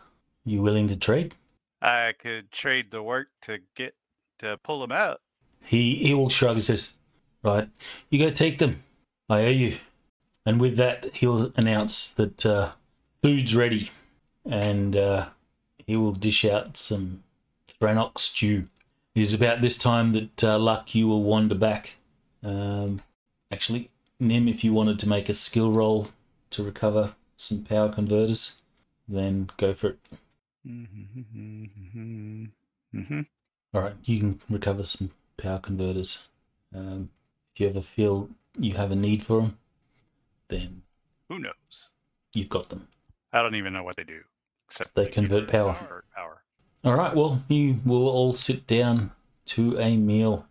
"You 0.45 0.63
willing 0.63 0.89
to 0.89 0.97
trade?" 0.97 1.35
I 1.81 2.13
could 2.17 2.53
trade 2.53 2.93
the 2.93 3.03
work 3.03 3.29
to 3.43 3.59
get 3.75 3.97
to 4.39 4.59
pull 4.59 4.81
them 4.81 4.93
out. 4.93 5.21
He 5.65 5.97
he 5.97 6.15
will 6.15 6.29
shrug 6.29 6.57
and 6.57 6.65
says, 6.65 6.99
"Right, 7.43 7.69
you 8.11 8.19
go 8.19 8.31
take 8.31 8.59
them. 8.59 8.85
I 9.29 9.45
owe 9.45 9.49
you." 9.49 9.79
And 10.47 10.61
with 10.61 10.77
that, 10.77 11.07
he'll 11.15 11.53
announce 11.57 12.13
that 12.15 12.47
uh, 12.47 12.73
food's 13.23 13.57
ready, 13.57 13.91
and 14.45 14.97
uh, 14.97 15.29
he 15.87 15.97
will 15.97 16.13
dish 16.13 16.45
out 16.45 16.77
some 16.77 17.23
Thranok 17.81 18.19
stew. 18.19 18.69
It 19.15 19.23
is 19.23 19.35
about 19.35 19.61
this 19.61 19.79
time 19.79 20.13
that 20.13 20.45
uh, 20.45 20.59
Luck, 20.59 20.95
you 20.95 21.09
will 21.09 21.23
wander 21.23 21.55
back. 21.55 21.97
Um, 22.43 23.01
actually, 23.51 23.91
Nim, 24.19 24.49
if 24.49 24.65
you 24.65 24.73
wanted 24.73 24.99
to 25.01 25.09
make 25.09 25.29
a 25.29 25.35
skill 25.35 25.73
roll 25.73 26.09
to 26.51 26.63
recover 26.63 27.15
some 27.37 27.65
power 27.65 27.89
converters, 27.91 28.63
then 29.09 29.51
go 29.57 29.75
for 29.75 29.89
it. 29.91 29.99
Mm-hmm. 30.67 32.45
Mm-hmm. 32.95 33.21
All 33.75 33.81
right, 33.81 33.95
you 34.05 34.19
can 34.21 34.41
recover 34.49 34.83
some 34.83 35.11
power 35.37 35.59
converters. 35.59 36.29
Um, 36.75 37.11
if 37.55 37.61
you 37.61 37.69
ever 37.69 37.81
feel 37.81 38.29
you 38.59 38.75
have 38.75 38.91
a 38.91 38.97
need 38.97 39.23
for 39.23 39.41
them, 39.43 39.59
then 40.49 40.83
Who 41.29 41.39
knows? 41.39 41.89
you've 42.35 42.49
got 42.49 42.69
them. 42.69 42.89
I 43.33 43.43
don't 43.43 43.55
even 43.55 43.73
know 43.73 43.83
what 43.83 43.97
they 43.97 44.05
do. 44.05 44.21
Except 44.69 44.95
They 44.95 45.07
convert 45.07 45.49
power. 45.49 45.75
Convert 45.75 46.05
power. 46.15 46.43
All 46.85 46.95
right, 46.97 47.15
well, 47.15 47.43
you 47.49 47.81
will 47.85 48.09
all 48.09 48.33
sit 48.35 48.67
down 48.67 49.13
to 49.47 49.79
a 49.79 49.97
meal. 49.97 50.47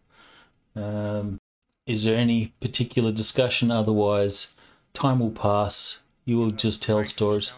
Um, 0.75 1.39
is 1.85 2.03
there 2.03 2.17
any 2.17 2.53
particular 2.59 3.11
discussion? 3.11 3.71
Otherwise, 3.71 4.55
time 4.93 5.19
will 5.19 5.31
pass. 5.31 6.03
You 6.25 6.37
will 6.37 6.51
just 6.51 6.83
tell 6.83 7.03
stories. 7.05 7.51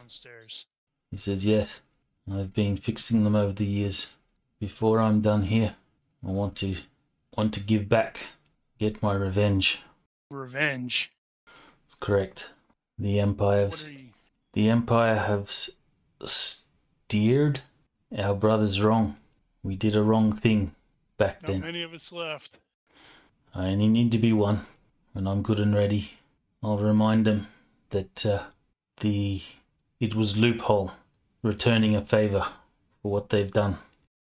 He 1.12 1.18
says, 1.18 1.46
Yes, 1.46 1.82
I've 2.32 2.54
been 2.54 2.78
fixing 2.78 3.24
them 3.24 3.36
over 3.36 3.54
the 3.54 3.66
years. 3.66 4.16
Before 4.60 5.00
I'm 5.02 5.22
done 5.22 5.44
here, 5.44 5.76
I 6.26 6.32
want 6.32 6.56
to 6.58 6.78
want 7.36 7.54
to 7.56 7.60
give 7.60 7.90
back, 7.90 8.20
get 8.80 9.02
my 9.04 9.14
revenge. 9.14 9.82
Revenge. 10.32 11.12
That's 11.84 11.96
correct. 11.96 12.52
The 12.98 13.20
Empire 13.20 13.62
have 13.62 13.70
What 13.72 13.74
s- 13.74 13.96
are 13.96 14.00
you? 14.00 14.10
the 14.54 14.70
Empire 14.70 15.18
have 15.18 15.52
steered 16.24 17.62
our 18.18 18.36
brothers 18.36 18.82
wrong. 18.82 19.18
We 19.64 19.76
did 19.76 19.96
a 19.96 20.04
wrong 20.04 20.32
thing 20.34 20.76
back 21.18 21.42
Not 21.42 21.48
then. 21.52 21.62
many 21.62 21.82
of 21.84 21.94
us 21.94 22.12
left. 22.12 22.60
I 23.54 23.68
only 23.68 23.88
need 23.88 24.12
to 24.14 24.18
be 24.18 24.34
one 24.34 24.66
when 25.14 25.28
I'm 25.28 25.42
good 25.44 25.60
and 25.60 25.76
ready. 25.76 26.14
I'll 26.62 26.78
remind 26.78 27.26
them 27.26 27.48
that 27.90 28.26
uh, 28.26 28.44
the 29.02 29.42
it 30.00 30.16
was 30.16 30.38
loophole 30.38 30.92
returning 31.44 31.96
a 31.96 32.02
favor 32.06 32.46
for 33.02 33.12
what 33.12 33.30
they've 33.30 33.52
done. 33.52 33.78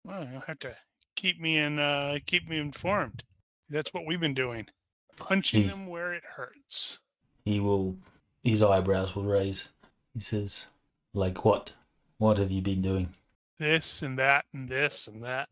Well, 0.05 0.27
you'll 0.31 0.43
have 0.43 0.59
to 0.61 0.77
keep 1.17 1.41
me 1.41 1.59
in, 1.59 1.79
uh, 1.79 2.19
keep 2.27 2.49
me 2.49 2.59
informed. 2.59 3.23
That's 3.69 3.93
what 3.93 4.07
we've 4.07 4.21
been 4.21 4.35
doing, 4.35 4.69
punching 5.17 5.63
He- 5.63 5.69
them 5.69 5.87
where 5.87 6.15
it 6.15 6.23
hurts. 6.37 7.01
He 7.45 7.59
will, 7.61 7.97
his 8.45 8.63
eyebrows 8.63 9.15
will 9.15 9.25
raise. 9.25 9.71
He 10.15 10.21
says, 10.21 10.69
"Like 11.15 11.45
what? 11.45 11.73
What 12.19 12.39
have 12.39 12.51
you 12.53 12.63
been 12.63 12.83
doing?" 12.83 13.15
This 13.59 14.03
and 14.03 14.19
that 14.19 14.45
and 14.53 14.69
this 14.69 15.07
and 15.07 15.23
that. 15.25 15.49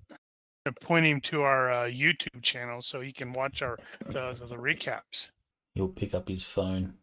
And 0.67 0.75
point 0.81 1.05
him 1.05 1.21
to 1.23 1.43
our 1.43 1.73
uh, 1.73 1.85
YouTube 1.85 2.43
channel 2.43 2.81
so 2.81 3.01
he 3.03 3.13
can 3.13 3.33
watch 3.33 3.61
our 3.61 3.79
the, 4.07 4.33
the, 4.33 4.47
the 4.47 4.57
recaps. 4.57 5.31
He'll 5.75 5.89
pick 5.89 6.15
up 6.15 6.29
his 6.29 6.43
phone 6.43 6.95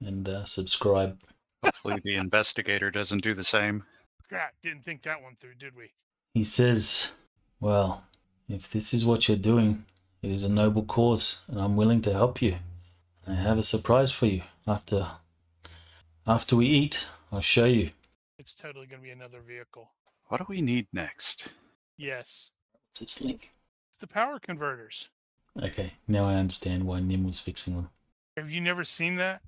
and 0.00 0.28
uh, 0.28 0.44
subscribe. 0.44 1.18
Hopefully, 1.62 2.00
the 2.04 2.16
investigator 2.16 2.90
doesn't 2.90 3.22
do 3.22 3.32
the 3.32 3.44
same. 3.44 3.84
Crap, 4.28 4.54
didn't 4.62 4.84
think 4.84 5.02
that 5.04 5.22
one 5.22 5.36
through, 5.40 5.54
did 5.54 5.76
we? 5.76 5.92
He 6.34 6.42
says, 6.42 7.12
"Well, 7.60 8.04
if 8.48 8.70
this 8.70 8.92
is 8.92 9.04
what 9.04 9.28
you're 9.28 9.36
doing, 9.36 9.84
it 10.20 10.30
is 10.30 10.42
a 10.42 10.48
noble 10.48 10.82
cause, 10.82 11.44
and 11.46 11.60
I'm 11.60 11.76
willing 11.76 12.02
to 12.02 12.12
help 12.12 12.42
you. 12.42 12.56
I 13.26 13.34
have 13.34 13.58
a 13.58 13.62
surprise 13.62 14.10
for 14.10 14.26
you. 14.26 14.42
After, 14.66 15.06
after 16.26 16.56
we 16.56 16.66
eat, 16.66 17.06
I'll 17.30 17.40
show 17.40 17.66
you." 17.66 17.90
It's 18.38 18.54
totally 18.54 18.86
going 18.86 19.00
to 19.00 19.04
be 19.04 19.10
another 19.10 19.40
vehicle. 19.46 19.90
What 20.26 20.38
do 20.38 20.46
we 20.48 20.60
need 20.60 20.88
next? 20.92 21.52
Yes, 21.96 22.50
What's 22.94 23.02
its 23.02 23.22
link? 23.22 23.50
it's 23.90 23.98
the 23.98 24.06
power 24.06 24.38
converters. 24.38 25.08
Okay, 25.60 25.94
now 26.06 26.26
I 26.26 26.36
understand 26.36 26.84
why 26.84 27.00
Nim 27.00 27.24
was 27.24 27.40
fixing 27.40 27.74
them. 27.74 27.90
Have 28.36 28.52
you 28.52 28.60
never 28.60 28.84
seen 28.84 29.16
that? 29.16 29.42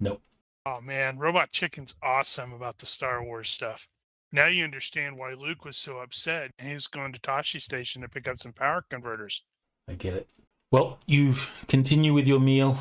Nope. 0.00 0.20
Oh 0.66 0.80
man, 0.80 1.16
Robot 1.16 1.52
Chicken's 1.52 1.94
awesome 2.02 2.52
about 2.52 2.78
the 2.78 2.86
Star 2.86 3.22
Wars 3.22 3.48
stuff. 3.48 3.86
Now 4.32 4.46
you 4.46 4.64
understand 4.64 5.18
why 5.18 5.34
Luke 5.34 5.64
was 5.64 5.76
so 5.76 5.98
upset 5.98 6.50
and 6.58 6.68
he's 6.68 6.88
going 6.88 7.12
to 7.12 7.20
Tosche 7.20 7.62
Station 7.62 8.02
to 8.02 8.08
pick 8.08 8.26
up 8.26 8.40
some 8.40 8.52
power 8.52 8.84
converters. 8.90 9.44
I 9.88 9.92
get 9.92 10.14
it. 10.14 10.28
Well, 10.72 10.98
you 11.06 11.36
continue 11.68 12.12
with 12.12 12.26
your 12.26 12.40
meal, 12.40 12.76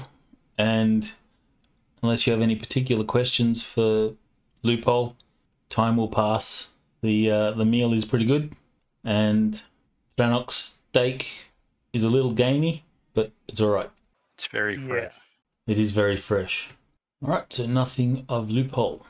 and 0.57 1.11
unless 2.02 2.26
you 2.26 2.34
have 2.34 2.41
any 2.41 2.56
particular 2.56 3.03
questions 3.03 3.61
for 3.61 4.14
Loophole, 4.64 5.15
time 5.69 5.98
will 5.98 6.07
pass. 6.07 6.73
The 7.03 7.30
uh, 7.30 7.52
the 7.52 7.65
meal 7.65 7.94
is 7.94 8.06
pretty 8.06 8.26
good, 8.26 8.53
and 9.03 9.61
Thranok's 10.20 10.56
steak 10.56 11.28
is 11.94 12.04
a 12.04 12.10
little 12.10 12.32
gamey, 12.34 12.84
but 13.14 13.32
it's 13.48 13.62
all 13.62 13.70
right. 13.70 13.90
It's 14.38 14.48
very 14.48 14.76
Yeah. 14.76 14.88
fresh. 14.88 15.16
It 15.66 15.80
is 15.80 15.91
very 15.91 16.18
fresh. 16.18 16.72
All 17.24 17.30
right, 17.30 17.54
so 17.54 17.66
nothing 17.66 18.26
of 18.28 18.52
Loophole. 18.52 19.06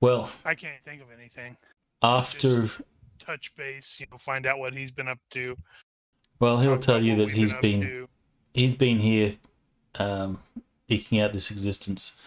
Well, 0.00 0.28
I 0.44 0.56
can't 0.56 0.82
think 0.84 1.00
of 1.00 1.12
anything. 1.12 1.56
after 2.02 2.70
Touch 3.20 3.54
base, 3.54 4.00
you 4.00 4.06
know, 4.10 4.18
find 4.18 4.46
out 4.46 4.58
what 4.58 4.72
he's 4.72 4.90
been 4.90 5.06
up 5.06 5.18
to. 5.30 5.56
well, 6.40 6.58
he'll 6.58 6.78
tell 6.78 7.02
you 7.02 7.14
that 7.16 7.26
we've 7.26 7.34
he's 7.34 7.52
up 7.52 7.60
been 7.62 8.08
he's 8.54 8.74
been 8.74 8.98
here 8.98 9.36
um, 9.96 10.42
eking 10.88 11.20
out 11.20 11.32
this 11.32 11.50
existence 11.52 12.20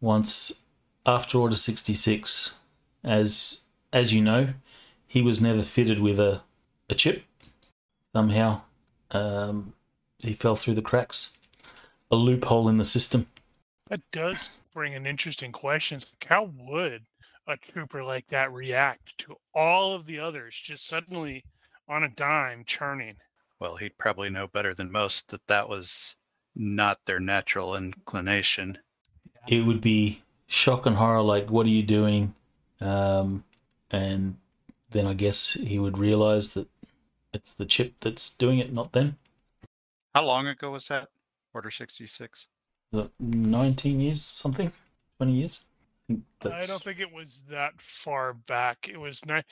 once 0.00 0.62
after 1.06 1.38
order 1.38 1.54
66 1.54 2.54
as 3.04 3.62
as 3.92 4.12
you 4.12 4.20
know 4.22 4.54
he 5.06 5.20
was 5.22 5.40
never 5.40 5.62
fitted 5.62 5.98
with 6.00 6.18
a, 6.18 6.42
a 6.88 6.94
chip 6.94 7.24
somehow 8.14 8.60
um, 9.10 9.74
he 10.18 10.32
fell 10.34 10.56
through 10.56 10.74
the 10.74 10.82
cracks 10.82 11.36
a 12.10 12.16
loophole 12.16 12.68
in 12.68 12.78
the 12.78 12.84
system 12.84 13.26
That 13.88 14.10
does 14.10 14.58
bring 14.74 14.92
an 14.96 15.06
interesting 15.06 15.52
question. 15.52 15.98
Like, 15.98 16.24
How 16.28 16.42
would 16.52 17.06
a 17.46 17.56
trooper 17.56 18.02
like 18.02 18.26
that 18.30 18.52
react 18.52 19.16
to 19.18 19.36
all 19.54 19.92
of 19.92 20.06
the 20.06 20.18
others 20.18 20.60
just 20.60 20.84
suddenly 20.84 21.44
on 21.88 22.02
a 22.02 22.08
dime 22.10 22.64
churning? 22.64 23.18
Well, 23.58 23.76
he'd 23.76 23.96
probably 23.96 24.28
know 24.28 24.46
better 24.46 24.74
than 24.74 24.92
most 24.92 25.28
that 25.28 25.46
that 25.46 25.66
was 25.68 26.16
not 26.54 27.06
their 27.06 27.18
natural 27.20 27.74
inclination. 27.74 28.78
it 29.48 29.64
would 29.66 29.80
be 29.80 30.22
shock 30.46 30.86
and 30.86 30.96
horror 30.96 31.22
like 31.22 31.50
what 31.50 31.66
are 31.66 31.70
you 31.70 31.82
doing 31.82 32.34
um, 32.80 33.44
and 33.90 34.36
then 34.90 35.06
i 35.06 35.14
guess 35.14 35.52
he 35.54 35.78
would 35.78 35.96
realize 35.98 36.54
that 36.54 36.68
it's 37.32 37.52
the 37.54 37.66
chip 37.66 37.94
that's 38.00 38.34
doing 38.36 38.58
it 38.58 38.72
not 38.72 38.92
them 38.92 39.16
How 40.14 40.24
long 40.24 40.46
ago 40.46 40.70
was 40.70 40.88
that? 40.88 41.08
Order 41.52 41.70
66? 41.70 42.46
Is 42.92 43.08
19 43.20 44.00
years 44.00 44.22
something 44.22 44.72
20 45.18 45.32
years 45.32 45.64
I, 46.44 46.48
I 46.50 46.66
don't 46.66 46.82
think 46.82 47.00
it 47.00 47.12
was 47.12 47.44
that 47.50 47.80
far 47.80 48.34
back. 48.34 48.88
It 48.88 48.98
was 48.98 49.24
ni- 49.26 49.44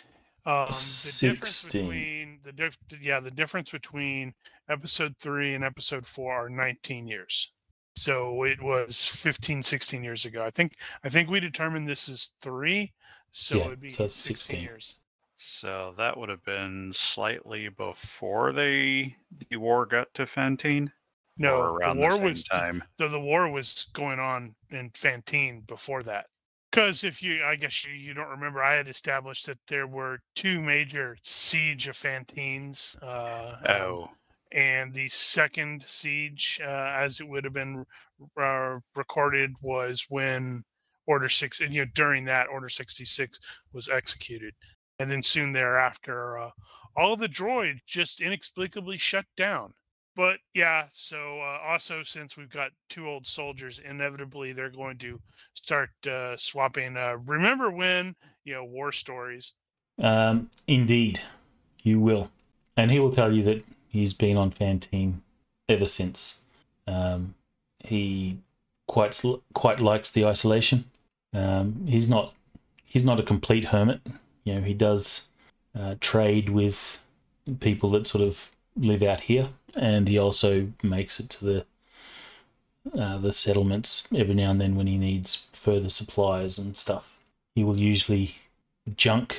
um, 0.46 0.66
the 1.04 1.16
difference 1.20 1.56
16. 1.56 1.82
between 1.88 2.38
the 2.44 2.52
diff- 2.52 2.78
yeah 3.00 3.20
the 3.20 3.30
difference 3.30 3.70
between 3.70 4.34
episode 4.68 5.16
three 5.18 5.54
and 5.54 5.64
episode 5.64 6.06
four 6.06 6.32
are 6.32 6.48
19 6.50 7.06
years. 7.06 7.52
So 7.96 8.44
it 8.44 8.62
was 8.62 9.04
15, 9.06 9.62
16 9.62 10.02
years 10.04 10.24
ago. 10.24 10.44
I 10.44 10.50
think 10.50 10.76
I 11.04 11.08
think 11.08 11.30
we 11.30 11.40
determined 11.40 11.88
this 11.88 12.08
is 12.08 12.30
three, 12.42 12.92
so 13.32 13.56
Yeah, 13.58 13.66
it'd 13.66 13.80
be 13.80 13.90
so 13.90 14.08
16 14.08 14.58
16. 14.58 14.62
years. 14.62 15.00
So 15.42 15.94
that 15.96 16.18
would 16.18 16.28
have 16.28 16.44
been 16.44 16.92
slightly 16.92 17.70
before 17.70 18.52
they 18.52 19.16
the 19.48 19.56
war 19.56 19.86
got 19.86 20.12
to 20.14 20.26
Fantine. 20.26 20.92
No, 21.38 21.78
the 21.78 21.94
war 21.94 22.12
same 22.12 22.22
was 22.22 22.44
time. 22.44 22.84
So 22.98 23.08
the 23.08 23.18
war 23.18 23.50
was 23.50 23.86
going 23.94 24.18
on 24.18 24.54
in 24.68 24.90
Fantine 24.90 25.62
before 25.62 26.02
that. 26.02 26.26
Because 26.70 27.04
if 27.04 27.22
you, 27.22 27.42
I 27.42 27.56
guess 27.56 27.86
you, 27.86 27.92
you 27.92 28.12
don't 28.12 28.28
remember, 28.28 28.62
I 28.62 28.74
had 28.74 28.86
established 28.86 29.46
that 29.46 29.58
there 29.66 29.86
were 29.86 30.20
two 30.34 30.60
major 30.60 31.16
siege 31.22 31.88
of 31.88 31.96
Fantines. 31.96 32.94
Uh, 33.00 33.56
Oh, 33.66 34.10
and 34.52 34.92
the 34.92 35.08
second 35.08 35.82
siege, 35.82 36.60
uh, 36.62 36.92
as 36.98 37.18
it 37.18 37.26
would 37.26 37.44
have 37.44 37.54
been 37.54 37.86
uh, 38.38 38.78
recorded, 38.94 39.52
was 39.62 40.04
when 40.10 40.64
Order 41.06 41.30
Six, 41.30 41.60
and 41.60 41.72
you 41.72 41.86
know, 41.86 41.90
during 41.94 42.26
that 42.26 42.48
Order 42.48 42.68
Sixty 42.68 43.06
Six 43.06 43.40
was 43.72 43.88
executed, 43.88 44.54
and 45.00 45.10
then 45.10 45.24
soon 45.24 45.52
thereafter, 45.52 46.38
uh, 46.38 46.50
all 46.96 47.16
the 47.16 47.28
droids 47.28 47.80
just 47.86 48.20
inexplicably 48.20 48.98
shut 48.98 49.24
down. 49.36 49.74
But 50.14 50.38
yeah, 50.54 50.86
so 50.92 51.40
uh, 51.40 51.58
also 51.66 52.04
since 52.04 52.36
we've 52.36 52.50
got 52.50 52.70
two 52.88 53.08
old 53.08 53.26
soldiers, 53.26 53.80
inevitably 53.84 54.52
they're 54.52 54.70
going 54.70 54.98
to 54.98 55.20
start 55.54 55.90
uh, 56.06 56.36
swapping. 56.36 56.96
Uh, 56.96 57.16
remember 57.26 57.70
when 57.70 58.14
you 58.44 58.54
know 58.54 58.64
war 58.64 58.92
stories? 58.92 59.54
um, 60.00 60.50
indeed 60.66 61.20
you 61.82 62.00
will 62.00 62.30
and 62.76 62.90
he 62.90 62.98
will 62.98 63.12
tell 63.12 63.32
you 63.32 63.42
that 63.42 63.64
he's 63.88 64.14
been 64.14 64.36
on 64.36 64.50
fantine 64.50 65.22
ever 65.68 65.86
since 65.86 66.42
um, 66.86 67.34
he 67.78 68.38
quite 68.86 69.20
quite 69.54 69.80
likes 69.80 70.10
the 70.10 70.24
isolation 70.24 70.84
um, 71.34 71.84
he's 71.86 72.08
not 72.08 72.32
he's 72.84 73.04
not 73.04 73.20
a 73.20 73.24
complete 73.24 73.66
hermit 73.66 74.00
you 74.50 74.56
know 74.56 74.62
he 74.62 74.74
does 74.74 75.28
uh, 75.78 75.94
trade 76.00 76.48
with 76.48 77.02
people 77.60 77.90
that 77.90 78.06
sort 78.06 78.22
of 78.22 78.50
live 78.76 79.02
out 79.02 79.22
here 79.22 79.48
and 79.76 80.08
he 80.08 80.18
also 80.18 80.68
makes 80.82 81.20
it 81.20 81.28
to 81.30 81.44
the 81.44 81.66
uh, 82.98 83.18
the 83.18 83.32
settlements 83.32 84.08
every 84.14 84.34
now 84.34 84.50
and 84.50 84.60
then 84.60 84.74
when 84.74 84.86
he 84.86 84.96
needs 84.96 85.48
further 85.52 85.88
supplies 85.88 86.58
and 86.58 86.76
stuff 86.76 87.18
he 87.54 87.62
will 87.62 87.78
usually 87.78 88.36
junk 88.96 89.38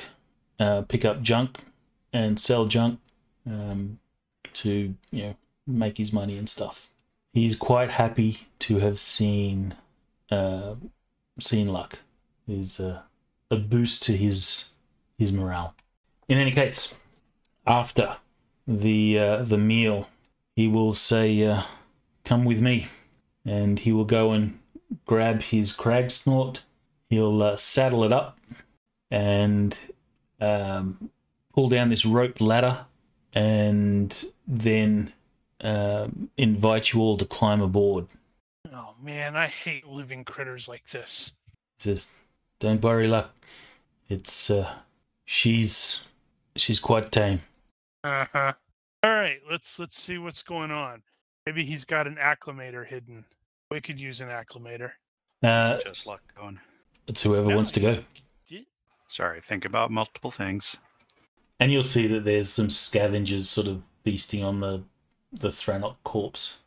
uh, 0.58 0.82
pick 0.82 1.04
up 1.04 1.22
junk 1.22 1.58
and 2.12 2.38
sell 2.38 2.66
junk 2.66 3.00
um, 3.46 3.98
to 4.52 4.94
you 5.10 5.22
know 5.22 5.36
make 5.66 5.98
his 5.98 6.12
money 6.12 6.38
and 6.38 6.48
stuff. 6.48 6.90
He's 7.32 7.56
quite 7.56 7.90
happy 7.90 8.46
to 8.60 8.78
have 8.78 8.98
seen 8.98 9.74
uh, 10.30 10.74
seen 11.40 11.72
luck. 11.72 11.98
Is 12.48 12.80
a, 12.80 13.04
a 13.50 13.56
boost 13.56 14.02
to 14.04 14.16
his 14.16 14.71
his 15.22 15.32
morale. 15.32 15.74
In 16.28 16.36
any 16.36 16.50
case, 16.50 16.94
after 17.66 18.16
the 18.66 19.18
uh, 19.18 19.42
the 19.42 19.58
meal, 19.58 20.08
he 20.56 20.68
will 20.68 20.94
say, 20.94 21.42
uh, 21.44 21.62
"Come 22.24 22.44
with 22.44 22.60
me," 22.60 22.88
and 23.44 23.78
he 23.78 23.92
will 23.92 24.04
go 24.04 24.32
and 24.32 24.58
grab 25.06 25.42
his 25.42 25.74
crag 25.74 26.10
snort. 26.10 26.62
He'll 27.08 27.42
uh, 27.42 27.56
saddle 27.56 28.04
it 28.04 28.12
up 28.12 28.38
and 29.10 29.78
um, 30.40 31.10
pull 31.54 31.68
down 31.68 31.90
this 31.90 32.06
rope 32.06 32.40
ladder 32.40 32.86
and 33.34 34.24
then 34.46 35.12
um, 35.60 36.30
invite 36.36 36.92
you 36.92 37.00
all 37.00 37.18
to 37.18 37.24
climb 37.24 37.60
aboard. 37.60 38.06
Oh 38.72 38.94
man, 39.00 39.36
I 39.36 39.46
hate 39.46 39.86
living 39.86 40.24
critters 40.24 40.66
like 40.68 40.88
this. 40.88 41.34
He 41.78 41.82
says, 41.84 42.12
"Don't 42.58 42.82
worry, 42.82 43.06
luck. 43.06 43.34
It's 44.08 44.50
uh, 44.50 44.70
she's 45.32 46.08
she's 46.56 46.78
quite 46.78 47.10
tame." 47.10 47.40
Uh 48.04 48.26
huh. 48.32 48.52
All 49.02 49.10
right, 49.10 49.40
let's 49.50 49.78
let's 49.78 50.00
see 50.00 50.18
what's 50.18 50.42
going 50.42 50.70
on. 50.70 51.02
Maybe 51.46 51.64
he's 51.64 51.84
got 51.84 52.06
an 52.06 52.16
Acclamator 52.16 52.86
hidden. 52.86 53.24
We 53.70 53.80
could 53.80 53.98
use 53.98 54.20
an 54.20 54.28
Acclamator. 54.28 54.92
Uh, 55.42 55.78
Just 55.80 56.06
luck 56.06 56.20
going. 56.36 56.60
it's 57.08 57.22
whoever 57.22 57.48
No, 57.48 57.56
wants 57.56 57.72
to 57.72 57.80
go. 57.80 57.98
Sorry, 59.08 59.40
think 59.42 59.64
about 59.66 59.90
multiple 59.90 60.30
things. 60.30 60.76
And 61.60 61.70
you'll 61.70 61.82
see 61.82 62.06
that 62.06 62.24
there's 62.24 62.48
some 62.48 62.70
scavengers 62.70 63.50
sort 63.50 63.66
of 63.66 63.82
feasting 64.04 64.42
on 64.44 64.60
the 64.60 64.84
the 65.32 65.48
Thranok 65.48 65.96
corpse. 66.04 66.58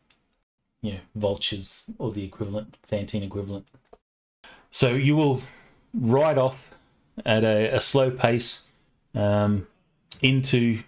You 0.82 0.94
know, 0.94 1.00
vultures 1.16 1.86
or 1.98 2.12
the 2.12 2.24
equivalent, 2.24 2.78
Fantine 2.84 3.24
equivalent. 3.24 3.68
So 4.72 4.94
you 4.94 5.16
will 5.16 5.42
ride 5.94 6.38
off 6.38 6.74
at 7.24 7.44
a, 7.44 7.76
a 7.76 7.82
slow 7.82 8.12
pace 8.12 8.68
um, 9.14 9.68
into 10.22 10.82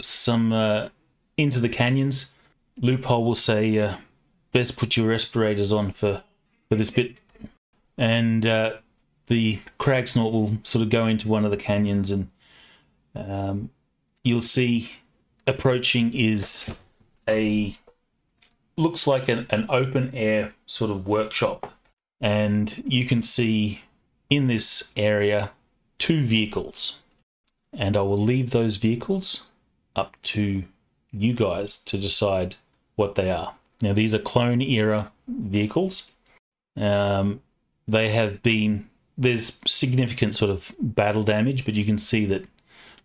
some 0.00 0.52
uh, 0.52 0.88
into 1.36 1.60
the 1.60 1.68
canyons. 1.68 2.32
Loophole 2.80 3.24
will 3.24 3.34
say, 3.34 3.78
uh, 3.78 3.96
"Best 4.52 4.76
put 4.76 4.96
your 4.96 5.08
respirators 5.08 5.72
on 5.72 5.92
for 5.92 6.22
for 6.68 6.76
this 6.76 6.90
bit," 6.90 7.20
and 7.96 8.46
uh, 8.46 8.72
the 9.30 9.60
crag 9.78 10.08
snort 10.08 10.32
will 10.32 10.58
sort 10.64 10.82
of 10.82 10.90
go 10.90 11.06
into 11.06 11.28
one 11.28 11.44
of 11.44 11.52
the 11.52 11.56
canyons 11.56 12.10
and 12.10 12.28
um, 13.14 13.70
you'll 14.24 14.42
see 14.42 14.90
approaching 15.46 16.12
is 16.12 16.74
a 17.28 17.76
looks 18.76 19.06
like 19.06 19.28
an, 19.28 19.46
an 19.50 19.66
open 19.68 20.10
air 20.14 20.52
sort 20.66 20.90
of 20.90 21.06
workshop 21.06 21.72
and 22.20 22.82
you 22.84 23.06
can 23.06 23.22
see 23.22 23.82
in 24.28 24.48
this 24.48 24.90
area 24.96 25.52
two 26.00 26.24
vehicles. 26.24 27.02
And 27.72 27.96
i 27.96 28.00
will 28.00 28.18
leave 28.18 28.50
those 28.50 28.76
vehicles 28.76 29.46
up 29.94 30.16
to 30.22 30.64
you 31.12 31.34
guys 31.34 31.78
to 31.78 31.96
decide 31.96 32.56
what 32.96 33.14
they 33.14 33.30
are. 33.30 33.54
Now 33.80 33.92
these 33.92 34.12
are 34.12 34.18
clone 34.18 34.60
era 34.60 35.12
vehicles. 35.28 36.10
Um, 36.76 37.42
they 37.86 38.08
have 38.10 38.42
been 38.42 38.88
there's 39.16 39.60
significant 39.66 40.34
sort 40.34 40.50
of 40.50 40.72
battle 40.80 41.22
damage 41.22 41.64
but 41.64 41.74
you 41.74 41.84
can 41.84 41.98
see 41.98 42.24
that 42.26 42.46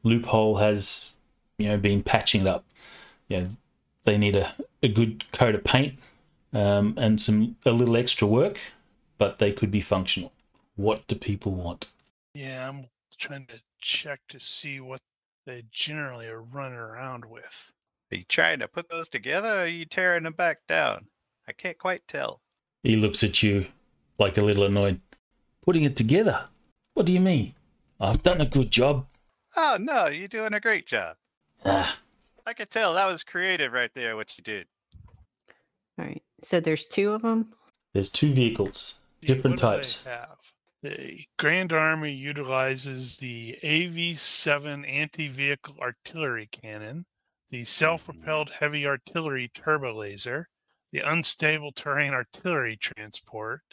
loophole 0.03 0.57
has 0.57 1.11
you 1.57 1.67
know 1.67 1.77
been 1.77 2.01
patching 2.01 2.41
it 2.41 2.47
up. 2.47 2.63
You 3.27 3.37
know 3.37 3.49
they 4.05 4.17
need 4.17 4.35
a, 4.35 4.53
a 4.81 4.87
good 4.87 5.31
coat 5.31 5.53
of 5.53 5.63
paint 5.63 5.99
um, 6.53 6.95
and 6.97 7.21
some 7.21 7.57
a 7.65 7.71
little 7.71 7.97
extra 7.97 8.27
work 8.27 8.57
but 9.17 9.37
they 9.37 9.51
could 9.51 9.69
be 9.69 9.81
functional. 9.81 10.31
What 10.75 11.05
do 11.07 11.15
people 11.15 11.53
want 11.53 11.87
Yeah, 12.35 12.67
I'm 12.69 12.85
trying 13.17 13.47
to 13.47 13.59
check 13.81 14.19
to 14.29 14.39
see 14.39 14.79
what 14.79 14.99
they 15.45 15.63
generally 15.71 16.27
are 16.27 16.41
running 16.41 16.77
around 16.77 17.25
with. 17.25 17.71
Are 18.11 18.17
you 18.17 18.25
trying 18.27 18.59
to 18.59 18.67
put 18.67 18.89
those 18.89 19.09
together 19.09 19.49
or 19.49 19.59
are 19.63 19.67
you 19.67 19.85
tearing 19.85 20.23
them 20.23 20.33
back 20.33 20.59
down? 20.67 21.07
I 21.47 21.53
can't 21.53 21.77
quite 21.77 22.07
tell. 22.07 22.41
he 22.83 22.95
looks 22.95 23.23
at 23.23 23.41
you 23.41 23.67
like 24.19 24.37
a 24.37 24.41
little 24.41 24.63
annoyed 24.65 24.99
putting 25.61 25.83
it 25.83 25.95
together 25.95 26.45
what 26.93 27.05
do 27.05 27.11
you 27.13 27.19
mean 27.19 27.53
i've 27.99 28.21
done 28.23 28.39
a 28.41 28.45
good 28.45 28.69
job 28.71 29.05
Oh, 29.57 29.77
no, 29.79 30.07
you're 30.07 30.27
doing 30.27 30.53
a 30.53 30.59
great 30.59 30.85
job. 30.85 31.15
ah, 31.65 31.97
I 32.45 32.53
could 32.53 32.69
tell 32.69 32.93
that 32.93 33.05
was 33.07 33.23
creative 33.23 33.71
right 33.71 33.93
there, 33.93 34.15
what 34.17 34.37
you 34.37 34.43
did. 34.43 34.67
All 35.97 36.03
right. 36.05 36.21
So 36.43 36.59
there's 36.59 36.85
two 36.85 37.13
of 37.13 37.21
them. 37.21 37.53
there's 37.93 38.09
two 38.09 38.33
vehicles 38.33 38.99
See, 39.21 39.27
different 39.27 39.61
what 39.61 39.71
do 39.71 39.77
they 39.77 39.83
types 39.83 40.03
have? 40.05 40.37
The 40.85 41.25
Grand 41.39 41.73
Army 41.73 42.13
utilizes 42.13 43.17
the 43.17 43.57
AV-7 43.63 44.87
anti-vehicle 44.87 45.77
artillery 45.81 46.47
cannon, 46.51 47.07
the 47.49 47.63
self-propelled 47.63 48.51
heavy 48.51 48.85
artillery 48.85 49.49
turbo 49.51 49.97
laser, 49.97 50.47
the 50.91 50.99
unstable 50.99 51.71
terrain 51.71 52.13
artillery 52.13 52.77
transport, 52.77 53.63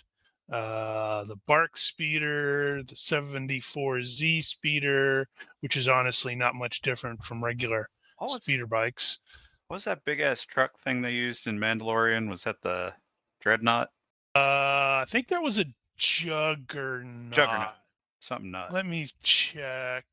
uh, 0.50 1.24
the 1.24 1.36
BARC 1.46 1.76
speeder, 1.76 2.82
the 2.82 2.94
74Z 2.94 4.42
speeder, 4.42 5.28
which 5.60 5.76
is 5.76 5.88
honestly 5.88 6.34
not 6.34 6.54
much 6.54 6.80
different 6.80 7.22
from 7.24 7.44
regular 7.44 7.90
was, 8.18 8.42
speeder 8.42 8.66
bikes. 8.66 9.18
what 9.66 9.76
was 9.76 9.84
that 9.84 10.02
big 10.06 10.20
ass 10.20 10.46
truck 10.46 10.80
thing 10.80 11.02
they 11.02 11.12
used 11.12 11.46
in 11.46 11.58
Mandalorian? 11.58 12.30
Was 12.30 12.44
that 12.44 12.62
the 12.62 12.94
Dreadnought? 13.42 13.88
Uh, 14.34 15.04
I 15.04 15.04
think 15.06 15.28
that 15.28 15.42
was 15.42 15.58
a 15.58 15.66
juggernaut. 16.02 17.32
Juggernaut. 17.32 17.74
Something 18.20 18.50
not. 18.50 18.72
Let 18.72 18.86
me 18.86 19.08
check. 19.22 20.04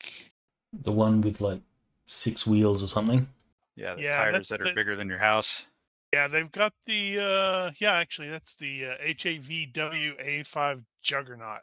the 0.74 0.92
one 0.92 1.22
with 1.22 1.42
like 1.42 1.62
six 2.06 2.46
wheels 2.46 2.84
or 2.84 2.88
something 2.88 3.28
Yeah, 3.76 3.96
the 3.96 4.02
Yeah, 4.04 4.18
tires 4.18 4.50
that 4.50 4.62
are 4.62 4.66
the- 4.66 4.74
bigger 4.74 4.96
than 4.96 5.08
your 5.10 5.18
house. 5.20 5.66
Yeah, 6.14 6.28
they've 6.28 6.52
got 6.52 6.74
the 6.88 7.20
uh 7.20 7.72
yeah, 7.80 7.94
actually 7.94 8.30
that's 8.30 8.56
the 8.56 8.86
uh, 8.86 8.96
HAVWA5 9.06 10.84
Juggernaut. 11.04 11.62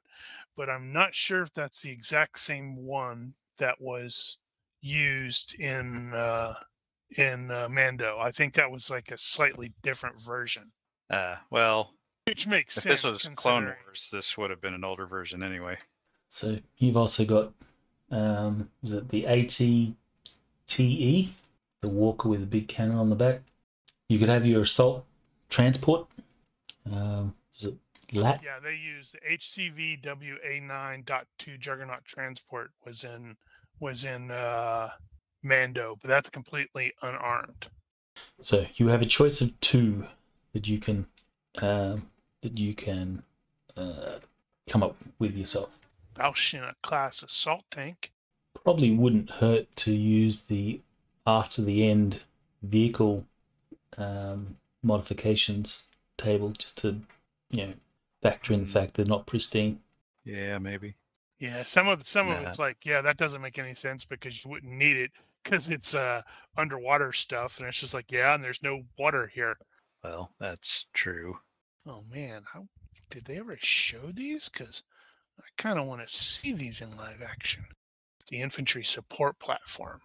But 0.57 0.70
I'm 0.70 0.93
not 0.93 1.15
sure 1.15 1.43
if 1.43 1.53
that's 1.53 1.82
the 1.82 1.90
exact 1.90 2.39
same 2.39 2.77
one 2.86 3.35
that 3.59 3.81
was 3.81 4.39
used 4.81 5.55
in 5.55 6.12
uh 6.15 6.55
in 7.16 7.51
uh, 7.51 7.69
Mando. 7.69 8.19
I 8.20 8.31
think 8.32 8.55
that 8.55 8.70
was 8.70 8.89
like 8.90 9.11
a 9.11 9.19
slightly 9.19 9.73
different 9.82 10.20
version. 10.20 10.73
Uh, 11.11 11.36
well, 11.51 11.94
Which 12.27 12.47
makes 12.47 12.77
if 12.77 12.82
sense. 12.82 13.03
this 13.03 13.12
was 13.12 13.28
Clone 13.36 13.73
Wars, 13.85 14.11
this 14.12 14.36
would 14.36 14.51
have 14.51 14.61
been 14.61 14.74
an 14.74 14.85
older 14.85 15.07
version 15.07 15.43
anyway. 15.43 15.78
So 16.28 16.59
you've 16.77 16.97
also 16.97 17.24
got, 17.24 17.53
um, 18.11 18.70
was 18.82 18.93
it 18.93 19.09
the 19.11 19.27
ATTE, 19.27 19.94
the 20.69 21.89
Walker 21.89 22.28
with 22.28 22.43
a 22.43 22.47
big 22.47 22.69
cannon 22.69 22.97
on 22.97 23.11
the 23.11 23.16
back? 23.16 23.43
You 24.09 24.19
could 24.19 24.28
have 24.28 24.47
your 24.47 24.62
assault 24.62 25.05
transport. 25.48 26.09
Um, 26.90 27.35
is 27.57 27.66
it 27.66 27.74
LAT? 28.12 28.40
Yeah, 28.44 28.59
they 28.62 28.74
used 28.74 29.15
the 29.15 29.36
HCVWA9.2 29.36 31.59
Juggernaut 31.59 32.05
transport 32.05 32.70
was 32.85 33.05
in 33.05 33.36
was 33.78 34.05
in 34.05 34.31
uh 34.31 34.90
Mando, 35.43 35.97
but 36.01 36.09
that's 36.09 36.28
completely 36.28 36.93
unarmed. 37.03 37.69
So 38.40 38.66
you 38.74 38.89
have 38.89 39.03
a 39.03 39.07
choice 39.07 39.40
of 39.40 39.59
two 39.61 40.07
that 40.53 40.66
you 40.66 40.78
can, 40.78 41.07
um, 41.59 42.09
that 42.47 42.59
you 42.59 42.74
can 42.74 43.23
uh, 43.77 44.18
come 44.68 44.82
up 44.82 44.97
with 45.18 45.35
yourself. 45.35 45.70
Valshina 46.14 46.74
class 46.82 47.23
assault 47.23 47.64
tank. 47.70 48.12
Probably 48.64 48.90
wouldn't 48.90 49.31
hurt 49.31 49.74
to 49.77 49.93
use 49.93 50.43
the 50.43 50.81
after 51.27 51.60
the 51.62 51.89
end 51.89 52.23
vehicle 52.62 53.27
um, 53.98 54.56
modifications 54.82 55.90
table 56.16 56.51
just 56.51 56.78
to, 56.78 57.01
you 57.51 57.66
know, 57.66 57.74
factor 58.23 58.52
in 58.55 58.60
the 58.60 58.66
fact 58.66 58.94
they're 58.94 59.05
not 59.05 59.27
pristine. 59.27 59.81
Yeah, 60.24 60.59
maybe. 60.59 60.97
Yeah, 61.39 61.64
some 61.64 61.89
of 61.89 62.06
some 62.06 62.28
of 62.28 62.43
it's 62.43 62.59
like, 62.59 62.78
yeah, 62.85 63.02
that 63.02 63.16
doesn't 63.18 63.43
make 63.43 63.59
any 63.59 63.74
sense 63.74 64.05
because 64.05 64.44
you 64.44 64.51
wouldn't 64.51 64.73
need 64.73 64.97
it 64.97 65.10
because 65.43 65.68
it's 65.68 65.94
uh 65.94 66.23
underwater 66.56 67.12
stuff, 67.12 67.59
and 67.59 67.68
it's 67.68 67.78
just 67.78 67.94
like, 67.94 68.10
yeah, 68.10 68.35
and 68.35 68.43
there's 68.43 68.62
no 68.62 68.85
water 68.98 69.27
here. 69.27 69.59
Well, 70.02 70.32
that's 70.39 70.86
true. 70.94 71.40
Oh 71.86 72.02
man, 72.10 72.42
how 72.52 72.66
did 73.10 73.26
they 73.26 73.38
ever 73.38 73.56
show 73.60 74.10
these? 74.12 74.48
Because 74.48 74.82
I 75.38 75.44
kind 75.56 75.78
of 75.78 75.86
want 75.86 76.06
to 76.06 76.12
see 76.12 76.52
these 76.52 76.80
in 76.80 76.96
live 76.96 77.22
action. 77.22 77.66
The 78.28 78.40
infantry 78.40 78.82
support 78.82 79.38
platform. 79.38 80.00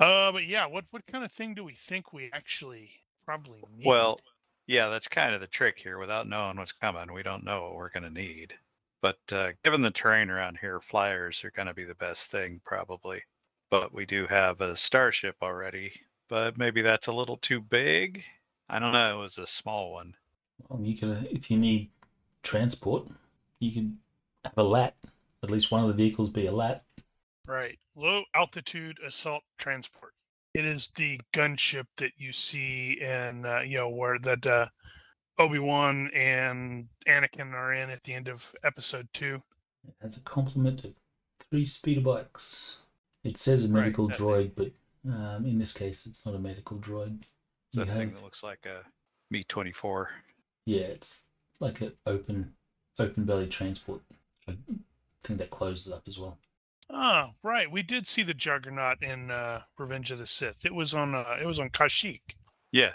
Uh, 0.00 0.32
but 0.32 0.46
yeah, 0.46 0.66
what 0.66 0.86
what 0.90 1.06
kind 1.06 1.24
of 1.24 1.30
thing 1.30 1.54
do 1.54 1.62
we 1.62 1.74
think 1.74 2.12
we 2.12 2.30
actually 2.32 2.90
probably 3.24 3.62
need? 3.76 3.86
Well, 3.86 4.18
yeah, 4.66 4.88
that's 4.88 5.06
kind 5.06 5.34
of 5.34 5.40
the 5.40 5.46
trick 5.46 5.78
here. 5.78 5.98
Without 5.98 6.28
knowing 6.28 6.56
what's 6.56 6.72
coming, 6.72 7.12
we 7.12 7.22
don't 7.22 7.44
know 7.44 7.62
what 7.62 7.76
we're 7.76 7.90
going 7.90 8.02
to 8.02 8.10
need. 8.10 8.54
But 9.00 9.18
uh, 9.30 9.52
given 9.62 9.82
the 9.82 9.90
terrain 9.90 10.30
around 10.30 10.58
here, 10.60 10.80
flyers 10.80 11.44
are 11.44 11.50
going 11.50 11.68
to 11.68 11.74
be 11.74 11.84
the 11.84 11.94
best 11.94 12.30
thing, 12.30 12.60
probably. 12.64 13.22
But 13.70 13.94
we 13.94 14.06
do 14.06 14.26
have 14.26 14.60
a 14.60 14.76
starship 14.76 15.36
already. 15.42 15.92
But 16.28 16.58
maybe 16.58 16.82
that's 16.82 17.06
a 17.06 17.12
little 17.12 17.36
too 17.36 17.60
big. 17.60 18.24
I 18.68 18.78
don't 18.78 18.92
know. 18.92 19.18
It 19.18 19.22
was 19.22 19.38
a 19.38 19.46
small 19.46 19.92
one. 19.92 20.14
Well, 20.68 20.80
you 20.82 20.96
could, 20.96 21.28
if 21.30 21.50
you 21.50 21.58
need 21.58 21.90
transport, 22.42 23.08
you 23.58 23.72
could 23.72 23.96
have 24.44 24.54
a 24.56 24.62
LAT. 24.62 24.94
At 25.42 25.50
least 25.50 25.70
one 25.70 25.82
of 25.82 25.88
the 25.88 25.94
vehicles 25.94 26.30
be 26.30 26.46
a 26.46 26.52
LAT. 26.52 26.84
Right. 27.46 27.78
Low 27.94 28.24
altitude 28.34 28.98
assault 29.06 29.42
transport. 29.58 30.12
It 30.54 30.64
is 30.64 30.88
the 30.96 31.20
gunship 31.32 31.86
that 31.96 32.12
you 32.16 32.32
see 32.32 32.98
in, 33.00 33.44
uh, 33.44 33.60
you 33.60 33.76
know, 33.76 33.88
where 33.88 34.18
that 34.20 34.46
uh, 34.46 34.68
Obi 35.38 35.58
Wan 35.58 36.10
and 36.14 36.88
Anakin 37.08 37.52
are 37.52 37.74
in 37.74 37.90
at 37.90 38.04
the 38.04 38.14
end 38.14 38.28
of 38.28 38.54
episode 38.62 39.08
two. 39.12 39.42
It 39.86 39.94
has 40.00 40.16
a 40.16 40.20
complement 40.20 40.84
of 40.84 40.94
three 41.50 41.66
speeder 41.66 42.00
bikes. 42.00 42.78
It 43.24 43.38
says 43.38 43.64
a 43.64 43.68
medical 43.68 44.08
that 44.08 44.16
droid, 44.16 44.52
but 44.54 44.70
um, 45.06 45.44
in 45.44 45.58
this 45.58 45.72
case, 45.72 46.06
it's 46.06 46.24
not 46.24 46.34
a 46.34 46.38
medical 46.38 46.78
droid. 46.78 47.22
It's 47.68 47.76
You 47.76 47.84
that 47.84 47.96
thing 47.96 48.12
that 48.14 48.22
looks 48.22 48.42
like 48.42 48.64
a 48.66 48.82
Mi 49.30 49.44
24. 49.44 50.10
Yeah, 50.66 50.82
it's 50.82 51.24
like 51.60 51.80
an 51.80 51.92
open, 52.06 52.54
open 52.98 53.24
belly 53.24 53.46
transport. 53.46 54.02
I 54.48 54.56
think 55.22 55.38
that 55.38 55.50
closes 55.50 55.92
up 55.92 56.02
as 56.06 56.18
well. 56.18 56.38
Oh, 56.90 57.30
right. 57.42 57.70
We 57.70 57.82
did 57.82 58.06
see 58.06 58.22
the 58.22 58.34
Juggernaut 58.34 59.02
in 59.02 59.30
uh, 59.30 59.62
Revenge 59.78 60.10
of 60.10 60.18
the 60.18 60.26
Sith. 60.26 60.66
It 60.66 60.74
was 60.74 60.92
on. 60.92 61.14
Uh, 61.14 61.36
it 61.40 61.46
was 61.46 61.58
on 61.58 61.70
Kashyyyk. 61.70 62.36
Yeah. 62.70 62.92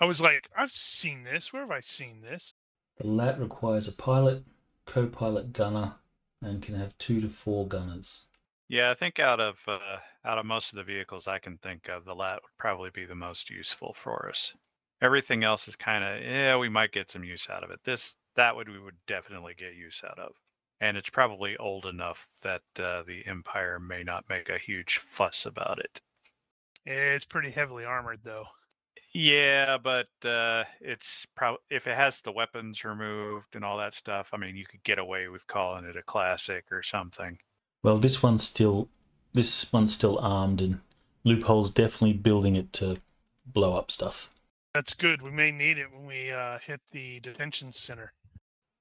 I 0.00 0.04
was 0.04 0.20
like, 0.20 0.48
I've 0.56 0.72
seen 0.72 1.24
this. 1.24 1.52
Where 1.52 1.62
have 1.62 1.70
I 1.70 1.80
seen 1.80 2.22
this? 2.22 2.54
The 2.98 3.06
LAT 3.06 3.38
requires 3.38 3.88
a 3.88 3.92
pilot, 3.92 4.44
co 4.84 5.06
pilot 5.06 5.52
gunner, 5.52 5.94
and 6.42 6.62
can 6.62 6.74
have 6.74 6.96
two 6.98 7.20
to 7.20 7.28
four 7.28 7.66
gunners. 7.66 8.24
Yeah, 8.68 8.90
I 8.90 8.94
think 8.94 9.18
out 9.18 9.40
of 9.40 9.60
uh, 9.66 9.98
out 10.24 10.38
of 10.38 10.46
most 10.46 10.70
of 10.70 10.76
the 10.76 10.82
vehicles 10.82 11.28
I 11.28 11.38
can 11.38 11.56
think 11.56 11.88
of, 11.88 12.04
the 12.04 12.14
lat 12.14 12.40
would 12.42 12.56
probably 12.58 12.90
be 12.90 13.04
the 13.04 13.14
most 13.14 13.50
useful 13.50 13.92
for 13.92 14.28
us. 14.28 14.54
Everything 15.02 15.44
else 15.44 15.68
is 15.68 15.76
kind 15.76 16.04
of 16.04 16.22
yeah, 16.22 16.56
we 16.56 16.70
might 16.70 16.92
get 16.92 17.10
some 17.10 17.24
use 17.24 17.48
out 17.50 17.64
of 17.64 17.70
it. 17.70 17.80
This 17.84 18.14
that 18.36 18.56
would 18.56 18.68
we 18.68 18.78
would 18.78 18.96
definitely 19.06 19.54
get 19.58 19.74
use 19.74 20.02
out 20.08 20.18
of, 20.18 20.32
and 20.80 20.96
it's 20.96 21.10
probably 21.10 21.56
old 21.58 21.84
enough 21.84 22.28
that 22.42 22.62
uh, 22.78 23.02
the 23.02 23.22
Empire 23.26 23.78
may 23.78 24.02
not 24.02 24.28
make 24.28 24.48
a 24.48 24.58
huge 24.58 24.98
fuss 24.98 25.44
about 25.44 25.78
it. 25.78 26.00
It's 26.86 27.24
pretty 27.24 27.50
heavily 27.50 27.84
armored 27.84 28.20
though. 28.24 28.46
Yeah, 29.14 29.76
but 29.76 30.08
uh, 30.24 30.64
it's 30.80 31.26
probably 31.34 31.60
if 31.68 31.86
it 31.86 31.96
has 31.96 32.20
the 32.20 32.32
weapons 32.32 32.82
removed 32.82 33.54
and 33.54 33.64
all 33.64 33.76
that 33.78 33.94
stuff. 33.94 34.30
I 34.32 34.38
mean, 34.38 34.56
you 34.56 34.64
could 34.64 34.82
get 34.84 34.98
away 34.98 35.28
with 35.28 35.46
calling 35.46 35.84
it 35.84 35.96
a 35.96 36.02
classic 36.02 36.66
or 36.70 36.82
something. 36.82 37.38
Well, 37.82 37.98
this 37.98 38.22
one's 38.22 38.42
still 38.42 38.88
this 39.34 39.70
one's 39.72 39.92
still 39.92 40.18
armed, 40.18 40.62
and 40.62 40.80
Loophole's 41.24 41.70
definitely 41.70 42.14
building 42.14 42.56
it 42.56 42.72
to 42.74 42.98
blow 43.44 43.76
up 43.76 43.90
stuff. 43.90 44.30
That's 44.74 44.94
good. 44.94 45.20
We 45.20 45.30
may 45.30 45.50
need 45.50 45.78
it 45.78 45.92
when 45.92 46.06
we 46.06 46.30
uh, 46.30 46.58
hit 46.64 46.80
the 46.92 47.20
detention 47.20 47.72
center. 47.72 48.12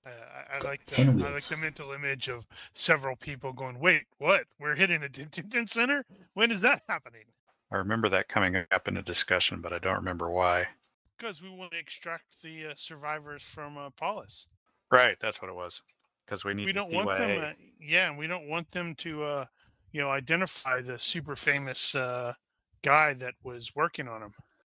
Uh, 0.06 0.10
I, 0.10 0.58
I 0.58 0.62
like 0.62 0.86
the 0.86 1.02
I 1.02 1.32
like 1.32 1.44
the 1.44 1.58
mental 1.58 1.92
image 1.92 2.28
of 2.28 2.48
several 2.74 3.16
people 3.16 3.54
going, 3.54 3.80
"Wait, 3.80 4.04
what? 4.18 4.46
We're 4.60 4.76
hitting 4.76 5.04
a 5.04 5.10
detention 5.10 5.68
center? 5.68 6.06
When 6.34 6.50
is 6.50 6.62
that 6.62 6.82
happening?" 6.88 7.26
I 7.72 7.78
remember 7.78 8.10
that 8.10 8.28
coming 8.28 8.56
up 8.72 8.88
in 8.88 8.98
a 8.98 9.02
discussion, 9.02 9.62
but 9.62 9.74
I 9.74 9.80
don't 9.80 9.96
remember 9.96 10.30
why. 10.30 10.68
Because 11.18 11.42
we 11.42 11.50
want 11.50 11.72
to 11.72 11.78
extract 11.78 12.42
the 12.42 12.68
uh, 12.68 12.74
survivors 12.76 13.44
from 13.44 13.78
uh, 13.78 13.92
Paulus. 13.92 14.48
Right, 14.92 15.18
that's 15.22 15.42
what 15.42 15.50
it 15.50 15.56
was. 15.56 15.82
Because 16.26 16.44
we 16.44 16.54
need 16.54 16.66
we 16.66 16.72
to 16.74 16.80
don't 16.80 16.94
want 16.94 17.10
them. 17.10 17.44
Uh, 17.44 17.52
yeah, 17.80 18.10
and 18.10 18.18
we 18.18 18.28
don't 18.28 18.50
want 18.50 18.72
them 18.72 18.96
to, 18.96 19.24
uh, 19.24 19.46
you 19.92 20.02
know, 20.02 20.10
identify 20.10 20.82
the 20.82 20.98
super 20.98 21.36
famous 21.36 21.96
uh, 21.96 22.34
guy 22.82 23.14
that 23.14 23.36
was 23.44 23.76
working 23.76 24.08
on 24.08 24.22
them. 24.22 24.34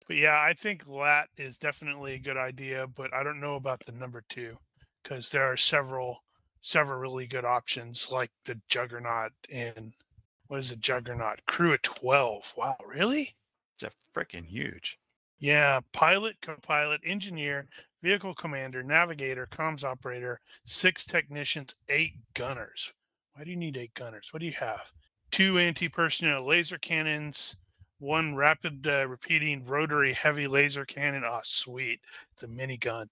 But 0.08 0.18
yeah, 0.18 0.44
I 0.46 0.54
think 0.54 0.88
Lat 0.88 1.30
is 1.38 1.58
definitely 1.58 2.14
a 2.14 2.20
good 2.20 2.38
idea, 2.38 2.88
but 2.88 3.14
I 3.14 3.24
don't 3.24 3.40
know 3.40 3.56
about 3.56 3.86
the 3.86 3.92
number 3.92 4.24
two 4.30 4.58
because 5.04 5.30
there 5.30 5.52
are 5.52 5.58
several, 5.58 6.24
several 6.60 7.00
really 7.00 7.28
good 7.28 7.46
options 7.46 8.10
like 8.12 8.32
the 8.46 8.60
Juggernaut 8.68 9.32
and 9.52 9.94
what 10.48 10.60
is 10.60 10.72
a 10.72 10.76
Juggernaut? 10.76 11.46
Crew 11.46 11.74
of 11.74 11.82
twelve. 11.82 12.54
Wow, 12.58 12.76
really? 12.86 13.36
It's 13.76 13.84
a 13.84 13.92
freaking 14.20 14.46
huge. 14.46 15.00
Yeah, 15.40 15.80
pilot, 15.94 16.36
co-pilot, 16.42 17.02
engineer, 17.06 17.68
vehicle 18.04 18.36
commander, 18.36 18.84
navigator, 18.84 19.48
comms 19.50 19.84
operator, 19.84 20.42
six 20.66 21.06
technicians, 21.06 21.74
eight 21.88 22.16
gunners. 22.34 22.92
Why 23.34 23.46
do 23.46 23.50
you 23.50 23.56
need 23.56 23.78
eight 23.78 23.94
gunners? 23.94 24.28
What 24.32 24.42
do 24.42 24.46
you 24.46 24.54
have? 24.60 24.92
Two 25.32 25.58
anti-personnel 25.58 26.46
laser 26.46 26.78
cannons, 26.78 27.56
one 28.02 28.36
rapid 28.36 28.88
uh, 28.88 29.08
repeating 29.08 29.64
rotary 29.66 30.14
heavy 30.14 30.48
laser 30.48 30.86
cannon. 30.86 31.24
Oh, 31.26 31.40
sweet! 31.44 32.02
It's 32.32 32.44
a 32.44 32.48
minigun. 32.48 33.08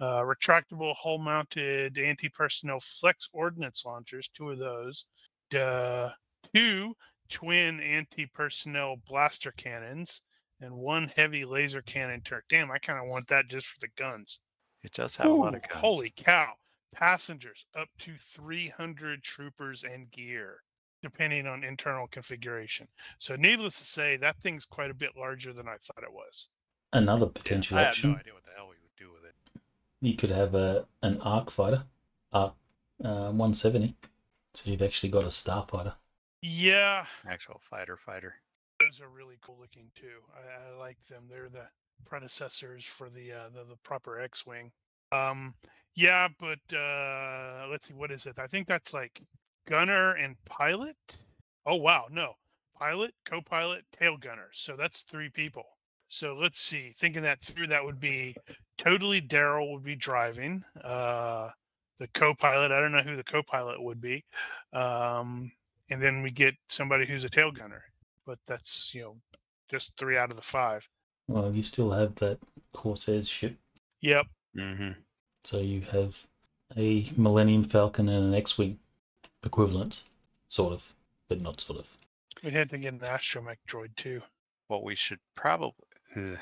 Uh, 0.00 0.20
retractable 0.20 0.94
hull-mounted 0.96 1.96
anti-personnel 1.96 2.80
flex 2.80 3.28
ordnance 3.32 3.84
launchers. 3.86 4.28
Two 4.34 4.50
of 4.50 4.58
those. 4.58 5.06
Duh. 5.50 6.10
Two 6.54 6.96
twin 7.30 7.80
anti-personnel 7.80 8.96
blaster 9.08 9.52
cannons 9.52 10.22
and 10.60 10.74
one 10.74 11.10
heavy 11.16 11.44
laser 11.44 11.82
cannon 11.82 12.20
turret. 12.20 12.44
Damn, 12.48 12.70
I 12.70 12.78
kind 12.78 12.98
of 13.02 13.08
want 13.08 13.28
that 13.28 13.48
just 13.48 13.68
for 13.68 13.78
the 13.80 13.88
guns. 13.96 14.40
It 14.82 14.92
does 14.92 15.16
have 15.16 15.26
a 15.26 15.30
lot 15.30 15.54
of 15.54 15.62
Ooh, 15.64 15.68
guns. 15.68 15.80
Holy 15.80 16.12
cow. 16.16 16.52
Passengers 16.94 17.64
up 17.78 17.88
to 18.00 18.12
300 18.16 19.22
troopers 19.22 19.82
and 19.82 20.10
gear, 20.10 20.58
depending 21.02 21.46
on 21.46 21.64
internal 21.64 22.06
configuration. 22.08 22.88
So, 23.18 23.36
needless 23.36 23.78
to 23.78 23.84
say, 23.84 24.16
that 24.16 24.38
thing's 24.38 24.64
quite 24.66 24.90
a 24.90 24.94
bit 24.94 25.16
larger 25.16 25.52
than 25.52 25.68
I 25.68 25.76
thought 25.76 26.02
it 26.04 26.12
was. 26.12 26.48
Another 26.92 27.26
Yeah, 27.26 27.32
potential 27.32 27.76
I 27.76 27.82
have 27.82 27.88
option. 27.88 28.10
no 28.12 28.16
idea 28.16 28.34
what 28.34 28.44
the 28.44 28.52
hell 28.56 28.68
we 28.68 28.76
would 28.82 28.96
do 28.96 29.12
with 29.12 29.24
it. 29.24 29.34
You 30.02 30.16
could 30.16 30.30
have 30.30 30.54
a 30.54 30.86
an 31.02 31.18
arc 31.22 31.50
fighter, 31.50 31.86
arc 32.30 32.54
uh, 33.02 33.30
170. 33.32 33.96
So 34.54 34.70
you've 34.70 34.82
actually 34.82 35.08
got 35.10 35.24
a 35.24 35.28
starfighter. 35.28 35.94
Yeah, 36.42 37.06
Actual 37.26 37.58
fighter 37.58 37.96
fighter. 37.96 38.34
those 38.80 39.00
are 39.00 39.08
really 39.08 39.36
cool 39.40 39.56
looking 39.60 39.90
too. 39.94 40.20
I, 40.34 40.70
I 40.74 40.78
like 40.78 40.98
them. 41.08 41.24
They're 41.28 41.48
the 41.48 41.68
predecessors 42.04 42.84
for 42.84 43.08
the 43.08 43.32
uh, 43.32 43.48
the, 43.54 43.64
the 43.64 43.76
proper 43.76 44.20
X-wing. 44.20 44.72
Um, 45.12 45.54
yeah, 45.94 46.28
but 46.40 46.76
uh, 46.76 47.66
let's 47.70 47.86
see, 47.88 47.94
what 47.94 48.10
is 48.10 48.26
it? 48.26 48.38
I 48.38 48.46
think 48.46 48.66
that's 48.66 48.92
like 48.92 49.22
gunner 49.66 50.12
and 50.12 50.36
pilot. 50.44 50.96
Oh 51.66 51.76
wow, 51.76 52.06
no, 52.10 52.34
pilot, 52.78 53.14
co-pilot, 53.24 53.84
tail 53.92 54.16
gunner. 54.16 54.48
So 54.52 54.76
that's 54.76 55.00
three 55.00 55.28
people. 55.28 55.64
So 56.08 56.36
let's 56.38 56.60
see. 56.60 56.92
Thinking 56.96 57.22
that 57.22 57.40
through, 57.40 57.68
that 57.68 57.84
would 57.84 58.00
be 58.00 58.36
totally 58.76 59.20
Daryl 59.22 59.72
would 59.72 59.84
be 59.84 59.96
driving. 59.96 60.62
Uh, 60.82 61.50
the 61.98 62.08
co-pilot, 62.08 62.72
I 62.72 62.80
don't 62.80 62.92
know 62.92 63.02
who 63.02 63.16
the 63.16 63.24
co-pilot 63.24 63.82
would 63.82 64.00
be. 64.00 64.24
Um, 64.72 65.52
and 65.88 66.02
then 66.02 66.22
we 66.22 66.30
get 66.30 66.54
somebody 66.68 67.06
who's 67.06 67.24
a 67.24 67.30
tail 67.30 67.50
gunner 67.50 67.84
but 68.26 68.38
that's 68.46 68.94
you 68.94 69.02
know 69.02 69.16
just 69.70 69.96
three 69.96 70.16
out 70.16 70.30
of 70.30 70.36
the 70.36 70.42
five. 70.42 70.88
Well, 71.28 71.54
you 71.54 71.62
still 71.62 71.90
have 71.92 72.14
that 72.16 72.38
Corsairs 72.72 73.28
ship. 73.28 73.56
Yep. 74.00 74.26
Mm-hmm. 74.56 74.90
So 75.44 75.58
you 75.58 75.82
have 75.92 76.18
a 76.76 77.10
Millennium 77.16 77.64
Falcon 77.64 78.08
and 78.08 78.26
an 78.26 78.34
X-wing 78.34 78.78
equivalent, 79.44 80.04
sort 80.48 80.72
of, 80.72 80.94
but 81.28 81.40
not 81.40 81.60
sort 81.60 81.78
of. 81.80 81.86
We 82.42 82.50
had 82.50 82.70
to 82.70 82.78
get 82.78 82.94
an 82.94 83.00
astromech 83.00 83.58
droid 83.68 83.96
too. 83.96 84.22
What 84.68 84.84
we 84.84 84.94
should 84.94 85.20
probably, 85.34 85.74
ugh, 86.16 86.22
eh, 86.22 86.36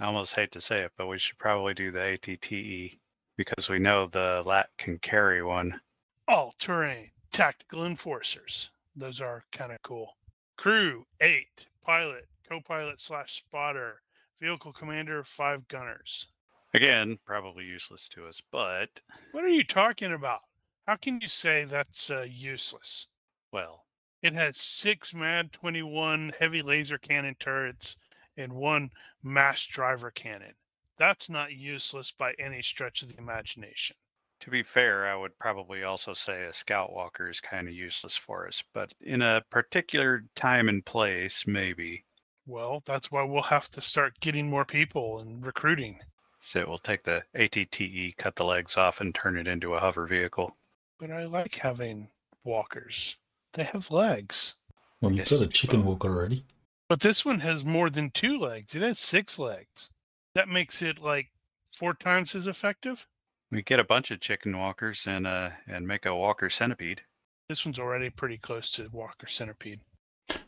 I 0.00 0.04
almost 0.06 0.34
hate 0.34 0.52
to 0.52 0.60
say 0.60 0.80
it, 0.80 0.92
but 0.96 1.06
we 1.06 1.18
should 1.18 1.38
probably 1.38 1.74
do 1.74 1.90
the 1.90 2.00
ATTE 2.00 2.98
because 3.36 3.68
we 3.68 3.78
know 3.78 4.06
the 4.06 4.42
LAT 4.44 4.68
can 4.78 4.98
carry 4.98 5.42
one. 5.42 5.80
All 6.28 6.54
terrain 6.58 7.10
tactical 7.32 7.84
enforcers. 7.84 8.70
Those 8.94 9.20
are 9.20 9.42
kind 9.52 9.72
of 9.72 9.82
cool. 9.82 10.16
Crew 10.56 11.06
eight, 11.20 11.66
pilot, 11.84 12.28
co-pilot 12.48 13.00
slash 13.00 13.36
spotter, 13.36 14.00
vehicle 14.40 14.72
commander, 14.72 15.22
five 15.22 15.68
gunners. 15.68 16.26
Again, 16.74 17.18
probably 17.24 17.64
useless 17.64 18.08
to 18.08 18.26
us, 18.26 18.42
but 18.50 19.00
What 19.32 19.44
are 19.44 19.48
you 19.48 19.64
talking 19.64 20.12
about? 20.12 20.40
How 20.86 20.96
can 20.96 21.20
you 21.20 21.28
say 21.28 21.64
that's 21.64 22.10
uh, 22.10 22.26
useless? 22.28 23.08
well, 23.52 23.86
It 24.22 24.34
has 24.34 24.56
six 24.56 25.12
MAD 25.12 25.52
21 25.52 26.34
heavy 26.38 26.62
laser 26.62 26.96
cannon 26.98 27.34
turrets 27.38 27.96
and 28.36 28.52
one 28.52 28.90
mass 29.22 29.64
driver 29.64 30.10
cannon. 30.10 30.54
That's 30.98 31.28
not 31.28 31.52
useless 31.52 32.12
by 32.12 32.34
any 32.38 32.62
stretch 32.62 33.02
of 33.02 33.08
the 33.08 33.18
imagination. 33.18 33.96
to 34.40 34.50
be 34.50 34.62
fair, 34.62 35.06
I 35.06 35.16
would 35.16 35.38
probably 35.38 35.82
also 35.82 36.14
say 36.14 36.44
a 36.44 36.52
scout 36.52 36.92
walker 36.92 37.28
is 37.28 37.40
kind 37.40 37.66
of 37.68 37.74
useless 37.74 38.16
for 38.16 38.46
us, 38.46 38.62
but 38.72 38.92
in 39.00 39.22
a 39.22 39.42
particular 39.50 40.24
time 40.34 40.68
and 40.68 40.84
place, 40.84 41.46
maybe. 41.46 42.04
Well, 42.46 42.82
that's 42.86 43.10
why 43.10 43.24
we'll 43.24 43.42
have 43.42 43.68
to 43.72 43.80
start 43.80 44.20
getting 44.20 44.48
more 44.48 44.64
people 44.64 45.18
and 45.18 45.44
recruiting. 45.44 46.00
So 46.38 46.64
we'll 46.68 46.78
take 46.78 47.02
the 47.02 47.24
ATTE, 47.34 48.16
cut 48.18 48.36
the 48.36 48.44
legs 48.44 48.76
off, 48.76 49.00
and 49.00 49.14
turn 49.14 49.36
it 49.36 49.48
into 49.48 49.74
a 49.74 49.80
hover 49.80 50.06
vehicle. 50.06 50.56
But 50.98 51.10
I 51.10 51.24
like 51.26 51.54
having 51.56 52.08
walkers. 52.44 53.16
They 53.52 53.64
have 53.64 53.90
legs. 53.90 54.54
Well, 55.00 55.12
you've 55.12 55.28
got 55.28 55.42
a 55.42 55.46
chicken 55.46 55.84
walker 55.84 56.08
already. 56.08 56.44
But 56.88 57.00
this 57.00 57.24
one 57.24 57.40
has 57.40 57.64
more 57.64 57.90
than 57.90 58.10
two 58.10 58.38
legs. 58.38 58.74
It 58.74 58.82
has 58.82 58.98
six 58.98 59.38
legs. 59.38 59.90
That 60.34 60.48
makes 60.48 60.80
it 60.82 60.98
like 61.00 61.30
four 61.76 61.94
times 61.94 62.34
as 62.34 62.46
effective. 62.46 63.06
We 63.50 63.62
get 63.62 63.80
a 63.80 63.84
bunch 63.84 64.10
of 64.10 64.20
chicken 64.20 64.56
walkers 64.56 65.04
and 65.06 65.26
uh 65.26 65.50
and 65.66 65.86
make 65.86 66.04
a 66.06 66.14
walker 66.14 66.50
centipede. 66.50 67.02
This 67.48 67.64
one's 67.64 67.78
already 67.78 68.10
pretty 68.10 68.38
close 68.38 68.70
to 68.72 68.88
Walker 68.92 69.28
Centipede. 69.28 69.80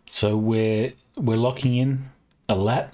So 0.06 0.36
we're 0.36 0.94
we're 1.16 1.36
locking 1.36 1.76
in 1.76 2.10
a 2.48 2.56
lat. 2.56 2.92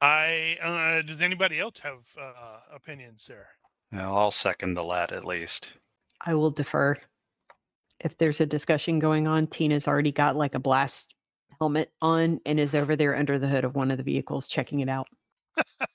I 0.00 0.56
uh, 0.62 1.06
does 1.06 1.20
anybody 1.20 1.60
else 1.60 1.80
have 1.80 2.16
uh, 2.18 2.60
opinions 2.74 3.26
there? 3.26 3.48
Well, 3.92 4.16
I'll 4.16 4.30
second 4.30 4.74
the 4.74 4.82
lat 4.82 5.12
at 5.12 5.24
least. 5.24 5.74
I 6.24 6.34
will 6.34 6.50
defer. 6.50 6.96
If 8.00 8.18
there's 8.18 8.40
a 8.40 8.46
discussion 8.46 8.98
going 8.98 9.26
on, 9.26 9.46
Tina's 9.46 9.86
already 9.86 10.12
got 10.12 10.36
like 10.36 10.54
a 10.54 10.58
blast 10.58 11.14
helmet 11.60 11.92
on 12.02 12.40
and 12.44 12.58
is 12.58 12.74
over 12.74 12.96
there 12.96 13.16
under 13.16 13.38
the 13.38 13.48
hood 13.48 13.64
of 13.64 13.74
one 13.74 13.90
of 13.90 13.98
the 13.98 14.04
vehicles 14.04 14.48
checking 14.48 14.80
it 14.80 14.88
out. 14.88 15.06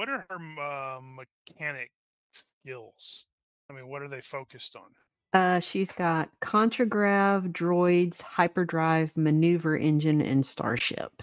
What 0.00 0.08
are 0.08 0.24
her 0.30 0.36
uh, 0.62 1.00
mechanic 1.02 1.90
skills? 2.32 3.26
I 3.68 3.74
mean, 3.74 3.86
what 3.86 4.00
are 4.00 4.08
they 4.08 4.22
focused 4.22 4.74
on? 4.74 4.88
Uh, 5.32 5.60
she's 5.60 5.92
got 5.92 6.30
contragrav, 6.40 7.52
droids, 7.52 8.22
hyperdrive, 8.22 9.14
maneuver 9.16 9.76
engine, 9.76 10.22
and 10.22 10.46
starship. 10.46 11.22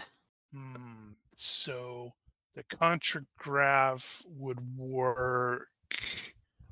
Hmm. 0.54 1.14
So 1.34 2.12
the 2.54 2.62
contragrav 2.62 4.24
would 4.28 4.60
work 4.76 5.68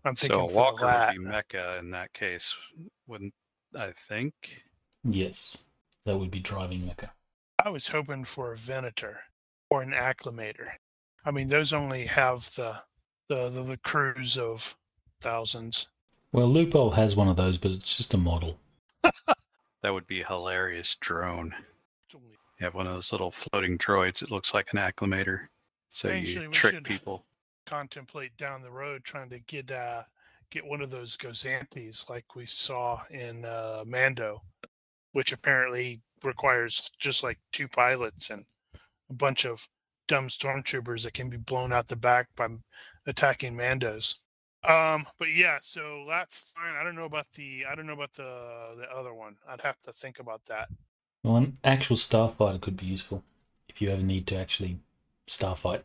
I'm 0.07 0.16
thinking 0.16 0.39
So 0.39 0.49
a 0.49 0.53
walker 0.53 0.87
that. 0.87 1.16
would 1.16 1.23
be 1.24 1.28
Mecha 1.28 1.78
in 1.78 1.91
that 1.91 2.12
case, 2.12 2.55
wouldn't 3.07 3.35
I 3.78 3.93
think? 3.93 4.35
Yes, 5.05 5.59
that 6.05 6.19
would 6.19 6.31
be 6.31 6.41
driving 6.41 6.83
Mecha. 6.83 7.11
I 7.65 7.69
was 7.70 7.89
hoping 7.89 8.24
for 8.24 8.53
a 8.53 8.57
Venator 8.57 9.20
or 9.70 9.83
an 9.83 9.93
Acclamator. 9.93 10.69
I 11.24 11.31
mean, 11.31 11.49
those 11.49 11.73
only 11.73 12.07
have 12.07 12.55
the 12.55 12.77
the 13.28 13.49
the, 13.49 13.62
the 13.62 13.77
cruise 13.78 14.39
of 14.39 14.77
thousands. 15.20 15.89
Well, 16.33 16.49
Loophole 16.49 16.91
has 16.93 17.16
one 17.16 17.28
of 17.28 17.37
those, 17.37 17.59
but 17.59 17.70
it's 17.73 17.97
just 17.97 18.15
a 18.15 18.19
model. 18.19 18.59
That 19.83 19.93
would 19.93 20.07
be 20.09 20.23
a 20.23 20.27
hilarious 20.27 20.97
drone. 21.01 21.55
You 22.12 22.20
have 22.65 22.74
one 22.74 22.87
of 22.89 22.95
those 22.95 23.12
little 23.12 23.31
floating 23.31 23.78
droids. 23.78 24.20
It 24.20 24.31
looks 24.33 24.53
like 24.53 24.73
an 24.73 24.78
Acclamator. 24.81 25.43
So 25.91 26.09
Actually, 26.09 26.45
you 26.47 26.51
trick 26.51 26.74
should- 26.77 26.85
people. 26.85 27.24
Contemplate 27.66 28.36
down 28.36 28.62
the 28.62 28.70
road 28.70 29.05
trying 29.05 29.28
to 29.30 29.40
get 29.40 29.70
uh 29.70 30.02
get 30.51 30.64
one 30.64 30.80
of 30.80 30.90
those 30.90 31.16
Gozantis 31.16 32.09
like 32.09 32.36
we 32.36 32.47
saw 32.47 33.01
in 33.10 33.44
uh, 33.44 33.82
Mando, 33.84 34.43
which 35.12 35.32
apparently 35.32 36.01
requires 36.22 36.90
just 36.98 37.22
like 37.22 37.38
two 37.52 37.68
pilots 37.68 38.30
and 38.30 38.44
a 39.10 39.14
bunch 39.14 39.44
of 39.44 39.68
dumb 40.09 40.28
stormtroopers 40.28 41.02
that 41.02 41.14
can 41.14 41.28
be 41.28 41.36
blown 41.36 41.72
out 41.72 41.88
the 41.88 41.97
back 41.97 42.28
by 42.36 42.48
attacking 43.06 43.55
Mandos. 43.55 44.14
Um, 44.68 45.06
but 45.18 45.32
yeah, 45.32 45.59
so 45.62 46.06
that's 46.09 46.44
fine. 46.55 46.74
I 46.74 46.82
don't 46.84 46.97
know 46.97 47.05
about 47.05 47.26
the 47.34 47.64
I 47.70 47.74
don't 47.74 47.86
know 47.86 47.93
about 47.93 48.14
the 48.14 48.74
the 48.78 48.90
other 48.97 49.14
one. 49.14 49.36
I'd 49.48 49.60
have 49.60 49.80
to 49.84 49.93
think 49.93 50.18
about 50.18 50.44
that. 50.47 50.68
Well, 51.22 51.36
an 51.36 51.59
actual 51.64 51.97
starfighter 51.97 52.60
could 52.60 52.76
be 52.76 52.86
useful 52.86 53.22
if 53.68 53.82
you 53.82 53.90
ever 53.90 54.02
need 54.02 54.26
to 54.28 54.36
actually 54.36 54.78
starfight. 55.26 55.84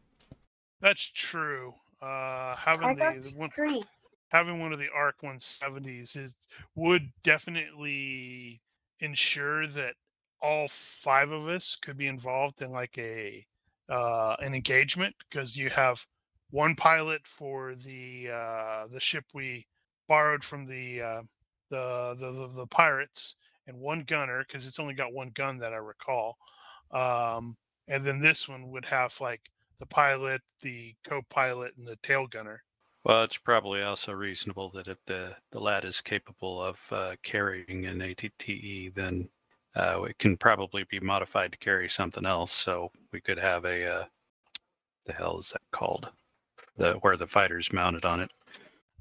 That's 0.81 1.09
true. 1.11 1.73
Uh, 2.01 2.55
having 2.55 2.95
the, 2.95 3.33
one 3.35 3.51
three. 3.51 3.83
having 4.29 4.59
one 4.59 4.73
of 4.73 4.79
the 4.79 4.89
ARC 4.93 5.21
170s 5.21 6.17
is 6.17 6.35
would 6.75 7.11
definitely 7.23 8.61
ensure 8.99 9.67
that 9.67 9.93
all 10.41 10.67
five 10.67 11.29
of 11.29 11.47
us 11.47 11.77
could 11.79 11.97
be 11.97 12.07
involved 12.07 12.61
in 12.61 12.71
like 12.71 12.97
a 12.97 13.45
uh, 13.89 14.35
an 14.39 14.55
engagement 14.55 15.15
because 15.29 15.55
you 15.55 15.69
have 15.69 16.05
one 16.49 16.75
pilot 16.75 17.21
for 17.27 17.75
the 17.75 18.29
uh, 18.33 18.87
the 18.91 18.99
ship 18.99 19.25
we 19.33 19.67
borrowed 20.07 20.43
from 20.43 20.65
the 20.65 21.01
uh, 21.01 21.21
the, 21.69 22.15
the 22.19 22.31
the 22.31 22.47
the 22.55 22.67
pirates 22.67 23.35
and 23.67 23.77
one 23.79 24.03
gunner 24.07 24.43
because 24.47 24.65
it's 24.65 24.79
only 24.79 24.93
got 24.95 25.13
one 25.13 25.29
gun 25.35 25.59
that 25.59 25.73
I 25.73 25.77
recall, 25.77 26.37
um, 26.91 27.55
and 27.87 28.03
then 28.03 28.19
this 28.19 28.49
one 28.49 28.71
would 28.71 28.85
have 28.85 29.15
like 29.21 29.51
the 29.81 29.87
pilot, 29.87 30.41
the 30.61 30.95
co-pilot, 31.03 31.73
and 31.75 31.87
the 31.87 31.97
tail 31.97 32.27
gunner. 32.27 32.63
Well, 33.03 33.23
it's 33.23 33.37
probably 33.37 33.81
also 33.81 34.13
reasonable 34.13 34.69
that 34.75 34.87
if 34.87 34.99
the, 35.07 35.35
the 35.51 35.59
LAAT 35.59 35.85
is 35.85 36.01
capable 36.01 36.63
of 36.63 36.79
uh, 36.91 37.15
carrying 37.23 37.87
an 37.87 37.99
ATTE, 37.99 38.93
then 38.93 39.27
uh, 39.75 40.03
it 40.03 40.19
can 40.19 40.37
probably 40.37 40.85
be 40.89 40.99
modified 40.99 41.51
to 41.51 41.57
carry 41.57 41.89
something 41.89 42.27
else. 42.27 42.51
So 42.51 42.91
we 43.11 43.21
could 43.21 43.39
have 43.39 43.65
a, 43.65 43.85
uh, 43.85 44.03
the 45.05 45.13
hell 45.13 45.39
is 45.39 45.49
that 45.49 45.61
called? 45.71 46.09
The 46.77 46.93
where 47.01 47.17
the 47.17 47.27
fighter's 47.27 47.73
mounted 47.73 48.05
on 48.05 48.19
it. 48.19 48.29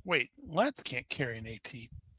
Wait, 0.05 0.31
Lat 0.48 0.74
can't 0.82 1.09
carry 1.11 1.36
an 1.36 1.47
AT. 1.47 1.73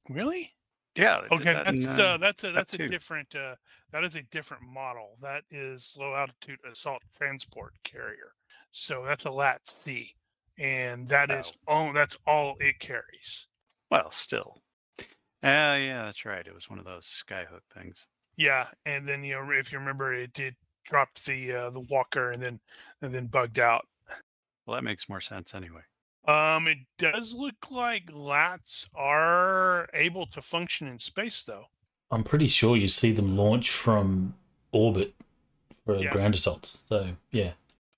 Really? 0.07 0.53
Yeah. 0.95 1.21
Okay, 1.31 1.53
that 1.53 1.65
that's 1.65 1.85
uh, 1.87 1.89
uh, 1.89 2.17
that's 2.17 2.43
a 2.43 2.51
that's 2.51 2.73
a 2.73 2.87
different 2.87 3.35
uh, 3.35 3.55
that 3.91 4.03
is 4.03 4.15
a 4.15 4.23
different 4.23 4.63
model. 4.63 5.17
That 5.21 5.43
is 5.49 5.95
low 5.97 6.13
altitude 6.13 6.59
assault 6.69 7.01
transport 7.17 7.73
carrier. 7.83 8.35
So 8.71 9.03
that's 9.05 9.25
a 9.25 9.31
Lat 9.31 9.61
C, 9.67 10.15
and 10.57 11.07
that 11.09 11.29
is 11.31 11.51
all 11.67 11.91
that's 11.93 12.17
all 12.25 12.55
it 12.59 12.79
carries. 12.79 13.47
well, 13.89 14.09
still. 14.11 14.57
Uh, 15.43 15.75
yeah, 15.75 16.03
that's 16.05 16.23
right. 16.23 16.45
It 16.45 16.53
was 16.53 16.69
one 16.69 16.79
of 16.79 16.85
those 16.85 17.05
skyhook 17.27 17.61
things. 17.73 18.05
Yeah, 18.37 18.67
and 18.85 19.07
then 19.07 19.23
you 19.23 19.33
know 19.33 19.49
if 19.51 19.71
you 19.71 19.79
remember, 19.79 20.13
it 20.13 20.33
did 20.33 20.55
dropped 20.85 21.25
the 21.25 21.51
uh, 21.51 21.69
the 21.71 21.79
walker 21.81 22.31
and 22.31 22.41
then 22.41 22.59
and 23.01 23.13
then 23.13 23.25
bugged 23.27 23.59
out. 23.59 23.85
Well, 24.65 24.75
that 24.75 24.83
makes 24.83 25.09
more 25.09 25.21
sense 25.21 25.53
anyway. 25.53 25.81
Um, 26.27 26.67
it 26.67 26.77
does 26.99 27.33
look 27.33 27.71
like 27.71 28.05
Lats 28.11 28.87
are 28.93 29.89
able 29.93 30.27
to 30.27 30.41
function 30.41 30.87
in 30.87 30.99
space, 30.99 31.41
though. 31.43 31.65
I'm 32.11 32.23
pretty 32.23 32.45
sure 32.47 32.77
you 32.77 32.87
see 32.87 33.11
them 33.11 33.35
launch 33.35 33.71
from 33.71 34.35
orbit 34.71 35.13
for 35.85 35.95
Yeah. 35.95 36.11
ground 36.11 36.35
assaults. 36.35 36.83
So 36.87 37.15
yeah, 37.31 37.53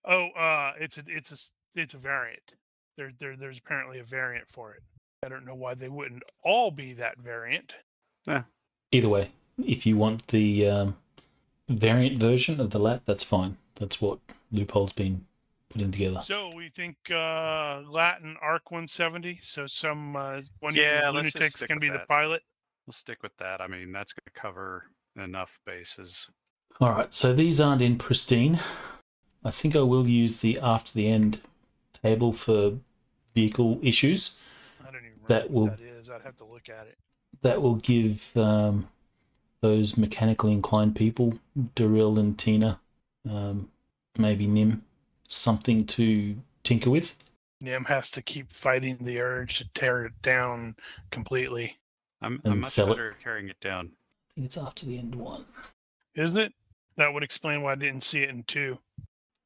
Oh, 0.05 0.29
uh, 0.29 0.73
it's 0.79 0.97
a 0.97 1.03
it's 1.07 1.31
a 1.31 1.79
it's 1.79 1.93
a 1.93 1.97
variant. 1.97 2.53
There 2.97 3.11
there 3.19 3.35
there's 3.35 3.57
apparently 3.57 3.99
a 3.99 4.03
variant 4.03 4.47
for 4.47 4.73
it. 4.73 4.83
I 5.25 5.29
don't 5.29 5.45
know 5.45 5.55
why 5.55 5.73
they 5.73 5.89
wouldn't 5.89 6.23
all 6.43 6.71
be 6.71 6.93
that 6.93 7.17
variant. 7.17 7.75
Yeah. 8.25 8.43
either 8.91 9.09
way, 9.09 9.31
if 9.65 9.85
you 9.85 9.97
want 9.97 10.27
the 10.27 10.67
um, 10.69 10.97
variant 11.69 12.19
version 12.19 12.59
of 12.59 12.71
the 12.71 12.79
lat, 12.79 13.01
that's 13.05 13.23
fine. 13.23 13.57
That's 13.75 14.01
what 14.01 14.19
loophole's 14.51 14.93
been 14.93 15.25
putting 15.69 15.91
together. 15.91 16.21
So 16.23 16.51
we 16.55 16.69
think 16.69 16.95
uh, 17.11 17.81
Latin 17.87 18.37
Arc 18.41 18.71
170. 18.71 19.39
So 19.41 19.67
some 19.67 20.15
uh, 20.15 20.41
one 20.59 20.73
of 20.73 20.75
you 20.75 20.83
Yeah, 20.83 21.09
let's 21.09 21.35
lunatics 21.35 21.63
can 21.63 21.77
with 21.77 21.81
be 21.81 21.89
the 21.89 22.03
pilot. 22.07 22.43
We'll 22.85 22.93
stick 22.93 23.23
with 23.23 23.35
that. 23.37 23.61
I 23.61 23.67
mean, 23.67 23.91
that's 23.91 24.13
going 24.13 24.25
to 24.25 24.39
cover 24.39 24.85
enough 25.15 25.59
bases. 25.65 26.29
All 26.81 26.89
right, 26.89 27.13
so 27.13 27.33
these 27.33 27.61
aren't 27.61 27.81
in 27.81 27.97
pristine. 27.97 28.59
I 29.45 29.51
think 29.51 29.75
I 29.75 29.81
will 29.81 30.07
use 30.07 30.37
the 30.39 30.59
after 30.59 30.93
the 30.93 31.07
end 31.07 31.41
table 32.01 32.31
for 32.33 32.73
vehicle 33.35 33.79
issues. 33.81 34.37
I 34.81 34.85
don't 34.85 34.95
even 34.97 35.11
remember 35.23 35.27
That 35.27 35.51
will- 35.51 35.63
what 35.67 35.77
that 35.77 35.83
is. 35.83 36.09
I'd 36.09 36.21
have 36.21 36.37
to 36.37 36.45
look 36.45 36.69
at 36.69 36.87
it. 36.87 36.97
That 37.41 37.61
will 37.61 37.75
give 37.75 38.35
um, 38.37 38.87
those 39.61 39.97
mechanically 39.97 40.51
inclined 40.53 40.95
people, 40.95 41.39
Daryl 41.75 42.17
and 42.19 42.37
Tina, 42.37 42.79
um, 43.29 43.69
maybe 44.17 44.47
Nim, 44.47 44.83
something 45.27 45.85
to 45.87 46.37
tinker 46.63 46.89
with. 46.89 47.15
Nim 47.59 47.85
has 47.85 48.11
to 48.11 48.21
keep 48.21 48.51
fighting 48.51 48.97
the 49.01 49.19
urge 49.19 49.57
to 49.57 49.69
tear 49.73 50.05
it 50.05 50.21
down 50.21 50.75
completely, 51.11 51.77
I'm, 52.21 52.41
And 52.43 52.53
I'm 52.53 52.59
much 52.61 52.71
sell 52.71 52.87
it. 52.87 52.95
better 52.97 53.11
at 53.11 53.19
carrying 53.21 53.49
it 53.49 53.59
down. 53.59 53.91
I 54.29 54.33
think 54.35 54.45
it's 54.45 54.57
after 54.57 54.85
the 54.85 54.97
end 54.97 55.15
one. 55.15 55.45
isn't 56.15 56.37
it? 56.37 56.53
That 56.97 57.13
would 57.13 57.23
explain 57.23 57.61
why 57.63 57.71
I 57.71 57.75
didn't 57.75 58.03
see 58.03 58.21
it 58.21 58.29
in 58.29 58.43
two. 58.43 58.77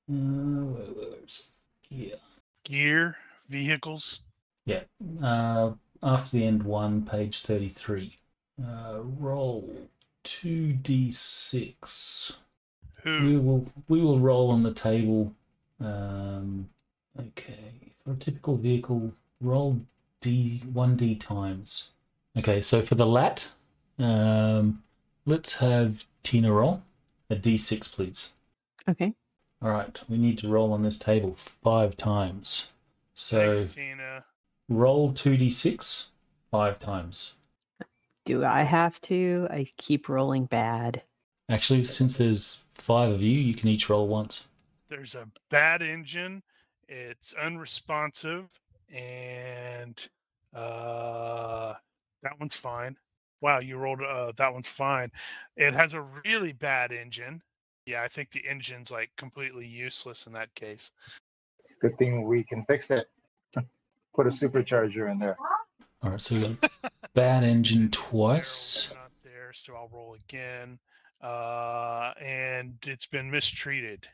Uh, 0.09 0.13
where, 0.13 0.85
where's 0.85 1.49
yeah. 1.89 2.15
Gear, 2.63 3.17
vehicles. 3.49 4.21
Yeah. 4.65 4.83
Uh, 5.21 5.73
after 6.03 6.37
the 6.37 6.45
end 6.45 6.63
one, 6.63 7.05
page 7.05 7.41
33. 7.41 8.15
Uh, 8.61 8.99
roll 9.01 9.89
2d6. 10.23 12.37
Who? 13.03 13.23
We 13.23 13.37
will 13.37 13.65
we 13.87 14.01
will 14.01 14.19
roll 14.19 14.49
on 14.51 14.63
the 14.63 14.73
table. 14.73 15.33
Um, 15.79 16.67
okay, 17.17 17.93
for 18.03 18.11
a 18.11 18.15
typical 18.15 18.57
vehicle, 18.57 19.13
roll 19.39 19.79
d 20.21 20.63
one 20.73 20.97
d 20.97 21.15
times. 21.15 21.91
Okay, 22.37 22.61
so 22.61 22.81
for 22.81 22.95
the 22.95 23.05
lat, 23.05 23.47
um, 23.99 24.83
let's 25.25 25.59
have 25.59 26.05
Tina 26.23 26.51
roll 26.51 26.83
a 27.29 27.35
d6, 27.35 27.93
please. 27.93 28.33
Okay. 28.89 29.13
All 29.61 29.71
right, 29.71 29.99
we 30.07 30.17
need 30.17 30.37
to 30.39 30.47
roll 30.49 30.71
on 30.71 30.83
this 30.83 30.99
table 30.99 31.35
five 31.35 31.97
times. 31.97 32.73
So 33.15 33.57
Thanks, 33.57 33.73
Tina. 33.73 34.25
roll 34.69 35.13
two 35.13 35.35
d6 35.35 36.09
five 36.51 36.79
times. 36.79 37.35
Do 38.25 38.43
I 38.45 38.63
have 38.63 39.01
to? 39.01 39.47
I 39.49 39.67
keep 39.77 40.09
rolling 40.09 40.45
bad. 40.45 41.01
Actually, 41.49 41.85
since 41.85 42.17
there's 42.17 42.65
five 42.73 43.09
of 43.09 43.21
you, 43.21 43.39
you 43.39 43.53
can 43.53 43.69
each 43.69 43.89
roll 43.89 44.07
once. 44.07 44.49
There's 44.89 45.15
a 45.15 45.27
bad 45.49 45.81
engine. 45.81 46.43
It's 46.87 47.33
unresponsive, 47.33 48.59
and 48.93 50.07
uh, 50.53 51.73
that 52.21 52.39
one's 52.39 52.55
fine. 52.55 52.97
Wow, 53.41 53.59
you 53.59 53.77
rolled. 53.77 54.01
Uh, 54.01 54.33
that 54.37 54.53
one's 54.53 54.67
fine. 54.67 55.11
It 55.55 55.73
has 55.73 55.93
a 55.93 56.05
really 56.25 56.53
bad 56.53 56.91
engine. 56.91 57.41
Yeah, 57.87 58.03
I 58.03 58.09
think 58.09 58.31
the 58.31 58.45
engine's 58.45 58.91
like 58.91 59.11
completely 59.15 59.65
useless 59.65 60.27
in 60.27 60.33
that 60.33 60.53
case. 60.55 60.91
Good 61.79 61.97
thing 61.97 62.27
we 62.27 62.43
can 62.43 62.65
fix 62.65 62.91
it. 62.91 63.07
Put 64.13 64.27
a 64.27 64.29
supercharger 64.29 65.09
in 65.09 65.17
there. 65.17 65.37
All 66.03 66.11
right, 66.11 66.21
so 66.21 66.35
we 66.35 66.41
got 66.41 66.91
bad 67.13 67.45
engine 67.45 67.89
twice. 67.89 68.91
Not 68.93 69.11
there, 69.23 69.53
so 69.53 69.73
I'll 69.73 69.89
roll 69.91 70.15
again. 70.15 70.79
Uh, 71.23 72.11
and 72.21 72.73
it's 72.83 73.05
been 73.05 73.31
mistreated. 73.31 74.05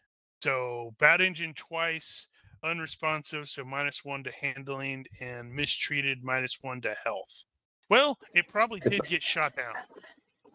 So 0.43 0.93
bad 0.99 1.19
engine 1.19 1.55
twice, 1.55 2.27
unresponsive, 2.63 3.49
so 3.49 3.65
minus 3.65 4.05
one 4.05 4.23
to 4.23 4.31
handling, 4.39 5.07
and 5.19 5.51
mistreated 5.51 6.23
minus 6.23 6.59
one 6.61 6.79
to 6.81 6.95
health. 7.03 7.45
Well, 7.89 8.19
it 8.35 8.47
probably 8.47 8.81
did 8.81 9.03
get 9.05 9.23
shot 9.23 9.55
down. 9.55 9.73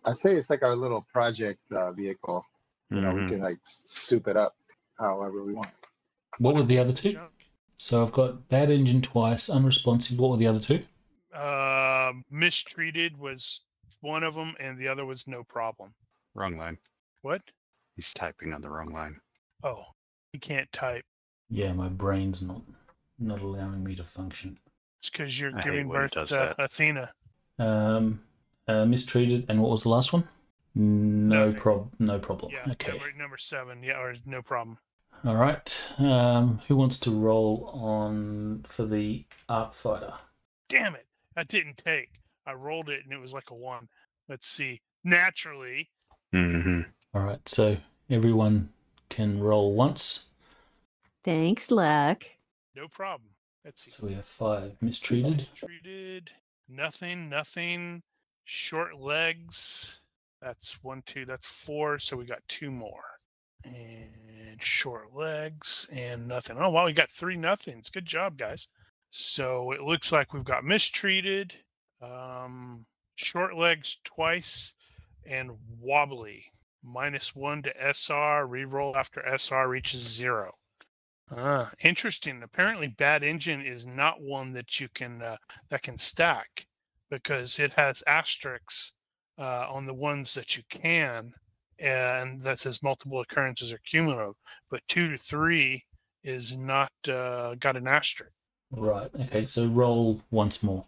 I'd 0.05 0.21
say 0.21 0.37
it's 0.37 0.51
like 0.51 0.63
our 0.63 0.77
little 0.77 1.05
project 1.13 1.61
uh, 1.73 1.91
vehicle. 1.91 2.45
You 2.91 3.01
know, 3.03 3.15
we 3.15 3.21
Mhm. 3.23 3.29
can 3.29 3.41
like 3.41 3.59
soup 3.65 4.29
it 4.29 4.37
up 4.37 4.57
however 4.99 5.45
we 5.45 5.53
want. 5.53 5.73
What 6.39 6.55
were 6.55 6.63
the 6.63 6.79
other 6.79 6.93
two? 6.93 7.19
So 7.77 8.03
I've 8.03 8.13
got 8.13 8.49
bad 8.49 8.71
engine 8.71 9.03
twice, 9.03 9.49
unresponsive. 9.49 10.19
What 10.19 10.31
were 10.31 10.37
the 10.37 10.47
other 10.47 10.61
two? 10.61 10.85
Um, 11.33 12.25
mistreated 12.31 13.17
was 13.19 13.61
one 14.01 14.23
of 14.25 14.35
them, 14.35 14.57
and 14.59 14.79
the 14.79 14.89
other 14.89 15.05
was 15.05 15.27
no 15.27 15.45
problem. 15.45 15.95
Wrong 16.35 16.57
line. 16.57 16.79
What? 17.23 17.43
He's 17.95 18.13
typing 18.15 18.53
on 18.53 18.63
the 18.63 18.71
wrong 18.71 18.93
line. 18.93 19.21
Oh, 19.63 19.85
he 20.33 20.39
can't 20.39 20.73
type. 20.73 21.05
Yeah, 21.51 21.73
my 21.73 21.89
brain's 21.89 22.43
not 22.43 22.63
not 23.19 23.41
allowing 23.41 23.83
me 23.85 23.97
to 23.97 24.05
function. 24.05 24.59
It's 25.01 25.11
because 25.11 25.39
you're 25.39 25.57
I 25.57 25.61
giving 25.61 25.89
birth 25.89 26.13
to 26.13 26.25
that. 26.25 26.57
Athena. 26.59 27.13
Um, 27.59 28.23
uh, 28.69 28.85
mistreated, 28.85 29.47
and 29.49 29.61
what 29.61 29.71
was 29.71 29.83
the 29.83 29.89
last 29.89 30.13
one? 30.13 30.29
No 30.79 31.47
Nothing. 31.47 31.61
prob, 31.61 31.93
no 31.99 32.19
problem. 32.19 32.53
Yeah, 32.53 32.71
okay. 32.73 32.93
number, 32.93 33.13
number 33.19 33.37
seven. 33.37 33.83
Yeah, 33.83 34.01
or 34.01 34.15
no 34.25 34.43
problem. 34.43 34.79
All 35.25 35.35
right. 35.35 35.85
Um, 35.99 36.61
who 36.69 36.77
wants 36.77 36.99
to 37.01 37.11
roll 37.11 37.69
on 37.75 38.65
for 38.69 38.87
the 38.87 39.25
arc 39.49 39.75
fighter? 39.75 40.15
Damn 40.69 40.95
it, 40.95 41.07
that 41.35 41.49
didn't 41.49 41.79
take. 41.79 42.11
I 42.47 42.53
rolled 42.53 42.89
it 42.89 43.01
and 43.05 43.13
it 43.13 43.21
was 43.21 43.33
like 43.33 43.51
a 43.51 43.55
one. 43.55 43.89
Let's 44.29 44.47
see. 44.47 44.81
Naturally, 45.05 45.91
Mm-hmm. 46.35 46.83
All 47.15 47.23
right. 47.25 47.49
So 47.49 47.79
everyone 48.11 48.69
can 49.09 49.41
roll 49.41 49.75
once. 49.75 50.29
Thanks, 51.25 51.71
Luck. 51.71 52.25
no 52.77 52.87
problem. 52.89 53.31
Let's 53.65 53.83
see. 53.83 53.91
So 53.91 54.07
we 54.07 54.13
have 54.15 54.25
five 54.27 54.77
mistreated. 54.83 55.49
Treated. 55.57 56.31
Nothing. 56.69 57.29
Nothing. 57.31 58.03
Short 58.45 59.01
legs. 59.01 60.01
That's 60.41 60.83
one, 60.83 61.03
two. 61.05 61.25
That's 61.25 61.47
four. 61.47 61.99
So 61.99 62.17
we 62.17 62.25
got 62.25 62.43
two 62.49 62.71
more. 62.71 63.05
And 63.65 64.63
short 64.63 65.15
legs 65.15 65.89
and 65.93 66.29
nothing. 66.29 66.57
Oh 66.59 66.71
wow, 66.71 66.87
we 66.87 66.93
got 66.93 67.11
three 67.11 67.37
nothings. 67.37 67.91
Good 67.91 68.07
job, 68.07 68.39
guys. 68.39 68.69
So 69.11 69.73
it 69.73 69.81
looks 69.81 70.13
like 70.13 70.33
we've 70.33 70.45
got 70.45 70.65
mistreated, 70.65 71.55
um, 72.03 72.87
short 73.17 73.57
legs 73.57 73.99
twice, 74.05 74.75
and 75.27 75.53
wobbly. 75.81 76.53
Minus 76.85 77.35
one 77.35 77.63
to 77.63 77.73
SR. 77.77 78.47
Reroll 78.47 78.95
after 78.95 79.21
SR 79.27 79.69
reaches 79.69 80.03
zero. 80.03 80.55
Ah, 81.31 81.73
interesting. 81.83 82.43
Apparently, 82.43 82.87
bad 82.87 83.23
engine 83.23 83.61
is 83.61 83.85
not 83.85 84.23
one 84.23 84.53
that 84.53 84.79
you 84.81 84.89
can 84.89 85.21
uh, 85.21 85.37
that 85.69 85.83
can 85.83 85.99
stack 85.99 86.67
because 87.11 87.59
it 87.59 87.73
has 87.73 88.03
asterisks 88.07 88.93
uh, 89.39 89.67
on 89.71 89.87
the 89.87 89.95
ones 89.95 90.35
that 90.35 90.57
you 90.57 90.63
can, 90.69 91.33
and 91.79 92.43
that 92.43 92.59
says 92.61 92.83
multiple 92.83 93.21
occurrences 93.21 93.73
are 93.73 93.79
cumulative. 93.79 94.35
But 94.71 94.83
two 94.89 95.11
to 95.11 95.17
three 95.19 95.85
is 96.23 96.57
not 96.57 96.91
uh, 97.09 97.55
got 97.57 97.77
an 97.77 97.87
asterisk. 97.87 98.33
Right. 98.71 99.11
Okay. 99.21 99.47
So 99.47 99.67
roll 99.67 100.21
once 100.31 100.63
more. 100.63 100.85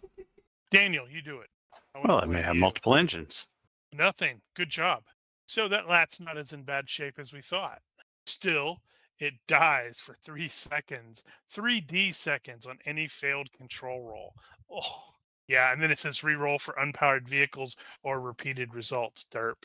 Daniel, 0.69 1.09
you 1.09 1.21
do 1.21 1.39
it. 1.39 1.49
I 1.95 2.01
Well, 2.05 2.19
it 2.19 2.27
with 2.27 2.35
may 2.37 2.41
have 2.41 2.55
you. 2.55 2.61
multiple 2.61 2.95
engines. 2.95 3.47
Nothing. 3.93 4.41
Good 4.55 4.69
job. 4.69 5.03
So 5.45 5.67
that 5.67 5.89
lat's 5.89 6.19
not 6.19 6.37
as 6.37 6.53
in 6.53 6.63
bad 6.63 6.89
shape 6.89 7.19
as 7.19 7.33
we 7.33 7.41
thought. 7.41 7.79
Still, 8.25 8.77
it 9.19 9.33
dies 9.47 9.99
for 9.99 10.15
three 10.23 10.47
seconds, 10.47 11.23
3D 11.53 12.13
seconds 12.13 12.65
on 12.65 12.77
any 12.85 13.07
failed 13.07 13.51
control 13.51 14.01
roll. 14.03 14.33
Oh, 14.71 15.10
yeah. 15.51 15.73
And 15.73 15.81
then 15.81 15.91
it 15.91 15.99
says 15.99 16.19
reroll 16.19 16.59
for 16.59 16.73
unpowered 16.75 17.27
vehicles 17.27 17.75
or 18.03 18.19
repeated 18.21 18.73
results. 18.73 19.25
Derp. 19.31 19.63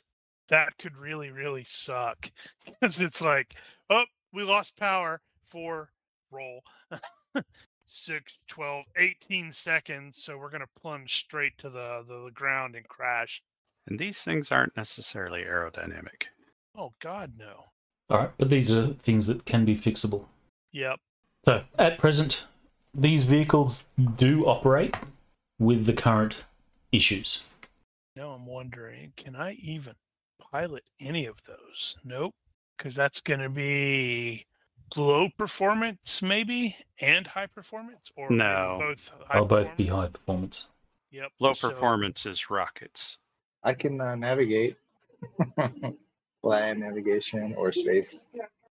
That 0.49 0.79
could 0.79 0.97
really, 0.97 1.31
really 1.31 1.65
suck 1.65 2.31
because 2.65 3.01
it's 3.01 3.23
like, 3.23 3.55
oh, 3.89 4.05
we 4.33 4.43
lost 4.43 4.77
power 4.77 5.21
for 5.45 5.91
roll. 6.31 6.63
6, 7.87 8.39
12, 8.49 8.85
18 8.97 9.53
seconds. 9.53 10.23
So 10.23 10.37
we're 10.37 10.51
going 10.51 10.61
to 10.61 10.81
plunge 10.81 11.15
straight 11.15 11.57
to 11.59 11.71
the, 11.71 12.05
the, 12.07 12.25
the 12.25 12.31
ground 12.33 12.75
and 12.75 12.87
crash. 12.89 13.43
And 13.87 13.99
these 13.99 14.23
things 14.23 14.51
aren't 14.51 14.77
necessarily 14.77 15.43
aerodynamic. 15.43 16.25
Oh, 16.77 16.93
God, 17.01 17.35
no. 17.39 17.67
All 18.11 18.19
right. 18.19 18.31
But 18.37 18.51
these 18.51 18.73
are 18.73 18.89
things 18.89 19.29
that 19.29 19.45
can 19.45 19.65
be 19.65 19.77
fixable. 19.77 20.25
Yep. 20.73 20.99
So 21.45 21.63
at 21.79 21.99
present, 21.99 22.47
these 22.93 23.25
vehicles 23.25 23.87
do 24.17 24.47
operate 24.47 24.97
with 25.59 25.87
the 25.87 25.93
current 25.93 26.45
issues. 26.93 27.45
Now 28.15 28.31
I'm 28.31 28.47
wondering, 28.47 29.13
can 29.17 29.37
I 29.37 29.53
even 29.55 29.95
pilot 30.39 30.85
any 31.01 31.27
of 31.27 31.37
those? 31.47 31.97
Nope. 32.05 32.35
Because 32.77 32.95
that's 32.95 33.21
going 33.21 33.41
to 33.41 33.49
be 33.49 34.47
low 34.97 35.29
performance, 35.39 36.21
maybe, 36.23 36.77
and 37.01 37.27
high 37.27 37.47
performance, 37.47 38.11
or 38.17 38.31
No. 38.31 38.77
both. 38.81 39.11
High 39.27 39.35
They'll 39.35 39.47
both 39.47 39.77
be 39.77 39.87
high 39.87 40.09
performance. 40.09 40.69
Yep. 41.11 41.33
Low 41.41 41.53
so- 41.55 41.71
performance 41.71 42.27
is 42.27 42.51
rockets. 42.51 43.19
I 43.63 43.75
can 43.75 44.01
uh, 44.01 44.15
navigate, 44.15 44.77
fly 46.43 46.73
navigation 46.75 47.55
or 47.57 47.73
space. 47.73 48.25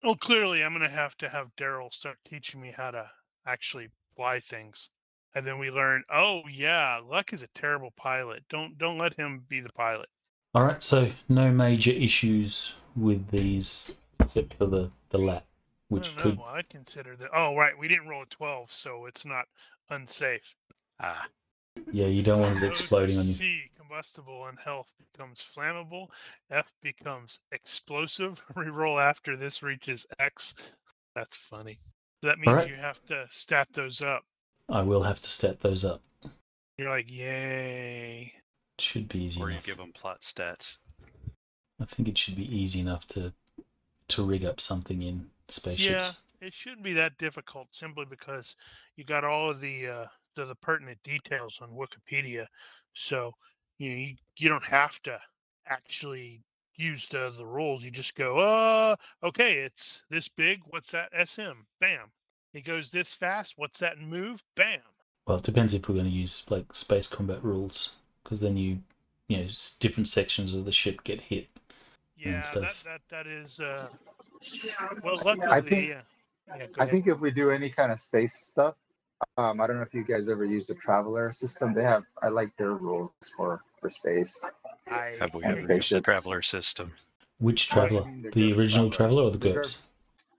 Well, 0.04 0.16
clearly, 0.16 0.64
I'm 0.64 0.72
going 0.78 0.90
to 0.90 0.96
have 0.96 1.18
to 1.18 1.28
have 1.30 1.56
Daryl 1.58 1.92
start 1.94 2.18
teaching 2.24 2.62
me 2.62 2.72
how 2.76 2.92
to 2.92 3.10
actually 3.46 3.90
fly 4.16 4.40
things, 4.40 4.90
and 5.36 5.46
then 5.46 5.60
we 5.60 5.70
learn. 5.70 6.04
Oh 6.12 6.42
yeah, 6.50 7.00
Luck 7.08 7.34
is 7.34 7.44
a 7.44 7.48
terrible 7.48 7.92
pilot. 7.96 8.44
Don't 8.50 8.78
don't 8.78 8.98
let 8.98 9.16
him 9.16 9.44
be 9.48 9.60
the 9.60 9.72
pilot. 9.74 10.08
All 10.56 10.64
right. 10.64 10.82
So 10.82 11.12
no 11.30 11.52
major 11.52 11.92
issues 11.92 12.74
with 12.96 13.28
these 13.30 13.94
except 14.20 14.56
for 14.56 14.66
the 14.66 14.90
the 15.10 15.18
lat, 15.20 15.44
which 15.90 16.12
I 16.18 16.22
could 16.22 16.38
know. 16.38 16.46
I'd 16.46 16.70
consider 16.70 17.16
that. 17.18 17.30
Oh 17.36 17.56
right, 17.56 17.78
we 17.78 17.88
didn't 17.88 18.08
roll 18.08 18.24
a 18.24 18.28
12, 18.28 18.72
so 18.72 19.06
it's 19.06 19.26
not 19.26 19.46
unsafe. 19.90 20.56
Ah, 21.00 21.28
yeah 21.92 22.08
you 22.08 22.24
don't 22.24 22.40
want 22.40 22.64
it 22.64 22.64
exploding 22.64 23.20
on 23.20 23.26
you. 23.26 23.34
C 23.34 23.64
combustible 23.78 24.46
and 24.48 24.58
health 24.58 24.94
becomes 24.98 25.40
flammable. 25.40 26.08
F 26.50 26.72
becomes 26.82 27.40
explosive. 27.52 28.42
Reroll 28.56 29.02
after 29.02 29.36
this 29.36 29.62
reaches 29.62 30.06
X. 30.20 30.56
That's 31.14 31.36
funny. 31.36 31.80
That 32.22 32.40
means 32.40 32.48
Alright. 32.48 32.70
you 32.70 32.76
have 32.76 33.04
to 33.06 33.26
stat 33.30 33.68
those 33.74 34.02
up. 34.02 34.24
I 34.70 34.82
will 34.82 35.04
have 35.04 35.22
to 35.22 35.30
stat 35.30 35.62
those 35.62 35.86
up. 35.86 36.02
You're 36.78 36.90
like, 36.90 37.12
yay. 37.12 38.34
Should 38.80 39.08
be 39.08 39.26
easy 39.26 39.42
or 39.42 39.52
you 39.52 39.60
give 39.64 39.78
them 39.78 39.94
plot 39.94 40.22
stats. 40.22 40.78
I 41.80 41.86
think 41.86 42.08
it 42.10 42.18
should 42.18 42.36
be 42.36 42.56
easy 42.56 42.80
enough 42.80 43.08
to 43.10 43.34
to 44.08 44.24
rig 44.24 44.46
up 44.46 44.60
something 44.60 45.02
in 45.02 45.28
spaceships. 45.48 46.22
Yeah, 46.42 46.48
it 46.48 46.54
shouldn't 46.54 46.84
be 46.84 46.94
that 46.94 47.18
difficult 47.18 47.70
simply 47.72 48.06
because 48.06 48.56
you 48.98 49.04
got 49.04 49.24
all 49.24 49.50
of 49.50 49.62
the 49.62 49.88
uh, 49.88 50.06
the, 50.36 50.46
the 50.46 50.56
pertinent 50.56 51.00
details 51.04 51.60
on 51.62 51.70
Wikipedia. 51.72 52.48
So 52.94 53.34
you 53.78 53.90
know, 53.90 53.96
you, 53.96 54.16
you 54.38 54.50
don't 54.50 54.64
have 54.66 55.02
to 55.04 55.20
actually 55.68 56.44
use 56.76 57.08
the 57.08 57.34
the 57.38 57.46
rules. 57.46 57.84
You 57.84 57.92
just 57.92 58.16
go, 58.16 58.38
uh, 58.40 58.96
okay, 59.24 59.60
it's 59.60 60.04
this 60.10 60.28
big. 60.28 60.60
What's 60.68 60.92
that 60.92 61.12
SM? 61.28 61.64
Bam. 61.80 62.12
It 62.56 62.64
goes 62.64 62.90
this 62.90 63.12
fast. 63.12 63.56
What's 63.58 63.80
that 63.80 64.00
move? 64.00 64.42
Bam. 64.56 64.80
Well, 65.28 65.38
it 65.38 65.44
depends 65.44 65.74
if 65.74 65.90
we're 65.90 65.96
going 65.96 66.06
to 66.06 66.12
use 66.12 66.46
like 66.50 66.74
space 66.74 67.08
combat 67.08 67.44
rules, 67.44 67.96
because 68.24 68.40
then 68.40 68.56
you, 68.56 68.80
you 69.28 69.38
know, 69.38 69.48
different 69.82 70.08
sections 70.08 70.54
of 70.54 70.64
the 70.64 70.72
ship 70.72 71.04
get 71.04 71.20
hit. 71.20 71.48
Yeah, 72.18 72.32
that 72.38 72.46
stuff. 72.46 72.84
that 72.86 73.02
that 73.10 73.28
is. 73.28 73.60
Uh, 73.60 73.88
well, 75.04 75.18
luckily, 75.26 75.48
I 75.48 75.60
think- 75.62 75.90
yeah. 75.90 76.02
Yeah, 76.56 76.68
I 76.78 76.86
think 76.86 77.08
if 77.08 77.20
we 77.20 77.32
do 77.32 77.50
any 77.50 77.72
kind 77.72 77.92
of 77.92 78.00
space 78.00 78.36
stuff, 78.36 78.76
um, 79.36 79.60
I 79.60 79.66
don't 79.66 79.78
know 79.78 79.82
if 79.82 79.96
you 79.96 80.04
guys 80.04 80.30
ever 80.30 80.46
used 80.46 80.70
the 80.70 80.76
Traveller 80.76 81.32
system. 81.32 81.74
They 81.74 81.82
have, 81.82 82.04
I 82.22 82.28
like 82.28 82.56
their 82.56 82.74
rules 82.74 83.12
for 83.36 83.64
for 83.82 83.90
space. 83.90 84.46
I 84.88 85.16
Have 85.20 85.34
we 85.34 85.44
ever 85.44 85.74
used 85.74 85.92
the 85.92 86.02
traveller 86.02 86.44
system? 86.44 86.94
Which 87.40 87.68
traveller? 87.68 88.06
mean 88.06 88.22
The, 88.22 88.30
GURPS 88.30 88.58
original 88.58 88.90
traveller 88.92 89.24
or 89.24 89.32
the 89.32 89.40
The 89.40 89.54
GURPS? 89.54 89.78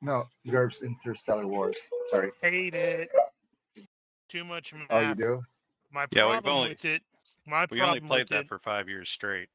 No, 0.07 0.28
GURPS 0.47 0.85
Interstellar 0.85 1.49
Wars. 1.49 1.77
Sorry. 2.12 2.31
hate 2.41 2.74
it. 2.74 3.11
Too 4.28 4.45
much 4.45 4.73
math. 4.73 4.87
Oh, 4.89 5.01
you 5.01 5.15
do? 5.16 5.43
My 5.91 6.07
Yeah, 6.12 6.27
we've 6.31 6.43
problem 6.43 6.55
only- 6.59 6.69
with 6.69 6.85
it. 6.85 7.03
My 7.45 7.66
We 7.69 7.81
only 7.81 7.99
played 7.99 8.28
that 8.28 8.43
it, 8.43 8.47
for 8.47 8.61
five 8.61 8.89
years 8.89 9.09
straight. 9.09 9.49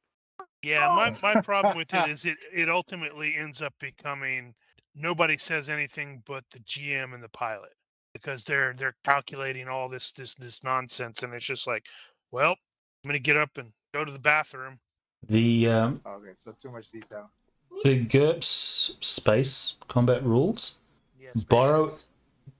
Yeah, 0.62 0.88
my, 0.94 1.16
my 1.36 1.40
problem 1.40 1.78
with 1.78 1.94
it 1.94 2.10
is 2.10 2.26
it 2.26 2.38
it 2.54 2.70
ultimately 2.70 3.36
ends 3.36 3.62
up 3.62 3.74
becoming 3.80 4.54
nobody 4.94 5.38
says 5.38 5.70
anything 5.70 6.22
but 6.28 6.44
the 6.52 6.60
GM 6.60 7.14
and 7.14 7.24
the 7.24 7.30
pilot 7.30 7.72
because 8.14 8.44
they're 8.44 8.74
they're 8.74 8.98
calculating 9.06 9.70
all 9.70 9.88
this 9.88 10.12
this 10.12 10.36
this 10.36 10.66
nonsense 10.66 11.24
and 11.24 11.34
it's 11.34 11.46
just 11.46 11.66
like, 11.66 11.86
well, 12.30 12.58
I'm 13.06 13.08
gonna 13.10 13.20
get 13.20 13.38
up 13.38 13.58
and 13.58 13.72
go 13.94 14.04
to 14.04 14.12
the 14.12 14.20
bathroom. 14.20 14.80
The 15.30 15.70
um, 15.70 16.02
Okay, 16.06 16.32
so 16.36 16.52
too 16.52 16.72
much 16.72 16.90
detail. 16.90 17.32
The 17.84 18.06
GURPS 18.06 18.98
space 19.02 19.76
combat 19.88 20.24
rules 20.24 20.80
Yeah, 21.20 21.32
Borrow- 21.50 21.92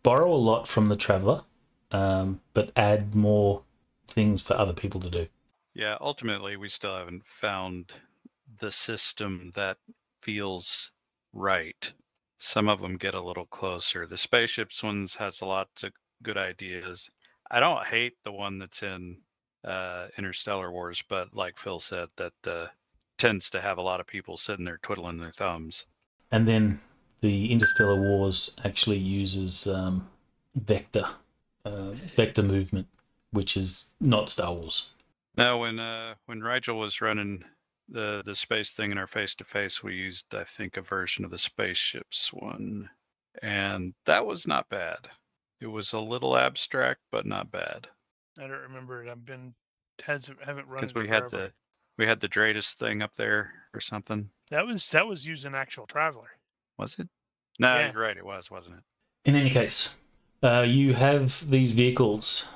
borrow 0.04 0.34
a 0.34 0.36
lot 0.36 0.68
from 0.68 0.90
the 0.90 0.96
traveller, 0.96 1.44
um, 1.92 2.42
but 2.54 2.72
add 2.76 3.14
more 3.16 3.64
things 4.08 4.42
for 4.42 4.56
other 4.56 4.74
people 4.74 5.00
to 5.02 5.10
do. 5.10 5.28
Yeah, 5.74 5.98
ultimately, 6.02 6.58
we 6.58 6.70
still 6.70 6.96
haven't 6.96 7.26
found 7.26 7.94
the 8.60 8.72
system 8.72 9.52
that 9.56 9.78
feels 10.22 10.92
right. 11.34 11.94
some 12.38 12.68
of 12.68 12.82
them 12.82 12.98
get 12.98 13.14
a 13.14 13.22
little 13.22 13.46
closer. 13.46 14.08
The 14.08 14.18
spaceships 14.18 14.82
ones 14.82 15.16
has 15.16 15.42
a 15.42 15.46
lot 15.46 15.70
of 15.84 15.94
good 16.24 16.38
ideas. 16.38 17.10
I 17.52 17.60
don't 17.60 17.86
hate 17.86 18.14
the 18.24 18.32
one 18.32 18.58
that's 18.58 18.82
in 18.82 19.22
uh, 19.64 20.08
Interstellar 20.18 20.72
Wars, 20.72 21.04
but 21.08 21.36
like 21.36 21.60
Phil 21.60 21.80
said, 21.80 22.10
that 22.18 22.34
uh, 22.48 22.68
tends 23.22 23.52
to 23.52 23.62
have 23.62 23.78
a 23.78 23.82
lot 23.84 24.00
of 24.00 24.08
people 24.08 24.36
sitting 24.36 24.66
there 24.66 24.80
twiddling 24.82 25.20
their 25.20 25.32
thumbs. 25.32 25.86
And 26.32 26.48
then 26.48 26.82
the 27.22 27.52
Interstellar 27.52 28.02
Wars 28.02 28.56
actually 28.66 28.98
uses 28.98 29.68
um, 29.68 30.10
vector, 30.56 31.06
uh, 31.64 31.92
vector 31.92 32.42
movement, 32.42 32.88
which 33.30 33.56
is 33.56 33.92
not 34.00 34.32
Star 34.32 34.52
Wars. 34.52 34.90
Now, 35.38 35.62
when 35.62 35.80
uh, 35.80 36.16
when 36.26 36.42
Rigel 36.42 36.80
was 36.80 37.00
running 37.00 37.44
the 37.88 38.24
the 38.26 38.36
space 38.36 38.72
thing 38.72 38.92
in 38.92 38.98
our 38.98 39.08
face 39.08 39.36
to 39.36 39.44
face, 39.44 39.84
we 39.84 39.94
used 39.94 40.34
I 40.34 40.44
think 40.44 40.76
a 40.76 40.82
version 40.82 41.24
of 41.24 41.30
the 41.32 41.38
spaceships 41.38 42.34
one, 42.34 42.90
and 43.42 43.94
that 44.06 44.26
was 44.26 44.48
not 44.48 44.68
bad. 44.68 45.10
It 45.60 45.68
was 45.68 45.94
a 45.94 46.00
little 46.00 46.36
abstract, 46.36 47.02
but 47.12 47.28
not 47.28 47.52
bad. 47.52 47.88
I 48.40 48.48
don't 48.48 48.52
remember 48.64 49.04
it. 49.04 49.12
I've 49.12 49.26
been 49.26 49.54
hasn't 50.04 50.44
haven't 50.44 50.68
run 50.68 50.82
Because 50.82 50.96
it 50.96 51.00
we 51.00 51.08
had 51.08 51.30
forever. 51.30 51.38
the 51.38 51.52
we 51.98 52.06
had 52.08 52.20
the 52.20 52.28
Dratus 52.30 52.74
thing 52.74 53.02
up 53.02 53.16
there 53.16 53.52
or 53.74 53.80
something. 53.82 54.30
that 54.50 54.66
was 54.66 54.90
that 54.90 55.08
was 55.08 55.26
using 55.26 55.56
actual 55.56 55.86
traveller. 55.88 56.32
Was 56.78 56.98
it? 57.00 57.08
No, 57.60 57.76
Yeah. 57.76 57.92
you're 57.92 58.02
right. 58.02 58.18
It 58.18 58.26
was, 58.26 58.50
wasn't 58.52 58.78
it? 58.78 58.84
In 59.30 59.36
any 59.36 59.50
case, 59.50 59.96
uh, 60.44 60.66
you 60.68 60.94
have 60.94 61.50
these 61.50 61.72
vehicles. 61.74 62.50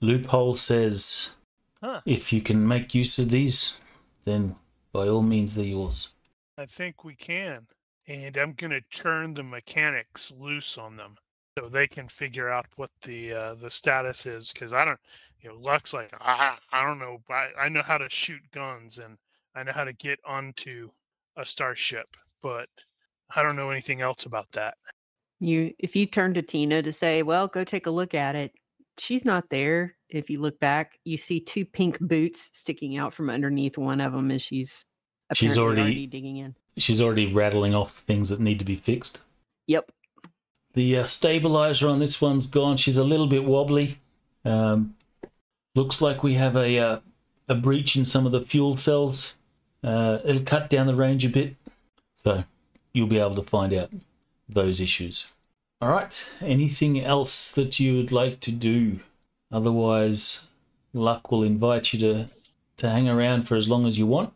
Loophole 0.00 0.54
says 0.54 1.34
Huh. 1.82 2.00
if 2.06 2.32
you 2.32 2.40
can 2.40 2.66
make 2.66 2.94
use 2.94 3.18
of 3.18 3.30
these, 3.30 3.78
then 4.24 4.56
by 4.92 5.08
all 5.08 5.22
means 5.22 5.54
they're 5.54 5.64
yours. 5.64 6.10
I 6.56 6.66
think 6.66 7.04
we 7.04 7.14
can. 7.14 7.66
And 8.06 8.36
I'm 8.36 8.52
gonna 8.52 8.80
turn 8.92 9.34
the 9.34 9.42
mechanics 9.42 10.30
loose 10.30 10.78
on 10.78 10.96
them 10.96 11.16
so 11.58 11.68
they 11.68 11.86
can 11.86 12.08
figure 12.08 12.48
out 12.50 12.66
what 12.76 12.90
the 13.02 13.32
uh, 13.32 13.54
the 13.54 13.70
status 13.70 14.26
is. 14.26 14.52
Because 14.52 14.72
I 14.72 14.84
don't, 14.84 14.98
you 15.40 15.50
know, 15.50 15.56
Luck's 15.56 15.92
like 15.92 16.10
I 16.20 16.56
I 16.72 16.84
don't 16.84 16.98
know. 16.98 17.18
I, 17.30 17.48
I 17.62 17.68
know 17.68 17.82
how 17.82 17.98
to 17.98 18.08
shoot 18.08 18.40
guns 18.52 18.98
and 18.98 19.16
I 19.54 19.62
know 19.62 19.72
how 19.72 19.84
to 19.84 19.92
get 19.92 20.18
onto 20.26 20.90
a 21.36 21.44
starship, 21.44 22.16
but 22.42 22.68
I 23.34 23.42
don't 23.42 23.56
know 23.56 23.70
anything 23.70 24.00
else 24.00 24.26
about 24.26 24.50
that. 24.52 24.74
You 25.40 25.72
if 25.78 25.94
you 25.96 26.06
turn 26.06 26.34
to 26.34 26.42
Tina 26.42 26.82
to 26.82 26.92
say, 26.92 27.22
"Well, 27.22 27.46
go 27.48 27.64
take 27.64 27.86
a 27.86 27.90
look 27.90 28.14
at 28.14 28.34
it." 28.34 28.52
She's 28.98 29.24
not 29.24 29.44
there. 29.50 29.96
If 30.08 30.30
you 30.30 30.40
look 30.40 30.58
back, 30.60 30.98
you 31.04 31.18
see 31.18 31.40
two 31.40 31.64
pink 31.64 31.98
boots 32.00 32.50
sticking 32.52 32.96
out 32.96 33.12
from 33.12 33.28
underneath 33.28 33.76
one 33.76 34.00
of 34.00 34.12
them 34.12 34.30
as 34.30 34.40
she's 34.42 34.84
She's 35.32 35.54
apparently 35.56 35.82
already- 35.82 36.06
digging 36.06 36.36
in. 36.36 36.54
She's 36.76 37.00
already 37.00 37.32
rattling 37.32 37.74
off 37.74 37.98
things 38.00 38.28
that 38.28 38.40
need 38.40 38.58
to 38.60 38.64
be 38.64 38.76
fixed. 38.76 39.22
Yep. 39.68 39.90
The 40.74 40.98
uh, 40.98 41.04
stabilizer 41.04 41.88
on 41.88 42.00
this 42.00 42.20
one's 42.20 42.46
gone. 42.46 42.76
She's 42.76 42.98
a 42.98 43.04
little 43.04 43.28
bit 43.28 43.44
wobbly. 43.44 43.98
Um, 44.44 44.96
looks 45.74 46.00
like 46.02 46.22
we 46.22 46.34
have 46.34 46.56
a 46.56 46.78
uh, 46.78 47.00
a 47.48 47.54
breach 47.54 47.96
in 47.96 48.04
some 48.04 48.26
of 48.26 48.32
the 48.32 48.40
fuel 48.40 48.76
cells. 48.76 49.36
Uh, 49.82 50.18
it'll 50.24 50.42
cut 50.42 50.70
down 50.70 50.86
the 50.86 50.94
range 50.94 51.24
a 51.24 51.28
bit, 51.28 51.56
so 52.14 52.44
you'll 52.92 53.06
be 53.06 53.18
able 53.18 53.34
to 53.36 53.42
find 53.42 53.72
out 53.72 53.90
those 54.48 54.80
issues. 54.80 55.32
All 55.80 55.90
right. 55.90 56.32
Anything 56.40 57.00
else 57.00 57.52
that 57.52 57.78
you 57.78 57.96
would 57.96 58.12
like 58.12 58.40
to 58.40 58.52
do? 58.52 59.00
Otherwise, 59.52 60.48
luck 60.92 61.30
will 61.30 61.42
invite 61.42 61.92
you 61.92 61.98
to 62.00 62.28
to 62.78 62.90
hang 62.90 63.08
around 63.08 63.42
for 63.42 63.54
as 63.54 63.68
long 63.68 63.86
as 63.86 63.98
you 63.98 64.06
want. 64.06 64.32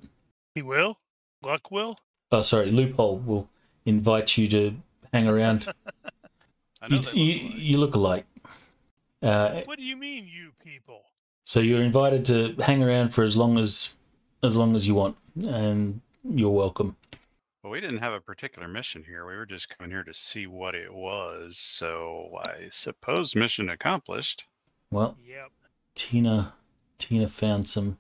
He 0.54 0.62
will. 0.62 0.98
Luck 1.42 1.70
will. 1.70 1.98
Oh, 2.30 2.42
sorry. 2.42 2.70
Loophole 2.70 3.18
will 3.18 3.48
invite 3.84 4.36
you 4.36 4.46
to 4.48 4.76
hang 5.12 5.26
around. 5.26 5.72
I 6.82 6.88
know 6.88 6.96
you, 6.96 7.02
they 7.02 7.12
you, 7.18 7.38
look 7.38 7.44
alike. 7.44 7.58
you 7.62 7.78
look 7.78 7.94
alike. 7.94 8.26
Uh, 9.22 9.62
What 9.64 9.78
do 9.78 9.84
you 9.84 9.96
mean, 9.96 10.28
you 10.32 10.52
people? 10.64 11.02
so 11.44 11.60
you're 11.60 11.80
invited 11.80 12.24
to 12.26 12.54
hang 12.62 12.82
around 12.82 13.10
for 13.14 13.24
as 13.24 13.36
long 13.36 13.58
as 13.58 13.96
as 14.42 14.56
long 14.56 14.76
as 14.76 14.86
you 14.86 14.94
want, 14.94 15.16
and 15.36 16.00
you're 16.24 16.50
welcome. 16.50 16.96
Well, 17.64 17.72
we 17.72 17.80
didn't 17.80 17.98
have 17.98 18.12
a 18.12 18.20
particular 18.20 18.68
mission 18.68 19.02
here. 19.04 19.26
We 19.26 19.34
were 19.34 19.44
just 19.46 19.68
coming 19.76 19.90
here 19.90 20.04
to 20.04 20.14
see 20.14 20.46
what 20.46 20.74
it 20.76 20.94
was. 20.94 21.58
So 21.58 22.38
I 22.44 22.68
suppose 22.70 23.34
mission 23.34 23.68
accomplished. 23.68 24.44
Well, 24.92 25.16
Yep. 25.26 25.50
Tina, 25.96 26.54
Tina 26.98 27.28
found 27.28 27.68
some 27.68 27.98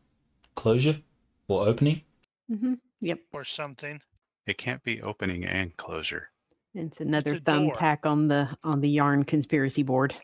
closure 0.54 1.00
or 1.48 1.66
opening. 1.66 2.02
hmm 2.48 2.74
Yep. 3.00 3.20
Or 3.32 3.42
something. 3.44 4.00
It 4.46 4.58
can't 4.58 4.82
be 4.84 5.02
opening 5.02 5.44
and 5.44 5.76
closure. 5.76 6.30
It's 6.78 7.00
another 7.00 7.34
a 7.34 7.40
thumbtack 7.40 8.06
on 8.06 8.28
the 8.28 8.56
on 8.62 8.80
the 8.80 8.88
yarn 8.88 9.24
conspiracy 9.24 9.82
board. 9.82 10.14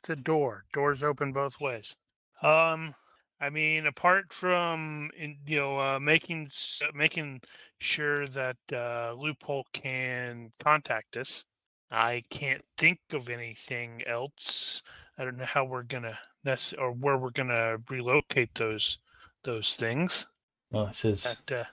It's 0.00 0.10
a 0.10 0.16
door. 0.16 0.64
Doors 0.72 1.02
open 1.02 1.32
both 1.32 1.60
ways. 1.60 1.94
Um, 2.42 2.94
I 3.40 3.50
mean, 3.50 3.86
apart 3.86 4.32
from 4.32 5.10
in, 5.16 5.38
you 5.46 5.58
know 5.58 5.78
uh, 5.80 5.98
making 6.00 6.46
s- 6.46 6.82
making 6.94 7.42
sure 7.78 8.26
that 8.28 8.56
uh, 8.72 9.14
loophole 9.16 9.66
can 9.72 10.52
contact 10.58 11.16
us, 11.16 11.44
I 11.90 12.24
can't 12.30 12.64
think 12.76 12.98
of 13.12 13.28
anything 13.28 14.02
else. 14.06 14.82
I 15.16 15.24
don't 15.24 15.36
know 15.38 15.44
how 15.44 15.64
we're 15.64 15.84
gonna 15.84 16.18
nec- 16.44 16.74
or 16.78 16.92
where 16.92 17.16
we're 17.18 17.30
gonna 17.30 17.76
relocate 17.88 18.54
those 18.56 18.98
those 19.44 19.74
things. 19.74 20.26
Oh, 20.72 20.86
it 20.86 20.94
says 20.94 21.40
That 21.46 21.60
uh, 21.60 21.64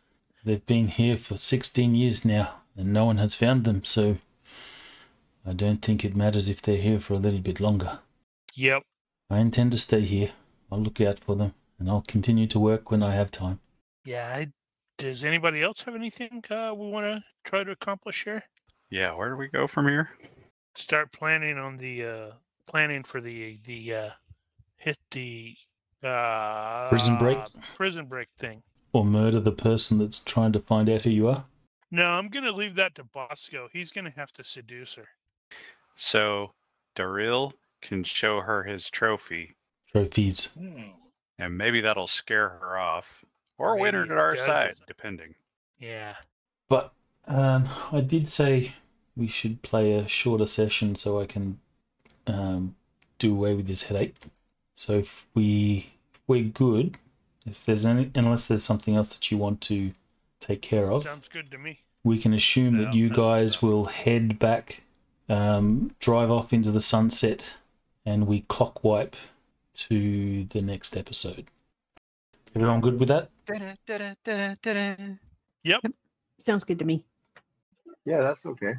they've 0.45 0.65
been 0.65 0.87
here 0.87 1.17
for 1.17 1.37
16 1.37 1.95
years 1.95 2.23
now, 2.23 2.61
and 2.75 2.93
no 2.93 3.05
one 3.05 3.17
has 3.17 3.35
found 3.35 3.63
them. 3.65 3.83
So 3.83 4.17
I 5.47 5.53
don't 5.53 5.81
think 5.81 6.03
it 6.03 6.15
matters 6.15 6.49
if 6.49 6.61
they're 6.61 6.77
here 6.81 6.99
for 6.99 7.13
a 7.13 7.17
little 7.19 7.39
bit 7.39 7.59
longer. 7.59 7.99
yep. 8.53 8.83
I 9.29 9.39
intend 9.39 9.71
to 9.73 9.77
stay 9.77 10.01
here. 10.01 10.31
I'll 10.71 10.79
look 10.81 10.99
out 11.01 11.19
for 11.19 11.35
them, 11.35 11.53
and 11.79 11.89
I'll 11.89 12.03
continue 12.07 12.47
to 12.47 12.59
work 12.59 12.91
when 12.91 13.01
I 13.03 13.13
have 13.13 13.31
time. 13.31 13.59
Yeah. 14.05 14.27
I, 14.35 14.47
does 14.97 15.23
anybody 15.23 15.61
else 15.61 15.81
have 15.81 15.95
anything 15.95 16.43
uh, 16.49 16.73
we 16.75 16.89
want 16.89 17.05
to 17.05 17.23
try 17.43 17.63
to 17.63 17.71
accomplish 17.71 18.23
here? 18.25 18.43
Yeah, 18.89 19.13
where 19.13 19.29
do 19.29 19.35
we 19.35 19.47
go 19.47 19.67
from 19.67 19.87
here? 19.87 20.11
start 20.75 21.11
planning 21.11 21.57
on 21.57 21.77
the 21.77 22.05
uh 22.05 22.31
planning 22.67 23.03
for 23.03 23.19
the 23.19 23.57
the 23.65 23.91
uh 23.95 24.09
hit 24.75 24.95
the 25.09 25.55
uh 26.03 26.87
Prison 26.89 27.17
break? 27.17 27.39
prison 27.75 28.05
break 28.05 28.27
thing 28.37 28.61
Or 28.93 29.03
murder 29.03 29.39
the 29.39 29.51
person 29.51 29.97
that's 29.97 30.19
trying 30.19 30.51
to 30.51 30.59
find 30.59 30.87
out 30.87 31.01
who 31.01 31.09
you 31.09 31.27
are. 31.29 31.45
no 31.89 32.05
i'm 32.05 32.27
gonna 32.29 32.51
leave 32.51 32.75
that 32.75 32.93
to 32.93 33.03
bosco 33.03 33.69
he's 33.73 33.89
gonna 33.91 34.13
have 34.15 34.31
to 34.33 34.43
seduce 34.43 34.93
her 34.93 35.07
So 35.97 36.53
Daryl 36.95 37.53
can 37.81 38.03
show 38.03 38.41
her 38.41 38.63
his 38.63 38.89
trophy, 38.89 39.55
Trophies. 39.91 40.55
and 41.39 41.57
maybe 41.57 41.81
that'll 41.81 42.07
scare 42.07 42.49
her 42.49 42.77
off, 42.77 43.25
or 43.57 43.77
win 43.77 43.95
her 43.95 44.05
to 44.05 44.13
our 44.13 44.35
doesn't. 44.35 44.47
side, 44.47 44.75
depending. 44.87 45.33
yeah 45.79 46.13
But 46.69 46.93
um, 47.27 47.67
I 47.91 48.01
did 48.01 48.27
say 48.27 48.73
we 49.15 49.27
should 49.27 49.63
play 49.63 49.93
a 49.93 50.07
shorter 50.07 50.45
session 50.45 50.93
so 50.93 51.19
I 51.19 51.25
can 51.25 51.59
um, 52.27 52.75
do 53.17 53.33
away 53.33 53.55
with 53.55 53.65
this 53.65 53.83
headache. 53.83 54.15
So 54.75 54.93
if 54.99 55.25
we 55.33 55.93
if 56.13 56.21
we're 56.27 56.43
good, 56.43 56.99
if 57.45 57.65
there's 57.65 57.85
any, 57.87 58.11
unless 58.13 58.47
there's 58.47 58.63
something 58.63 58.95
else 58.95 59.15
that 59.15 59.31
you 59.31 59.37
want 59.39 59.61
to 59.61 59.93
take 60.39 60.61
care 60.61 60.91
of, 60.91 61.03
sounds 61.03 61.27
good 61.27 61.49
to 61.49 61.57
me 61.57 61.79
we 62.03 62.17
can 62.17 62.33
assume 62.33 62.77
that 62.77 62.93
you 62.93 63.09
guys 63.09 63.61
will 63.61 63.85
head 63.85 64.39
back, 64.39 64.81
um, 65.29 65.91
drive 65.99 66.31
off 66.31 66.53
into 66.53 66.71
the 66.71 66.81
sunset, 66.81 67.53
and 68.05 68.27
we 68.27 68.41
clock 68.41 68.83
wipe 68.83 69.15
to 69.75 70.43
the 70.45 70.61
next 70.61 70.95
episode. 70.97 71.47
Everyone 72.55 72.81
good 72.81 72.99
with 72.99 73.09
that? 73.09 73.29
Yep. 75.63 75.81
Sounds 76.39 76.63
good 76.63 76.79
to 76.79 76.85
me. 76.85 77.03
Yeah, 78.05 78.21
that's 78.21 78.45
okay. 78.45 78.73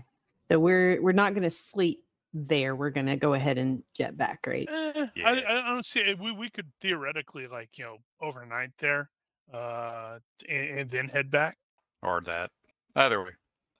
So 0.50 0.58
we're 0.58 1.00
we're 1.02 1.12
not 1.12 1.34
going 1.34 1.42
to 1.42 1.50
sleep 1.50 2.02
there. 2.32 2.74
We're 2.74 2.90
going 2.90 3.06
to 3.06 3.16
go 3.16 3.34
ahead 3.34 3.58
and 3.58 3.82
jet 3.94 4.16
back, 4.16 4.44
right? 4.46 4.68
Eh, 4.70 5.06
Yeah. 5.14 5.28
I, 5.28 5.68
I 5.68 5.70
don't 5.70 5.84
see 5.84 6.14
we, 6.18 6.32
we 6.32 6.48
could 6.50 6.66
theoretically 6.80 7.46
like 7.46 7.76
you 7.78 7.84
know 7.84 7.96
overnight 8.20 8.70
there 8.78 9.10
uh 9.52 10.18
and, 10.48 10.78
and 10.80 10.90
then 10.90 11.08
head 11.08 11.30
back 11.30 11.56
or 12.02 12.20
that. 12.22 12.50
Either 12.96 13.22
way. 13.22 13.30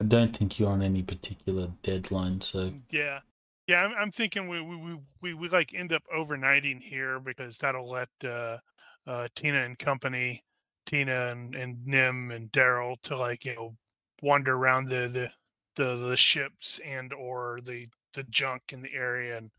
I 0.00 0.04
don't 0.04 0.36
think 0.36 0.58
you're 0.58 0.70
on 0.70 0.82
any 0.82 1.02
particular 1.02 1.68
deadline, 1.82 2.40
so 2.40 2.72
Yeah, 2.90 3.20
yeah. 3.66 3.82
I'm, 3.84 3.92
I'm 3.98 4.10
thinking 4.10 4.48
we, 4.48 4.60
we 4.60 4.76
we 4.76 4.98
we 5.20 5.34
we 5.34 5.48
like 5.48 5.74
end 5.74 5.92
up 5.92 6.02
overnighting 6.14 6.80
here 6.82 7.18
because 7.18 7.58
that'll 7.58 7.88
let 7.88 8.08
uh, 8.24 8.58
uh, 9.06 9.28
Tina 9.34 9.64
and 9.64 9.78
company, 9.78 10.44
Tina 10.86 11.28
and, 11.32 11.54
and 11.54 11.84
Nim 11.86 12.30
and 12.30 12.50
Daryl 12.52 13.00
to 13.02 13.16
like 13.16 13.44
you 13.44 13.54
know 13.56 13.76
wander 14.22 14.54
around 14.54 14.88
the 14.88 15.08
the 15.08 15.30
the, 15.76 15.96
the 15.96 16.16
ships 16.16 16.80
and 16.84 17.12
or 17.12 17.60
the 17.64 17.88
the 18.14 18.22
junk 18.24 18.62
in 18.72 18.82
the 18.82 18.92
area 18.94 19.36
and 19.38 19.50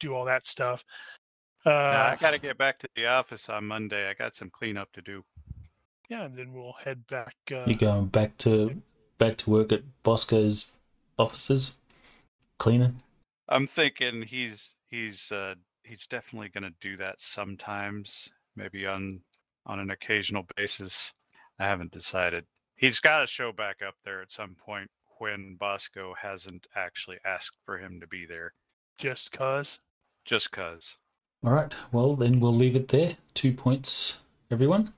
do 0.00 0.12
all 0.14 0.24
that 0.24 0.46
stuff. 0.46 0.84
Uh, 1.64 1.70
Now, 1.70 2.06
I 2.06 2.16
got 2.16 2.32
to 2.32 2.38
get 2.38 2.58
back 2.58 2.78
to 2.80 2.88
the 2.94 3.06
office 3.06 3.48
on 3.48 3.64
Monday. 3.64 4.08
I 4.08 4.14
got 4.14 4.36
some 4.36 4.50
cleanup 4.50 4.92
to 4.92 5.02
do. 5.02 5.24
yeah, 6.08 6.24
and 6.24 6.36
then 6.36 6.52
we'll 6.52 6.74
head 6.84 7.06
back. 7.06 7.34
Uh, 7.50 7.64
you're 7.66 7.78
going 7.78 8.06
back 8.06 8.36
to 8.38 8.82
back 9.18 9.36
to 9.38 9.50
work 9.50 9.72
at 9.72 9.82
Bosco's 10.02 10.72
offices. 11.18 11.76
cleaning? 12.58 13.02
I'm 13.48 13.66
thinking 13.66 14.22
he's 14.22 14.74
he's 14.90 15.32
uh 15.32 15.54
he's 15.82 16.06
definitely 16.06 16.48
going 16.48 16.64
to 16.64 16.74
do 16.80 16.96
that 16.98 17.20
sometimes, 17.20 18.28
maybe 18.56 18.86
on 18.86 19.22
on 19.66 19.78
an 19.80 19.90
occasional 19.90 20.44
basis. 20.56 21.12
I 21.58 21.64
haven't 21.66 21.92
decided. 21.92 22.46
He's 22.76 23.00
got 23.00 23.20
to 23.20 23.26
show 23.26 23.52
back 23.52 23.80
up 23.82 23.94
there 24.04 24.20
at 24.20 24.32
some 24.32 24.54
point 24.56 24.90
when 25.18 25.56
Bosco 25.56 26.14
hasn't 26.20 26.66
actually 26.74 27.18
asked 27.24 27.58
for 27.64 27.78
him 27.78 28.00
to 28.00 28.06
be 28.06 28.26
there, 28.26 28.52
Just 28.98 29.30
cause. 29.32 29.78
just 30.24 30.50
cause. 30.50 30.98
All 31.44 31.52
right. 31.52 31.72
Well, 31.92 32.16
then 32.16 32.40
we'll 32.40 32.52
leave 32.54 32.74
it 32.74 32.88
there. 32.88 33.18
Two 33.34 33.52
points, 33.52 34.20
everyone. 34.50 34.94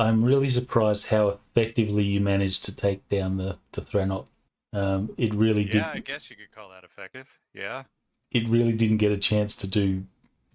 I'm 0.00 0.24
really 0.24 0.48
surprised 0.48 1.08
how 1.08 1.28
effectively 1.28 2.04
you 2.04 2.20
managed 2.20 2.64
to 2.64 2.74
take 2.74 3.06
down 3.10 3.36
the 3.36 3.58
the 3.72 3.82
Thranok. 3.82 4.26
Um, 4.72 5.10
it 5.18 5.34
really 5.34 5.64
did. 5.64 5.74
Yeah, 5.74 5.92
I 5.92 5.98
guess 5.98 6.30
you 6.30 6.36
could 6.36 6.50
call 6.54 6.70
that 6.70 6.84
effective. 6.84 7.28
Yeah. 7.52 7.82
It 8.30 8.48
really 8.48 8.72
didn't 8.72 8.98
get 8.98 9.12
a 9.12 9.16
chance 9.16 9.56
to 9.56 9.66
do 9.66 10.04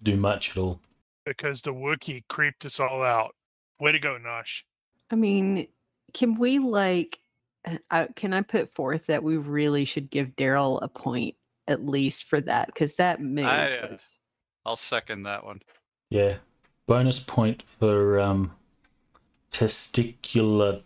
do 0.02 0.16
much 0.16 0.50
at 0.50 0.56
all. 0.56 0.80
because 1.24 1.62
the 1.62 1.72
Wookiee 1.72 2.24
creeped 2.28 2.64
us 2.66 2.80
all 2.80 3.02
out. 3.02 3.34
Way 3.78 3.92
to 3.92 3.98
go, 3.98 4.18
Nosh. 4.18 4.62
I 5.10 5.14
mean, 5.16 5.68
can 6.12 6.38
we 6.38 6.58
like? 6.58 7.20
uh, 7.66 7.76
I, 7.90 8.08
can 8.16 8.32
I 8.32 8.42
put 8.42 8.74
forth 8.74 9.06
that 9.06 9.22
we 9.22 9.36
really 9.36 9.84
should 9.84 10.10
give 10.10 10.36
Daryl 10.36 10.78
a 10.82 10.88
point 10.88 11.34
at 11.68 11.84
least 11.84 12.24
for 12.24 12.40
that 12.40 12.66
because 12.66 12.94
that 12.94 13.20
move 13.20 13.44
I, 13.44 13.78
uh, 13.78 13.88
was 13.92 14.20
I'll 14.64 14.76
second 14.76 15.22
that 15.22 15.44
one. 15.44 15.60
Yeah. 16.10 16.36
Bonus 16.86 17.18
point 17.20 17.62
for 17.66 18.18
um, 18.20 18.52
testicular 19.56 20.82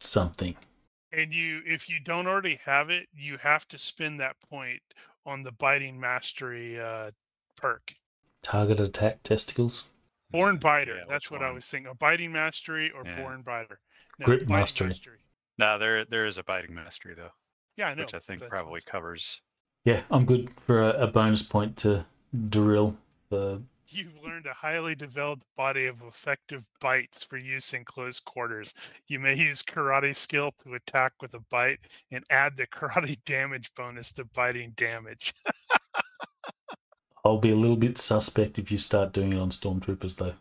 something. 0.00 0.56
And 1.12 1.32
you, 1.32 1.60
if 1.64 1.88
you 1.88 2.00
don't 2.00 2.26
already 2.26 2.58
have 2.64 2.90
it, 2.90 3.06
you 3.16 3.38
have 3.38 3.66
to 3.68 3.78
spend 3.78 4.18
that 4.20 4.36
point 4.50 4.82
on 5.24 5.44
the 5.44 5.52
biting 5.52 5.98
mastery 5.98 6.78
uh, 6.80 7.12
perk. 7.56 7.94
Target 8.42 8.80
attack 8.80 9.22
testicles. 9.22 9.88
Born 10.30 10.56
biter. 10.56 10.96
Yeah, 10.96 11.04
That's 11.08 11.30
which 11.30 11.40
what 11.40 11.46
I 11.46 11.52
was 11.52 11.64
thinking. 11.66 11.90
A 11.90 11.94
biting 11.94 12.32
mastery 12.32 12.90
or 12.94 13.04
Yeah. 13.04 13.16
born 13.22 13.42
biter. 13.42 13.78
No, 14.18 14.26
Grip 14.26 14.40
biting 14.40 14.54
mastery. 14.56 14.94
No, 15.58 15.78
there 15.78 16.04
there 16.04 16.26
is 16.26 16.36
a 16.36 16.42
biting 16.42 16.74
mastery 16.74 17.14
though, 17.14 17.30
Yeah, 17.76 17.86
I 17.88 17.94
know. 17.94 18.02
which 18.02 18.14
I 18.14 18.18
think 18.18 18.40
but- 18.40 18.50
probably 18.50 18.80
covers. 18.84 19.40
Yeah, 19.84 20.02
I'm 20.10 20.26
good 20.26 20.50
for 20.66 20.82
a, 20.82 20.90
a 21.04 21.06
bonus 21.06 21.42
point 21.44 21.76
to 21.78 22.04
drill 22.50 22.96
the. 23.30 23.62
You've 23.88 24.22
learned 24.24 24.46
a 24.46 24.52
highly 24.52 24.94
developed 24.94 25.44
body 25.56 25.86
of 25.86 26.02
effective 26.02 26.64
bites 26.80 27.22
for 27.22 27.36
use 27.36 27.72
in 27.72 27.84
close 27.84 28.18
quarters. 28.18 28.74
You 29.06 29.20
may 29.20 29.34
use 29.34 29.62
karate 29.62 30.14
skill 30.16 30.52
to 30.64 30.74
attack 30.74 31.12
with 31.22 31.34
a 31.34 31.40
bite 31.50 31.78
and 32.10 32.24
add 32.28 32.56
the 32.56 32.66
karate 32.72 33.18
damage 33.24 33.70
bonus 33.76 34.12
to 34.12 34.24
biting 34.24 34.72
damage. 34.76 35.34
I'll 37.24 37.38
be 37.38 37.50
a 37.50 37.56
little 37.56 37.76
bit 37.76 37.98
suspect 37.98 38.58
if 38.58 38.70
you 38.70 38.78
start 38.78 39.12
doing 39.12 39.32
it 39.32 39.38
on 39.38 39.50
stormtroopers, 39.50 40.16
though. 40.16 40.34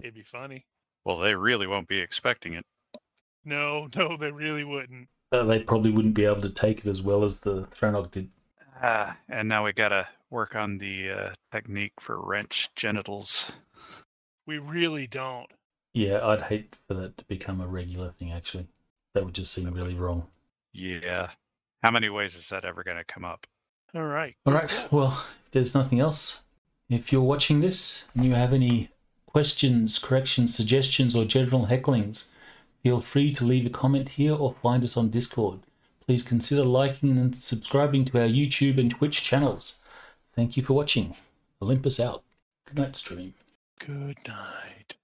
It'd 0.00 0.14
be 0.14 0.22
funny. 0.22 0.66
Well, 1.04 1.18
they 1.18 1.34
really 1.34 1.66
won't 1.66 1.88
be 1.88 1.98
expecting 1.98 2.54
it. 2.54 2.64
No, 3.44 3.88
no, 3.96 4.16
they 4.16 4.30
really 4.30 4.64
wouldn't. 4.64 5.08
Uh, 5.30 5.44
they 5.44 5.60
probably 5.60 5.90
wouldn't 5.90 6.14
be 6.14 6.24
able 6.24 6.42
to 6.42 6.52
take 6.52 6.80
it 6.80 6.86
as 6.86 7.02
well 7.02 7.24
as 7.24 7.40
the 7.40 7.62
Thranok 7.66 8.10
did. 8.10 8.28
Ah, 8.82 9.16
and 9.28 9.48
now 9.48 9.64
we 9.64 9.72
gotta 9.72 10.06
work 10.32 10.56
on 10.56 10.78
the 10.78 11.10
uh, 11.10 11.30
technique 11.52 11.92
for 12.00 12.20
wrench 12.20 12.70
genitals. 12.74 13.52
We 14.46 14.58
really 14.58 15.06
don't. 15.06 15.46
Yeah, 15.94 16.26
I'd 16.26 16.42
hate 16.42 16.76
for 16.88 16.94
that 16.94 17.18
to 17.18 17.24
become 17.26 17.60
a 17.60 17.66
regular 17.66 18.10
thing. 18.10 18.32
Actually, 18.32 18.66
that 19.14 19.24
would 19.24 19.34
just 19.34 19.52
seem 19.52 19.72
really 19.72 19.94
wrong. 19.94 20.26
Yeah. 20.72 21.30
How 21.82 21.90
many 21.90 22.08
ways 22.08 22.34
is 22.34 22.48
that 22.48 22.64
ever 22.64 22.82
gonna 22.82 23.04
come 23.04 23.24
up? 23.24 23.46
All 23.94 24.06
right. 24.06 24.34
All 24.46 24.54
right. 24.54 24.72
Well, 24.90 25.24
if 25.44 25.50
there's 25.50 25.74
nothing 25.74 26.00
else, 26.00 26.44
if 26.88 27.12
you're 27.12 27.20
watching 27.20 27.60
this 27.60 28.06
and 28.14 28.24
you 28.24 28.34
have 28.34 28.54
any 28.54 28.88
questions, 29.26 29.98
corrections, 29.98 30.54
suggestions, 30.54 31.14
or 31.14 31.24
general 31.26 31.66
hecklings, 31.66 32.30
feel 32.82 33.00
free 33.00 33.32
to 33.34 33.44
leave 33.44 33.66
a 33.66 33.70
comment 33.70 34.10
here 34.10 34.34
or 34.34 34.54
find 34.62 34.82
us 34.82 34.96
on 34.96 35.10
Discord. 35.10 35.60
Please 36.04 36.22
consider 36.22 36.64
liking 36.64 37.18
and 37.18 37.36
subscribing 37.36 38.04
to 38.06 38.20
our 38.20 38.26
YouTube 38.26 38.78
and 38.78 38.90
Twitch 38.90 39.22
channels. 39.22 39.81
Thank 40.34 40.56
you 40.56 40.62
for 40.62 40.72
watching. 40.72 41.14
Olympus 41.60 42.00
out. 42.00 42.22
Good 42.66 42.78
night, 42.78 42.96
stream. 42.96 43.34
Good 43.78 44.18
night. 44.26 44.96